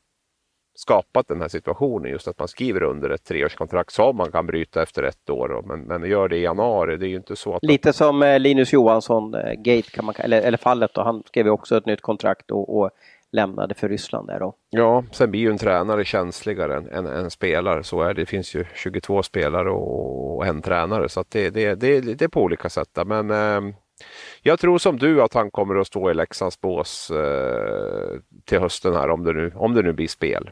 skapat 0.79 1.29
den 1.29 1.41
här 1.41 1.49
situationen. 1.49 2.11
Just 2.11 2.29
att 2.29 2.38
man 2.38 2.49
skriver 2.49 2.83
under 2.83 3.11
ett 3.11 3.25
treårskontrakt 3.25 3.93
som 3.93 4.17
man 4.17 4.33
kan 4.33 4.47
bryta 4.47 4.83
efter 4.83 5.03
ett 5.03 5.31
år. 5.31 5.62
Men, 5.67 5.81
men 5.81 6.11
gör 6.11 6.29
det 6.29 6.37
i 6.37 6.43
januari. 6.43 6.97
Det 6.97 7.07
är 7.07 7.09
ju 7.09 7.17
inte 7.17 7.37
så 7.37 7.55
att... 7.55 7.64
Lite 7.64 7.93
som 7.93 8.23
eh, 8.23 8.38
Linus 8.38 8.73
eh, 8.73 8.81
Gate, 9.57 9.91
kan 9.91 10.05
man, 10.05 10.14
eller, 10.19 10.43
eller 10.43 10.59
fallet 10.59 10.91
då. 10.95 11.03
Han 11.03 11.23
skrev 11.27 11.49
också 11.49 11.77
ett 11.77 11.87
nytt 11.87 12.01
kontrakt 12.01 12.51
och, 12.51 12.79
och 12.79 12.91
lämnade 13.33 13.75
för 13.75 13.88
Ryssland 13.88 14.29
där 14.29 14.41
då. 14.41 14.55
Ja, 14.71 15.05
sen 15.12 15.31
blir 15.31 15.41
ju 15.41 15.51
en 15.51 15.59
tränare 15.59 16.05
känsligare 16.05 16.77
än, 16.77 16.88
än 16.88 17.07
en 17.07 17.31
spelare. 17.31 17.85
Så 17.85 18.03
är 18.03 18.14
det. 18.14 18.23
Det 18.23 18.27
finns 18.27 18.55
ju 18.55 18.64
22 18.75 19.23
spelare 19.23 19.71
och, 19.71 20.47
en 20.47 20.62
tränare 20.62 21.09
så 21.09 21.25
det, 21.29 21.51
det, 21.51 21.75
det, 21.75 22.01
det 22.01 22.25
är 22.25 22.29
på 22.29 22.43
olika 22.43 22.69
sätt. 22.69 22.88
Där. 22.93 23.05
Men 23.05 23.31
eh, 23.31 23.75
jag 24.43 24.59
tror 24.59 24.79
som 24.79 24.99
du 24.99 25.23
att 25.23 25.35
han 25.35 25.51
kommer 25.51 25.77
att 25.77 25.87
stå 25.87 26.11
i 26.11 26.14
Leksands 26.14 26.61
bås 26.61 27.11
eh, 27.11 28.21
till 28.45 28.59
hösten 28.59 28.95
här 28.95 29.11
om 29.11 29.25
det 29.25 29.33
nu, 29.33 29.53
om 29.55 29.75
det 29.75 29.83
nu 29.83 29.93
blir 29.93 30.09
spel. 30.09 30.51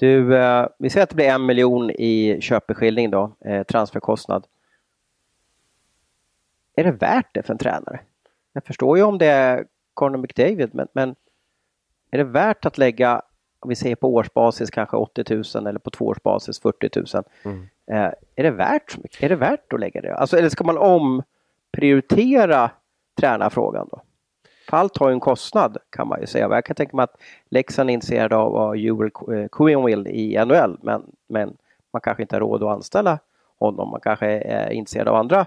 Du, 0.00 0.36
eh, 0.36 0.66
vi 0.78 0.90
säger 0.90 1.02
att 1.02 1.10
det 1.10 1.16
blir 1.16 1.28
en 1.28 1.46
miljon 1.46 1.90
i 1.90 2.38
köpeskilling 2.40 3.10
då, 3.10 3.32
eh, 3.40 3.62
transferkostnad. 3.62 4.46
Är 6.76 6.84
det 6.84 6.92
värt 6.92 7.34
det 7.34 7.42
för 7.42 7.52
en 7.52 7.58
tränare? 7.58 8.00
Jag 8.52 8.64
förstår 8.64 8.98
ju 8.98 9.04
om 9.04 9.18
det 9.18 9.26
är 9.26 9.64
Conor 9.94 10.18
McDavid, 10.18 10.74
men, 10.74 10.88
men 10.92 11.14
är 12.10 12.18
det 12.18 12.24
värt 12.24 12.66
att 12.66 12.78
lägga, 12.78 13.22
om 13.60 13.68
vi 13.68 13.74
säger 13.74 13.96
på 13.96 14.14
årsbasis 14.14 14.70
kanske 14.70 14.96
80 14.96 15.24
000 15.58 15.66
eller 15.66 15.78
på 15.78 15.90
tvåårsbasis 15.90 16.60
40 16.60 17.16
000. 17.16 17.24
Mm. 17.44 17.68
Eh, 17.86 18.12
är 18.36 18.42
det 18.42 18.50
värt? 18.50 18.98
Är 19.20 19.28
det 19.28 19.36
värt 19.36 19.72
att 19.72 19.80
lägga 19.80 20.00
det? 20.00 20.14
Alltså, 20.14 20.38
eller 20.38 20.48
ska 20.48 20.64
man 20.64 20.78
omprioritera 20.78 22.70
tränarfrågan 23.20 23.88
då? 23.90 24.02
För 24.70 24.76
allt 24.76 24.98
har 24.98 25.08
ju 25.08 25.12
en 25.12 25.20
kostnad 25.20 25.76
kan 25.90 26.08
man 26.08 26.20
ju 26.20 26.26
säga. 26.26 26.48
Jag 26.50 26.64
kan 26.64 26.76
tänka 26.76 26.96
mig 26.96 27.04
att 27.04 27.16
Leksand 27.48 27.90
är 27.90 27.94
intresserad 27.94 28.32
av 28.32 28.52
vad 28.52 28.76
Joel 28.76 29.10
eh, 29.32 29.48
Quinwill 29.52 30.06
i 30.06 30.44
NHL 30.44 30.78
men, 30.82 31.02
men 31.26 31.56
man 31.92 32.00
kanske 32.00 32.22
inte 32.22 32.36
har 32.36 32.40
råd 32.40 32.62
att 32.62 32.68
anställa 32.68 33.18
honom. 33.58 33.90
Man 33.90 34.00
kanske 34.00 34.26
är 34.26 34.70
intresserad 34.70 35.08
av 35.08 35.14
andra 35.14 35.46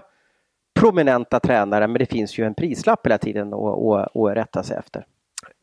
prominenta 0.74 1.40
tränare 1.40 1.86
men 1.86 1.98
det 1.98 2.06
finns 2.06 2.38
ju 2.38 2.44
en 2.44 2.54
prislapp 2.54 3.06
hela 3.06 3.18
tiden 3.18 3.54
att, 3.54 4.16
att 4.16 4.36
rätta 4.36 4.62
sig 4.62 4.76
efter. 4.76 5.06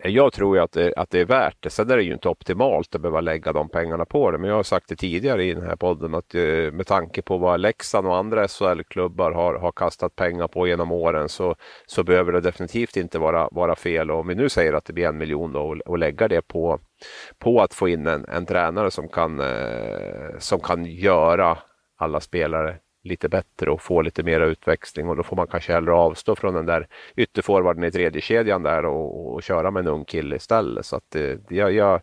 Jag 0.03 0.33
tror 0.33 0.55
ju 0.55 0.63
att 0.63 0.71
det, 0.71 0.93
att 0.95 1.09
det 1.09 1.19
är 1.19 1.25
värt 1.25 1.57
det. 1.59 1.69
Sen 1.69 1.91
är 1.91 1.97
det 1.97 2.03
ju 2.03 2.13
inte 2.13 2.29
optimalt 2.29 2.95
att 2.95 3.01
behöva 3.01 3.21
lägga 3.21 3.53
de 3.53 3.69
pengarna 3.69 4.05
på 4.05 4.31
det. 4.31 4.37
Men 4.37 4.49
jag 4.49 4.55
har 4.55 4.63
sagt 4.63 4.89
det 4.89 4.95
tidigare 4.95 5.43
i 5.43 5.53
den 5.53 5.65
här 5.65 5.75
podden 5.75 6.15
att 6.15 6.35
eh, 6.35 6.71
med 6.71 6.87
tanke 6.87 7.21
på 7.21 7.37
vad 7.37 7.59
Leksand 7.59 8.07
och 8.07 8.17
andra 8.17 8.47
SHL-klubbar 8.47 9.31
har, 9.31 9.55
har 9.55 9.71
kastat 9.71 10.15
pengar 10.15 10.47
på 10.47 10.67
genom 10.67 10.91
åren 10.91 11.29
så, 11.29 11.55
så 11.85 12.03
behöver 12.03 12.31
det 12.31 12.41
definitivt 12.41 12.97
inte 12.97 13.19
vara, 13.19 13.49
vara 13.51 13.75
fel. 13.75 14.11
Och 14.11 14.19
om 14.19 14.27
vi 14.27 14.35
nu 14.35 14.49
säger 14.49 14.73
att 14.73 14.85
det 14.85 14.93
blir 14.93 15.07
en 15.07 15.17
miljon 15.17 15.53
då 15.53 15.61
och, 15.61 15.77
och 15.77 15.97
lägga 15.97 16.27
det 16.27 16.41
på, 16.41 16.79
på 17.39 17.61
att 17.61 17.73
få 17.73 17.87
in 17.87 18.07
en, 18.07 18.25
en 18.25 18.45
tränare 18.45 18.91
som 18.91 19.07
kan, 19.07 19.39
eh, 19.39 20.37
som 20.39 20.59
kan 20.59 20.85
göra 20.85 21.57
alla 21.97 22.19
spelare 22.19 22.77
lite 23.03 23.29
bättre 23.29 23.71
och 23.71 23.81
få 23.81 24.01
lite 24.01 24.23
mera 24.23 24.45
utväxling 24.45 25.09
och 25.09 25.15
då 25.15 25.23
får 25.23 25.35
man 25.35 25.47
kanske 25.47 25.73
hellre 25.73 25.93
avstå 25.93 26.35
från 26.35 26.53
den 26.53 26.65
där 26.65 26.87
ytterforwarden 27.15 27.83
i 27.83 27.91
tredje 27.91 28.21
kedjan 28.21 28.63
där 28.63 28.85
och, 28.85 29.33
och 29.33 29.43
köra 29.43 29.71
med 29.71 29.81
en 29.81 29.87
ung 29.87 30.05
kille 30.05 30.35
istället. 30.35 30.85
Så 30.85 30.95
att 30.95 31.05
det, 31.09 31.39
jag, 31.49 31.73
jag, 31.73 32.01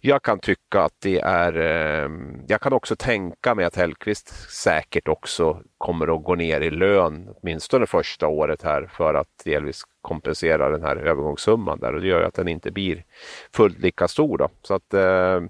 jag 0.00 0.22
kan 0.22 0.38
tycka 0.38 0.80
att 0.80 0.94
det 1.02 1.20
är... 1.20 1.56
Eh, 1.56 2.10
jag 2.48 2.60
kan 2.60 2.72
också 2.72 2.96
tänka 2.96 3.54
mig 3.54 3.64
att 3.64 3.76
Hellqvist 3.76 4.50
säkert 4.50 5.08
också 5.08 5.62
kommer 5.78 6.16
att 6.16 6.24
gå 6.24 6.34
ner 6.34 6.60
i 6.60 6.70
lön 6.70 7.28
åtminstone 7.36 7.86
första 7.86 8.26
året 8.26 8.62
här 8.62 8.90
för 8.92 9.14
att 9.14 9.28
delvis 9.44 9.82
kompensera 10.02 10.70
den 10.70 10.82
här 10.82 10.96
övergångssumman 10.96 11.80
där 11.80 11.94
och 11.94 12.00
det 12.00 12.06
gör 12.06 12.22
att 12.22 12.34
den 12.34 12.48
inte 12.48 12.70
blir 12.70 13.04
fullt 13.52 13.78
lika 13.78 14.08
stor. 14.08 14.38
Då. 14.38 14.48
Så 14.62 14.74
att 14.74 14.94
eh, 14.94 15.40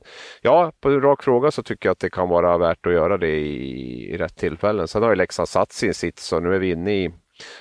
ja, 0.43 0.73
på 0.81 0.89
en 0.89 1.03
rak 1.03 1.23
fråga 1.23 1.51
så 1.51 1.63
tycker 1.63 1.89
jag 1.89 1.93
att 1.93 2.01
det 2.01 2.11
kan 2.11 2.29
vara 2.29 2.59
värt 2.59 2.87
att 2.87 2.93
göra 2.93 3.17
det 3.19 3.37
i, 3.37 4.15
i 4.15 4.17
rätt 4.17 4.37
tillfällen. 4.37 4.89
Sen 4.89 5.03
har 5.03 5.11
ju 5.11 5.17
Leksand 5.17 5.49
satt 5.49 5.73
sin 5.73 5.95
sits 5.95 6.27
så 6.27 6.41
nu 6.41 6.55
är 6.55 6.59
vi 6.59 6.71
inne 6.71 6.93
i 6.93 7.11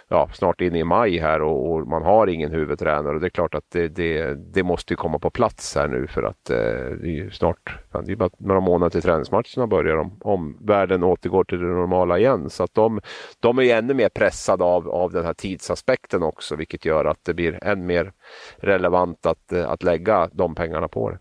ja, 0.08 0.30
snart 0.34 0.62
inne 0.62 0.80
i 0.80 0.84
maj 0.84 1.18
här 1.18 1.42
och, 1.42 1.72
och, 1.72 1.88
man 1.88 2.04
har 2.04 2.28
ingen 2.28 2.52
huvudtränare 2.52 3.16
och 3.16 3.22
det 3.22 3.28
är 3.28 3.30
klart 3.30 3.56
att 3.56 3.72
det, 3.72 3.88
det, 3.88 4.34
det 4.54 4.64
måste 4.64 4.96
komma 4.96 5.20
på 5.20 5.30
plats 5.30 5.76
här 5.76 5.88
nu 5.88 6.08
för 6.08 6.24
att 6.24 6.50
eh, 6.50 6.58
det 7.02 7.20
är 7.20 7.30
snart, 7.30 7.80
det 8.06 8.12
är 8.12 8.16
bara 8.16 8.30
några 8.38 8.62
månader 8.62 8.90
till 8.90 9.02
träningsmatcherna 9.02 9.68
börjar 9.68 9.98
om, 9.98 10.20
om 10.22 10.58
världen 10.62 11.04
återgår 11.04 11.44
till 11.44 11.60
det 11.60 11.66
normala 11.66 12.20
igen. 12.20 12.50
Så 12.50 12.64
att 12.64 12.74
de, 12.74 13.02
de 13.40 13.60
är 13.60 13.78
ännu 13.78 13.94
mer 13.94 14.10
pressade 14.10 14.64
av, 14.64 14.90
av 14.90 15.12
den 15.12 15.26
här 15.26 15.34
tidsaspekten 15.34 16.24
också 16.24 16.56
vilket 16.56 16.86
gör 16.86 17.06
att 17.06 17.26
det 17.26 17.34
blir 17.34 17.64
än 17.64 17.86
mer 17.86 18.12
relevant 18.58 19.26
att, 19.26 19.52
eh, 19.52 19.70
att 19.70 19.84
lägga 19.84 20.30
de 20.32 20.56
pengarna 20.56 20.88
på 20.88 21.10
det. 21.10 21.20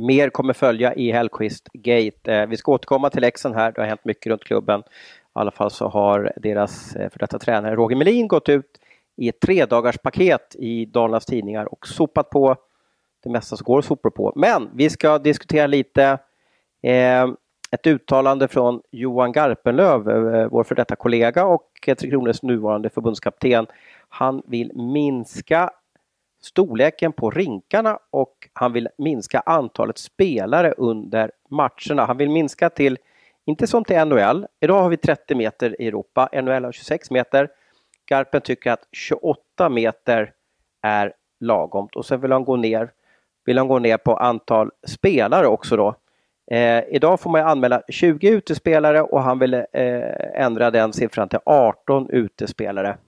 Mer 0.00 0.30
kommer 0.30 0.52
följa 0.52 0.94
i 0.94 1.12
Hellquist 1.12 1.68
Gate. 1.72 2.32
Eh, 2.32 2.46
vi 2.46 2.56
ska 2.56 2.72
återkomma 2.72 3.10
till 3.10 3.20
Leksand 3.20 3.54
här. 3.54 3.72
Det 3.72 3.80
har 3.80 3.88
hänt 3.88 4.04
mycket 4.04 4.30
runt 4.30 4.44
klubben. 4.44 4.82
I 5.36 5.38
alla 5.38 5.50
fall 5.50 5.70
så 5.70 5.88
har 5.88 6.32
deras 6.36 6.96
eh, 6.96 7.10
för 7.10 7.18
detta 7.18 7.38
tränare 7.38 7.76
Roger 7.76 7.96
Melin 7.96 8.28
gått 8.28 8.48
ut 8.48 8.66
i 9.16 9.28
ett 9.28 9.40
tredagarspaket 9.40 10.56
i 10.58 10.84
Dalarnas 10.84 11.26
Tidningar 11.26 11.72
och 11.72 11.86
sopat 11.86 12.30
på 12.30 12.56
det 13.22 13.30
mesta 13.30 13.56
som 13.56 13.64
går 13.64 13.78
att 13.78 13.84
sopa 13.84 14.10
på. 14.10 14.32
Men 14.36 14.70
vi 14.74 14.90
ska 14.90 15.18
diskutera 15.18 15.66
lite 15.66 16.18
eh, 16.82 17.26
ett 17.70 17.86
uttalande 17.86 18.48
från 18.48 18.80
Johan 18.90 19.32
Garpenlöv, 19.32 20.10
eh, 20.10 20.48
vår 20.50 20.64
för 20.64 20.74
detta 20.74 20.96
kollega 20.96 21.44
och 21.44 21.66
Tre 21.84 22.10
Kronors 22.10 22.42
nuvarande 22.42 22.90
förbundskapten. 22.90 23.66
Han 24.08 24.42
vill 24.46 24.72
minska 24.74 25.70
storleken 26.42 27.12
på 27.12 27.30
rinkarna 27.30 27.98
och 28.10 28.48
han 28.52 28.72
vill 28.72 28.88
minska 28.98 29.40
antalet 29.40 29.98
spelare 29.98 30.74
under 30.76 31.30
matcherna. 31.48 32.04
Han 32.06 32.16
vill 32.16 32.30
minska 32.30 32.70
till 32.70 32.98
inte 33.46 33.66
som 33.66 33.84
till 33.84 34.04
NHL. 34.04 34.46
Idag 34.60 34.82
har 34.82 34.88
vi 34.88 34.96
30 34.96 35.34
meter 35.34 35.82
i 35.82 35.86
Europa. 35.86 36.28
NHL 36.32 36.64
har 36.64 36.72
26 36.72 37.10
meter. 37.10 37.48
Garpen 38.10 38.40
tycker 38.40 38.72
att 38.72 38.88
28 38.92 39.68
meter 39.68 40.32
är 40.82 41.12
lagomt 41.40 41.96
och 41.96 42.06
sen 42.06 42.20
vill 42.20 42.32
han 42.32 42.44
gå 42.44 42.56
ner, 42.56 42.90
vill 43.44 43.58
han 43.58 43.68
gå 43.68 43.78
ner 43.78 43.96
på 43.96 44.16
antal 44.16 44.70
spelare 44.86 45.46
också 45.46 45.76
då. 45.76 45.94
Eh, 46.50 46.84
idag 46.88 47.20
får 47.20 47.30
man 47.30 47.40
anmäla 47.40 47.82
20 47.88 48.28
utespelare 48.28 49.02
och 49.02 49.22
han 49.22 49.38
vill 49.38 49.54
eh, 49.54 49.64
ändra 50.34 50.70
den 50.70 50.92
siffran 50.92 51.28
till 51.28 51.38
18 51.44 52.10
utespelare. 52.10 52.98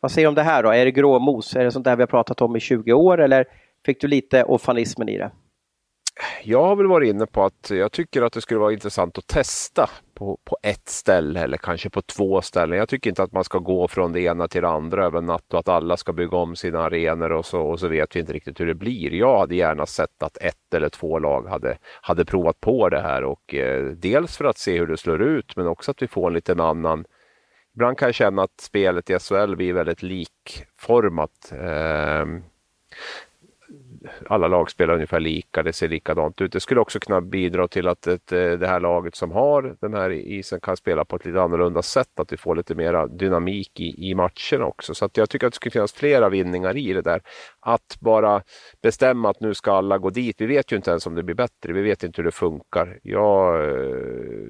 Vad 0.00 0.10
säger 0.10 0.26
du 0.26 0.28
om 0.28 0.34
det 0.34 0.42
här 0.42 0.62
då? 0.62 0.70
Är 0.70 0.84
det 0.84 0.90
gråmos? 0.90 1.56
Är 1.56 1.64
det 1.64 1.72
sånt 1.72 1.84
där 1.84 1.96
vi 1.96 2.02
har 2.02 2.06
pratat 2.06 2.42
om 2.42 2.56
i 2.56 2.60
20 2.60 2.92
år 2.92 3.20
eller 3.20 3.44
fick 3.86 4.00
du 4.00 4.08
lite 4.08 4.44
ofanismen 4.44 5.08
i 5.08 5.18
det? 5.18 5.30
Jag 6.44 6.62
har 6.62 6.76
väl 6.76 6.86
varit 6.86 7.08
inne 7.08 7.26
på 7.26 7.44
att 7.44 7.70
jag 7.70 7.92
tycker 7.92 8.22
att 8.22 8.32
det 8.32 8.40
skulle 8.40 8.60
vara 8.60 8.72
intressant 8.72 9.18
att 9.18 9.26
testa 9.26 9.90
på, 10.14 10.38
på 10.44 10.56
ett 10.62 10.88
ställe 10.88 11.40
eller 11.40 11.56
kanske 11.56 11.90
på 11.90 12.02
två 12.02 12.42
ställen. 12.42 12.78
Jag 12.78 12.88
tycker 12.88 13.10
inte 13.10 13.22
att 13.22 13.32
man 13.32 13.44
ska 13.44 13.58
gå 13.58 13.88
från 13.88 14.12
det 14.12 14.20
ena 14.20 14.48
till 14.48 14.62
det 14.62 14.68
andra 14.68 15.04
över 15.04 15.20
natt 15.20 15.52
och 15.52 15.58
att 15.58 15.68
alla 15.68 15.96
ska 15.96 16.12
bygga 16.12 16.36
om 16.36 16.56
sina 16.56 16.82
arenor 16.82 17.32
och 17.32 17.46
så, 17.46 17.60
och 17.60 17.80
så 17.80 17.88
vet 17.88 18.16
vi 18.16 18.20
inte 18.20 18.32
riktigt 18.32 18.60
hur 18.60 18.66
det 18.66 18.74
blir. 18.74 19.14
Jag 19.14 19.38
hade 19.38 19.54
gärna 19.54 19.86
sett 19.86 20.22
att 20.22 20.36
ett 20.36 20.74
eller 20.74 20.88
två 20.88 21.18
lag 21.18 21.48
hade, 21.48 21.78
hade 22.00 22.24
provat 22.24 22.60
på 22.60 22.88
det 22.88 23.00
här 23.00 23.24
och 23.24 23.54
eh, 23.54 23.84
dels 23.84 24.36
för 24.36 24.44
att 24.44 24.58
se 24.58 24.78
hur 24.78 24.86
det 24.86 24.96
slår 24.96 25.22
ut 25.22 25.56
men 25.56 25.66
också 25.66 25.90
att 25.90 26.02
vi 26.02 26.08
får 26.08 26.26
en 26.26 26.34
liten 26.34 26.60
annan 26.60 27.04
Ibland 27.74 27.98
kan 27.98 28.08
jag 28.08 28.14
känna 28.14 28.42
att 28.42 28.60
spelet 28.60 29.10
i 29.10 29.18
SHL 29.18 29.56
blir 29.56 29.72
väldigt 29.72 30.02
likformat. 30.02 31.52
Eh, 31.52 32.26
alla 34.28 34.48
lag 34.48 34.70
spelar 34.70 34.94
ungefär 34.94 35.20
lika, 35.20 35.62
det 35.62 35.72
ser 35.72 35.88
likadant 35.88 36.40
ut. 36.40 36.52
Det 36.52 36.60
skulle 36.60 36.80
också 36.80 37.00
kunna 37.00 37.20
bidra 37.20 37.68
till 37.68 37.88
att 37.88 38.06
ett, 38.06 38.32
eh, 38.32 38.50
det 38.52 38.66
här 38.66 38.80
laget 38.80 39.16
som 39.16 39.30
har 39.30 39.76
den 39.80 39.94
här 39.94 40.10
isen 40.10 40.60
kan 40.60 40.76
spela 40.76 41.04
på 41.04 41.16
ett 41.16 41.24
lite 41.24 41.42
annorlunda 41.42 41.82
sätt, 41.82 42.20
att 42.20 42.32
vi 42.32 42.36
får 42.36 42.56
lite 42.56 42.74
mera 42.74 43.06
dynamik 43.06 43.80
i, 43.80 44.10
i 44.10 44.14
matchen 44.14 44.62
också. 44.62 44.94
Så 44.94 45.04
att 45.04 45.16
jag 45.16 45.30
tycker 45.30 45.46
att 45.46 45.52
det 45.52 45.56
skulle 45.56 45.72
finnas 45.72 45.92
flera 45.92 46.28
vinningar 46.28 46.76
i 46.76 46.92
det 46.92 47.02
där. 47.02 47.22
Att 47.62 47.96
bara 48.00 48.42
bestämma 48.82 49.30
att 49.30 49.40
nu 49.40 49.54
ska 49.54 49.72
alla 49.72 49.98
gå 49.98 50.10
dit. 50.10 50.36
Vi 50.38 50.46
vet 50.46 50.72
ju 50.72 50.76
inte 50.76 50.90
ens 50.90 51.06
om 51.06 51.14
det 51.14 51.22
blir 51.22 51.34
bättre. 51.34 51.72
Vi 51.72 51.82
vet 51.82 52.02
inte 52.02 52.22
hur 52.22 52.24
det 52.24 52.30
funkar. 52.30 52.98
Ja, 53.02 53.52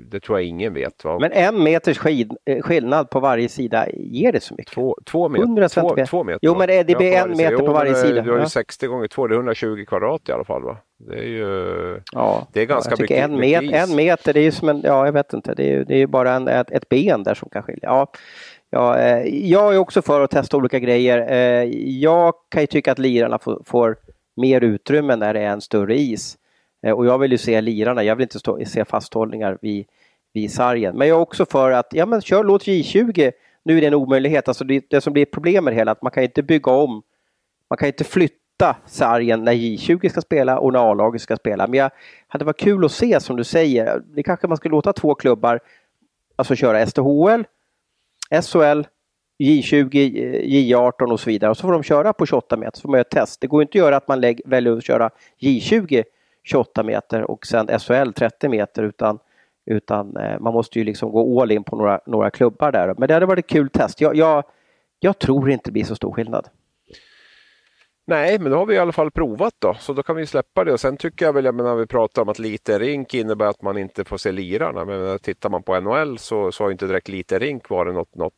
det 0.07 0.21
tror 0.21 0.39
jag 0.39 0.49
ingen 0.49 0.75
vet. 0.75 1.05
Va? 1.05 1.19
Men 1.21 1.33
en 1.33 1.63
meters 1.63 1.99
skid, 1.99 2.33
skillnad 2.63 3.11
på 3.11 3.21
varje 3.21 3.49
sida, 3.49 3.87
ger 3.91 4.33
det 4.33 4.41
så 4.41 4.55
mycket? 4.55 4.75
Två, 4.75 4.97
två 5.07 5.29
meter. 5.29 5.45
100 5.45 5.69
två, 5.69 5.97
två 6.07 6.25
meter. 6.25 6.39
Jo, 6.43 6.59
men 6.59 6.69
det, 6.69 6.97
blir 6.97 7.13
en 7.13 7.37
meter 7.37 7.59
på 7.59 7.73
varje 7.73 7.95
sida. 7.95 8.23
Du 8.23 8.33
har 8.33 8.39
ju 8.39 8.47
60 8.47 8.87
gånger 8.87 9.09
2, 9.09 9.27
det 9.27 9.35
är 9.35 9.37
120 9.37 9.85
kvadrat 9.89 10.29
i 10.29 10.33
alla 10.33 10.45
fall 10.45 10.63
va? 10.63 10.77
Det 11.09 11.19
är 11.19 11.27
ju 11.27 12.01
ja, 12.13 12.47
det 12.53 12.61
är 12.61 12.67
ganska 12.67 12.97
mycket, 12.99 13.25
en, 13.25 13.37
met, 13.37 13.63
mycket 13.63 13.89
en 13.89 13.97
meter, 13.97 14.33
det 14.33 14.41
är 14.41 14.45
ju 14.45 14.53
som 14.53 14.69
en, 14.69 14.81
ja 14.85 15.07
jag 15.07 15.13
vet 15.13 15.33
inte, 15.33 15.55
det 15.55 15.63
är 15.63 15.73
ju 15.73 15.85
det 15.85 15.97
är 16.03 16.07
bara 16.07 16.33
en, 16.33 16.49
ett, 16.49 16.71
ett, 16.71 16.89
ben 16.89 17.23
där 17.23 17.35
som 17.35 17.49
kan 17.49 17.63
skilja. 17.63 17.81
Ja, 17.83 18.13
ja, 18.71 18.99
eh, 18.99 19.27
jag 19.51 19.75
är 19.75 19.79
också 19.79 20.03
för 20.03 20.21
att 20.21 20.31
testa 20.31 20.57
olika 20.57 20.79
grejer. 20.79 21.33
Eh, 21.33 21.64
jag 21.87 22.35
kan 22.49 22.62
ju 22.62 22.66
tycka 22.66 22.93
att 22.93 22.99
lirarna 22.99 23.39
får, 23.39 23.62
får 23.66 23.97
mer 24.37 24.61
utrymme 24.61 25.16
när 25.16 25.35
det 25.35 25.41
är 25.41 25.51
en 25.51 25.61
större 25.61 25.99
is. 25.99 26.39
Eh, 26.83 26.93
och 26.93 27.07
jag 27.07 27.18
vill 27.18 27.33
ju 27.33 27.39
se 27.39 27.61
lirarna, 27.61 28.03
jag 28.03 28.16
vill 28.16 28.23
inte 28.23 28.39
stå, 28.39 28.64
se 28.66 28.85
fasthållningar 28.85 29.59
vid, 29.62 29.87
vid 30.33 30.53
sargen. 30.53 30.97
Men 30.97 31.09
jag 31.09 31.16
är 31.16 31.23
också 31.23 31.47
för 31.47 31.71
att, 31.71 31.87
ja 31.91 32.07
men 32.07 32.21
kör, 32.21 32.45
låt 32.45 32.62
J20, 32.62 33.33
nu 33.62 33.77
är 33.77 33.81
det 33.81 33.87
en 33.87 33.95
omöjlighet, 33.95 34.49
alltså 34.49 34.64
det, 34.64 34.85
det 34.91 35.01
som 35.01 35.12
blir 35.12 35.23
ett 35.23 35.31
problem 35.31 35.64
med 35.64 35.73
det 35.73 35.77
hela, 35.77 35.93
att 35.93 36.03
man 36.03 36.12
kan 36.12 36.23
inte 36.23 36.43
bygga 36.43 36.73
om, 36.73 37.03
man 37.71 37.77
kan 37.77 37.89
inte 37.89 38.05
flytta 38.05 38.77
sargen 38.87 39.45
när 39.45 39.53
J20 39.53 40.09
ska 40.09 40.21
spela 40.21 40.59
och 40.59 40.73
när 40.73 40.91
A-laget 40.91 41.23
ska 41.23 41.37
spela. 41.37 41.66
Men 41.66 41.79
jag 41.79 41.91
hade 42.29 42.45
varit 42.45 42.61
kul 42.61 42.85
att 42.85 42.93
se 42.93 43.21
som 43.21 43.37
du 43.37 43.45
säger, 43.45 44.03
det 44.07 44.23
kanske 44.23 44.47
man 44.49 44.57
skulle 44.57 44.73
låta 44.73 44.93
två 44.93 45.14
klubbar 45.14 45.61
alltså 46.37 46.55
köra 46.55 46.87
STHL, 46.87 47.45
SHL, 48.31 48.83
J20, 49.39 49.91
J18 50.45 51.12
och 51.12 51.20
så 51.20 51.31
vidare 51.31 51.51
och 51.51 51.57
så 51.57 51.62
får 51.62 51.72
de 51.72 51.83
köra 51.83 52.12
på 52.12 52.26
28 52.26 52.57
meter 52.57 52.76
så 52.78 52.83
får 52.83 52.89
man 52.89 52.99
göra 52.99 53.01
ett 53.01 53.11
test. 53.11 53.41
Det 53.41 53.47
går 53.47 53.62
inte 53.62 53.70
att 53.70 53.85
göra 53.85 53.97
att 53.97 54.09
man 54.09 54.20
lägger, 54.20 54.49
väljer 54.49 54.76
att 54.76 54.85
köra 54.85 55.11
J20 55.41 56.05
28 56.43 56.83
meter 56.83 57.31
och 57.31 57.47
sen 57.47 57.66
SHL 57.78 58.12
30 58.12 58.49
meter 58.49 58.83
utan, 58.83 59.18
utan 59.66 60.16
eh, 60.16 60.39
man 60.41 60.53
måste 60.53 60.78
ju 60.78 60.85
liksom 60.85 61.11
gå 61.12 61.43
all 61.43 61.51
in 61.51 61.64
på 61.64 61.76
några, 61.76 62.01
några 62.07 62.31
klubbar 62.31 62.72
där. 62.72 62.95
Men 62.99 63.09
det 63.09 63.14
hade 63.14 63.26
varit 63.26 63.45
ett 63.45 63.51
kul 63.51 63.68
test. 63.68 64.01
Jag, 64.01 64.16
jag, 64.16 64.45
jag 65.01 65.18
tror 65.18 65.51
inte 65.51 65.62
det 65.64 65.72
blir 65.72 65.85
så 65.85 65.97
stor 65.97 66.12
skillnad. 66.12 66.49
Nej, 68.07 68.38
men 68.38 68.53
då 68.53 68.59
har 68.59 68.66
vi 68.66 68.74
i 68.74 68.78
alla 68.78 68.92
fall 68.92 69.11
provat 69.11 69.55
då, 69.59 69.74
så 69.74 69.92
då 69.92 70.03
kan 70.03 70.16
vi 70.16 70.26
släppa 70.26 70.64
det. 70.64 70.72
Och 70.72 70.80
sen 70.80 70.96
tycker 70.96 71.24
jag 71.26 71.32
väl, 71.32 71.44
jag 71.44 71.55
menar, 71.55 71.76
vi 71.76 71.86
pratar 71.86 72.22
om 72.22 72.28
att 72.28 72.38
lite 72.38 72.78
rink 72.78 73.14
innebär 73.14 73.46
att 73.46 73.62
man 73.62 73.78
inte 73.78 74.05
får 74.05 74.16
se 74.16 74.32
lirarna. 74.32 74.84
Men 74.84 75.18
tittar 75.18 75.51
man 75.51 75.62
på 75.62 75.80
NHL 75.80 76.18
så, 76.18 76.53
så 76.53 76.64
har 76.64 76.70
inte 76.70 76.86
direkt 76.86 77.09
lite 77.09 77.38
rink 77.38 77.70
varit 77.70 77.94
något, 77.94 78.14
något, 78.14 78.34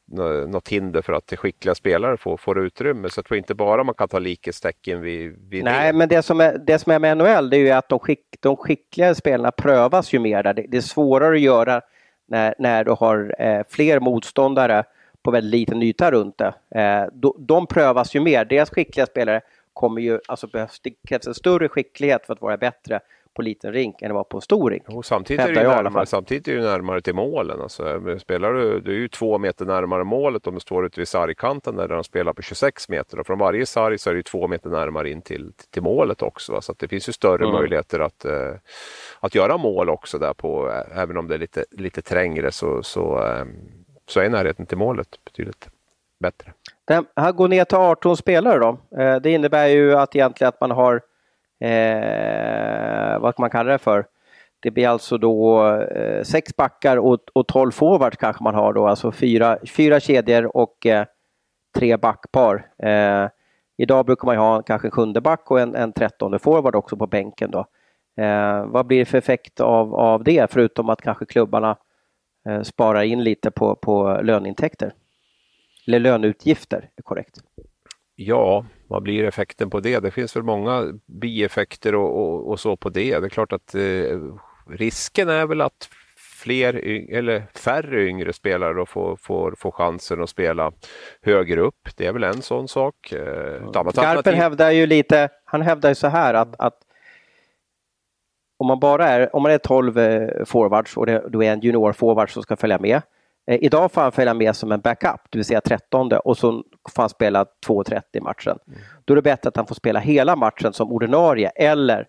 något 0.48 0.68
hinder 0.68 1.02
för 1.02 1.12
att 1.12 1.32
skickliga 1.36 1.74
spelare 1.74 2.16
får, 2.16 2.36
får 2.36 2.58
utrymme. 2.58 3.08
Så 3.10 3.18
jag 3.18 3.24
tror 3.26 3.38
inte 3.38 3.54
bara 3.54 3.84
man 3.84 3.94
kan 3.94 4.08
ta 4.08 4.18
likhetstecken 4.18 5.00
vid, 5.00 5.36
vid 5.50 5.64
Nej, 5.64 5.92
det. 5.92 5.98
men 5.98 6.08
det 6.08 6.22
som, 6.22 6.40
är, 6.40 6.58
det 6.66 6.78
som 6.78 6.92
är 6.92 6.98
med 6.98 7.16
NHL 7.16 7.50
det 7.50 7.56
är 7.56 7.60
ju 7.60 7.70
att 7.70 7.88
de, 7.88 7.98
skick, 7.98 8.24
de 8.40 8.56
skickliga 8.56 9.14
spelarna 9.14 9.50
prövas 9.50 10.12
ju 10.14 10.18
mer 10.18 10.42
där. 10.42 10.54
Det, 10.54 10.66
det 10.68 10.76
är 10.76 10.80
svårare 10.80 11.34
att 11.34 11.40
göra 11.40 11.80
när, 12.28 12.54
när 12.58 12.84
du 12.84 12.90
har 12.90 13.34
eh, 13.38 13.62
fler 13.68 14.00
motståndare 14.00 14.84
på 15.22 15.30
väldigt 15.30 15.60
liten 15.60 15.82
yta 15.82 16.10
runt 16.10 16.38
det. 16.38 16.54
Eh, 16.80 17.08
de, 17.12 17.34
de 17.38 17.66
prövas 17.66 18.14
ju 18.14 18.20
mer. 18.20 18.44
Deras 18.44 18.70
skickliga 18.70 19.06
spelare 19.06 19.40
kommer 19.72 20.00
ju, 20.00 20.18
alltså 20.28 20.46
behövs, 20.46 20.80
det 20.80 20.90
krävs 21.08 21.26
en 21.26 21.34
större 21.34 21.68
skicklighet 21.68 22.26
för 22.26 22.32
att 22.32 22.40
vara 22.40 22.56
bättre 22.56 23.00
på 23.34 23.42
liten 23.42 23.72
rink 23.72 24.02
än 24.02 24.08
det 24.08 24.14
var 24.14 24.24
på 24.24 24.36
en 24.36 24.40
stor 24.40 24.70
rink. 24.70 24.88
Och 24.88 25.04
samtidigt, 25.04 25.46
är 25.46 25.52
det 25.52 25.62
närmare, 25.62 26.06
samtidigt 26.06 26.48
är 26.48 26.54
det 26.54 26.62
närmare 26.62 27.00
till 27.00 27.14
målen. 27.14 27.60
Alltså, 27.60 28.00
spelar 28.18 28.52
du, 28.52 28.80
du 28.80 28.90
är 28.90 28.98
ju 28.98 29.08
två 29.08 29.38
meter 29.38 29.64
närmare 29.64 30.04
målet 30.04 30.46
om 30.46 30.54
du 30.54 30.60
står 30.60 30.86
ute 30.86 31.00
vid 31.00 31.08
sargkanten 31.08 31.76
där 31.76 31.88
de 31.88 32.04
spelar 32.04 32.32
på 32.32 32.42
26 32.42 32.88
meter. 32.88 33.20
Och 33.20 33.26
från 33.26 33.38
varje 33.38 33.66
sarg 33.66 33.98
så 33.98 34.10
är 34.10 34.14
det 34.14 34.22
två 34.22 34.48
meter 34.48 34.70
närmare 34.70 35.10
in 35.10 35.22
till, 35.22 35.52
till 35.70 35.82
målet 35.82 36.22
också. 36.22 36.52
Va? 36.52 36.60
Så 36.60 36.74
det 36.78 36.88
finns 36.88 37.08
ju 37.08 37.12
större 37.12 37.44
mm. 37.44 37.56
möjligheter 37.56 38.00
att, 38.00 38.24
uh, 38.24 38.54
att 39.20 39.34
göra 39.34 39.56
mål 39.56 39.88
också 39.88 40.18
där 40.18 40.34
på, 40.34 40.82
även 40.94 41.16
om 41.16 41.28
det 41.28 41.34
är 41.34 41.38
lite, 41.38 41.64
lite 41.70 42.02
trängre 42.02 42.52
så, 42.52 42.82
så, 42.82 43.18
uh, 43.18 43.44
så 44.12 44.20
är 44.20 44.30
närheten 44.30 44.66
till 44.66 44.78
målet 44.78 45.08
betydligt 45.24 45.68
bättre. 46.20 46.52
Den 46.84 47.06
här 47.16 47.32
går 47.32 47.48
ner 47.48 47.64
till 47.64 47.78
18 47.78 48.16
spelare 48.16 48.58
då. 48.58 49.00
Eh, 49.02 49.16
det 49.16 49.30
innebär 49.30 49.66
ju 49.66 49.94
att 49.94 50.16
egentligen 50.16 50.48
att 50.48 50.60
man 50.60 50.70
har, 50.70 50.94
eh, 51.60 53.18
vad 53.18 53.34
man 53.38 53.50
kalla 53.50 53.72
det 53.72 53.78
för? 53.78 54.06
Det 54.60 54.70
blir 54.70 54.88
alltså 54.88 55.18
då 55.18 55.68
eh, 55.76 56.22
sex 56.22 56.56
backar 56.56 56.96
och, 56.96 57.18
och 57.32 57.46
12 57.46 57.70
forwards 57.70 58.16
kanske 58.16 58.44
man 58.44 58.54
har 58.54 58.72
då, 58.72 58.86
alltså 58.86 59.12
fyra, 59.12 59.58
fyra 59.76 60.00
kedjor 60.00 60.56
och 60.56 60.86
eh, 60.86 61.06
tre 61.74 61.96
backpar. 61.96 62.66
Eh, 62.78 63.28
idag 63.76 64.06
brukar 64.06 64.26
man 64.26 64.36
ha 64.36 64.62
kanske 64.62 64.88
en 64.88 64.92
sjunde 64.92 65.20
back 65.20 65.50
och 65.50 65.60
en, 65.60 65.74
en 65.74 65.92
trettonde 65.92 66.38
forward 66.38 66.74
också 66.74 66.96
på 66.96 67.06
bänken 67.06 67.50
då. 67.50 67.66
Eh, 68.22 68.66
vad 68.66 68.86
blir 68.86 68.98
det 68.98 69.04
för 69.04 69.18
effekt 69.18 69.60
av, 69.60 69.94
av 69.94 70.24
det, 70.24 70.50
förutom 70.50 70.90
att 70.90 71.02
kanske 71.02 71.24
klubbarna 71.24 71.76
eh, 72.48 72.62
sparar 72.62 73.02
in 73.02 73.24
lite 73.24 73.50
på, 73.50 73.76
på 73.76 74.20
löneintäkter? 74.22 74.94
Eller 75.86 75.98
löneutgifter, 75.98 76.90
är 76.96 77.02
korrekt. 77.02 77.40
Ja, 78.14 78.66
vad 78.88 79.02
blir 79.02 79.24
effekten 79.24 79.70
på 79.70 79.80
det? 79.80 80.00
Det 80.00 80.10
finns 80.10 80.36
väl 80.36 80.42
många 80.42 80.84
bieffekter 81.06 81.94
och, 81.94 82.20
och, 82.20 82.50
och 82.50 82.60
så 82.60 82.76
på 82.76 82.88
det. 82.88 83.18
Det 83.18 83.26
är 83.26 83.28
klart 83.28 83.52
att 83.52 83.74
eh, 83.74 84.18
risken 84.68 85.28
är 85.28 85.46
väl 85.46 85.60
att 85.60 85.88
fler 86.42 86.74
eller 87.14 87.42
färre 87.54 88.06
yngre 88.06 88.32
spelare 88.32 88.74
då 88.74 88.86
får, 88.86 89.16
får, 89.16 89.54
får 89.58 89.70
chansen 89.70 90.22
att 90.22 90.30
spela 90.30 90.72
högre 91.22 91.60
upp. 91.60 91.88
Det 91.96 92.06
är 92.06 92.12
väl 92.12 92.24
en 92.24 92.42
sån 92.42 92.68
sak. 92.68 93.12
Eh, 93.12 93.70
Garpen 93.72 94.34
hävdar 94.34 94.70
ju 94.70 94.86
lite, 94.86 95.28
han 95.44 95.62
hävdar 95.62 95.88
ju 95.88 95.94
så 95.94 96.08
här 96.08 96.34
att, 96.34 96.60
att 96.60 96.78
om 98.62 98.66
man 98.66 98.80
bara 98.80 99.08
är, 99.08 99.36
om 99.36 99.42
man 99.42 99.52
är 99.52 99.58
12 99.58 99.98
eh, 99.98 100.44
forwards 100.44 100.96
och 100.96 101.06
det, 101.06 101.22
då 101.28 101.42
är 101.42 101.52
en 101.52 101.60
junior 101.60 101.92
forward 101.92 102.32
som 102.32 102.42
ska 102.42 102.56
följa 102.56 102.78
med 102.78 103.02
Eh, 103.46 103.58
idag 103.60 103.92
får 103.92 104.00
han 104.00 104.12
följa 104.12 104.34
med 104.34 104.56
som 104.56 104.72
en 104.72 104.80
backup, 104.80 105.20
det 105.30 105.38
vill 105.38 105.44
säga 105.44 105.60
13 105.60 106.12
och 106.12 106.38
så 106.38 106.64
får 106.88 107.02
han 107.02 107.08
spela 107.08 107.44
2.30 107.66 108.02
i 108.12 108.20
matchen. 108.20 108.58
Mm. 108.66 108.78
Då 109.04 109.14
är 109.14 109.16
det 109.16 109.22
bättre 109.22 109.48
att 109.48 109.56
han 109.56 109.66
får 109.66 109.74
spela 109.74 110.00
hela 110.00 110.36
matchen 110.36 110.72
som 110.72 110.92
ordinarie 110.92 111.48
eller, 111.48 112.08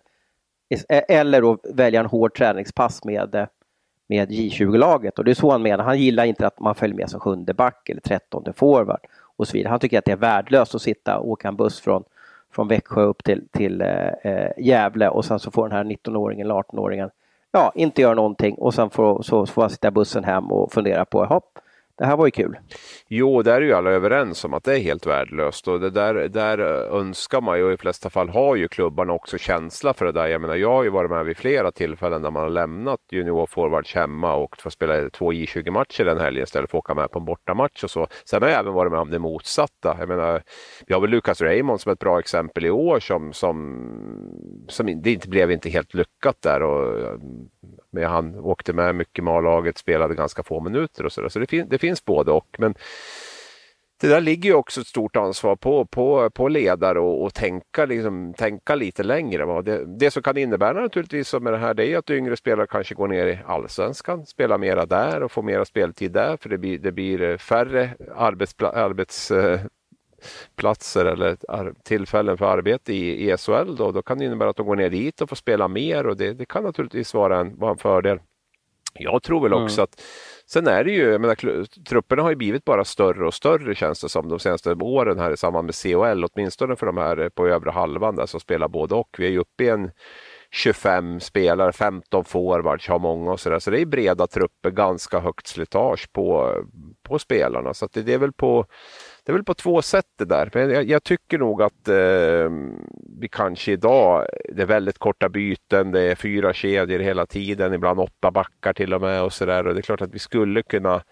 eh, 0.88 1.02
eller 1.08 1.42
då 1.42 1.58
välja 1.74 2.00
en 2.00 2.06
hård 2.06 2.34
träningspass 2.34 3.04
med, 3.04 3.34
eh, 3.34 3.46
med 4.08 4.30
J20-laget. 4.30 5.18
Och 5.18 5.24
det 5.24 5.30
är 5.30 5.34
så 5.34 5.50
han 5.50 5.62
menar. 5.62 5.84
Han 5.84 5.98
gillar 5.98 6.24
inte 6.24 6.46
att 6.46 6.60
man 6.60 6.74
följer 6.74 6.96
med 6.96 7.10
som 7.10 7.20
sjunde 7.20 7.54
back 7.54 7.88
eller 7.88 8.00
trettonde 8.00 8.52
forward 8.52 9.00
och 9.36 9.48
så 9.48 9.52
vidare. 9.52 9.70
Han 9.70 9.80
tycker 9.80 9.98
att 9.98 10.04
det 10.04 10.12
är 10.12 10.16
värdelöst 10.16 10.74
att 10.74 10.82
sitta 10.82 11.18
och 11.18 11.28
åka 11.28 11.48
en 11.48 11.56
buss 11.56 11.80
från, 11.80 12.04
från 12.54 12.68
Växjö 12.68 13.02
upp 13.02 13.24
till, 13.24 13.48
till 13.52 13.80
eh, 13.80 14.08
eh, 14.22 14.50
Gävle 14.58 15.08
och 15.08 15.24
sen 15.24 15.38
så 15.38 15.50
får 15.50 15.68
den 15.68 15.76
här 15.76 15.84
19-åringen 15.84 16.44
eller 16.44 16.54
18-åringen 16.54 17.10
ja, 17.52 17.72
inte 17.74 18.02
göra 18.02 18.14
någonting 18.14 18.54
och 18.54 18.74
sen 18.74 18.90
får, 18.90 19.22
så, 19.22 19.46
så 19.46 19.52
får 19.52 19.62
man 19.62 19.70
sitta 19.70 19.90
bussen 19.90 20.24
hem 20.24 20.52
och 20.52 20.72
fundera 20.72 21.04
på, 21.04 21.24
hopp, 21.24 21.58
det 21.98 22.04
här 22.04 22.16
var 22.16 22.26
ju 22.26 22.30
kul. 22.30 22.58
Jo, 23.08 23.42
där 23.42 23.54
är 23.54 23.60
ju 23.60 23.72
alla 23.72 23.90
överens 23.90 24.44
om 24.44 24.54
att 24.54 24.64
det 24.64 24.74
är 24.74 24.78
helt 24.78 25.06
värdelöst 25.06 25.68
och 25.68 25.80
det 25.80 25.90
där, 25.90 26.14
där 26.14 26.58
önskar 26.98 27.40
man 27.40 27.58
ju 27.58 27.64
och 27.64 27.70
i 27.70 27.76
de 27.76 27.78
flesta 27.78 28.10
fall 28.10 28.28
har 28.28 28.56
ju 28.56 28.68
klubbarna 28.68 29.12
också 29.12 29.38
känsla 29.38 29.94
för 29.94 30.04
det 30.04 30.12
där. 30.12 30.26
Jag 30.26 30.40
menar, 30.40 30.54
jag 30.54 30.70
har 30.70 30.84
ju 30.84 30.90
varit 30.90 31.10
med 31.10 31.24
vid 31.24 31.36
flera 31.36 31.72
tillfällen 31.72 32.22
där 32.22 32.30
man 32.30 32.42
har 32.42 32.50
lämnat 32.50 33.00
juniorforwards 33.10 33.94
hemma 33.94 34.34
och 34.34 34.56
fått 34.56 34.72
spela 34.72 35.10
två 35.10 35.32
J20-matcher 35.32 36.04
den 36.04 36.20
helgen 36.20 36.42
istället 36.42 36.70
för 36.70 36.78
att 36.78 36.84
åka 36.84 36.94
med 36.94 37.10
på 37.10 37.18
en 37.18 37.24
bortamatch 37.24 37.84
och 37.84 37.90
så. 37.90 38.06
Sen 38.24 38.42
har 38.42 38.48
jag 38.48 38.58
även 38.58 38.72
varit 38.72 38.92
med 38.92 39.00
om 39.00 39.10
det 39.10 39.18
motsatta. 39.18 39.96
Jag 39.98 40.08
menar, 40.08 40.42
vi 40.86 40.94
har 40.94 41.00
väl 41.00 41.10
Lucas 41.10 41.40
Raymond 41.40 41.80
som 41.80 41.92
ett 41.92 41.98
bra 41.98 42.18
exempel 42.18 42.64
i 42.64 42.70
år 42.70 43.00
som, 43.00 43.32
som, 43.32 43.56
som 44.68 45.02
det 45.02 45.12
inte 45.12 45.28
blev 45.28 45.50
inte 45.50 45.70
helt 45.70 45.94
lyckat 45.94 46.42
där 46.42 46.62
och 46.62 47.20
men 47.94 48.04
han 48.04 48.34
åkte 48.38 48.72
med 48.72 48.94
mycket 48.94 49.24
med 49.24 49.34
A-laget, 49.34 49.78
spelade 49.78 50.14
ganska 50.14 50.42
få 50.42 50.60
minuter 50.60 51.06
och 51.06 51.12
sådär. 51.12 51.28
Så 51.28 51.38
det, 51.38 51.46
fin 51.46 51.68
det 51.68 51.78
finns 51.78 52.04
både 52.04 52.32
och. 52.32 52.56
Men 52.58 52.74
det 54.00 54.08
där 54.08 54.20
ligger 54.20 54.50
ju 54.50 54.54
också 54.54 54.80
ett 54.80 54.86
stort 54.86 55.16
ansvar 55.16 55.56
på, 55.56 55.86
på, 55.86 56.30
på 56.30 56.48
ledare 56.48 57.00
och, 57.00 57.24
och 57.24 57.34
tänka, 57.34 57.86
liksom, 57.86 58.34
tänka 58.34 58.74
lite 58.74 59.02
längre. 59.02 59.62
Det, 59.62 59.84
det 59.98 60.10
som 60.10 60.22
kan 60.22 60.36
innebära 60.36 60.80
naturligtvis 60.80 61.34
med 61.34 61.52
det 61.52 61.58
här 61.58 61.74
det 61.74 61.86
är 61.86 61.98
att 61.98 62.10
yngre 62.10 62.36
spelare 62.36 62.66
kanske 62.66 62.94
går 62.94 63.08
ner 63.08 63.26
i 63.26 63.38
allsvenskan, 63.46 64.26
spelar 64.26 64.58
mera 64.58 64.86
där 64.86 65.22
och 65.22 65.32
får 65.32 65.42
mera 65.42 65.64
speltid 65.64 66.12
där 66.12 66.36
för 66.36 66.48
det 66.48 66.58
blir, 66.58 66.78
det 66.78 66.92
blir 66.92 67.36
färre 67.36 67.90
arbetspla 68.16 68.68
arbets, 68.70 69.30
eh, 69.30 69.60
platser 70.56 71.04
eller 71.04 71.36
tillfällen 71.84 72.38
för 72.38 72.46
arbete 72.46 72.92
i, 72.92 73.36
SHL 73.36 73.76
då, 73.76 73.92
då 73.92 74.02
kan 74.02 74.18
det 74.18 74.24
innebära 74.24 74.50
att 74.50 74.56
de 74.56 74.66
går 74.66 74.76
ner 74.76 74.90
dit 74.90 75.20
och 75.20 75.28
får 75.28 75.36
spela 75.36 75.68
mer 75.68 76.06
och 76.06 76.16
det, 76.16 76.32
det 76.32 76.46
kan 76.46 76.64
naturligtvis 76.64 77.14
vara 77.14 77.40
en, 77.40 77.58
vara 77.58 77.70
en 77.70 77.78
fördel. 77.78 78.18
Jag 78.98 79.22
tror 79.22 79.42
väl 79.42 79.54
också 79.54 79.80
mm. 79.80 79.84
att 79.84 80.02
Sen 80.46 80.66
är 80.66 80.84
det 80.84 80.90
ju, 80.90 81.02
jag 81.02 81.20
menar, 81.20 81.66
trupperna 81.84 82.22
har 82.22 82.30
ju 82.30 82.36
blivit 82.36 82.64
bara 82.64 82.84
större 82.84 83.26
och 83.26 83.34
större 83.34 83.74
känns 83.74 84.00
det 84.00 84.08
som 84.08 84.28
de 84.28 84.38
senaste 84.38 84.72
åren 84.72 85.18
här 85.18 85.30
i 85.30 85.36
samband 85.36 85.66
med 85.66 85.74
COL, 85.82 86.24
åtminstone 86.24 86.76
för 86.76 86.86
de 86.86 86.96
här 86.96 87.28
på 87.28 87.48
övre 87.48 87.70
halvan 87.70 88.16
där 88.16 88.26
som 88.26 88.40
spelar 88.40 88.68
både 88.68 88.94
och. 88.94 89.16
Vi 89.18 89.26
är 89.26 89.30
ju 89.30 89.38
uppe 89.38 89.64
i 89.64 89.68
en 89.68 89.90
25 90.50 91.20
spelare, 91.20 91.72
15 91.72 92.24
forwards 92.24 92.88
har 92.88 92.98
många 92.98 93.32
och 93.32 93.40
sådär. 93.40 93.58
Så 93.58 93.70
det 93.70 93.80
är 93.80 93.86
breda 93.86 94.26
trupper, 94.26 94.70
ganska 94.70 95.20
högt 95.20 95.46
slitage 95.46 96.12
på, 96.12 96.54
på 97.02 97.18
spelarna. 97.18 97.74
Så 97.74 97.88
det, 97.92 98.12
är 98.12 98.18
väl 98.18 98.32
på 98.32 98.66
det 99.24 99.32
är 99.32 99.34
väl 99.34 99.44
på 99.44 99.54
två 99.54 99.82
sätt 99.82 100.06
det 100.18 100.24
där. 100.24 100.50
Men 100.54 100.70
jag, 100.70 100.84
jag 100.84 101.02
tycker 101.02 101.38
nog 101.38 101.62
att 101.62 101.88
eh, 101.88 102.50
vi 103.20 103.28
kanske 103.30 103.72
idag, 103.72 104.26
det 104.48 104.62
är 104.62 104.66
väldigt 104.66 104.98
korta 104.98 105.28
byten, 105.28 105.92
det 105.92 106.00
är 106.00 106.14
fyra 106.14 106.52
kedjor 106.52 106.98
hela 106.98 107.26
tiden, 107.26 107.74
ibland 107.74 108.00
åtta 108.00 108.30
backar 108.30 108.72
till 108.72 108.94
och 108.94 109.00
med 109.00 109.22
och 109.22 109.32
sådär. 109.32 109.66
Och 109.66 109.74
det 109.74 109.80
är 109.80 109.82
klart 109.82 110.00
att 110.00 110.14
vi 110.14 110.18
skulle 110.18 110.62
kunna 110.62 111.02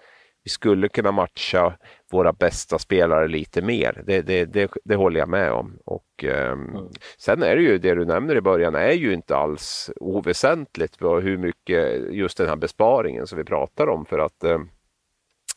vi 0.45 0.51
skulle 0.51 0.89
kunna 0.89 1.13
matcha 1.13 1.77
våra 2.11 2.33
bästa 2.33 2.79
spelare 2.79 3.29
lite 3.29 3.63
mer. 3.63 4.03
Det, 4.07 4.23
det, 4.23 4.45
det, 4.45 4.71
det 4.85 4.95
håller 4.95 5.21
jag 5.21 5.29
med 5.29 5.53
om. 5.53 5.79
Och, 5.85 6.25
eh, 6.25 6.53
mm. 6.53 6.89
Sen 7.19 7.43
är 7.43 7.57
det 7.57 7.63
ju 7.63 7.79
det 7.79 7.95
du 7.95 8.05
nämner 8.05 8.37
i 8.37 8.41
början 8.41 8.75
är 8.75 8.93
ju 8.93 9.13
inte 9.13 9.37
alls 9.37 9.91
oväsentligt 9.97 11.03
hur 11.03 11.39
mycket 11.39 12.13
just 12.15 12.39
den 12.39 12.49
här 12.49 12.57
besparingen 12.57 13.27
som 13.27 13.39
vi 13.39 13.45
pratar 13.45 13.87
om 13.87 14.05
för 14.05 14.19
att 14.19 14.45
eh, 14.45 14.59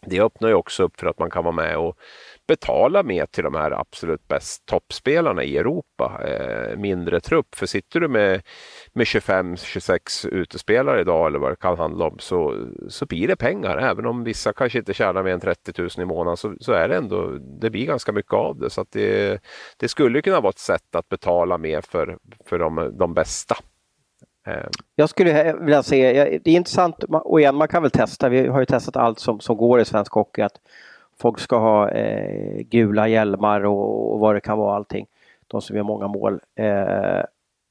det 0.05 0.19
öppnar 0.19 0.49
ju 0.49 0.55
också 0.55 0.83
upp 0.83 0.99
för 0.99 1.07
att 1.07 1.19
man 1.19 1.29
kan 1.29 1.43
vara 1.43 1.55
med 1.55 1.77
och 1.77 1.97
betala 2.47 3.03
mer 3.03 3.25
till 3.25 3.43
de 3.43 3.55
här 3.55 3.71
absolut 3.71 4.27
bäst 4.27 4.65
toppspelarna 4.65 5.43
i 5.43 5.57
Europa. 5.57 6.21
Eh, 6.27 6.77
mindre 6.77 7.19
trupp, 7.19 7.55
för 7.55 7.65
sitter 7.65 7.99
du 7.99 8.07
med, 8.07 8.41
med 8.93 9.05
25-26 9.05 10.29
utespelare 10.29 11.01
idag 11.01 11.27
eller 11.27 11.39
vad 11.39 11.51
det 11.51 11.55
kan 11.55 11.77
handla 11.77 12.05
om 12.05 12.19
så, 12.19 12.67
så 12.89 13.05
blir 13.05 13.27
det 13.27 13.35
pengar. 13.35 13.77
Även 13.77 14.05
om 14.05 14.23
vissa 14.23 14.53
kanske 14.53 14.79
inte 14.79 14.93
tjänar 14.93 15.23
mer 15.23 15.31
än 15.31 15.39
30 15.39 15.81
000 15.81 15.89
i 15.97 16.05
månaden 16.05 16.37
så, 16.37 16.55
så 16.59 16.71
är 16.71 16.87
det 16.87 16.95
ändå, 16.95 17.27
det 17.61 17.69
blir 17.69 17.85
ganska 17.85 18.11
mycket 18.11 18.33
av 18.33 18.59
det. 18.59 18.69
Så 18.69 18.81
att 18.81 18.91
det, 18.91 19.41
det 19.77 19.87
skulle 19.87 20.21
kunna 20.21 20.41
vara 20.41 20.49
ett 20.49 20.59
sätt 20.59 20.95
att 20.95 21.09
betala 21.09 21.57
mer 21.57 21.81
för, 21.81 22.17
för 22.45 22.59
de, 22.59 22.97
de 22.97 23.13
bästa. 23.13 23.55
Eh. 24.47 24.67
Jag 24.95 25.09
skulle 25.09 25.53
vilja 25.53 25.83
se, 25.83 26.13
det 26.43 26.51
är 26.51 26.55
intressant 26.55 27.03
och 27.09 27.39
igen 27.39 27.55
man 27.55 27.67
kan 27.67 27.81
väl 27.81 27.91
testa, 27.91 28.29
vi 28.29 28.47
har 28.47 28.59
ju 28.59 28.65
testat 28.65 28.95
allt 28.95 29.19
som, 29.19 29.39
som 29.39 29.57
går 29.57 29.79
i 29.79 29.85
svensk 29.85 30.11
hockey. 30.11 30.41
Att 30.41 30.59
folk 31.21 31.39
ska 31.39 31.57
ha 31.57 31.89
eh, 31.89 32.61
gula 32.61 33.07
hjälmar 33.07 33.65
och, 33.65 34.13
och, 34.13 34.19
vad 34.19 34.35
det 34.35 34.41
kan 34.41 34.57
vara 34.57 34.75
allting. 34.75 35.05
De 35.47 35.61
som 35.61 35.75
gör 35.75 35.83
många 35.83 36.07
mål. 36.07 36.39
Eh, 36.55 37.23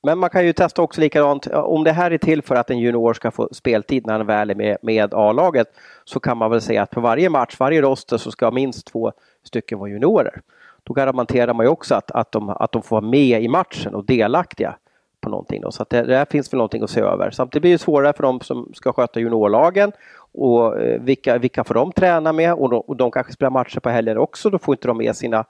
men 0.03 0.19
man 0.19 0.31
kan 0.31 0.47
ju 0.47 0.53
testa 0.53 0.83
också 0.83 1.01
likadant. 1.01 1.47
Om 1.47 1.85
det 1.85 1.93
här 1.93 2.11
är 2.11 2.19
till 2.19 2.43
för 2.43 2.55
att 2.55 2.71
en 2.71 2.79
junior 2.79 3.13
ska 3.13 3.31
få 3.31 3.49
speltid 3.53 4.07
när 4.07 4.13
han 4.13 4.27
väl 4.27 4.51
är 4.51 4.55
med, 4.55 4.77
med 4.83 5.15
A-laget 5.15 5.69
så 6.05 6.21
kan 6.21 6.39
man 6.39 6.51
väl 6.51 6.61
säga 6.61 6.83
att 6.83 6.91
på 6.91 7.01
varje 7.01 7.31
match, 7.31 7.57
varje 7.59 7.83
roster 7.83 8.17
så 8.17 8.31
ska 8.31 8.51
minst 8.51 8.87
två 8.87 9.13
stycken 9.43 9.79
vara 9.79 9.91
juniorer. 9.91 10.41
Då 10.83 10.95
garanterar 10.95 11.55
man 11.55 11.67
ju 11.67 11.71
också 11.71 11.95
att, 11.95 12.11
att, 12.11 12.33
de, 12.33 12.51
att 12.51 12.73
de 12.73 12.83
får 12.83 13.01
vara 13.01 13.11
med 13.11 13.43
i 13.43 13.49
matchen 13.49 13.95
och 13.95 14.05
delaktiga 14.05 14.77
på 15.21 15.31
någonting. 15.31 15.61
Då. 15.61 15.71
Så 15.71 15.83
att 15.83 15.91
det, 15.91 16.03
där 16.03 16.25
finns 16.25 16.53
väl 16.53 16.59
någonting 16.59 16.83
att 16.83 16.91
se 16.91 17.01
över. 17.01 17.31
Samtidigt 17.31 17.63
blir 17.63 17.73
det 17.73 17.79
svårare 17.79 18.13
för 18.13 18.23
de 18.23 18.41
som 18.41 18.73
ska 18.75 18.93
sköta 18.93 19.21
juniorlagen 19.21 19.93
och 20.35 20.81
eh, 20.81 21.01
vilka, 21.01 21.39
vilka 21.39 21.65
får 21.65 21.75
de 21.75 21.93
träna 21.93 22.33
med 22.33 22.55
och 22.55 22.71
de, 22.71 22.81
och 22.81 22.97
de 22.97 23.11
kanske 23.11 23.33
spelar 23.33 23.51
matcher 23.51 23.81
på 23.81 23.89
helger 23.89 24.19
också. 24.19 24.51
Då 24.51 24.59
får 24.59 24.75
inte 24.75 24.89
de 24.89 24.99
med 24.99 25.17
sina 25.17 25.45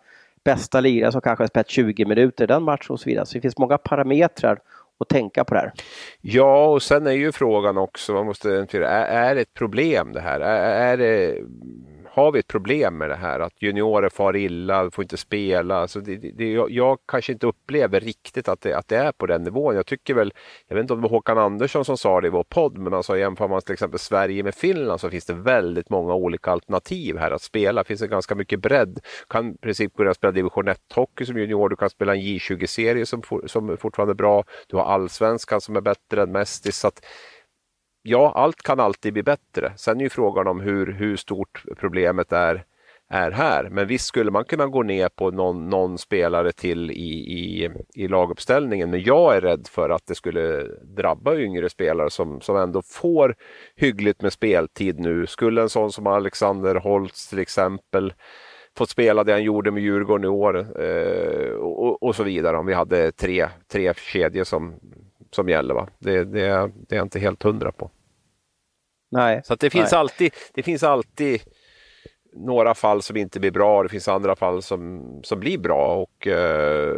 bästa 0.45 0.81
lirare 0.81 1.13
som 1.13 1.21
kanske 1.21 1.43
har 1.43 1.49
spelat 1.49 1.69
20 1.69 2.05
minuter 2.05 2.47
den 2.47 2.63
matchen 2.63 2.93
och 2.93 3.01
så 3.01 3.09
vidare. 3.09 3.27
Så 3.27 3.35
det 3.35 3.41
finns 3.41 3.59
många 3.59 3.79
parametrar 3.79 4.59
att 5.01 5.09
tänka 5.09 5.45
på 5.45 5.55
det 5.55 5.61
här. 5.61 5.73
Ja, 6.21 6.67
och 6.67 6.83
sen 6.83 7.07
är 7.07 7.11
ju 7.11 7.33
frågan 7.33 7.79
också, 7.79 8.13
man 8.13 8.27
måste, 8.27 8.51
är, 8.51 8.83
är 8.83 9.35
det 9.35 9.41
ett 9.41 9.55
problem 9.55 10.13
det 10.13 10.21
här? 10.21 10.41
Är, 10.41 10.93
är 10.93 10.97
det 10.97 11.39
har 12.15 12.33
vi 12.33 12.39
ett 12.39 12.47
problem 12.47 12.99
med 12.99 13.11
det 13.11 13.17
här 13.17 13.41
att 13.41 13.63
juniorer 13.63 14.09
far 14.09 14.37
illa, 14.37 14.91
får 14.91 15.05
inte 15.05 15.17
spela. 15.17 15.89
Så 15.89 16.01
det, 16.01 16.17
det, 16.17 16.53
jag, 16.53 16.71
jag, 16.71 16.99
kanske 17.09 17.33
inte 17.33 17.47
upplever 17.47 18.01
riktigt 18.01 18.49
att 18.49 18.61
det, 18.61 18.75
att 18.75 18.89
det 18.89 18.97
är 18.97 19.13
på 19.13 19.27
den 19.27 19.43
nivån. 19.43 19.75
Jag 19.77 19.87
tycker 19.87 20.15
väl, 20.15 20.33
jag 20.69 20.77
vet 20.77 20.83
inte 20.83 20.93
om 20.93 21.01
det 21.01 21.03
var 21.03 21.11
Håkan 21.11 21.39
Andersson 21.39 21.85
som 21.85 21.97
sa 21.97 22.21
det 22.21 22.27
i 22.27 22.31
vår 22.31 22.45
podd, 22.45 22.79
men 22.79 22.95
alltså 22.95 23.19
jämför 23.19 23.49
man 23.49 23.63
till 23.63 23.73
exempel 23.73 23.99
Sverige 23.99 24.43
med 24.43 24.55
Finland 24.55 25.01
så 25.01 25.11
finns 25.11 25.27
det 25.27 25.35
väldigt 25.35 25.91
många 25.91 26.15
olika 26.15 26.51
alternativ 26.51 27.19
här 27.19 27.31
att 27.31 27.43
spela. 27.43 27.83
Det 27.83 27.87
finns 27.87 28.01
det 28.01 28.09
ganska 28.09 28.35
mycket 28.35 28.61
bredd. 28.61 28.95
Du 28.95 29.27
kan 29.29 29.55
i 29.55 29.57
princip 29.59 29.95
börja 29.95 30.15
spela 30.15 30.31
division 30.33 30.69
1-hockey 30.69 31.25
som 31.25 31.39
junior, 31.39 31.69
du 31.69 31.77
kan 31.77 31.91
spela 31.91 32.15
en 32.15 32.21
J20-serie 32.21 33.07
som, 33.07 33.23
som 33.47 33.69
är 33.69 33.77
fortfarande 33.77 34.15
bra. 34.15 34.45
Du 34.69 34.77
har 34.77 34.85
allsvenskan 34.85 35.61
som 35.61 35.77
är 35.77 35.81
bättre 35.81 36.23
än 36.23 36.33
Mestis. 36.33 36.79
Så 36.79 36.89
att, 36.89 37.05
ja, 38.07 38.33
allt 38.37 38.63
kan 38.63 38.81
alltid 38.81 39.13
bli 39.13 39.23
bättre. 39.23 39.73
Sen 39.77 40.01
är 40.01 40.05
ju 40.05 40.11
frågan 40.11 40.47
om 40.47 40.61
hur, 40.61 40.93
hur 40.93 41.17
stort 41.17 41.65
problemet 41.77 42.33
är, 42.33 42.65
är 43.09 43.31
här. 43.31 43.69
Men 43.71 43.87
visst 43.87 44.07
skulle 44.07 44.31
man 44.31 44.45
kunna 44.45 44.67
gå 44.67 44.83
ner 44.83 45.09
på 45.09 45.31
någon, 45.31 45.69
någon 45.71 45.99
spelare 45.99 46.53
till 46.53 46.91
i, 46.91 47.11
i, 47.39 47.71
i 47.95 48.09
laguppställningen. 48.09 48.91
Men 48.91 49.03
jag 49.03 49.37
är 49.37 49.41
rädd 49.41 49.67
för 49.71 49.91
att 49.91 50.07
det 50.07 50.15
skulle 50.15 50.67
drabba 50.97 51.37
yngre 51.37 51.71
spelare 51.71 52.11
som, 52.11 52.41
som 52.41 52.57
ändå 52.57 52.83
får 52.83 53.35
hyggligt 53.77 54.23
med 54.23 54.33
speltid 54.33 55.01
nu. 55.01 55.27
Skulle 55.27 55.63
en 55.63 55.69
sån 55.69 55.93
som 55.93 56.07
Alexander 56.07 56.75
Holtz 56.75 57.29
till 57.29 57.39
exempel 57.39 58.13
fått 58.77 58.91
spela 58.91 59.25
det 59.25 59.33
han 59.33 59.43
gjorde 59.43 59.71
med 59.71 59.83
Djurgården 59.83 60.25
i 60.25 60.29
år 60.29 60.83
eh, 60.83 61.53
och, 61.53 62.03
och, 62.03 62.17
så 62.17 62.23
vidare. 62.23 62.57
Om 62.57 62.67
vi 62.67 62.75
hade 62.75 63.13
tre, 63.13 63.49
tre 63.73 63.95
kedjor 63.95 64.45
som, 64.45 64.75
som 65.35 65.49
gäller. 65.49 65.75
Va? 65.75 65.89
Det, 65.99 66.25
det, 66.25 66.71
det 66.89 66.95
är 66.95 66.97
jag 66.97 67.05
inte 67.05 67.19
helt 67.19 67.43
hundra 67.43 67.73
på. 67.73 67.91
Nej. 69.11 69.41
Så 69.45 69.55
det 69.55 69.71
finns, 69.71 69.93
nej. 69.93 69.99
alltid, 69.99 70.33
det 70.55 70.63
finns 70.63 70.83
alltid 70.83 71.41
några 72.37 72.75
fall 72.75 73.03
som 73.03 73.17
inte 73.17 73.41
blir 73.41 73.51
bra, 73.51 73.83
det 73.83 73.89
finns 73.89 74.09
andra 74.09 74.37
fall 74.37 74.63
som, 74.63 75.03
som 75.25 75.41
blir 75.41 75.59
bra 75.59 75.95
och 75.97 76.27
eh, 76.27 76.95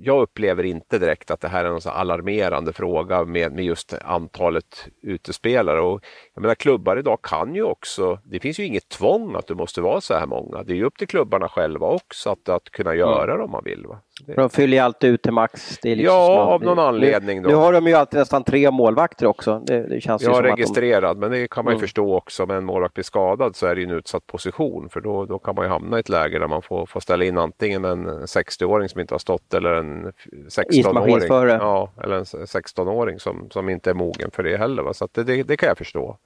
jag 0.00 0.22
upplever 0.22 0.64
inte 0.64 0.98
direkt 0.98 1.30
att 1.30 1.40
det 1.40 1.48
här 1.48 1.64
är 1.64 1.70
en 1.70 1.80
alarmerande 1.84 2.72
fråga 2.72 3.24
med, 3.24 3.52
med 3.52 3.64
just 3.64 3.94
antalet 4.04 4.88
utespelare. 5.02 5.80
Och, 5.80 6.04
jag 6.34 6.42
menar 6.42 6.54
klubbar 6.54 6.96
idag 6.96 7.18
kan 7.22 7.54
ju 7.54 7.62
också, 7.62 8.18
det 8.24 8.40
finns 8.40 8.60
ju 8.60 8.64
inget 8.64 8.88
tvång 8.88 9.36
att 9.36 9.46
du 9.46 9.54
måste 9.54 9.80
vara 9.80 10.00
så 10.00 10.14
här 10.14 10.26
många. 10.26 10.62
Det 10.62 10.72
är 10.72 10.76
ju 10.76 10.84
upp 10.84 10.98
till 10.98 11.08
klubbarna 11.08 11.48
själva 11.48 11.86
också 11.86 12.30
att, 12.30 12.48
att 12.48 12.70
kunna 12.70 12.94
göra 12.94 13.24
mm. 13.24 13.36
det 13.36 13.44
om 13.44 13.50
man 13.50 13.64
vill. 13.64 13.86
Va? 13.86 14.00
Det... 14.20 14.34
De 14.34 14.50
fyller 14.50 14.76
ju 14.76 14.82
alltid 14.82 15.10
ut 15.10 15.22
till 15.22 15.32
max. 15.32 15.78
Liksom 15.82 16.04
ja, 16.04 16.40
av 16.40 16.62
någon 16.62 16.78
anledning. 16.78 17.42
Då. 17.42 17.48
Nu 17.48 17.54
har 17.54 17.72
de 17.72 17.86
ju 17.86 17.94
alltid 17.94 18.18
nästan 18.18 18.44
tre 18.44 18.70
målvakter 18.70 19.26
också. 19.26 19.62
Det, 19.66 19.82
det 19.82 20.00
känns 20.00 20.22
ja, 20.22 20.36
ju 20.36 20.50
registrerad, 20.50 21.16
de... 21.16 21.20
men 21.20 21.30
det 21.30 21.50
kan 21.50 21.64
man 21.64 21.72
ju 21.72 21.74
mm. 21.74 21.80
förstå 21.80 22.16
också. 22.16 22.42
Om 22.42 22.50
en 22.50 22.64
målvakt 22.64 22.94
blir 22.94 23.04
skadad 23.04 23.56
så 23.56 23.66
är 23.66 23.74
det 23.74 23.82
en 23.82 23.90
utsatt 23.90 24.26
position 24.26 24.88
för 24.88 25.00
då, 25.00 25.24
då 25.24 25.38
kan 25.38 25.54
man 25.54 25.64
ju 25.64 25.70
hamna 25.70 25.96
i 25.96 26.00
ett 26.00 26.08
läge 26.08 26.38
där 26.38 26.48
man 26.48 26.62
får, 26.62 26.86
får 26.86 27.00
ställa 27.00 27.24
in 27.24 27.38
antingen 27.38 27.84
en 27.84 28.08
60-åring 28.08 28.88
som 28.88 29.00
inte 29.00 29.14
har 29.14 29.18
stått 29.18 29.54
eller 29.54 29.74
en 29.74 30.12
16-åring. 30.48 31.58
Ja, 31.60 31.92
eller 32.02 32.16
en 32.16 32.24
16-åring 32.24 33.18
som, 33.18 33.50
som 33.50 33.68
inte 33.68 33.90
är 33.90 33.94
mogen 33.94 34.30
för 34.30 34.42
det 34.42 34.56
heller. 34.56 34.82
Va? 34.82 34.94
Så 34.94 35.08
det, 35.12 35.24
det, 35.24 35.42
det, 35.42 35.56
kan 35.56 35.68
jag 35.68 35.78
förstå. 35.78 36.18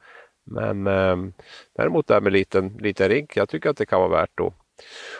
Men 0.44 0.86
eh, 0.86 1.16
däremot 1.76 2.06
det 2.06 2.14
här 2.14 2.20
med 2.20 2.32
liten, 2.32 2.76
liten 2.80 3.08
rink, 3.08 3.36
jag 3.36 3.48
tycker 3.48 3.70
att 3.70 3.76
det 3.76 3.86
kan 3.86 4.00
vara 4.00 4.20
värt 4.20 4.40
att 4.40 4.54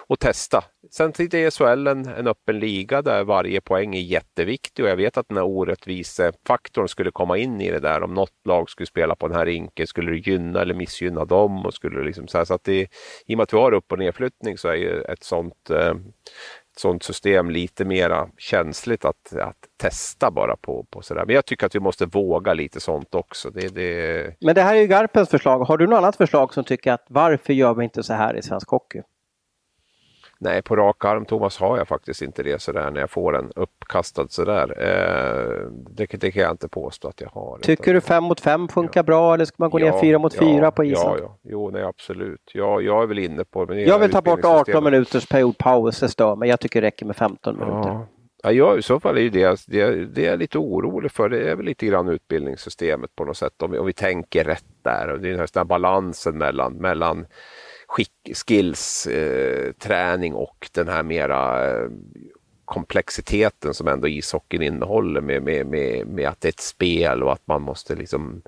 och 0.07 0.19
testa. 0.19 0.65
Sen 0.91 1.11
är 1.11 1.51
SHL 1.51 1.87
en, 1.87 2.09
en 2.09 2.27
öppen 2.27 2.59
liga 2.59 3.03
där 3.03 3.25
varje 3.25 3.61
poäng 3.61 3.95
är 3.95 4.01
jätteviktig 4.01 4.85
och 4.85 4.91
jag 4.91 4.97
vet 4.97 5.17
att 5.17 5.29
den 5.29 5.37
här 5.37 5.45
orättvisefaktorn 5.45 6.89
skulle 6.89 7.11
komma 7.11 7.39
in 7.39 7.61
i 7.61 7.71
det 7.71 7.81
där. 7.81 8.03
Om 8.03 8.15
något 8.15 8.33
lag 8.45 8.71
skulle 8.71 8.87
spela 8.87 9.15
på 9.15 9.29
den 9.29 9.37
här 9.37 9.47
rinken, 9.47 9.87
skulle 9.87 10.11
det 10.11 10.31
gynna 10.31 10.61
eller 10.61 10.75
missgynna 10.75 11.25
dem? 11.25 11.67
Och 11.67 11.75
skulle 11.75 12.05
liksom 12.05 12.29
så, 12.29 12.39
här, 12.39 12.45
så 12.45 12.55
att 12.55 12.65
det, 12.65 12.89
I 13.27 13.35
och 13.35 13.37
med 13.37 13.43
att 13.43 13.53
vi 13.53 13.59
har 13.59 13.73
upp 13.73 13.93
och 13.93 13.99
nedflyttning 13.99 14.59
så 14.59 14.69
är 14.69 14.75
ju 14.75 15.03
ett 15.03 15.25
sånt, 15.25 15.71
eh, 15.71 15.95
ett 16.73 16.79
sånt 16.79 17.03
system 17.03 17.51
lite 17.51 17.85
mera 17.85 18.29
känsligt 18.39 19.05
att, 19.05 19.33
att 19.33 19.57
testa 19.77 20.31
bara 20.31 20.57
på, 20.57 20.87
på 20.91 21.03
sådär. 21.03 21.25
Men 21.27 21.35
jag 21.35 21.47
tycker 21.47 21.67
att 21.67 21.75
vi 21.75 21.81
måste 21.81 22.07
våga 22.07 22.55
lite 22.55 22.81
sånt 22.81 23.15
också. 23.15 23.51
Det, 23.51 23.75
det... 23.75 24.35
Men 24.41 24.55
det 24.55 24.63
här 24.63 24.75
är 24.75 24.81
ju 24.81 24.87
Garpens 24.87 25.29
förslag. 25.29 25.61
Har 25.65 25.79
du 25.79 25.87
något 25.87 25.99
annat 25.99 26.17
förslag 26.17 26.55
som 26.55 26.65
tycker 26.65 26.93
att 26.93 27.07
varför 27.09 27.53
gör 27.53 27.75
vi 27.75 27.85
inte 27.85 28.03
så 28.03 28.15
här 28.15 28.37
i 28.37 28.43
svensk 28.43 28.69
hockey? 28.69 29.03
Nej, 30.43 30.63
på 30.63 30.77
rak 30.77 31.05
arm 31.05 31.25
Thomas 31.25 31.59
har 31.59 31.79
jag 31.79 31.89
faktiskt 31.89 32.23
inte 32.23 32.43
det 32.43 32.63
sådär 32.63 32.91
när 32.91 33.01
jag 33.01 33.11
får 33.11 33.33
den 33.33 33.53
uppkastad 33.57 34.29
sådär. 34.29 34.75
Eh, 34.79 35.71
det, 35.91 36.07
det 36.21 36.31
kan 36.31 36.43
jag 36.43 36.51
inte 36.51 36.69
påstå 36.69 37.09
att 37.09 37.21
jag 37.21 37.29
har. 37.29 37.59
Tycker 37.59 37.95
du 37.95 38.01
fem 38.01 38.25
mot 38.25 38.41
fem 38.41 38.69
funkar 38.69 38.99
ja. 38.99 39.03
bra 39.03 39.35
eller 39.35 39.45
ska 39.45 39.55
man 39.59 39.71
gå 39.71 39.81
ja, 39.81 39.93
ner 39.93 40.01
fyra 40.01 40.19
mot 40.19 40.35
ja, 40.35 40.41
fyra 40.41 40.71
på 40.71 40.85
isen? 40.85 41.05
Ja, 41.07 41.19
ja. 41.21 41.39
Jo, 41.43 41.71
nej 41.71 41.83
absolut. 41.83 42.51
Ja, 42.55 42.81
jag 42.81 43.03
är 43.03 43.07
väl 43.07 43.19
inne 43.19 43.45
på 43.45 43.65
det. 43.65 43.81
Jag 43.81 43.99
vill 43.99 44.11
ta 44.11 44.23
bort 44.23 44.45
18 44.45 44.85
minuters 44.85 45.27
periodpaus, 45.27 46.01
det 46.01 46.09
stör 46.09 46.37
mig. 46.37 46.49
Jag 46.49 46.61
tycker 46.61 46.81
det 46.81 46.87
räcker 46.87 47.07
med 47.07 47.17
15 47.17 47.59
minuter. 47.59 48.07
Ja, 48.43 48.53
jag, 48.53 48.79
I 48.79 48.83
så 48.83 49.01
fall 49.01 49.19
är 49.19 49.31
det, 49.31 49.65
det, 49.67 50.05
det 50.05 50.27
är 50.27 50.31
jag 50.31 50.39
lite 50.39 50.59
orolig 50.59 51.13
för. 51.13 51.29
Det 51.29 51.51
är 51.51 51.57
väl 51.57 51.67
lite 51.67 51.87
grann 51.87 52.09
utbildningssystemet 52.09 53.17
på 53.17 53.25
något 53.25 53.37
sätt. 53.37 53.63
Om 53.63 53.71
vi, 53.71 53.79
om 53.79 53.87
vi 53.87 53.93
tänker 53.93 54.45
rätt 54.45 54.65
där. 54.83 55.13
Och 55.13 55.21
det 55.21 55.29
är 55.29 55.37
den 55.37 55.47
här 55.55 55.65
balansen 55.65 56.39
mellan, 56.39 56.73
mellan 56.73 57.27
skick, 57.91 58.37
skills, 58.47 59.07
eh, 59.07 59.73
träning 59.73 60.35
och 60.35 60.69
den 60.73 60.89
här 60.89 61.03
mera 61.03 61.71
eh, 61.71 61.89
komplexiteten 62.65 63.75
som 63.75 63.89
ändå 63.89 64.09
ishockeyn 64.09 64.63
innehåller 64.63 65.21
med, 65.21 65.43
med, 65.43 65.67
med, 65.67 66.07
med 66.07 66.29
att 66.29 66.41
det 66.41 66.49
är 66.49 66.53
ett 66.53 66.61
spel 66.61 67.23
och 67.23 67.33
att 67.33 67.47
man 67.47 67.63
måste 67.63 67.95
liksom 67.95 68.43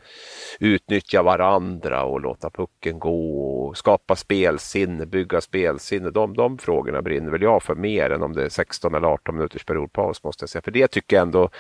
utnyttja 0.61 1.23
varandra 1.23 2.05
och 2.05 2.21
låta 2.21 2.51
pucken 2.51 2.99
gå 2.99 3.45
och 3.45 3.77
skapa 3.77 4.17
spelsinne, 4.17 5.07
bygga 5.07 5.41
spelsinne. 5.41 6.11
De, 6.11 6.35
de 6.35 6.59
frågorna 6.59 7.03
brinner 7.03 7.31
väl 7.31 7.43
jag 7.43 7.63
för 7.63 7.75
mer 7.75 8.11
än 8.11 8.23
om 8.23 8.33
det 8.33 8.45
är 8.45 8.49
16 8.49 8.95
eller 8.95 9.09
18 9.09 9.37
minuters 9.37 9.65
periodpaus 9.65 10.25
måste 10.25 10.43
jag 10.43 10.51
säga. 10.51 10.63
För 10.63 10.71
det 10.71 10.89
tycker 10.89 11.17
jag 11.17 11.23
ändå 11.23 11.51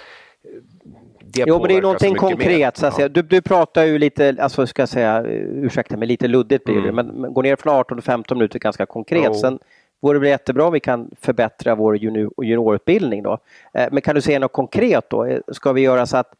det 1.34 1.44
jo, 1.46 1.58
men 1.58 1.68
det 1.68 1.74
är 1.74 1.82
någonting 1.82 2.14
konkret. 2.14 2.76
Så 2.76 2.90
ja. 2.98 3.08
du, 3.08 3.22
du 3.22 3.42
pratar 3.42 3.84
ju 3.84 3.98
lite, 3.98 4.36
alltså 4.40 4.66
ska 4.66 4.82
jag 4.82 4.88
säga, 4.88 5.22
ursäkta 5.22 5.96
mig, 5.96 6.08
lite 6.08 6.28
luddigt 6.28 6.64
blir 6.64 6.74
det, 6.74 6.88
mm. 6.88 6.94
men, 6.94 7.06
men 7.06 7.34
gå 7.34 7.42
ner 7.42 7.56
från 7.56 7.74
18 7.74 7.98
till 7.98 8.04
15 8.04 8.38
minuter 8.38 8.58
ganska 8.58 8.86
konkret. 8.86 9.24
Jo. 9.26 9.34
Sen 9.34 9.58
vore 10.00 10.18
det 10.18 10.28
jättebra 10.28 10.66
om 10.66 10.72
vi 10.72 10.80
kan 10.80 11.10
förbättra 11.20 11.74
vår 11.74 11.96
junior, 11.96 12.32
juniorutbildning 12.42 13.22
då. 13.22 13.38
Eh, 13.74 13.88
men 13.92 14.02
kan 14.02 14.14
du 14.14 14.20
säga 14.20 14.38
något 14.38 14.52
konkret 14.52 15.10
då? 15.10 15.24
Eh, 15.24 15.40
ska 15.52 15.72
vi 15.72 15.80
göra 15.80 16.06
så 16.06 16.16
att 16.16 16.32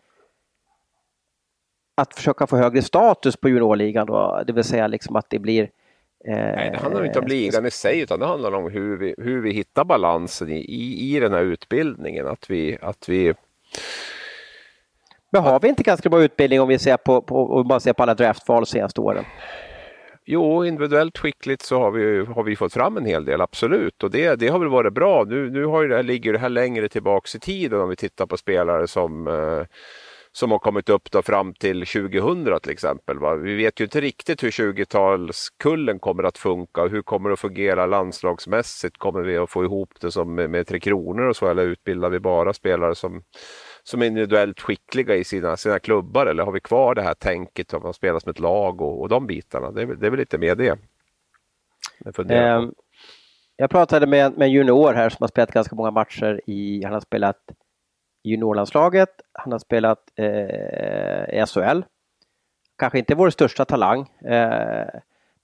att 1.95 2.15
försöka 2.15 2.47
få 2.47 2.57
högre 2.57 2.83
status 2.83 3.37
på 3.37 3.49
juniorligan 3.49 4.07
då, 4.07 4.43
det 4.47 4.53
vill 4.53 4.65
säga 4.65 4.87
liksom 4.87 5.17
att 5.17 5.31
det 5.31 5.39
blir 5.39 5.69
Eh, 6.25 6.35
Nej, 6.35 6.71
det 6.71 6.79
handlar 6.79 7.05
inte 7.05 7.19
om 7.19 7.27
ligan 7.27 7.67
i 7.67 7.71
sig 7.71 8.01
utan 8.01 8.21
det 8.21 8.27
handlar 8.27 8.53
om 8.53 8.71
hur 8.71 8.97
vi, 8.97 9.15
hur 9.19 9.43
vi 9.43 9.53
hittar 9.53 9.85
balansen 9.85 10.49
i, 10.49 10.59
i, 10.59 11.17
i 11.17 11.21
den 11.21 11.33
här 11.33 11.43
utbildningen. 11.43 12.27
Att 12.27 12.51
vi, 12.51 12.79
att 12.83 13.09
vi 13.09 13.35
men 15.33 15.43
har 15.43 15.61
vi 15.61 15.69
inte 15.69 15.83
ganska 15.83 16.09
bra 16.09 16.23
utbildning 16.23 16.61
om 16.61 16.69
vi 16.69 16.79
ser 16.79 16.97
på, 16.97 17.23
på, 17.23 17.55
om 17.55 17.67
man 17.67 17.81
ser 17.81 17.93
på 17.93 18.03
alla 18.03 18.15
draftval 18.15 18.63
de 18.63 18.67
senaste 18.67 19.01
åren? 19.01 19.25
Jo, 20.25 20.65
individuellt 20.65 21.19
skickligt 21.19 21.63
så 21.63 21.79
har 21.79 21.91
vi, 21.91 22.25
har 22.25 22.43
vi 22.43 22.57
fått 22.57 22.73
fram 22.73 22.97
en 22.97 23.07
hel 23.07 23.25
del, 23.25 23.41
absolut. 23.41 24.03
Och 24.03 24.11
det, 24.11 24.35
det 24.35 24.49
har 24.49 24.59
väl 24.59 24.69
varit 24.69 24.93
bra. 24.93 25.25
Nu, 25.25 25.51
nu 25.51 25.65
har 25.65 25.85
det 25.85 25.97
här, 25.97 26.03
ligger 26.03 26.33
det 26.33 26.39
här 26.39 26.49
längre 26.49 26.89
tillbaks 26.89 27.35
i 27.35 27.41
tiden 27.41 27.81
om 27.81 27.89
vi 27.89 27.97
tittar 27.97 28.27
på 28.27 28.37
spelare 28.37 28.89
som 28.89 29.27
eh, 29.27 29.67
som 30.33 30.51
har 30.51 30.59
kommit 30.59 30.89
upp 30.89 31.11
då 31.11 31.23
fram 31.23 31.55
till 31.55 31.87
2000 31.87 32.61
till 32.63 32.73
exempel. 32.73 33.19
Va? 33.19 33.35
Vi 33.35 33.55
vet 33.55 33.81
ju 33.81 33.85
inte 33.85 34.01
riktigt 34.01 34.43
hur 34.43 34.51
20-talskullen 34.51 35.99
kommer 35.99 36.23
att 36.23 36.39
funka 36.39 36.83
hur 36.83 37.03
kommer 37.03 37.29
det 37.29 37.33
att 37.33 37.41
fungera 37.41 37.87
landslagsmässigt. 37.87 38.99
Kommer 38.99 39.23
vi 39.23 39.37
att 39.37 39.51
få 39.51 39.65
ihop 39.65 39.91
det 40.01 40.11
som 40.11 40.35
med, 40.35 40.51
med 40.51 40.67
Tre 40.67 40.81
Kronor 40.81 41.23
och 41.23 41.37
så 41.37 41.49
eller 41.49 41.67
utbildar 41.67 42.11
vi 42.11 42.21
bara 42.21 42.53
spelare 42.53 42.95
som 42.95 43.23
som 43.85 44.03
är 44.03 44.07
individuellt 44.07 44.61
skickliga 44.61 45.15
i 45.15 45.25
sina, 45.25 45.57
sina 45.57 45.79
klubbar 45.79 46.27
eller 46.27 46.45
har 46.45 46.53
vi 46.53 46.61
kvar 46.61 46.95
det 46.95 47.03
här 47.03 47.15
tänket 47.15 47.75
att 47.75 47.83
man 47.83 47.95
spelar 47.95 48.19
som 48.19 48.31
ett 48.31 48.39
lag 48.39 48.81
och, 48.81 49.01
och 49.01 49.09
de 49.09 49.27
bitarna? 49.27 49.71
Det 49.71 49.83
är, 49.83 49.87
det 49.87 50.07
är 50.07 50.11
väl 50.11 50.21
lite 50.21 50.39
mer 50.39 50.55
det. 50.55 50.79
Jag 51.99 52.31
ehm, 52.31 52.73
pratade 53.71 54.07
med, 54.07 54.39
med 54.39 54.51
junior 54.51 54.93
här 54.93 55.09
som 55.09 55.19
har 55.21 55.29
spelat 55.29 55.53
ganska 55.53 55.77
många 55.77 55.91
matcher 55.91 56.41
i, 56.47 56.85
han 56.85 56.93
har 56.93 57.01
spelat 57.01 57.39
juniorlandslaget, 58.25 59.11
han 59.33 59.53
har 59.53 59.59
spelat 59.59 59.99
eh, 60.17 61.41
i 61.41 61.45
SHL. 61.47 61.83
Kanske 62.79 62.99
inte 62.99 63.15
vår 63.15 63.31
största 63.31 63.65
talang. 63.65 64.09
Eh, 64.25 64.87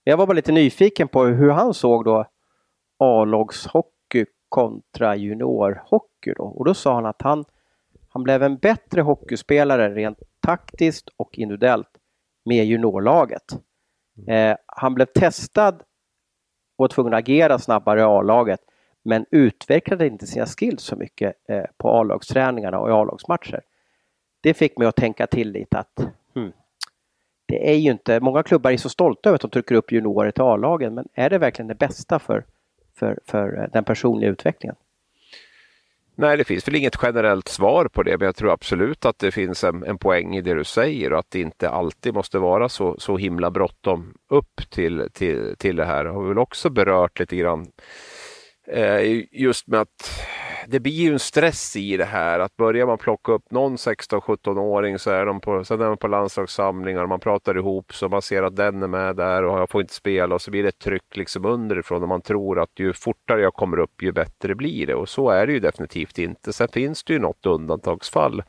jag 0.04 0.16
var 0.16 0.26
bara 0.26 0.32
lite 0.32 0.52
nyfiken 0.52 1.08
på 1.08 1.24
hur 1.24 1.50
han 1.50 1.74
såg 1.74 2.04
då 2.04 2.24
A-lagshockey 2.98 4.26
kontra 4.48 5.16
juniorhockey 5.16 6.32
då. 6.36 6.44
Och 6.44 6.64
då 6.64 6.74
sa 6.74 6.94
han 6.94 7.06
att 7.06 7.22
han 7.22 7.44
han 8.08 8.22
blev 8.22 8.42
en 8.42 8.56
bättre 8.56 9.00
hockeyspelare 9.00 9.94
rent 9.94 10.22
taktiskt 10.40 11.08
och 11.16 11.38
individuellt 11.38 11.88
med 12.44 12.66
juniorlaget. 12.66 13.44
Mm. 14.18 14.50
Eh, 14.50 14.56
han 14.66 14.94
blev 14.94 15.06
testad 15.06 15.74
och 15.74 16.82
var 16.82 16.88
tvungen 16.88 17.14
att 17.14 17.18
agera 17.18 17.58
snabbare 17.58 18.00
i 18.00 18.02
A-laget 18.02 18.60
men 19.02 19.26
utvecklade 19.30 20.06
inte 20.06 20.26
sina 20.26 20.46
skills 20.46 20.82
så 20.82 20.96
mycket 20.96 21.34
eh, 21.48 21.64
på 21.76 21.90
A-lagsträningarna 21.90 22.78
och 22.78 22.88
i 22.88 22.92
A-lagsmatcher. 22.92 23.62
Det 24.40 24.54
fick 24.54 24.78
mig 24.78 24.88
att 24.88 24.96
tänka 24.96 25.26
till 25.26 25.50
lite 25.52 25.78
att 25.78 26.00
hmm, 26.34 26.52
det 27.46 27.70
är 27.70 27.76
ju 27.76 27.90
inte, 27.90 28.20
många 28.20 28.42
klubbar 28.42 28.70
är 28.70 28.76
så 28.76 28.88
stolta 28.88 29.28
över 29.28 29.34
att 29.34 29.40
de 29.40 29.50
trycker 29.50 29.74
upp 29.74 29.92
juniorer 29.92 30.30
till 30.30 30.42
A-lagen 30.42 30.94
men 30.94 31.08
är 31.14 31.30
det 31.30 31.38
verkligen 31.38 31.68
det 31.68 31.74
bästa 31.74 32.18
för, 32.18 32.44
för, 32.94 33.18
för 33.24 33.62
eh, 33.62 33.68
den 33.72 33.84
personliga 33.84 34.30
utvecklingen? 34.30 34.76
Nej, 36.20 36.36
det 36.36 36.44
finns 36.44 36.68
väl 36.68 36.74
inget 36.74 36.98
generellt 37.02 37.48
svar 37.48 37.88
på 37.88 38.02
det, 38.02 38.18
men 38.18 38.26
jag 38.26 38.36
tror 38.36 38.52
absolut 38.52 39.04
att 39.04 39.18
det 39.18 39.30
finns 39.30 39.64
en, 39.64 39.84
en 39.84 39.98
poäng 39.98 40.36
i 40.36 40.40
det 40.40 40.54
du 40.54 40.64
säger 40.64 41.12
och 41.12 41.18
att 41.18 41.30
det 41.30 41.40
inte 41.40 41.68
alltid 41.68 42.14
måste 42.14 42.38
vara 42.38 42.68
så, 42.68 42.96
så 42.98 43.16
himla 43.16 43.50
bråttom 43.50 44.14
upp 44.30 44.60
till, 44.70 45.08
till, 45.12 45.54
till 45.58 45.76
det 45.76 45.84
här. 45.84 46.04
Jag 46.04 46.12
har 46.12 46.28
väl 46.28 46.38
också 46.38 46.70
berört 46.70 47.20
lite 47.20 47.36
grann 47.36 47.66
eh, 48.68 49.22
just 49.32 49.66
med 49.66 49.80
att 49.80 50.20
det 50.70 50.80
blir 50.80 50.92
ju 50.92 51.12
en 51.12 51.18
stress 51.18 51.76
i 51.76 51.96
det 51.96 52.04
här. 52.04 52.40
Att 52.40 52.56
börjar 52.56 52.86
man 52.86 52.98
plocka 52.98 53.32
upp 53.32 53.50
någon 53.50 53.76
16-17-åring 53.76 54.98
så 54.98 55.10
är 55.10 55.26
de 55.26 55.40
på, 55.40 55.64
sen 55.64 55.80
är 55.80 55.86
de 55.86 55.96
på 55.96 56.08
landslagssamlingar 56.08 57.02
och 57.02 57.08
man 57.08 57.20
pratar 57.20 57.56
ihop 57.56 57.94
så 57.94 58.08
man 58.08 58.22
ser 58.22 58.42
att 58.42 58.56
den 58.56 58.82
är 58.82 58.88
med 58.88 59.16
där 59.16 59.42
och 59.44 59.58
jag 59.58 59.70
får 59.70 59.80
inte 59.80 59.94
spela 59.94 60.34
och 60.34 60.42
så 60.42 60.50
blir 60.50 60.62
det 60.62 60.68
ett 60.68 60.78
tryck 60.78 61.16
liksom 61.16 61.44
underifrån 61.44 62.02
och 62.02 62.08
man 62.08 62.22
tror 62.22 62.60
att 62.60 62.70
ju 62.78 62.92
fortare 62.92 63.40
jag 63.40 63.54
kommer 63.54 63.78
upp 63.78 64.02
ju 64.02 64.12
bättre 64.12 64.54
blir 64.54 64.86
det. 64.86 64.94
Och 64.94 65.08
så 65.08 65.30
är 65.30 65.46
det 65.46 65.52
ju 65.52 65.60
definitivt 65.60 66.18
inte. 66.18 66.52
Sen 66.52 66.68
finns 66.68 67.04
det 67.04 67.12
ju 67.12 67.18
något 67.18 67.46
undantagsfall 67.46 68.42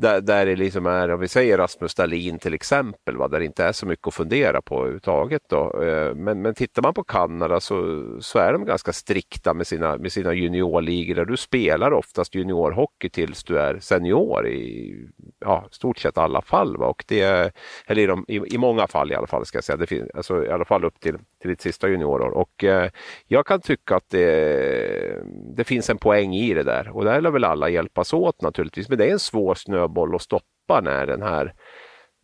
där, 0.00 0.20
där 0.20 0.46
det 0.46 0.56
liksom 0.56 0.86
är, 0.86 1.08
om 1.10 1.20
vi 1.20 1.28
säger 1.28 1.58
Rasmus 1.58 1.94
Dahlin 1.94 2.38
till 2.38 2.54
exempel, 2.54 3.16
va, 3.16 3.28
där 3.28 3.38
det 3.38 3.44
inte 3.44 3.64
är 3.64 3.72
så 3.72 3.86
mycket 3.86 4.06
att 4.06 4.14
fundera 4.14 4.62
på 4.62 4.76
överhuvudtaget. 4.76 5.42
Då. 5.48 5.82
Eh, 5.82 6.14
men, 6.14 6.42
men 6.42 6.54
tittar 6.54 6.82
man 6.82 6.94
på 6.94 7.04
Kanada 7.04 7.60
så, 7.60 8.06
så 8.20 8.38
är 8.38 8.52
de 8.52 8.64
ganska 8.64 8.92
strikta 8.92 9.54
med 9.54 9.66
sina, 9.66 9.96
med 9.96 10.12
sina 10.12 10.34
juniorligor. 10.34 11.14
Där 11.14 11.24
du 11.24 11.36
spelar 11.36 11.92
oftast 11.92 12.34
juniorhockey 12.34 13.10
tills 13.10 13.44
du 13.44 13.58
är 13.58 13.78
senior 13.80 14.46
i 14.48 14.94
ja, 15.40 15.68
stort 15.70 15.98
sett 15.98 16.18
alla 16.18 16.42
fall. 16.42 16.76
Va? 16.76 16.86
Och 16.86 17.04
det, 17.08 17.52
eller 17.86 18.02
i, 18.02 18.06
de, 18.06 18.24
i, 18.28 18.54
i 18.54 18.58
många 18.58 18.86
fall 18.86 19.12
i 19.12 19.14
alla 19.14 19.26
fall, 19.26 19.46
ska 19.46 19.56
jag 19.56 19.64
säga. 19.64 19.76
Det 19.76 19.86
finns, 19.86 20.10
alltså, 20.14 20.44
I 20.44 20.50
alla 20.50 20.64
fall 20.64 20.84
upp 20.84 21.00
till, 21.00 21.18
till 21.40 21.50
ditt 21.50 21.60
sista 21.60 21.88
juniorår. 21.88 22.30
Och 22.30 22.64
eh, 22.64 22.90
jag 23.26 23.46
kan 23.46 23.60
tycka 23.60 23.96
att 23.96 24.10
det, 24.10 25.22
det 25.56 25.64
finns 25.64 25.90
en 25.90 25.98
poäng 25.98 26.34
i 26.34 26.54
det 26.54 26.62
där. 26.62 26.96
Och 26.96 27.04
där 27.04 27.20
lär 27.20 27.30
väl 27.30 27.44
alla 27.44 27.68
hjälpas 27.68 28.12
åt 28.12 28.42
naturligtvis. 28.42 28.88
Men 28.88 28.98
det 28.98 29.06
är 29.06 29.12
en 29.12 29.18
svår 29.18 29.54
snöboll 29.54 30.14
att 30.14 30.22
stoppa 30.22 30.80
när 30.82 31.06
den 31.06 31.22
här, 31.22 31.54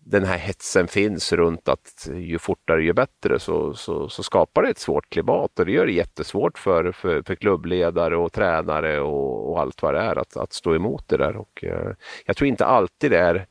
den 0.08 0.24
här 0.24 0.38
hetsen 0.38 0.88
finns 0.88 1.32
runt 1.32 1.68
att 1.68 2.08
ju 2.14 2.38
fortare 2.38 2.82
ju 2.82 2.92
bättre 2.92 3.38
så, 3.38 3.74
så, 3.74 4.08
så 4.08 4.22
skapar 4.22 4.62
det 4.62 4.68
ett 4.68 4.78
svårt 4.78 5.10
klimat 5.10 5.58
och 5.58 5.66
det 5.66 5.72
gör 5.72 5.86
det 5.86 5.92
jättesvårt 5.92 6.58
för, 6.58 6.92
för, 6.92 7.22
för 7.22 7.34
klubbledare 7.34 8.16
och 8.16 8.32
tränare 8.32 9.00
och, 9.00 9.50
och, 9.50 9.60
allt 9.60 9.82
vad 9.82 9.94
det 9.94 10.00
är 10.00 10.18
att, 10.18 10.36
att 10.36 10.52
stå 10.52 10.74
emot 10.74 11.08
det 11.08 11.16
där. 11.16 11.36
Och, 11.36 11.64
eh, 11.64 11.92
jag 12.26 12.36
tror 12.36 12.48
inte 12.48 12.66
alltid 12.66 13.10
det 13.10 13.18
är 13.18 13.46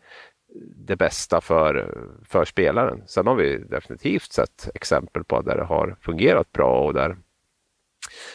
det 0.75 0.95
bästa 0.95 1.41
för, 1.41 1.97
för 2.25 2.45
spelaren. 2.45 3.03
Sen 3.07 3.27
har 3.27 3.35
vi 3.35 3.57
definitivt 3.57 4.31
sett 4.31 4.69
exempel 4.73 5.23
på 5.23 5.41
där 5.41 5.57
det 5.57 5.65
har 5.65 5.95
fungerat 6.01 6.51
bra 6.51 6.85
och 6.85 6.93
där, 6.93 7.17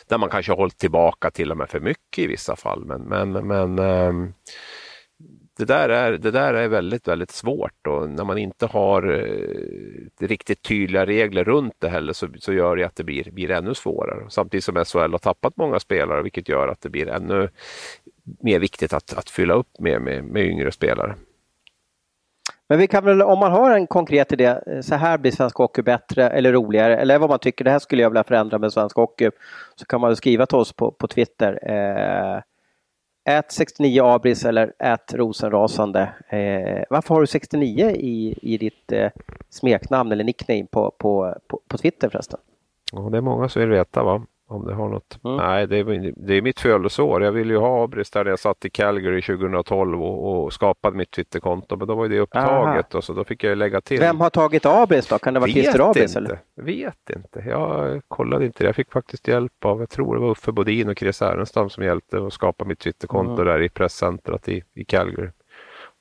där 0.08 0.18
man 0.18 0.30
kanske 0.30 0.52
har 0.52 0.56
hållit 0.56 0.78
tillbaka 0.78 1.30
till 1.30 1.50
och 1.50 1.56
med 1.56 1.70
för 1.70 1.80
mycket 1.80 2.24
i 2.24 2.26
vissa 2.26 2.56
fall. 2.56 2.84
Men, 2.84 3.02
men, 3.02 3.32
men 3.32 3.78
eh, 3.78 4.32
det 5.60 5.74
där, 5.74 5.88
är, 5.88 6.12
det 6.12 6.30
där 6.30 6.54
är 6.54 6.68
väldigt, 6.68 7.08
väldigt 7.08 7.30
svårt 7.30 7.86
och 7.86 8.10
när 8.10 8.24
man 8.24 8.38
inte 8.38 8.66
har 8.66 9.12
eh, 9.12 10.26
riktigt 10.26 10.62
tydliga 10.62 11.06
regler 11.06 11.44
runt 11.44 11.74
det 11.78 11.88
heller 11.88 12.12
så, 12.12 12.28
så 12.38 12.52
gör 12.52 12.76
det 12.76 12.84
att 12.84 12.96
det 12.96 13.04
blir, 13.04 13.30
blir 13.30 13.50
ännu 13.50 13.74
svårare. 13.74 14.26
Samtidigt 14.28 14.64
som 14.64 14.84
SHL 14.84 14.98
har 14.98 15.18
tappat 15.18 15.56
många 15.56 15.80
spelare 15.80 16.22
vilket 16.22 16.48
gör 16.48 16.68
att 16.68 16.80
det 16.80 16.88
blir 16.88 17.08
ännu 17.08 17.48
mer 18.40 18.58
viktigt 18.58 18.92
att, 18.92 19.18
att 19.18 19.30
fylla 19.30 19.54
upp 19.54 19.78
med, 19.78 20.02
med, 20.02 20.24
med 20.24 20.42
yngre 20.42 20.72
spelare. 20.72 21.14
Men 22.68 22.78
vi 22.78 22.86
kan 22.86 23.04
väl, 23.04 23.22
om 23.22 23.38
man 23.38 23.52
har 23.52 23.70
en 23.70 23.86
konkret 23.86 24.32
idé, 24.32 24.44
eh, 24.66 24.80
så 24.80 24.94
här 24.94 25.18
blir 25.18 25.32
svensk 25.32 25.56
hockey 25.56 25.82
bättre 25.82 26.30
eller 26.30 26.52
roligare, 26.52 26.96
eller 26.96 27.18
vad 27.18 27.30
man 27.30 27.38
tycker, 27.38 27.64
det 27.64 27.70
här 27.70 27.78
skulle 27.78 28.02
jag 28.02 28.10
vilja 28.10 28.24
förändra 28.24 28.58
med 28.58 28.72
svensk 28.72 28.96
hockey, 28.96 29.30
så 29.76 29.86
kan 29.86 30.00
man 30.00 30.16
skriva 30.16 30.46
till 30.46 30.58
oss 30.58 30.72
på, 30.72 30.90
på 30.90 31.08
Twitter. 31.08 31.58
Eh, 31.62 32.42
ät 33.30 33.52
69 33.52 34.00
abris 34.04 34.44
eller 34.44 34.72
ät 34.78 35.14
rosenrasande. 35.14 36.00
Eh, 36.28 36.84
varför 36.90 37.14
har 37.14 37.20
du 37.20 37.26
69 37.26 37.90
i, 37.90 38.38
i 38.42 38.58
ditt 38.58 38.92
eh, 38.92 39.10
smeknamn 39.50 40.12
eller 40.12 40.24
nickname 40.24 40.66
på, 40.70 40.92
på, 40.98 41.34
på, 41.46 41.60
på 41.68 41.78
Twitter 41.78 42.08
förresten? 42.08 42.40
Ja, 42.92 43.00
det 43.00 43.16
är 43.16 43.22
många 43.22 43.48
som 43.48 43.60
vill 43.60 43.70
veta 43.70 44.02
va? 44.02 44.22
Om 44.50 44.66
det 44.66 44.74
har 44.74 44.88
något. 44.88 45.18
Mm. 45.24 45.36
Nej, 45.36 45.66
det 45.66 45.78
är, 45.78 46.12
det 46.16 46.34
är 46.34 46.42
mitt 46.42 46.60
födelseår. 46.60 47.22
Jag 47.22 47.32
ville 47.32 47.52
ju 47.52 47.58
ha 47.58 47.84
Abris 47.84 48.10
där 48.10 48.24
jag 48.24 48.38
satt 48.38 48.64
i 48.64 48.70
Calgary 48.70 49.22
2012 49.22 50.02
och, 50.02 50.44
och 50.44 50.52
skapade 50.52 50.96
mitt 50.96 51.10
Twitterkonto. 51.10 51.76
Men 51.76 51.88
då 51.88 51.94
var 51.94 52.08
det 52.08 52.20
upptaget 52.20 52.94
och 52.94 53.04
så 53.04 53.12
då 53.12 53.24
fick 53.24 53.44
jag 53.44 53.58
lägga 53.58 53.80
till. 53.80 54.00
Vem 54.00 54.20
har 54.20 54.30
tagit 54.30 54.66
Abris 54.66 55.06
då? 55.06 55.18
Kan 55.18 55.34
det 55.34 55.40
vara 55.40 55.50
Christer 55.50 55.90
Abris? 55.90 56.16
Inte. 56.16 56.38
Vet 56.54 57.10
inte. 57.16 57.44
Jag 57.46 58.02
kollade 58.08 58.46
inte. 58.46 58.64
Jag 58.64 58.76
fick 58.76 58.92
faktiskt 58.92 59.28
hjälp 59.28 59.64
av, 59.64 59.80
jag 59.80 59.90
tror 59.90 60.14
det 60.14 60.20
var 60.20 60.30
Uffe 60.30 60.52
Bodin 60.52 60.88
och 60.88 60.98
Chris 60.98 61.22
Ärenstam 61.22 61.70
som 61.70 61.84
hjälpte 61.84 62.26
att 62.26 62.32
skapa 62.32 62.64
mitt 62.64 62.78
Twitterkonto 62.78 63.32
mm. 63.32 63.46
där 63.46 63.62
i 63.62 63.68
presscentret 63.68 64.48
i, 64.48 64.62
i 64.74 64.84
Calgary. 64.84 65.28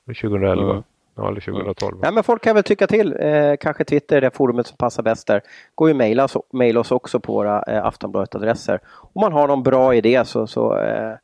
2011. 0.06 0.70
Mm. 0.70 0.82
Ja, 1.16 1.28
eller 1.28 1.40
2012. 1.40 1.98
Ja, 2.02 2.10
men 2.10 2.24
folk 2.24 2.42
kan 2.42 2.54
väl 2.54 2.64
tycka 2.64 2.86
till. 2.86 3.16
Eh, 3.20 3.54
kanske 3.60 3.84
Twitter 3.84 4.16
är 4.16 4.20
det 4.20 4.30
forumet 4.30 4.66
som 4.66 4.76
passar 4.76 5.02
bäst 5.02 5.26
där. 5.26 5.42
Gå 5.74 5.88
ju 5.88 5.94
mejla 5.94 6.24
oss, 6.24 6.36
mejla 6.52 6.80
oss 6.80 6.92
också 6.92 7.20
på 7.20 7.32
våra 7.32 7.62
eh, 7.62 7.84
Aftonbladet-adresser. 7.84 8.80
Om 8.86 9.20
man 9.20 9.32
har 9.32 9.48
någon 9.48 9.62
bra 9.62 9.94
idé 9.94 10.24
så, 10.24 10.46
så 10.46 10.78
eh, 10.78 11.14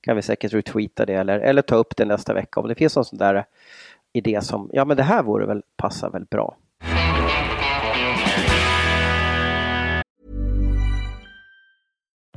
kan 0.00 0.16
vi 0.16 0.22
säkert 0.22 0.54
retweeta 0.54 1.06
det 1.06 1.14
eller, 1.14 1.40
eller 1.40 1.62
ta 1.62 1.76
upp 1.76 1.96
det 1.96 2.04
nästa 2.04 2.34
vecka 2.34 2.60
om 2.60 2.68
det 2.68 2.74
finns 2.74 2.96
någon 2.96 3.04
sån 3.04 3.18
där 3.18 3.44
idé 4.12 4.40
som, 4.40 4.70
ja 4.72 4.84
men 4.84 4.96
det 4.96 5.02
här 5.02 5.22
vore 5.22 5.46
väl, 5.46 5.62
passar 5.76 6.10
väl 6.10 6.24
bra. 6.24 6.56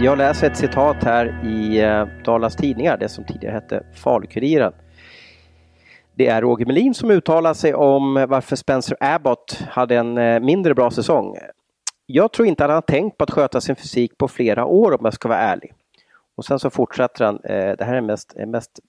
Jag 0.00 0.18
läser 0.18 0.46
ett 0.46 0.56
citat 0.56 1.04
här 1.04 1.44
i 1.44 1.80
eh, 1.80 2.06
Dalas 2.24 2.56
Tidningar, 2.56 2.96
det 2.96 3.08
som 3.08 3.24
tidigare 3.24 3.54
hette 3.54 3.82
Falukuriren. 3.94 4.72
Det 6.14 6.26
är 6.26 6.42
Roger 6.42 6.66
Melin 6.66 6.94
som 6.94 7.10
uttalar 7.10 7.54
sig 7.54 7.74
om 7.74 8.26
varför 8.28 8.56
Spencer 8.56 8.96
Abbott 9.00 9.64
hade 9.68 9.96
en 9.96 10.18
eh, 10.18 10.40
mindre 10.40 10.74
bra 10.74 10.90
säsong. 10.90 11.36
Jag 12.06 12.32
tror 12.32 12.48
inte 12.48 12.64
han 12.64 12.70
har 12.70 12.80
tänkt 12.80 13.18
på 13.18 13.24
att 13.24 13.30
sköta 13.30 13.60
sin 13.60 13.76
fysik 13.76 14.18
på 14.18 14.28
flera 14.28 14.64
år 14.64 14.92
om 14.92 15.04
jag 15.04 15.14
ska 15.14 15.28
vara 15.28 15.38
ärlig. 15.38 15.72
Och 16.34 16.44
sen 16.44 16.58
så 16.58 16.70
fortsätter 16.70 17.24
han, 17.24 17.40
eh, 17.44 17.76
det 17.76 17.84
här 17.84 17.94
är 17.94 18.00
mest, 18.00 18.34
mest, 18.46 18.80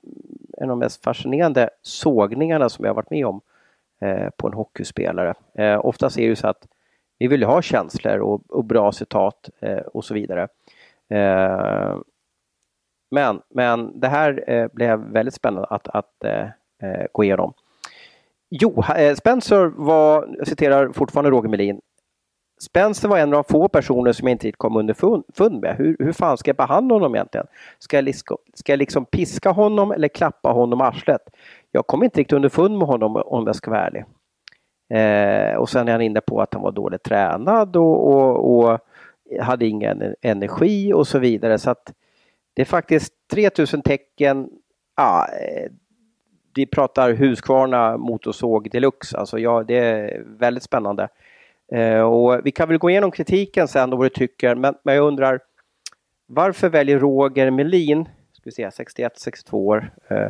en 0.58 0.64
av 0.64 0.70
de 0.70 0.80
mest 0.80 1.04
fascinerande 1.04 1.70
sågningarna 1.82 2.70
som 2.70 2.86
jag 2.86 2.94
varit 2.94 3.10
med 3.10 3.26
om 3.26 3.42
på 4.38 4.48
en 4.48 4.54
hockeyspelare. 4.54 5.34
oftast 5.80 6.18
är 6.18 6.22
det 6.22 6.28
ju 6.28 6.36
så 6.36 6.48
att 6.48 6.68
vi 7.20 7.28
vill 7.28 7.44
ha 7.44 7.62
känslor 7.62 8.18
och, 8.18 8.42
och 8.50 8.66
bra 8.66 8.92
citat 8.92 9.50
och 9.94 10.06
så 10.06 10.14
vidare. 10.14 10.48
Eh, 11.10 11.98
men, 13.12 13.42
men 13.50 14.00
det 14.00 14.08
här 14.08 14.44
eh, 14.48 14.68
blev 14.74 15.00
väldigt 15.00 15.34
spännande 15.34 15.68
att, 15.68 15.88
att 15.88 16.24
eh, 16.24 16.48
eh 16.84 17.06
gå 17.12 17.24
igenom. 17.24 17.54
Jo, 18.50 18.84
Spencer 19.18 19.66
var, 19.76 20.36
jag 20.38 20.48
citerar 20.48 20.92
fortfarande 20.94 21.32
Roger 21.32 21.50
Melin, 21.50 21.82
Spencer 22.60 23.08
var 23.10 23.18
en 23.18 23.34
av 23.34 23.44
få 23.44 23.68
personer 23.68 24.12
som 24.12 24.28
jag 24.28 24.34
inte 24.34 24.52
kom 24.52 24.76
underfund 24.76 25.62
med. 25.62 25.76
Hur, 25.76 25.96
hur 26.00 26.14
fan 26.14 26.38
ska 26.38 26.50
jag 26.50 26.56
behandla 26.56 26.96
honom 26.96 27.16
egentligen? 27.16 27.48
Ska 27.80 27.98
jag, 27.98 28.04
liksom, 28.04 28.38
ska 28.54 28.72
jag 28.72 28.80
liksom 28.80 29.06
piska 29.06 29.52
honom 29.52 29.92
eller 29.92 30.08
klappa 30.08 30.50
honom 30.50 30.82
arslet? 30.82 31.22
Jag 31.72 31.88
kom 31.88 32.04
inte 32.04 32.20
riktigt 32.20 32.36
underfund 32.36 32.78
med 32.78 32.88
honom 32.88 33.16
om 33.16 33.48
jag 33.48 33.56
ska 33.56 33.72
vara 33.72 33.86
ärlig. 33.88 34.06
Eh, 34.94 35.56
och 35.56 35.70
sen 35.70 35.88
är 35.88 35.92
han 35.92 36.02
inne 36.02 36.22
på 36.22 36.42
att 36.42 36.54
han 36.54 36.64
var 36.64 36.72
dåligt 36.72 37.04
tränad 37.04 37.76
och, 37.76 38.08
och, 38.08 38.58
och 38.58 38.80
hade 39.42 39.68
ingen 39.68 40.16
energi 40.22 40.94
och 40.94 41.08
så 41.08 41.20
vidare. 41.20 41.58
Så 41.58 41.70
att 41.70 41.94
det 42.54 42.62
är 42.62 42.66
faktiskt 42.66 43.14
3000 43.32 43.82
tecken. 43.82 44.50
Ja, 44.96 45.28
eh, 45.28 45.72
vi 46.56 46.66
pratar 46.66 47.14
Husqvarna 47.14 47.98
motorsåg 47.98 48.72
deluxe. 48.72 49.18
Alltså 49.18 49.40
ja, 49.40 49.64
det 49.64 49.76
är 49.76 50.24
väldigt 50.26 50.64
spännande. 50.64 51.08
Eh, 51.72 52.02
och 52.02 52.46
vi 52.46 52.52
kan 52.52 52.68
väl 52.68 52.78
gå 52.78 52.90
igenom 52.90 53.12
kritiken 53.12 53.68
sen 53.68 53.94
och 53.94 54.00
vad 54.00 54.06
du 54.06 54.10
tycker. 54.10 54.56
Men, 54.56 54.76
men 54.84 54.96
jag 54.96 55.08
undrar 55.08 55.40
varför 56.26 56.70
väljer 56.70 57.00
Roger 57.00 57.52
Melin, 57.52 58.06
ska 58.32 58.42
vi 58.44 58.52
se, 58.52 58.70
61-62 58.70 59.54
år, 59.54 59.92
eh, 60.08 60.28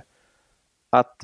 att, 0.90 1.16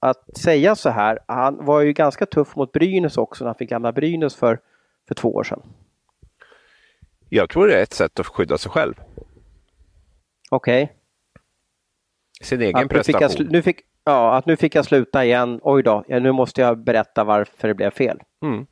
att 0.00 0.36
säga 0.36 0.74
så 0.74 0.90
här. 0.90 1.18
Han 1.26 1.64
var 1.64 1.80
ju 1.80 1.92
ganska 1.92 2.26
tuff 2.26 2.56
mot 2.56 2.72
Brynäs 2.72 3.18
också 3.18 3.44
när 3.44 3.48
han 3.48 3.54
fick 3.54 3.70
lämna 3.70 3.92
Brynäs 3.92 4.36
för, 4.36 4.60
för 5.08 5.14
två 5.14 5.34
år 5.34 5.44
sedan. 5.44 5.62
Jag 7.28 7.50
tror 7.50 7.66
det 7.66 7.78
är 7.78 7.82
ett 7.82 7.92
sätt 7.92 8.20
att 8.20 8.26
skydda 8.26 8.58
sig 8.58 8.70
själv. 8.70 8.94
Okej. 10.50 10.82
Okay. 10.82 10.94
Sin 12.40 12.62
egen 12.62 12.76
att 12.76 12.88
prestation. 12.88 13.20
Nu 13.20 13.28
fick, 13.28 13.40
jag, 13.40 13.52
nu 13.52 13.62
fick, 13.62 13.80
ja, 14.04 14.36
att 14.36 14.46
nu 14.46 14.56
fick 14.56 14.74
jag 14.74 14.84
sluta 14.84 15.24
igen. 15.24 15.60
Oj 15.62 15.82
då, 15.82 16.04
ja, 16.08 16.18
nu 16.18 16.32
måste 16.32 16.60
jag 16.60 16.78
berätta 16.78 17.24
varför 17.24 17.68
det 17.68 17.74
blev 17.74 17.90
fel. 17.90 18.20
Mm. 18.42 18.66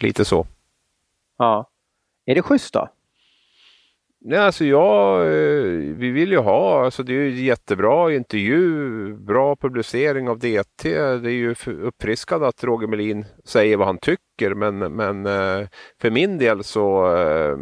Lite 0.00 0.24
så. 0.24 0.46
Ja. 1.38 1.70
Är 2.24 2.34
det 2.34 2.42
schysst 2.42 2.74
då? 2.74 2.88
Nej, 4.26 4.38
alltså 4.38 4.64
jag, 4.64 5.26
eh, 5.26 5.62
vi 5.96 6.10
vill 6.10 6.32
ju 6.32 6.38
ha, 6.38 6.84
alltså 6.84 7.02
det 7.02 7.12
är 7.12 7.16
ju 7.16 7.44
jättebra 7.44 8.14
intervju, 8.14 9.14
bra 9.14 9.56
publicering 9.56 10.28
av 10.28 10.38
DT. 10.38 10.98
Det 11.18 11.30
är 11.30 11.34
ju 11.34 11.54
uppfriskande 11.82 12.46
att 12.46 12.64
Roger 12.64 12.86
Melin 12.86 13.24
säger 13.44 13.76
vad 13.76 13.86
han 13.86 13.98
tycker 13.98 14.54
men, 14.54 14.78
men 14.78 15.26
eh, 15.26 15.68
för 16.00 16.10
min 16.10 16.38
del 16.38 16.64
så, 16.64 17.16
eh, 17.16 17.56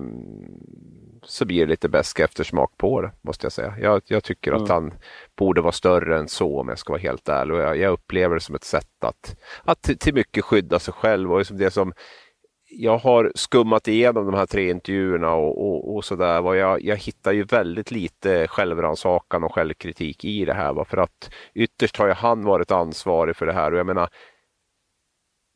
så 1.23 1.45
blir 1.45 1.61
det 1.61 1.71
lite 1.71 1.89
bäsk 1.89 2.21
eftersmak 2.21 2.77
på 2.77 3.03
det 3.03 3.13
måste 3.23 3.45
jag 3.45 3.53
säga. 3.53 3.75
Jag, 3.81 4.03
jag 4.07 4.25
tycker 4.25 4.51
mm. 4.51 4.63
att 4.63 4.69
han 4.69 4.95
borde 5.39 5.61
vara 5.61 5.73
större 5.73 6.19
än 6.19 6.29
så 6.29 6.61
om 6.61 6.69
jag 6.69 6.79
ska 6.79 6.93
vara 6.93 7.03
helt 7.03 7.29
ärlig. 7.29 7.55
Jag, 7.55 7.77
jag 7.77 7.93
upplever 7.93 8.35
det 8.35 8.41
som 8.41 8.55
ett 8.55 8.65
sätt 8.65 9.05
att, 9.05 9.37
att 9.65 9.83
till 9.83 10.15
mycket 10.15 10.45
skydda 10.45 10.79
sig 10.79 10.95
själv 10.95 11.33
och 11.33 11.45
det 11.51 11.71
som 11.71 11.93
jag 12.75 12.99
har 12.99 13.33
skummat 13.35 13.89
igenom 13.89 14.27
de 14.27 14.35
här 14.35 14.47
tre 14.47 14.71
intervjuerna 14.71 15.35
och, 15.35 15.67
och, 15.67 15.97
och 15.97 16.05
sådär. 16.05 16.55
Jag, 16.55 16.83
jag 16.83 16.97
hittar 16.97 17.33
ju 17.33 17.45
väldigt 17.45 17.91
lite 17.91 18.47
självrannsakan 18.49 19.45
och 19.45 19.55
självkritik 19.55 20.25
i 20.25 20.45
det 20.45 20.55
här. 20.55 20.85
För 20.85 20.97
att 20.97 21.31
ytterst 21.55 21.97
har 21.97 22.07
ju 22.07 22.13
han 22.13 22.45
varit 22.45 22.71
ansvarig 22.71 23.37
för 23.37 23.47
det 23.47 23.53
här 23.53 23.73
och 23.73 23.79
jag 23.79 23.87
menar 23.87 24.09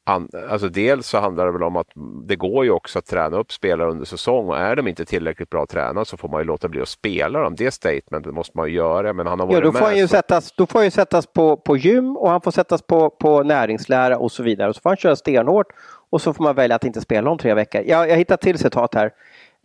an, 0.07 0.29
alltså 0.51 0.69
dels 0.69 1.09
så 1.09 1.19
handlar 1.19 1.47
det 1.47 1.53
väl 1.53 1.63
om 1.63 1.77
att 1.77 1.87
det 2.29 2.37
går 2.37 2.65
ju 2.65 2.71
också 2.71 2.99
att 2.99 3.07
träna 3.07 3.37
upp 3.37 3.53
spelare 3.53 3.91
under 3.91 4.05
säsong 4.05 4.49
och 4.49 4.59
är 4.59 4.77
de 4.77 4.89
inte 4.89 5.05
tillräckligt 5.05 5.51
bra 5.51 5.67
tränade 5.67 6.07
så 6.07 6.17
får 6.17 6.29
man 6.29 6.41
ju 6.41 6.45
låta 6.45 6.69
bli 6.69 6.81
att 6.81 6.89
spela 6.89 7.41
dem. 7.41 7.55
Det 7.55 7.71
statementet 7.71 8.35
måste 8.35 8.59
man 8.59 8.69
ju 8.69 8.75
göra. 8.75 9.13
Men 9.13 9.27
han 9.27 9.41
har 9.41 9.47
varit 9.47 9.59
ja, 9.59 9.61
då, 9.61 9.73
får 9.73 9.87
han 9.87 9.97
ju 9.97 10.09
sättas, 10.09 10.53
då 10.53 10.67
får 10.67 10.79
han 10.79 10.87
ju 10.87 10.91
sättas 10.91 11.27
på, 11.27 11.57
på 11.57 11.77
gym 11.77 12.17
och 12.17 12.31
han 12.31 12.41
får 12.41 12.51
sättas 12.51 12.83
på, 12.83 13.11
på 13.11 13.43
näringslära 13.43 14.19
och 14.19 14.33
så 14.33 14.43
vidare. 14.43 14.69
Och 14.69 14.77
så 14.77 14.81
får 14.81 14.91
han 14.91 14.97
köra 14.97 15.17
stenhårt 15.17 15.67
och 16.11 16.23
så 16.23 16.33
får 16.33 16.45
man 16.45 16.55
välja 16.55 16.77
att 16.77 16.85
inte 16.85 17.01
spela 17.01 17.31
om 17.31 17.39
tre 17.39 17.55
veckor. 17.55 17.83
Jag, 17.87 18.11
jag 18.11 18.17
hittar 18.17 18.37
till 18.37 18.59
citat 18.59 18.95
här. 18.95 19.11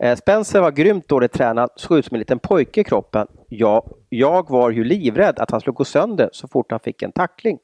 Eh, 0.02 0.16
Spencer 0.16 0.60
var 0.60 0.70
grymt 0.70 1.08
dåligt 1.08 1.32
tränad, 1.32 1.70
såg 1.76 1.98
ut 1.98 2.04
som 2.04 2.14
en 2.14 2.18
liten 2.18 2.38
pojke 2.38 2.80
i 2.80 2.84
kroppen. 2.84 3.26
Ja, 3.48 3.86
jag 4.08 4.50
var 4.50 4.70
ju 4.70 4.84
livrädd 4.84 5.38
att 5.38 5.50
han 5.50 5.60
skulle 5.60 5.74
gå 5.74 5.84
sönder 5.84 6.30
så 6.32 6.48
fort 6.48 6.70
han 6.70 6.80
fick 6.80 7.02
en 7.02 7.12
tackling. 7.12 7.58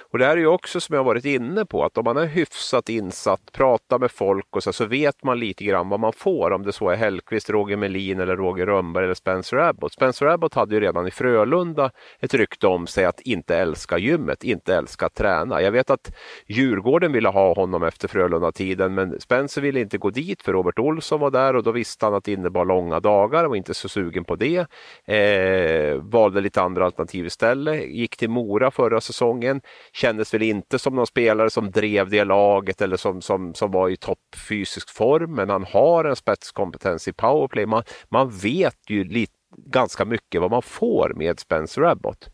Och 0.00 0.18
det 0.18 0.24
här 0.24 0.32
är 0.32 0.40
ju 0.40 0.46
också 0.46 0.80
som 0.80 0.94
jag 0.96 1.04
varit 1.04 1.24
inne 1.24 1.64
på 1.64 1.84
att 1.84 1.98
om 1.98 2.04
man 2.04 2.16
är 2.16 2.26
hyfsat 2.26 2.88
insatt, 2.88 3.52
pratar 3.52 3.98
med 3.98 4.10
folk 4.10 4.56
och 4.56 4.62
så, 4.62 4.72
så 4.72 4.86
vet 4.86 5.24
man 5.24 5.38
lite 5.38 5.64
grann 5.64 5.88
vad 5.88 6.00
man 6.00 6.12
får 6.12 6.50
om 6.50 6.62
det 6.62 6.72
så 6.72 6.90
är 6.90 6.96
Hellqvist, 6.96 7.50
Roger 7.50 7.76
Melin 7.76 8.20
eller 8.20 8.36
Roger 8.36 8.66
Rönnberg 8.66 9.04
eller 9.04 9.14
Spencer 9.14 9.56
Abbott. 9.56 9.92
Spencer 9.92 10.26
Abbott 10.26 10.54
hade 10.54 10.74
ju 10.74 10.80
redan 10.80 11.06
i 11.06 11.10
Frölunda 11.10 11.90
ett 12.20 12.34
rykte 12.34 12.66
om 12.66 12.86
sig 12.86 13.04
att 13.04 13.20
inte 13.20 13.56
älska 13.56 13.98
gymmet, 13.98 14.44
inte 14.44 14.74
älska 14.74 15.06
att 15.06 15.14
träna. 15.14 15.62
Jag 15.62 15.72
vet 15.72 15.90
att 15.90 16.16
Djurgården 16.46 17.12
ville 17.12 17.28
ha 17.28 17.54
honom 17.54 17.82
efter 17.82 18.08
Frölunda-tiden 18.08 18.94
men 18.94 19.20
Spencer 19.20 19.62
ville 19.62 19.80
inte 19.80 19.98
gå 19.98 20.10
dit 20.10 20.42
för 20.42 20.52
Robert 20.52 20.78
Olsson 20.78 21.20
var 21.20 21.30
där 21.30 21.56
och 21.56 21.62
då 21.62 21.72
visste 21.72 22.06
han 22.06 22.14
att 22.14 22.24
det 22.24 22.32
innebar 22.32 22.64
långa 22.64 23.00
dagar 23.00 23.44
och 23.44 23.50
var 23.50 23.56
inte 23.56 23.74
så 23.74 23.88
sugen 23.88 24.24
på 24.24 24.36
det. 24.36 24.66
Eh, 25.04 25.96
valde 25.96 26.40
lite 26.40 26.62
andra 26.62 26.84
alternativ 26.84 27.26
istället, 27.26 27.88
gick 27.88 28.16
till 28.16 28.30
Mora 28.30 28.70
förra 28.70 29.00
säsongen 29.00 29.60
kändes 29.92 30.34
väl 30.34 30.42
inte 30.42 30.78
som 30.78 30.94
någon 30.94 31.06
spelare 31.06 31.50
som 31.50 31.70
drev 31.70 32.10
det 32.10 32.24
laget 32.24 32.82
eller 32.82 32.96
som, 32.96 33.22
som, 33.22 33.54
som 33.54 33.70
var 33.70 33.88
i 33.88 33.96
toppfysisk 33.96 34.90
form, 34.90 35.34
men 35.34 35.50
han 35.50 35.64
har 35.64 36.04
en 36.04 36.16
spetskompetens 36.16 37.08
i 37.08 37.12
powerplay. 37.12 37.66
Man, 37.66 37.82
man 38.08 38.30
vet 38.30 38.78
ju 38.88 39.04
lite, 39.04 39.32
ganska 39.56 40.04
mycket 40.04 40.40
vad 40.40 40.50
man 40.50 40.62
får 40.62 41.12
med 41.16 41.40
Spencer 41.40 41.82
Abbott. 41.82 42.28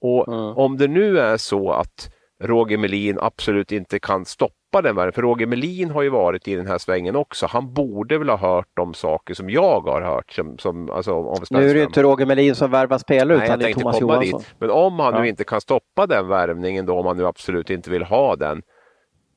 Och 0.00 0.28
mm. 0.28 0.56
om 0.56 0.76
det 0.76 0.88
nu 0.88 1.18
är 1.18 1.36
så 1.36 1.72
att 1.72 2.10
Roger 2.42 2.78
Melin 2.78 3.18
absolut 3.20 3.72
inte 3.72 3.98
kan 3.98 4.24
stoppa 4.24 4.54
stoppa 4.70 4.82
den 4.82 4.96
världen. 4.96 5.12
För 5.12 5.22
Roger 5.22 5.46
Melin 5.46 5.90
har 5.90 6.02
ju 6.02 6.08
varit 6.08 6.48
i 6.48 6.54
den 6.54 6.66
här 6.66 6.78
svängen 6.78 7.16
också. 7.16 7.46
Han 7.46 7.72
borde 7.74 8.18
väl 8.18 8.28
ha 8.28 8.36
hört 8.36 8.68
de 8.76 8.94
saker 8.94 9.34
som 9.34 9.50
jag 9.50 9.80
har 9.80 10.02
hört. 10.02 10.32
Som, 10.32 10.58
som, 10.58 10.90
alltså, 10.90 11.14
om 11.14 11.36
nu 11.50 11.70
är 11.70 11.74
det 11.74 11.82
inte 11.82 12.02
Roger 12.02 12.26
Melin 12.26 12.54
som 12.54 12.70
värvar 12.70 12.98
spelare 12.98 13.44
utan 13.44 13.58
det 13.58 13.70
är 13.70 13.74
Thomas 13.74 14.00
Johansson. 14.00 14.40
Dit. 14.40 14.54
Men 14.58 14.70
om 14.70 14.98
han 14.98 15.14
ja. 15.14 15.20
nu 15.20 15.28
inte 15.28 15.44
kan 15.44 15.60
stoppa 15.60 16.06
den 16.06 16.28
värvningen 16.28 16.86
då, 16.86 16.98
om 16.98 17.06
han 17.06 17.16
nu 17.16 17.26
absolut 17.26 17.70
inte 17.70 17.90
vill 17.90 18.02
ha 18.02 18.36
den 18.36 18.62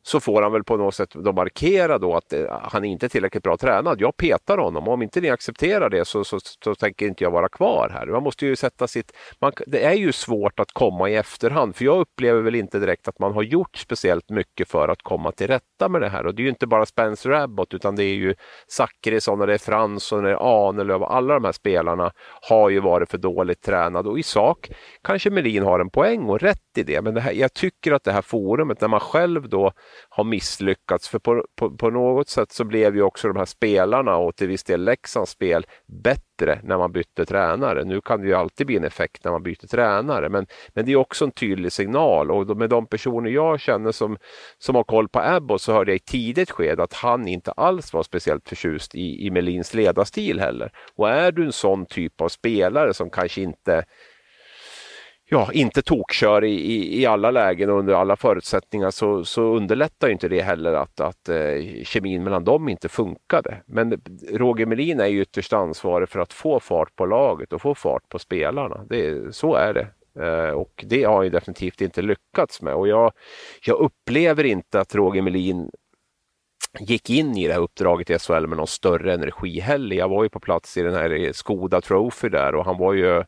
så 0.03 0.19
får 0.19 0.41
han 0.41 0.51
väl 0.51 0.63
på 0.63 0.77
något 0.77 0.95
sätt 0.95 1.09
då 1.13 1.33
markera 1.33 1.97
då 1.97 2.15
att 2.15 2.33
eh, 2.33 2.59
han 2.61 2.83
han 2.83 2.91
inte 2.91 3.05
är 3.05 3.09
tillräckligt 3.09 3.43
bra 3.43 3.57
tränad. 3.57 4.01
Jag 4.01 4.17
petar 4.17 4.57
honom 4.57 4.87
och 4.87 4.93
om 4.93 5.01
inte 5.01 5.21
ni 5.21 5.29
accepterar 5.29 5.89
det 5.89 6.05
så, 6.05 6.23
så, 6.23 6.39
så 6.63 6.75
tänker 6.75 7.05
inte 7.05 7.23
jag 7.23 7.31
vara 7.31 7.49
kvar 7.49 7.89
här. 7.93 8.05
Man 8.05 8.23
måste 8.23 8.45
ju 8.45 8.55
sätta 8.55 8.87
sitt... 8.87 9.11
Man, 9.41 9.51
det 9.67 9.83
är 9.83 9.93
ju 9.93 10.11
svårt 10.11 10.59
att 10.59 10.71
komma 10.71 11.09
i 11.09 11.15
efterhand 11.15 11.75
för 11.75 11.85
jag 11.85 11.99
upplever 11.99 12.41
väl 12.41 12.55
inte 12.55 12.79
direkt 12.79 13.07
att 13.07 13.19
man 13.19 13.33
har 13.33 13.43
gjort 13.43 13.77
speciellt 13.77 14.29
mycket 14.29 14.69
för 14.69 14.87
att 14.87 15.01
komma 15.01 15.31
till 15.31 15.47
rätta 15.47 15.89
med 15.89 16.01
det 16.01 16.09
här. 16.09 16.25
Och 16.25 16.35
det 16.35 16.41
är 16.41 16.43
ju 16.43 16.49
inte 16.49 16.67
bara 16.67 16.85
Spencer 16.85 17.31
Abbott 17.31 17.73
utan 17.73 17.95
det 17.95 18.03
är 18.03 18.15
ju 18.15 18.35
Zachrisson 18.67 19.41
och 19.41 19.47
det 19.47 19.53
är 19.53 19.57
Fransson 19.57 20.17
och 20.17 20.23
det 20.23 20.31
är 20.31 20.67
Ahnelöv. 20.67 21.03
Alla 21.03 21.33
de 21.33 21.43
här 21.43 21.51
spelarna 21.51 22.11
har 22.49 22.69
ju 22.69 22.79
varit 22.79 23.09
för 23.09 23.17
dåligt 23.17 23.61
tränade 23.61 24.09
och 24.09 24.19
i 24.19 24.23
sak 24.23 24.69
kanske 25.03 25.29
Melin 25.29 25.63
har 25.63 25.79
en 25.79 25.89
poäng 25.89 26.29
och 26.29 26.39
rätt 26.39 26.77
i 26.77 26.83
det. 26.83 27.01
Men 27.01 27.13
det 27.13 27.21
här, 27.21 27.31
jag 27.31 27.53
tycker 27.53 27.91
att 27.91 28.03
det 28.03 28.11
här 28.11 28.21
forumet 28.21 28.81
när 28.81 28.87
man 28.87 28.99
själv 28.99 29.49
då 29.49 29.71
har 30.09 30.23
misslyckats. 30.23 31.09
För 31.09 31.19
på, 31.19 31.45
på, 31.55 31.77
på, 31.77 31.89
något 31.89 32.29
sätt 32.29 32.51
så 32.51 32.63
blev 32.63 32.95
ju 32.95 33.01
också 33.01 33.27
de 33.27 33.37
här 33.37 33.45
spelarna 33.45 34.15
och 34.15 34.35
till 34.35 34.47
viss 34.47 34.63
del 34.63 34.83
Leksands 34.83 35.31
spel 35.31 35.65
bättre 36.03 36.59
när 36.63 36.77
man 36.77 36.91
bytte 36.91 37.25
tränare. 37.25 37.83
Nu 37.83 38.01
kan 38.01 38.21
det 38.21 38.27
ju 38.27 38.33
alltid 38.33 38.67
bli 38.67 38.77
en 38.77 38.83
effekt 38.83 39.23
när 39.23 39.31
man 39.31 39.43
byter 39.43 39.67
tränare 39.67 40.29
men, 40.29 40.47
men 40.73 40.85
det 40.85 40.91
är 40.91 40.95
också 40.95 41.25
en 41.25 41.31
tydlig 41.31 41.71
signal 41.71 42.31
och 42.31 42.57
med 42.57 42.69
de 42.69 42.87
personer 42.87 43.29
jag 43.29 43.59
känner 43.59 43.91
som, 43.91 44.17
som 44.57 44.75
har 44.75 44.83
koll 44.83 45.09
på 45.09 45.19
Abbott 45.19 45.61
så 45.61 45.73
hörde 45.73 45.91
jag 45.91 45.95
i 45.95 45.99
tidigt 45.99 46.51
skede 46.51 46.83
att 46.83 46.93
han 46.93 47.27
inte 47.27 47.51
alls 47.51 47.93
var 47.93 48.03
speciellt 48.03 48.49
förtjust 48.49 48.95
i, 48.95 49.25
i 49.25 49.31
Melins 49.31 49.73
ledarstil 49.73 50.39
heller. 50.39 50.71
Och 50.95 51.09
är 51.09 51.31
du 51.31 51.45
en 51.45 51.51
sån 51.51 51.85
typ 51.85 52.21
av 52.21 52.29
spelare 52.29 52.93
som 52.93 53.09
kanske 53.09 53.41
inte 53.41 53.85
ja, 55.29 55.49
inte 55.53 55.81
tokkör 55.81 56.43
i, 56.43 56.53
i, 56.53 57.01
i, 57.01 57.05
alla 57.05 57.31
lägen 57.31 57.69
och 57.69 57.79
under 57.79 57.93
alla 57.93 58.15
förutsättningar 58.15 58.91
så, 58.91 59.25
så 59.25 59.41
underlättar 59.41 60.09
inte 60.09 60.27
det 60.27 60.41
heller 60.41 60.73
att, 60.73 60.99
att 60.99 61.29
eh, 61.29 61.83
kemin 61.83 62.23
mellan 62.23 62.43
dem 62.43 62.69
inte 62.69 62.89
funkade. 62.89 63.61
Men 63.65 64.01
Roger 64.31 64.65
Melin 64.65 64.99
är 64.99 65.07
ju 65.07 65.21
ytterst 65.21 65.53
ansvarig 65.53 66.09
för 66.09 66.19
att 66.19 66.33
få 66.33 66.59
fart 66.59 66.95
på 66.95 67.05
laget 67.05 67.53
och 67.53 67.61
få 67.61 67.75
fart 67.75 68.09
på 68.09 68.19
spelarna. 68.19 68.85
Det, 68.89 69.35
så 69.35 69.55
är 69.55 69.73
det. 69.73 69.87
Eh, 70.19 70.49
och 70.49 70.85
det 70.87 71.03
har 71.03 71.23
han 71.23 71.31
definitivt 71.31 71.81
inte 71.81 72.01
lyckats 72.01 72.61
med 72.61 72.73
och 72.73 72.87
jag, 72.87 73.11
jag 73.65 73.79
upplever 73.79 74.43
inte 74.43 74.79
att 74.79 74.95
Roger 74.95 75.21
Melin 75.21 75.69
gick 76.79 77.09
in 77.09 77.37
i 77.37 77.47
det 77.47 77.53
här 77.53 77.61
uppdraget 77.61 78.09
i 78.09 78.19
SHL 78.19 78.47
med 78.47 78.57
någon 78.57 78.67
större 78.67 79.13
energi 79.13 79.59
heller. 79.59 79.95
Jag 79.95 80.09
var 80.09 80.23
ju 80.23 80.29
på 80.29 80.39
plats 80.39 80.77
i 80.77 80.81
den 80.81 80.93
här 80.93 81.09
eh, 81.09 81.31
Skoda 81.31 81.81
Trophy 81.81 82.29
där 82.29 82.55
och 82.55 82.65
han 82.65 82.77
var 82.77 82.93
ju 82.93 83.23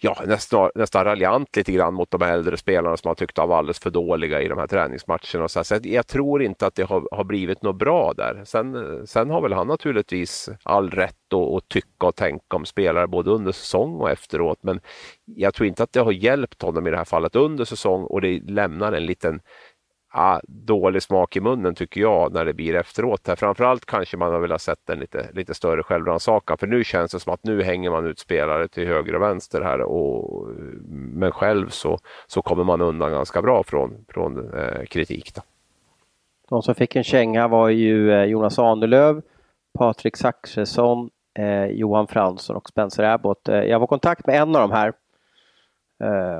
ja, 0.00 0.22
nästan, 0.26 0.70
nästan 0.74 1.04
raljant 1.04 1.56
lite 1.56 1.72
grann 1.72 1.94
mot 1.94 2.10
de 2.10 2.22
äldre 2.22 2.56
spelarna 2.56 2.96
som 2.96 3.08
han 3.08 3.16
tyckte 3.16 3.40
var 3.40 3.58
alldeles 3.58 3.78
för 3.78 3.90
dåliga 3.90 4.42
i 4.42 4.48
de 4.48 4.58
här 4.58 4.66
träningsmatcherna. 4.66 5.48
Så, 5.48 5.64
så 5.64 5.78
jag 5.82 6.06
tror 6.06 6.42
inte 6.42 6.66
att 6.66 6.74
det 6.74 6.82
har, 6.82 7.08
har 7.10 7.24
blivit 7.24 7.62
något 7.62 7.76
bra 7.76 8.12
där. 8.12 8.42
Sen, 8.44 9.06
sen 9.06 9.30
har 9.30 9.40
väl 9.40 9.52
han 9.52 9.66
naturligtvis 9.66 10.48
all 10.62 10.90
rätt 10.90 11.32
att, 11.34 11.56
att 11.56 11.68
tycka 11.68 12.06
och 12.06 12.16
tänka 12.16 12.56
om 12.56 12.64
spelare 12.64 13.06
både 13.06 13.30
under 13.30 13.52
säsong 13.52 14.00
och 14.00 14.10
efteråt. 14.10 14.58
Men 14.62 14.80
jag 15.24 15.54
tror 15.54 15.66
inte 15.66 15.82
att 15.82 15.92
det 15.92 16.00
har 16.00 16.12
hjälpt 16.12 16.62
honom 16.62 16.86
i 16.86 16.90
det 16.90 16.96
här 16.96 17.04
fallet 17.04 17.36
under 17.36 17.64
säsong 17.64 18.04
och 18.04 18.20
det 18.20 18.40
lämnar 18.40 18.92
en 18.92 19.06
liten 19.06 19.40
ja, 20.12 20.40
dålig 20.46 21.02
smak 21.02 21.36
i 21.36 21.40
munnen 21.40 21.74
tycker 21.74 22.00
jag 22.00 22.32
när 22.32 22.44
det 22.44 22.52
blir 22.52 22.74
efteråt. 22.74 23.28
Här. 23.28 23.36
Framförallt 23.36 23.86
kanske 23.86 24.16
man 24.16 24.32
har 24.32 24.40
velat 24.40 24.62
sett 24.62 24.90
en 24.90 24.98
lite, 24.98 25.26
lite 25.32 25.54
större 25.54 25.82
självrannsakan 25.82 26.58
för 26.58 26.66
nu 26.66 26.84
känns 26.84 27.12
det 27.12 27.20
som 27.20 27.32
att 27.32 27.44
nu 27.44 27.62
hänger 27.62 27.90
man 27.90 28.06
ut 28.06 28.18
spelare 28.18 28.68
till 28.68 28.86
höger 28.86 29.14
och 29.14 29.22
vänster 29.22 29.60
här 29.60 29.80
och, 29.80 30.48
men 30.90 31.32
själv 31.32 31.68
så, 31.68 31.98
så 32.26 32.42
kommer 32.42 32.64
man 32.64 32.80
undan 32.80 33.12
ganska 33.12 33.42
bra 33.42 33.62
från, 33.62 34.04
från 34.08 34.54
eh, 34.54 34.84
kritik. 34.84 35.34
Då. 35.34 35.42
De 36.48 36.62
som 36.62 36.74
fick 36.74 36.96
en 36.96 37.04
känga 37.04 37.48
var 37.48 37.68
ju 37.68 38.12
eh, 38.12 38.24
Jonas 38.24 38.58
Ahnelöv, 38.58 39.22
Patrik 39.78 40.16
Saxesson, 40.16 41.10
eh, 41.38 41.64
Johan 41.64 42.06
Fransson 42.06 42.56
och 42.56 42.68
Spencer 42.68 43.04
Abbott. 43.04 43.48
Eh, 43.48 43.56
jag 43.56 43.78
var 43.78 43.86
i 43.86 43.88
kontakt 43.88 44.26
med 44.26 44.42
en 44.42 44.56
av 44.56 44.68
de 44.68 44.70
här 44.70 44.92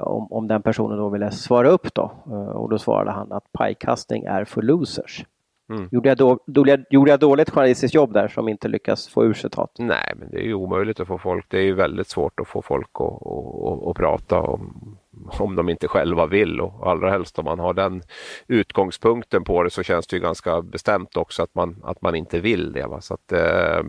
om, 0.02 0.32
om 0.32 0.48
den 0.48 0.62
personen 0.62 0.98
då 0.98 1.08
ville 1.08 1.30
svara 1.30 1.68
upp 1.68 1.94
då. 1.94 2.12
Eh, 2.26 2.32
och 2.32 2.70
då 2.70 2.78
svarade 2.78 3.10
han 3.10 3.32
att 3.32 3.52
pajkastning 3.52 4.24
är 4.24 4.44
för 4.44 4.62
losers. 4.62 5.24
Mm. 5.70 5.88
Gjorde, 5.92 6.08
jag 6.08 6.18
då, 6.18 6.38
då, 6.46 6.64
gjorde 6.90 7.10
jag 7.10 7.20
dåligt 7.20 7.50
journalistiskt 7.50 7.94
jobb 7.94 8.12
där 8.12 8.28
som 8.28 8.48
inte 8.48 8.68
lyckas 8.68 9.08
få 9.08 9.24
ur 9.24 9.34
citat? 9.34 9.76
Nej, 9.78 10.14
men 10.16 10.30
det 10.30 10.36
är 10.36 10.44
ju 10.44 10.54
omöjligt 10.54 11.00
att 11.00 11.08
få 11.08 11.18
folk. 11.18 11.46
Det 11.48 11.58
är 11.58 11.62
ju 11.62 11.74
väldigt 11.74 12.08
svårt 12.08 12.40
att 12.40 12.48
få 12.48 12.62
folk 12.62 12.90
att, 12.94 13.26
att, 13.26 13.86
att 13.86 13.96
prata 13.96 14.40
om, 14.40 14.96
om 15.38 15.56
de 15.56 15.68
inte 15.68 15.88
själva 15.88 16.26
vill 16.26 16.60
och 16.60 16.90
allra 16.90 17.10
helst 17.10 17.38
om 17.38 17.44
man 17.44 17.58
har 17.58 17.74
den 17.74 18.02
utgångspunkten 18.46 19.44
på 19.44 19.62
det 19.62 19.70
så 19.70 19.82
känns 19.82 20.06
det 20.06 20.16
ju 20.16 20.22
ganska 20.22 20.62
bestämt 20.62 21.16
också 21.16 21.42
att 21.42 21.54
man, 21.54 21.82
att 21.84 22.02
man 22.02 22.14
inte 22.14 22.40
vill 22.40 22.72
det. 22.72 22.86
Va? 22.86 23.00
Så 23.00 23.14
att, 23.14 23.32
eh, 23.32 23.82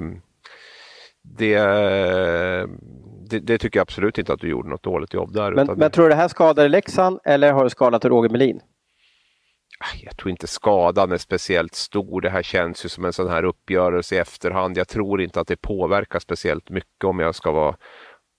det, 1.24 1.56
det, 3.32 3.40
det, 3.40 3.58
tycker 3.58 3.80
jag 3.80 3.82
absolut 3.82 4.18
inte 4.18 4.34
att 4.34 4.40
du 4.40 4.50
gjorde 4.50 4.70
något 4.70 4.84
dåligt 4.84 5.14
jobb 5.14 5.34
där. 5.34 5.52
Men, 5.52 5.68
men 5.68 5.92
tror 5.92 6.04
du 6.04 6.10
det 6.10 6.16
här 6.16 6.28
skadade 6.28 6.70
Leksand 6.70 7.20
eller 7.26 7.54
har 7.54 7.64
det 7.64 7.70
skadat 7.70 8.06
Roger 8.06 8.30
Melin? 8.30 8.62
Ah, 9.80 9.98
jag 10.04 10.18
tror 10.18 10.32
inte 10.32 10.48
skadan 10.48 11.12
är 11.12 11.18
speciellt 11.18 11.76
stor. 11.76 12.22
Det 12.22 12.30
här 12.30 12.44
känns 12.44 12.86
ju 12.86 12.90
som 12.90 13.06
en 13.06 13.14
sån 13.14 13.30
här 13.30 13.44
uppgörelse 13.44 14.16
i 14.16 14.18
efterhand. 14.18 14.78
Jag 14.78 14.88
tror 14.88 15.22
inte 15.22 15.40
att 15.40 15.48
det 15.48 15.62
påverkar 15.62 16.20
speciellt 16.20 16.70
mycket 16.70 17.04
om 17.04 17.20
jag 17.20 17.36
ska 17.36 17.52
vara 17.52 17.76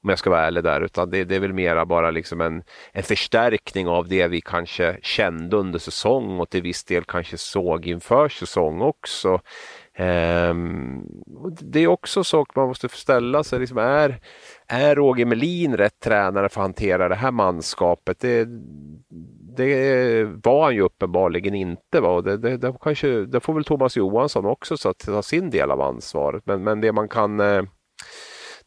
om 0.04 0.08
jag 0.08 0.18
ska 0.18 0.30
vara 0.30 0.46
ärlig 0.46 0.64
där, 0.64 0.80
utan 0.80 1.10
det, 1.10 1.24
det 1.24 1.36
är 1.36 1.40
väl 1.40 1.52
mera 1.52 1.86
bara 1.86 2.10
liksom 2.10 2.40
en, 2.40 2.62
en 2.92 3.02
förstärkning 3.02 3.88
av 3.88 4.08
det 4.08 4.28
vi 4.28 4.40
kanske 4.40 4.98
kände 5.02 5.56
under 5.56 5.78
säsong 5.78 6.40
och 6.40 6.50
till 6.50 6.62
viss 6.62 6.84
del 6.84 7.04
kanske 7.04 7.38
såg 7.38 7.86
inför 7.86 8.28
säsong 8.28 8.80
också. 8.80 9.40
Ehm, 9.94 11.04
det 11.60 11.80
är 11.80 11.86
också 11.86 12.24
så 12.24 12.46
man 12.54 12.68
måste 12.68 12.88
ställa 12.88 13.44
sig. 13.44 13.58
Liksom 13.58 13.78
är, 13.78 14.20
är 14.66 14.96
Roger 14.96 15.26
Melin 15.26 15.76
rätt 15.76 16.00
tränare 16.00 16.48
för 16.48 16.60
att 16.60 16.64
hantera 16.64 17.08
det 17.08 17.14
här 17.14 17.30
manskapet? 17.30 18.20
Det, 18.20 18.48
det 19.56 20.24
var 20.24 20.64
han 20.64 20.74
ju 20.74 20.80
uppenbarligen 20.80 21.54
inte. 21.54 22.00
Va? 22.00 22.20
Det, 22.20 22.36
det, 22.36 22.56
det, 22.56 22.74
kanske, 22.80 23.08
det 23.08 23.40
får 23.40 23.54
väl 23.54 23.64
Thomas 23.64 23.96
Johansson 23.96 24.46
också 24.46 24.76
så 24.76 24.88
att 24.88 24.98
ta 24.98 25.22
sin 25.22 25.50
del 25.50 25.70
av 25.70 25.80
ansvaret. 25.80 26.46
Men, 26.46 26.64
men 26.64 26.80
det 26.80 26.92
man 26.92 27.08
kan 27.08 27.40
eh, 27.40 27.62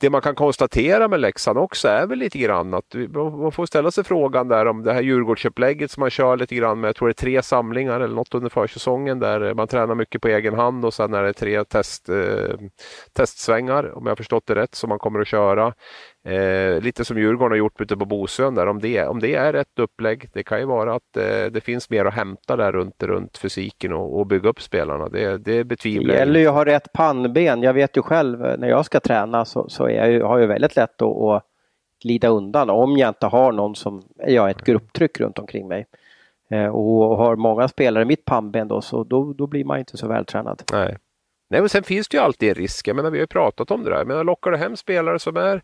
det 0.05 0.09
man 0.09 0.21
kan 0.21 0.35
konstatera 0.35 1.07
med 1.07 1.19
Leksand 1.19 1.57
också 1.57 1.87
är 1.87 2.07
väl 2.07 2.19
lite 2.19 2.37
grann 2.37 2.73
att 2.73 2.95
man 3.13 3.51
får 3.51 3.65
ställa 3.65 3.91
sig 3.91 4.03
frågan 4.03 4.47
där 4.47 4.65
om 4.65 4.83
det 4.83 4.93
här 4.93 5.01
Djurgårdsupplägget 5.01 5.91
som 5.91 6.01
man 6.01 6.09
kör 6.09 6.37
lite 6.37 6.55
grann 6.55 6.79
med, 6.79 6.87
jag 6.87 6.95
tror 6.95 7.07
det 7.07 7.11
är 7.11 7.13
tre 7.13 7.41
samlingar 7.41 7.99
eller 8.01 8.15
något 8.15 8.33
under 8.33 8.49
försäsongen 8.49 9.19
där 9.19 9.53
man 9.53 9.67
tränar 9.67 9.95
mycket 9.95 10.21
på 10.21 10.27
egen 10.27 10.53
hand 10.53 10.85
och 10.85 10.93
sen 10.93 11.13
är 11.13 11.23
det 11.23 11.33
tre 11.33 11.63
test, 11.63 12.09
eh, 12.09 12.57
testsvängar 13.13 13.97
om 13.97 14.05
jag 14.05 14.17
förstått 14.17 14.43
det 14.47 14.55
rätt 14.55 14.75
som 14.75 14.89
man 14.89 14.99
kommer 14.99 15.19
att 15.19 15.27
köra. 15.27 15.73
Eh, 16.26 16.82
lite 16.82 17.05
som 17.05 17.17
Djurgården 17.17 17.51
har 17.51 17.57
gjort 17.57 17.82
ute 17.82 17.97
på 17.97 18.05
Bosön 18.05 18.55
där. 18.55 18.67
Om 18.67 18.80
det, 18.80 19.07
om 19.07 19.19
det 19.19 19.36
är 19.36 19.53
rätt 19.53 19.80
upplägg, 19.80 20.30
det 20.34 20.43
kan 20.43 20.59
ju 20.59 20.65
vara 20.65 20.95
att 20.95 21.17
eh, 21.17 21.51
det 21.51 21.61
finns 21.63 21.89
mer 21.89 22.05
att 22.05 22.13
hämta 22.13 22.55
där 22.55 22.71
runt, 22.71 23.03
runt 23.03 23.38
fysiken 23.38 23.93
och, 23.93 24.19
och 24.19 24.28
bygga 24.28 24.49
upp 24.49 24.61
spelarna. 24.61 25.09
Det, 25.09 25.38
det 25.38 25.63
betvivlar 25.63 26.07
jag. 26.07 26.15
Det 26.15 26.19
gäller 26.19 26.39
ju 26.39 26.47
att 26.47 26.53
ha 26.53 26.65
rätt 26.65 26.93
pannben. 26.93 27.63
Jag 27.63 27.73
vet 27.73 27.97
ju 27.97 28.01
själv 28.01 28.45
eh, 28.45 28.57
när 28.57 28.67
jag 28.69 28.86
ska 28.86 28.99
träna 28.99 29.45
så, 29.45 29.69
så 29.69 29.88
är 29.88 30.09
jag, 30.09 30.28
har 30.28 30.39
jag 30.39 30.47
väldigt 30.47 30.76
lätt 30.76 31.01
att, 31.01 31.17
att 31.17 31.43
glida 32.03 32.28
undan 32.28 32.69
om 32.69 32.97
jag 32.97 33.09
inte 33.09 33.28
har 33.28 33.51
någon 33.51 33.76
som, 33.76 34.03
ja 34.28 34.49
ett 34.49 34.61
grupptryck 34.65 35.19
runt 35.19 35.39
omkring 35.39 35.67
mig. 35.67 35.86
Eh, 36.49 36.67
och 36.67 37.17
har 37.17 37.36
många 37.36 37.67
spelare 37.67 38.03
i 38.03 38.05
mitt 38.05 38.26
pannben 38.26 38.67
då 38.67 38.82
så 38.82 39.03
då, 39.03 39.34
då 39.34 39.47
blir 39.47 39.65
man 39.65 39.80
inte 39.80 39.97
så 39.97 40.07
vältränad. 40.07 40.63
Nej. 40.71 40.97
Nej, 41.49 41.61
men 41.61 41.69
sen 41.69 41.83
finns 41.83 42.07
det 42.07 42.17
ju 42.17 42.23
alltid 42.23 42.49
en 42.49 42.55
risk. 42.55 42.87
Jag 42.87 42.95
menar, 42.95 43.11
vi 43.11 43.17
har 43.17 43.23
ju 43.23 43.27
pratat 43.27 43.71
om 43.71 43.83
det 43.83 43.89
där. 43.89 44.05
Men 44.05 44.25
lockar 44.25 44.51
du 44.51 44.57
hem 44.57 44.77
spelare 44.77 45.19
som 45.19 45.37
är 45.37 45.61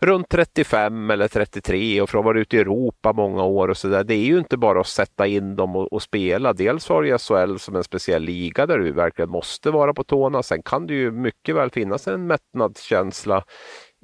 runt 0.00 0.28
35 0.28 1.10
eller 1.10 1.28
33 1.28 2.00
och 2.00 2.10
från 2.10 2.24
varit 2.24 2.40
ute 2.40 2.56
i 2.56 2.60
Europa 2.60 3.12
många 3.12 3.44
år 3.44 3.68
och 3.68 3.76
så 3.76 3.88
där. 3.88 4.04
Det 4.04 4.14
är 4.14 4.24
ju 4.24 4.38
inte 4.38 4.56
bara 4.56 4.80
att 4.80 4.86
sätta 4.86 5.26
in 5.26 5.56
dem 5.56 5.76
och, 5.76 5.92
och 5.92 6.02
spela. 6.02 6.52
Dels 6.52 6.88
har 6.88 7.02
du 7.02 7.18
SHL 7.18 7.58
som 7.58 7.76
en 7.76 7.84
speciell 7.84 8.22
liga 8.22 8.66
där 8.66 8.78
du 8.78 8.92
verkligen 8.92 9.30
måste 9.30 9.70
vara 9.70 9.94
på 9.94 10.04
tårna. 10.04 10.42
Sen 10.42 10.62
kan 10.62 10.86
det 10.86 10.94
ju 10.94 11.10
mycket 11.10 11.54
väl 11.54 11.70
finnas 11.70 12.08
en 12.08 12.26
mättnadskänsla 12.26 13.44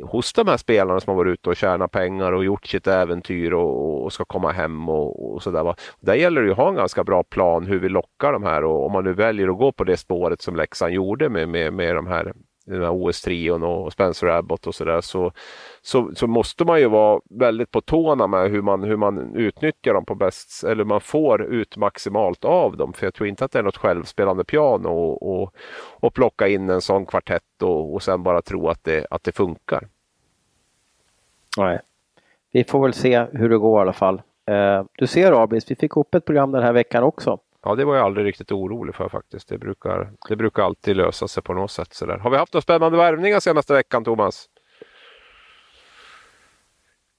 hos 0.03 0.33
de 0.33 0.49
här 0.49 0.57
spelarna 0.57 1.01
som 1.01 1.11
har 1.11 1.17
varit 1.17 1.33
ute 1.33 1.51
och 1.51 1.57
tjänat 1.57 1.91
pengar 1.91 2.33
och 2.33 2.45
gjort 2.45 2.67
sitt 2.67 2.87
äventyr 2.87 3.53
och, 3.53 4.05
och 4.05 4.13
ska 4.13 4.25
komma 4.25 4.53
hem 4.53 4.89
och, 4.89 5.35
och 5.35 5.43
sådär. 5.43 5.75
Där 6.01 6.15
gäller 6.15 6.41
det 6.41 6.47
ju 6.47 6.53
att 6.53 6.59
ha 6.59 6.69
en 6.69 6.75
ganska 6.75 7.05
bra 7.05 7.23
plan 7.23 7.67
hur 7.67 7.79
vi 7.79 7.89
lockar 7.89 8.33
de 8.33 8.43
här 8.43 8.65
och 8.65 8.87
om 8.87 8.93
man 8.93 9.05
nu 9.05 9.13
väljer 9.13 9.49
att 9.49 9.59
gå 9.59 9.73
på 9.73 9.85
det 9.85 9.97
spåret 9.97 10.43
som 10.43 10.57
Leksand 10.57 10.93
gjorde 10.93 11.29
med, 11.29 11.49
med, 11.49 11.73
med 11.73 11.97
de 11.97 12.07
här 12.07 12.33
den 12.65 12.83
här 12.83 12.91
OS-trion 12.91 13.63
och 13.63 13.93
Spencer 13.93 14.27
Abbott 14.27 14.67
och 14.67 14.75
sådär 14.75 15.01
så, 15.01 15.33
så, 15.83 16.11
så, 16.15 16.27
måste 16.27 16.65
man 16.65 16.81
ju 16.81 16.89
vara 16.89 17.21
väldigt 17.31 17.71
på 17.71 17.81
tårna 17.81 18.27
med 18.27 18.51
hur 18.51 18.63
man, 18.63 18.83
hur 18.83 18.97
man 18.97 19.37
utnyttjar 19.37 19.95
dem 19.95 20.05
på 20.05 20.15
bäst, 20.15 20.65
eller 20.65 20.77
hur 20.77 20.85
man 20.85 21.01
får 21.01 21.43
ut 21.43 21.77
maximalt 21.77 22.45
av 22.45 22.77
dem. 22.77 22.93
För 22.93 23.07
jag 23.07 23.15
tror 23.15 23.29
inte 23.29 23.45
att 23.45 23.53
det 23.53 23.59
är 23.59 23.63
något 23.63 23.77
självspelande 23.77 24.45
piano 24.45 24.89
och, 24.89 25.43
och, 25.43 25.55
och 26.01 26.15
plocka 26.15 26.49
in 26.49 26.71
en 26.71 26.81
sån 26.81 27.07
kvartett 27.07 27.63
och, 27.63 27.95
och 27.95 28.03
sen 28.03 28.23
bara 28.23 28.43
tro 28.43 28.69
att 28.69 28.85
det, 28.85 29.07
att 29.11 29.25
det 29.25 29.33
funkar. 29.33 29.89
Nej, 31.59 31.81
vi 32.53 32.65
får 32.65 32.83
väl 32.83 32.93
se 32.93 33.27
hur 33.33 33.49
det 33.49 33.59
går 33.59 33.81
i 33.81 33.83
alla 33.83 33.93
fall. 33.93 34.23
Eh, 34.47 34.85
du 34.99 35.07
ser 35.07 35.43
Abis, 35.43 35.71
vi 35.71 35.75
fick 35.75 35.97
upp 35.97 36.15
ett 36.15 36.25
program 36.25 36.53
den 36.53 36.63
här 36.63 36.73
veckan 36.73 37.03
också. 37.03 37.39
Ja, 37.65 37.75
det 37.75 37.85
var 37.85 37.97
jag 37.97 38.05
aldrig 38.05 38.27
riktigt 38.27 38.53
orolig 38.53 38.95
för 38.95 39.09
faktiskt. 39.09 39.49
Det 39.49 39.59
brukar, 39.59 40.11
det 40.29 40.37
brukar 40.37 40.63
alltid 40.63 40.97
lösa 40.97 41.29
sig 41.29 41.43
på 41.43 41.55
något 41.55 41.71
sätt. 41.71 41.95
Så 41.95 42.07
där. 42.07 42.19
Har 42.19 42.31
vi 42.31 42.37
haft 42.37 42.53
några 42.53 42.63
spännande 42.63 42.99
värvningar 42.99 43.41
senaste 43.41 43.73
veckan, 43.73 44.05
Thomas? 44.05 44.49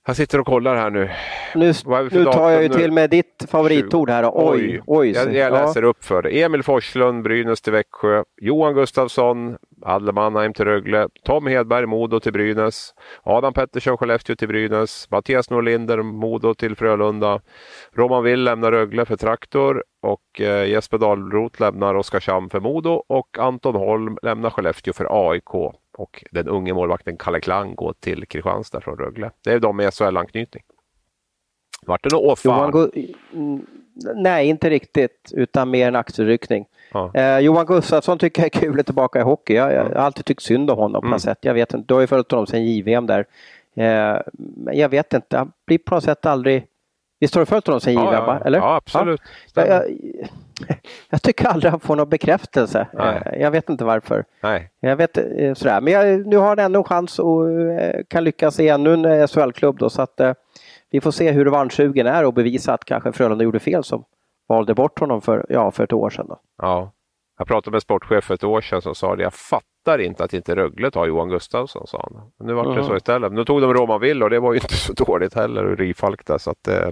Jag 0.08 0.16
sitter 0.16 0.40
och 0.40 0.46
kollar 0.46 0.76
här 0.76 0.90
nu. 0.90 1.10
Nu, 1.56 1.74
nu 2.12 2.26
tar 2.26 2.50
jag 2.50 2.64
ju 2.64 2.70
till 2.70 2.92
med 2.92 3.10
ditt 3.10 3.46
favoritord 3.50 4.10
här. 4.10 4.32
Oj, 4.34 4.82
oj. 4.86 5.12
Jag, 5.12 5.36
jag 5.36 5.52
läser 5.52 5.82
ja. 5.82 5.88
upp 5.88 6.04
för 6.04 6.22
dig. 6.22 6.42
Emil 6.44 6.64
Forslund, 6.64 7.24
Brynäs 7.24 7.62
till 7.62 7.74
Växjö. 7.74 8.24
Johan 8.42 8.74
Gustafsson, 8.74 9.58
Adler 9.82 10.14
Mannheim 10.14 10.54
till 10.54 10.66
Rögle. 10.66 11.08
Tom 11.24 11.48
Hedberg, 11.48 11.86
Modo 11.86 12.20
till 12.20 12.34
Brynäs. 12.34 12.94
Adam 13.24 13.54
Pettersson, 13.54 13.98
Skellefteå 13.98 14.36
till 14.36 14.48
Brynäs. 14.48 15.08
Mattias 15.12 15.50
Norlinder, 15.50 16.02
Modo 16.02 16.54
till 16.54 16.76
Frölunda. 16.76 17.42
Roman 17.94 18.24
Will 18.24 18.44
lämnar 18.44 18.72
Rögle 18.72 19.06
för 19.06 19.16
Traktor 19.16 19.84
och 20.06 20.42
eh, 20.42 20.66
Jesper 20.70 20.98
Dahlroth 20.98 21.62
lämnar 21.62 21.96
Oskarshamn 21.96 22.50
för 22.50 22.60
Modo 22.60 23.04
och 23.08 23.38
Anton 23.40 23.76
Holm 23.76 24.18
lämnar 24.22 24.50
Skellefteå 24.50 24.94
för 24.94 25.30
AIK 25.32 25.54
och 25.98 26.24
den 26.32 26.48
unge 26.48 26.74
målvakten 26.74 27.18
Kalle 27.18 27.40
Klang 27.40 27.76
går 27.76 27.94
till 28.00 28.26
Kristianstad 28.26 28.82
från 28.82 28.98
Rögle. 28.98 29.32
Det 29.44 29.52
är 29.52 29.60
de 29.60 29.78
med 29.78 29.94
SHL-anknytning. 29.94 30.64
Vart 31.86 32.04
det 32.04 32.10
något 32.16 32.46
åfall? 32.46 32.92
Mm, 33.34 33.66
nej, 34.16 34.48
inte 34.48 34.70
riktigt, 34.70 35.32
utan 35.34 35.70
mer 35.70 35.88
en 35.88 35.96
axelryckning. 35.96 36.66
Ja. 36.92 37.12
Eh, 37.14 37.40
Johan 37.40 37.66
Gustafsson 37.66 38.18
tycker 38.18 38.42
jag 38.42 38.56
är 38.56 38.60
kul 38.60 38.80
att 38.80 38.86
tillbaka 38.86 39.20
i 39.20 39.24
hockey. 39.24 39.54
Jag, 39.54 39.74
jag, 39.74 39.84
har 39.84 39.92
alltid 39.92 40.26
tyckt 40.26 40.44
synd 40.44 40.72
om 40.72 40.78
honom 40.78 41.02
på 41.02 41.08
något 41.08 41.12
mm. 41.12 41.20
sätt. 41.20 41.38
Jag 41.42 41.54
vet 41.54 41.74
inte, 41.74 41.88
du 41.88 41.94
har 41.94 42.02
ju 42.02 42.08
följt 42.08 42.32
honom 42.32 42.48
sedan 42.48 42.66
JVM 42.66 43.08
där. 43.08 43.26
Eh, 43.76 44.22
jag 44.74 44.90
vet 44.90 45.14
inte, 45.14 45.38
han 45.38 45.52
blir 45.66 45.78
på 45.78 45.96
något 45.96 46.04
sätt 46.04 46.26
aldrig... 46.26 46.68
Visst 47.20 47.36
har 47.36 47.42
du 47.42 47.46
följt 47.46 47.68
honom 47.68 47.82
sedan 47.82 47.94
JVM? 47.94 48.14
Ja, 48.14 48.40
eller? 48.46 48.60
ja 48.60 48.76
absolut. 48.76 49.22
Ja. 49.54 49.66
Jag, 49.66 49.84
jag, 51.10 51.22
tycker 51.22 51.48
aldrig 51.48 51.72
han 51.72 51.80
får 51.80 51.96
någon 51.96 52.10
bekräftelse. 52.10 52.88
Nej. 52.94 53.22
Eh, 53.26 53.42
jag 53.42 53.52
vet 53.52 53.70
inte 53.70 53.86
varför. 53.86 54.26
Nej. 54.44 54.70
Jag 54.80 54.96
vet 54.96 55.18
eh, 55.18 55.54
sådär. 55.54 55.82
Men 55.82 55.94
jag, 55.94 56.28
nu 56.28 56.38
har 56.38 56.48
han 56.48 56.60
ändå 56.60 56.80
en 56.80 56.84
chans 56.84 57.20
och 57.20 57.52
eh, 57.52 58.04
kan 58.08 58.24
lyckas 58.24 58.60
i 58.60 58.70
ännu 58.70 58.94
en 58.94 59.28
SHL-klubb 59.28 59.78
då. 59.78 59.90
Så 59.90 60.02
att, 60.02 60.22
vi 60.90 61.02
får 61.02 61.12
se 61.12 61.32
hur 61.32 61.46
revanschsugen 61.46 62.08
är 62.08 62.26
och 62.26 62.34
bevisa 62.34 62.74
att 62.74 62.86
kanske 62.86 63.12
Frölunda 63.12 63.44
gjorde 63.44 63.60
fel 63.60 63.84
som 63.84 64.04
valde 64.48 64.74
bort 64.74 65.00
honom 65.00 65.22
för, 65.22 65.46
ja, 65.50 65.72
för 65.72 65.84
ett 65.84 65.94
år 65.94 66.10
sedan. 66.10 66.28
Då. 66.28 66.40
Ja, 66.58 66.92
jag 67.38 67.48
pratade 67.48 67.72
med 67.72 67.82
sportchef 67.82 68.24
för 68.24 68.34
ett 68.34 68.44
år 68.44 68.62
sedan 68.62 68.82
som 68.82 68.96
sa 68.96 69.16
det. 69.16 69.24
Jag 69.24 69.34
fattar 69.34 69.75
inte 70.00 70.24
att 70.24 70.34
inte 70.34 70.56
Rögle 70.56 70.92
tar 70.92 71.06
Johan 71.06 71.30
Gustafsson, 71.30 71.88
sa 71.88 72.10
han. 72.12 72.32
Men 72.38 72.48
nu 72.48 72.54
var 72.54 72.66
det 72.66 72.72
mm. 72.72 72.86
så 72.86 72.96
istället. 72.96 73.32
Nu 73.32 73.46
tog 73.46 73.62
de 73.62 73.74
Roman 73.74 74.02
Will 74.02 74.24
och 74.24 74.30
det 74.30 74.40
var 74.40 74.54
ju 74.54 74.60
inte 74.60 74.74
så 74.76 74.94
dåligt 74.94 75.34
heller, 75.34 75.66
och 75.66 75.78
Rifalk 75.78 76.26
där. 76.26 76.38
Så 76.38 76.52
att 76.52 76.64
det, 76.64 76.92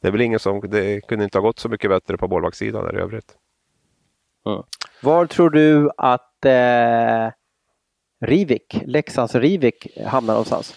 det 0.00 0.08
är 0.08 0.12
väl 0.12 0.20
ingen 0.20 0.38
som, 0.38 0.60
det 0.60 1.00
kunde 1.00 1.24
inte 1.24 1.38
ha 1.38 1.42
gått 1.42 1.58
så 1.58 1.68
mycket 1.68 1.90
bättre 1.90 2.16
på 2.16 2.28
målvaktssidan 2.28 2.84
där 2.84 2.98
i 2.98 3.00
övrigt. 3.00 3.36
Mm. 4.46 4.62
Var 5.02 5.26
tror 5.26 5.50
du 5.50 5.90
att 5.96 6.44
eh, 6.44 7.32
Rivik, 8.20 8.80
Leksands 8.86 9.34
Rivik 9.34 9.86
hamnar 10.06 10.34
någonstans? 10.34 10.74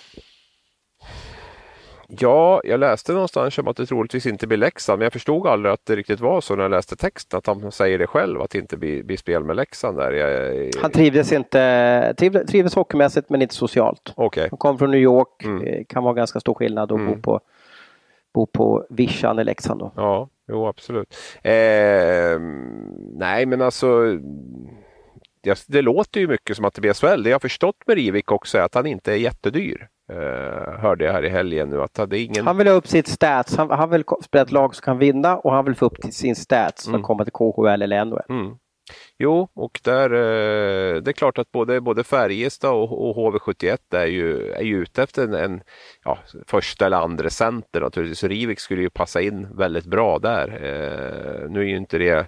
Ja, 2.07 2.61
jag 2.63 2.79
läste 2.79 3.13
någonstans 3.13 3.57
om 3.57 3.67
att 3.67 3.77
det 3.77 3.85
troligtvis 3.85 4.25
inte 4.25 4.47
blir 4.47 4.57
Leksand, 4.57 4.99
men 4.99 5.05
jag 5.05 5.13
förstod 5.13 5.47
aldrig 5.47 5.73
att 5.73 5.85
det 5.85 5.95
riktigt 5.95 6.19
var 6.19 6.41
så 6.41 6.55
när 6.55 6.63
jag 6.63 6.71
läste 6.71 6.95
texten, 6.95 7.37
att 7.37 7.47
han 7.47 7.71
säger 7.71 7.99
det 7.99 8.07
själv, 8.07 8.41
att 8.41 8.49
det 8.49 8.57
inte 8.57 8.77
blir, 8.77 9.03
blir 9.03 9.17
spel 9.17 9.43
med 9.43 9.55
Leksand 9.55 9.97
där. 9.97 10.11
Jag, 10.11 10.71
han 10.81 10.91
trivdes 10.91 11.31
inte, 11.31 12.13
trivdes, 12.17 12.51
trivdes 12.51 12.75
hockeymässigt 12.75 13.29
men 13.29 13.41
inte 13.41 13.55
socialt. 13.55 14.13
Okay. 14.15 14.47
Han 14.49 14.57
kom 14.57 14.77
från 14.77 14.91
New 14.91 15.01
York, 15.01 15.43
mm. 15.43 15.67
Eh, 15.67 15.85
kan 15.89 16.03
vara 16.03 16.13
ganska 16.13 16.39
stor 16.39 16.53
skillnad 16.53 16.91
att 16.91 16.99
mm. 16.99 17.13
bo 17.13 17.21
på 17.21 17.41
bo 18.33 18.45
på 18.45 18.85
vischan 18.89 19.39
i 19.39 19.43
Leksand 19.43 19.79
då. 19.79 19.91
Ja, 19.95 20.29
jo 20.47 20.67
absolut. 20.67 21.15
Eh, 21.43 22.39
nej 23.11 23.45
men 23.45 23.61
alltså 23.61 24.19
det 25.67 25.81
låter 25.81 26.19
ju 26.19 26.27
mycket 26.27 26.55
som 26.55 26.65
att 26.65 26.73
det 26.73 26.81
blir 26.81 26.93
SHL. 26.93 27.23
Det 27.23 27.29
jag 27.29 27.35
har 27.35 27.39
förstått 27.39 27.75
med 27.87 27.95
Rivik 27.95 28.31
också 28.31 28.57
är 28.57 28.61
att 28.61 28.75
han 28.75 28.85
inte 28.85 29.11
är 29.11 29.17
jättedyr. 29.17 29.87
Uh, 30.11 30.79
hörde 30.79 31.05
jag 31.05 31.13
här 31.13 31.25
i 31.25 31.29
helgen 31.29 31.69
nu. 31.69 31.81
Att 31.81 32.09
det 32.09 32.19
ingen... 32.19 32.45
Han 32.45 32.57
vill 32.57 32.67
ha 32.67 32.73
upp 32.73 32.87
sitt 32.87 33.07
stats. 33.07 33.57
Han, 33.57 33.69
han 33.69 33.89
vill 33.89 34.03
spela 34.23 34.41
ett 34.41 34.51
lag 34.51 34.75
som 34.75 34.83
kan 34.83 34.97
vinna 34.97 35.37
och 35.37 35.53
han 35.53 35.65
vill 35.65 35.75
få 35.75 35.85
upp 35.85 36.01
till 36.01 36.13
sin 36.13 36.35
stats 36.35 36.87
mm. 36.87 36.93
för 36.93 36.99
att 36.99 37.05
komma 37.05 37.23
till 37.23 37.33
KHL 37.33 37.81
eller 37.81 38.05
NHL. 38.05 38.21
Mm. 38.29 38.55
Jo, 39.17 39.47
och 39.55 39.79
där, 39.83 40.13
uh, 40.13 41.01
det 41.01 41.11
är 41.11 41.13
klart 41.13 41.37
att 41.37 41.51
både, 41.51 41.81
både 41.81 42.03
Färjestad 42.03 42.71
och, 42.71 43.09
och 43.09 43.33
HV71 43.33 43.77
är 43.91 44.05
ju, 44.05 44.51
är 44.51 44.63
ju 44.63 44.81
ute 44.81 45.03
efter 45.03 45.23
en, 45.23 45.33
en 45.33 45.61
ja, 46.03 46.17
första 46.47 46.85
eller 46.85 46.97
andra 46.97 47.29
center 47.29 47.81
naturligtvis. 47.81 48.19
Så 48.19 48.27
Rivik 48.27 48.59
skulle 48.59 48.81
ju 48.81 48.89
passa 48.89 49.21
in 49.21 49.57
väldigt 49.57 49.85
bra 49.85 50.19
där. 50.19 50.47
Uh, 50.47 51.49
nu 51.49 51.59
är 51.59 51.65
ju 51.65 51.77
inte 51.77 51.97
det 51.97 52.27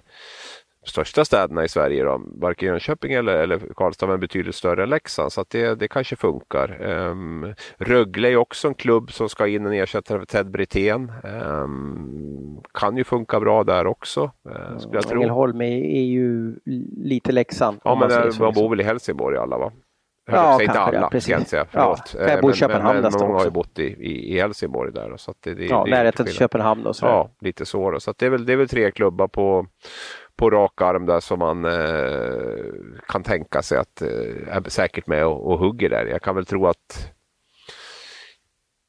största 0.88 1.24
städerna 1.24 1.64
i 1.64 1.68
Sverige, 1.68 2.04
då, 2.04 2.22
varken 2.26 2.68
Jönköping 2.68 3.12
eller, 3.12 3.32
eller 3.32 3.58
Karlstad, 3.76 4.06
men 4.06 4.20
betydligt 4.20 4.54
större 4.54 4.82
än 4.82 4.90
Leksand. 4.90 5.32
Så 5.32 5.44
det, 5.48 5.74
det 5.74 5.88
kanske 5.88 6.16
funkar. 6.16 6.82
Um, 6.82 7.54
Rögle 7.78 8.28
är 8.28 8.36
också 8.36 8.68
en 8.68 8.74
klubb 8.74 9.12
som 9.12 9.28
ska 9.28 9.46
in 9.46 9.66
en 9.66 9.72
ersättare 9.72 10.18
för 10.18 10.26
Ted 10.26 10.50
Brithén. 10.50 11.12
Um, 11.24 12.62
kan 12.74 12.96
ju 12.96 13.04
funka 13.04 13.40
bra 13.40 13.64
där 13.64 13.86
också. 13.86 14.22
Uh, 14.22 14.78
skulle 14.78 14.96
jag 14.96 15.08
tro. 15.08 15.16
Ängelholm 15.16 15.60
är, 15.60 16.04
ju 16.04 16.56
lite 16.96 17.32
Leksand. 17.32 17.80
Ja, 17.84 17.94
men 17.94 18.08
man, 18.08 18.32
man 18.40 18.54
bor 18.54 18.70
väl 18.70 18.80
i 18.80 18.84
Helsingborg 18.84 19.36
alla 19.36 19.58
va? 19.58 19.72
Ja, 20.30 20.62
inte 20.62 20.80
alla, 20.80 21.00
ja, 21.00 21.08
precis. 21.10 21.28
jag 21.28 21.46
säga. 21.46 21.66
Förlåt. 21.70 22.14
Ja, 22.18 22.28
jag 22.28 22.40
bor 22.40 22.50
i 22.50 22.54
Köpenhamn 22.54 23.00
men, 23.00 23.12
men 23.12 23.20
många 23.20 23.38
har 23.38 23.44
ju 23.44 23.50
bott 23.50 23.78
i, 23.78 23.82
i, 23.82 24.34
i 24.34 24.40
Helsingborg 24.40 24.92
där. 24.92 25.16
Så 25.16 25.34
det, 25.40 25.54
det, 25.54 25.64
ja, 25.64 25.84
närheten 25.84 26.26
till 26.26 26.34
Köpenhamn 26.34 26.86
och 26.86 26.96
så. 26.96 27.06
Ja, 27.06 27.30
lite 27.40 27.66
så. 27.66 27.90
Då. 27.90 28.00
Så 28.00 28.14
det, 28.18 28.26
är 28.26 28.30
väl, 28.30 28.46
det 28.46 28.52
är 28.52 28.56
väl 28.56 28.68
tre 28.68 28.90
klubbar 28.90 29.28
på 29.28 29.66
på 30.38 30.50
rak 30.50 30.82
arm 30.82 31.06
där 31.06 31.20
som 31.20 31.38
man 31.38 31.64
eh, 31.64 33.00
kan 33.08 33.22
tänka 33.22 33.62
sig 33.62 33.78
att 33.78 34.02
eh, 34.02 34.56
är 34.56 34.70
säkert 34.70 35.06
med 35.06 35.26
och, 35.26 35.52
och 35.52 35.58
hugger 35.58 35.88
där. 35.88 36.06
Jag 36.06 36.22
kan 36.22 36.34
väl 36.34 36.46
tro 36.46 36.66
att 36.66 37.12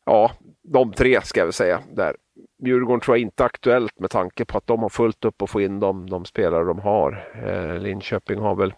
ja, 0.05 0.31
de 0.63 0.93
tre 0.93 1.21
ska 1.21 1.39
jag 1.39 1.45
väl 1.45 1.53
säga 1.53 1.79
där. 1.93 2.15
Djurgården 2.65 2.99
tror 2.99 3.17
jag 3.17 3.21
inte 3.21 3.43
är 3.43 3.45
aktuellt 3.45 3.99
med 3.99 4.09
tanke 4.09 4.45
på 4.45 4.57
att 4.57 4.67
de 4.67 4.81
har 4.81 4.89
fullt 4.89 5.25
upp 5.25 5.41
att 5.41 5.49
få 5.49 5.61
in 5.61 5.79
de, 5.79 6.09
de 6.09 6.25
spelare 6.25 6.63
de 6.63 6.79
har. 6.79 7.27
Eh, 7.45 7.81
Linköping 7.81 8.39
har 8.39 8.55
väl, 8.55 8.73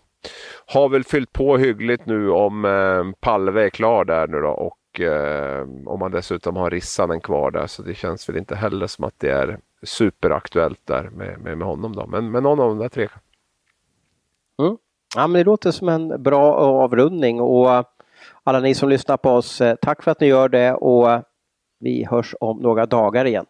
har 0.66 0.90
väl 0.90 1.04
fyllt 1.04 1.34
på 1.34 1.58
hyggligt 1.58 2.06
nu 2.06 2.30
om 2.30 2.66
eh, 2.66 3.04
Palve 3.20 3.66
är 3.66 3.70
klar 3.70 4.06
där 4.06 4.28
nu 4.28 4.40
då 4.40 4.50
och 4.50 5.02
eh, 5.02 5.62
om 5.86 6.00
man 6.00 6.12
dessutom 6.12 6.56
har 6.56 6.70
Rissanen 6.70 7.22
kvar 7.22 7.52
där 7.52 7.68
så 7.68 7.82
det 7.82 7.94
känns 7.94 8.30
väl 8.30 8.38
inte 8.38 8.56
heller 8.56 8.88
som 8.88 9.06
att 9.06 9.20
det 9.20 9.32
är 9.32 9.60
superaktuellt 9.84 10.86
där 10.86 11.10
med, 11.10 11.40
med, 11.40 11.58
med 11.58 11.68
honom. 11.68 11.96
Då. 11.96 12.08
Men, 12.08 12.32
men 12.32 12.44
någon 12.44 12.60
av 12.60 12.70
de 12.70 12.78
där 12.78 12.90
tre. 12.90 13.08
Mm. 14.60 14.78
Ja, 15.16 15.28
men 15.28 15.40
det 15.40 15.44
låter 15.44 15.72
som 15.72 15.90
en 15.90 16.24
bra 16.24 16.54
avrundning 16.54 17.42
och 17.42 17.74
eh, 17.74 17.86
alla 18.44 18.60
ni 18.60 18.76
som 18.76 18.90
lyssnar 18.90 19.18
på 19.18 19.30
oss, 19.30 19.62
eh, 19.62 19.76
tack 19.82 20.04
för 20.04 20.12
att 20.12 20.20
ni 20.20 20.28
gör 20.28 20.50
det 20.50 20.74
och 20.74 21.12
eh, 21.12 21.22
vi 21.80 22.06
hörs 22.06 22.36
om 22.40 22.58
några 22.58 22.86
dagar 22.86 23.26
igen. 23.26 23.46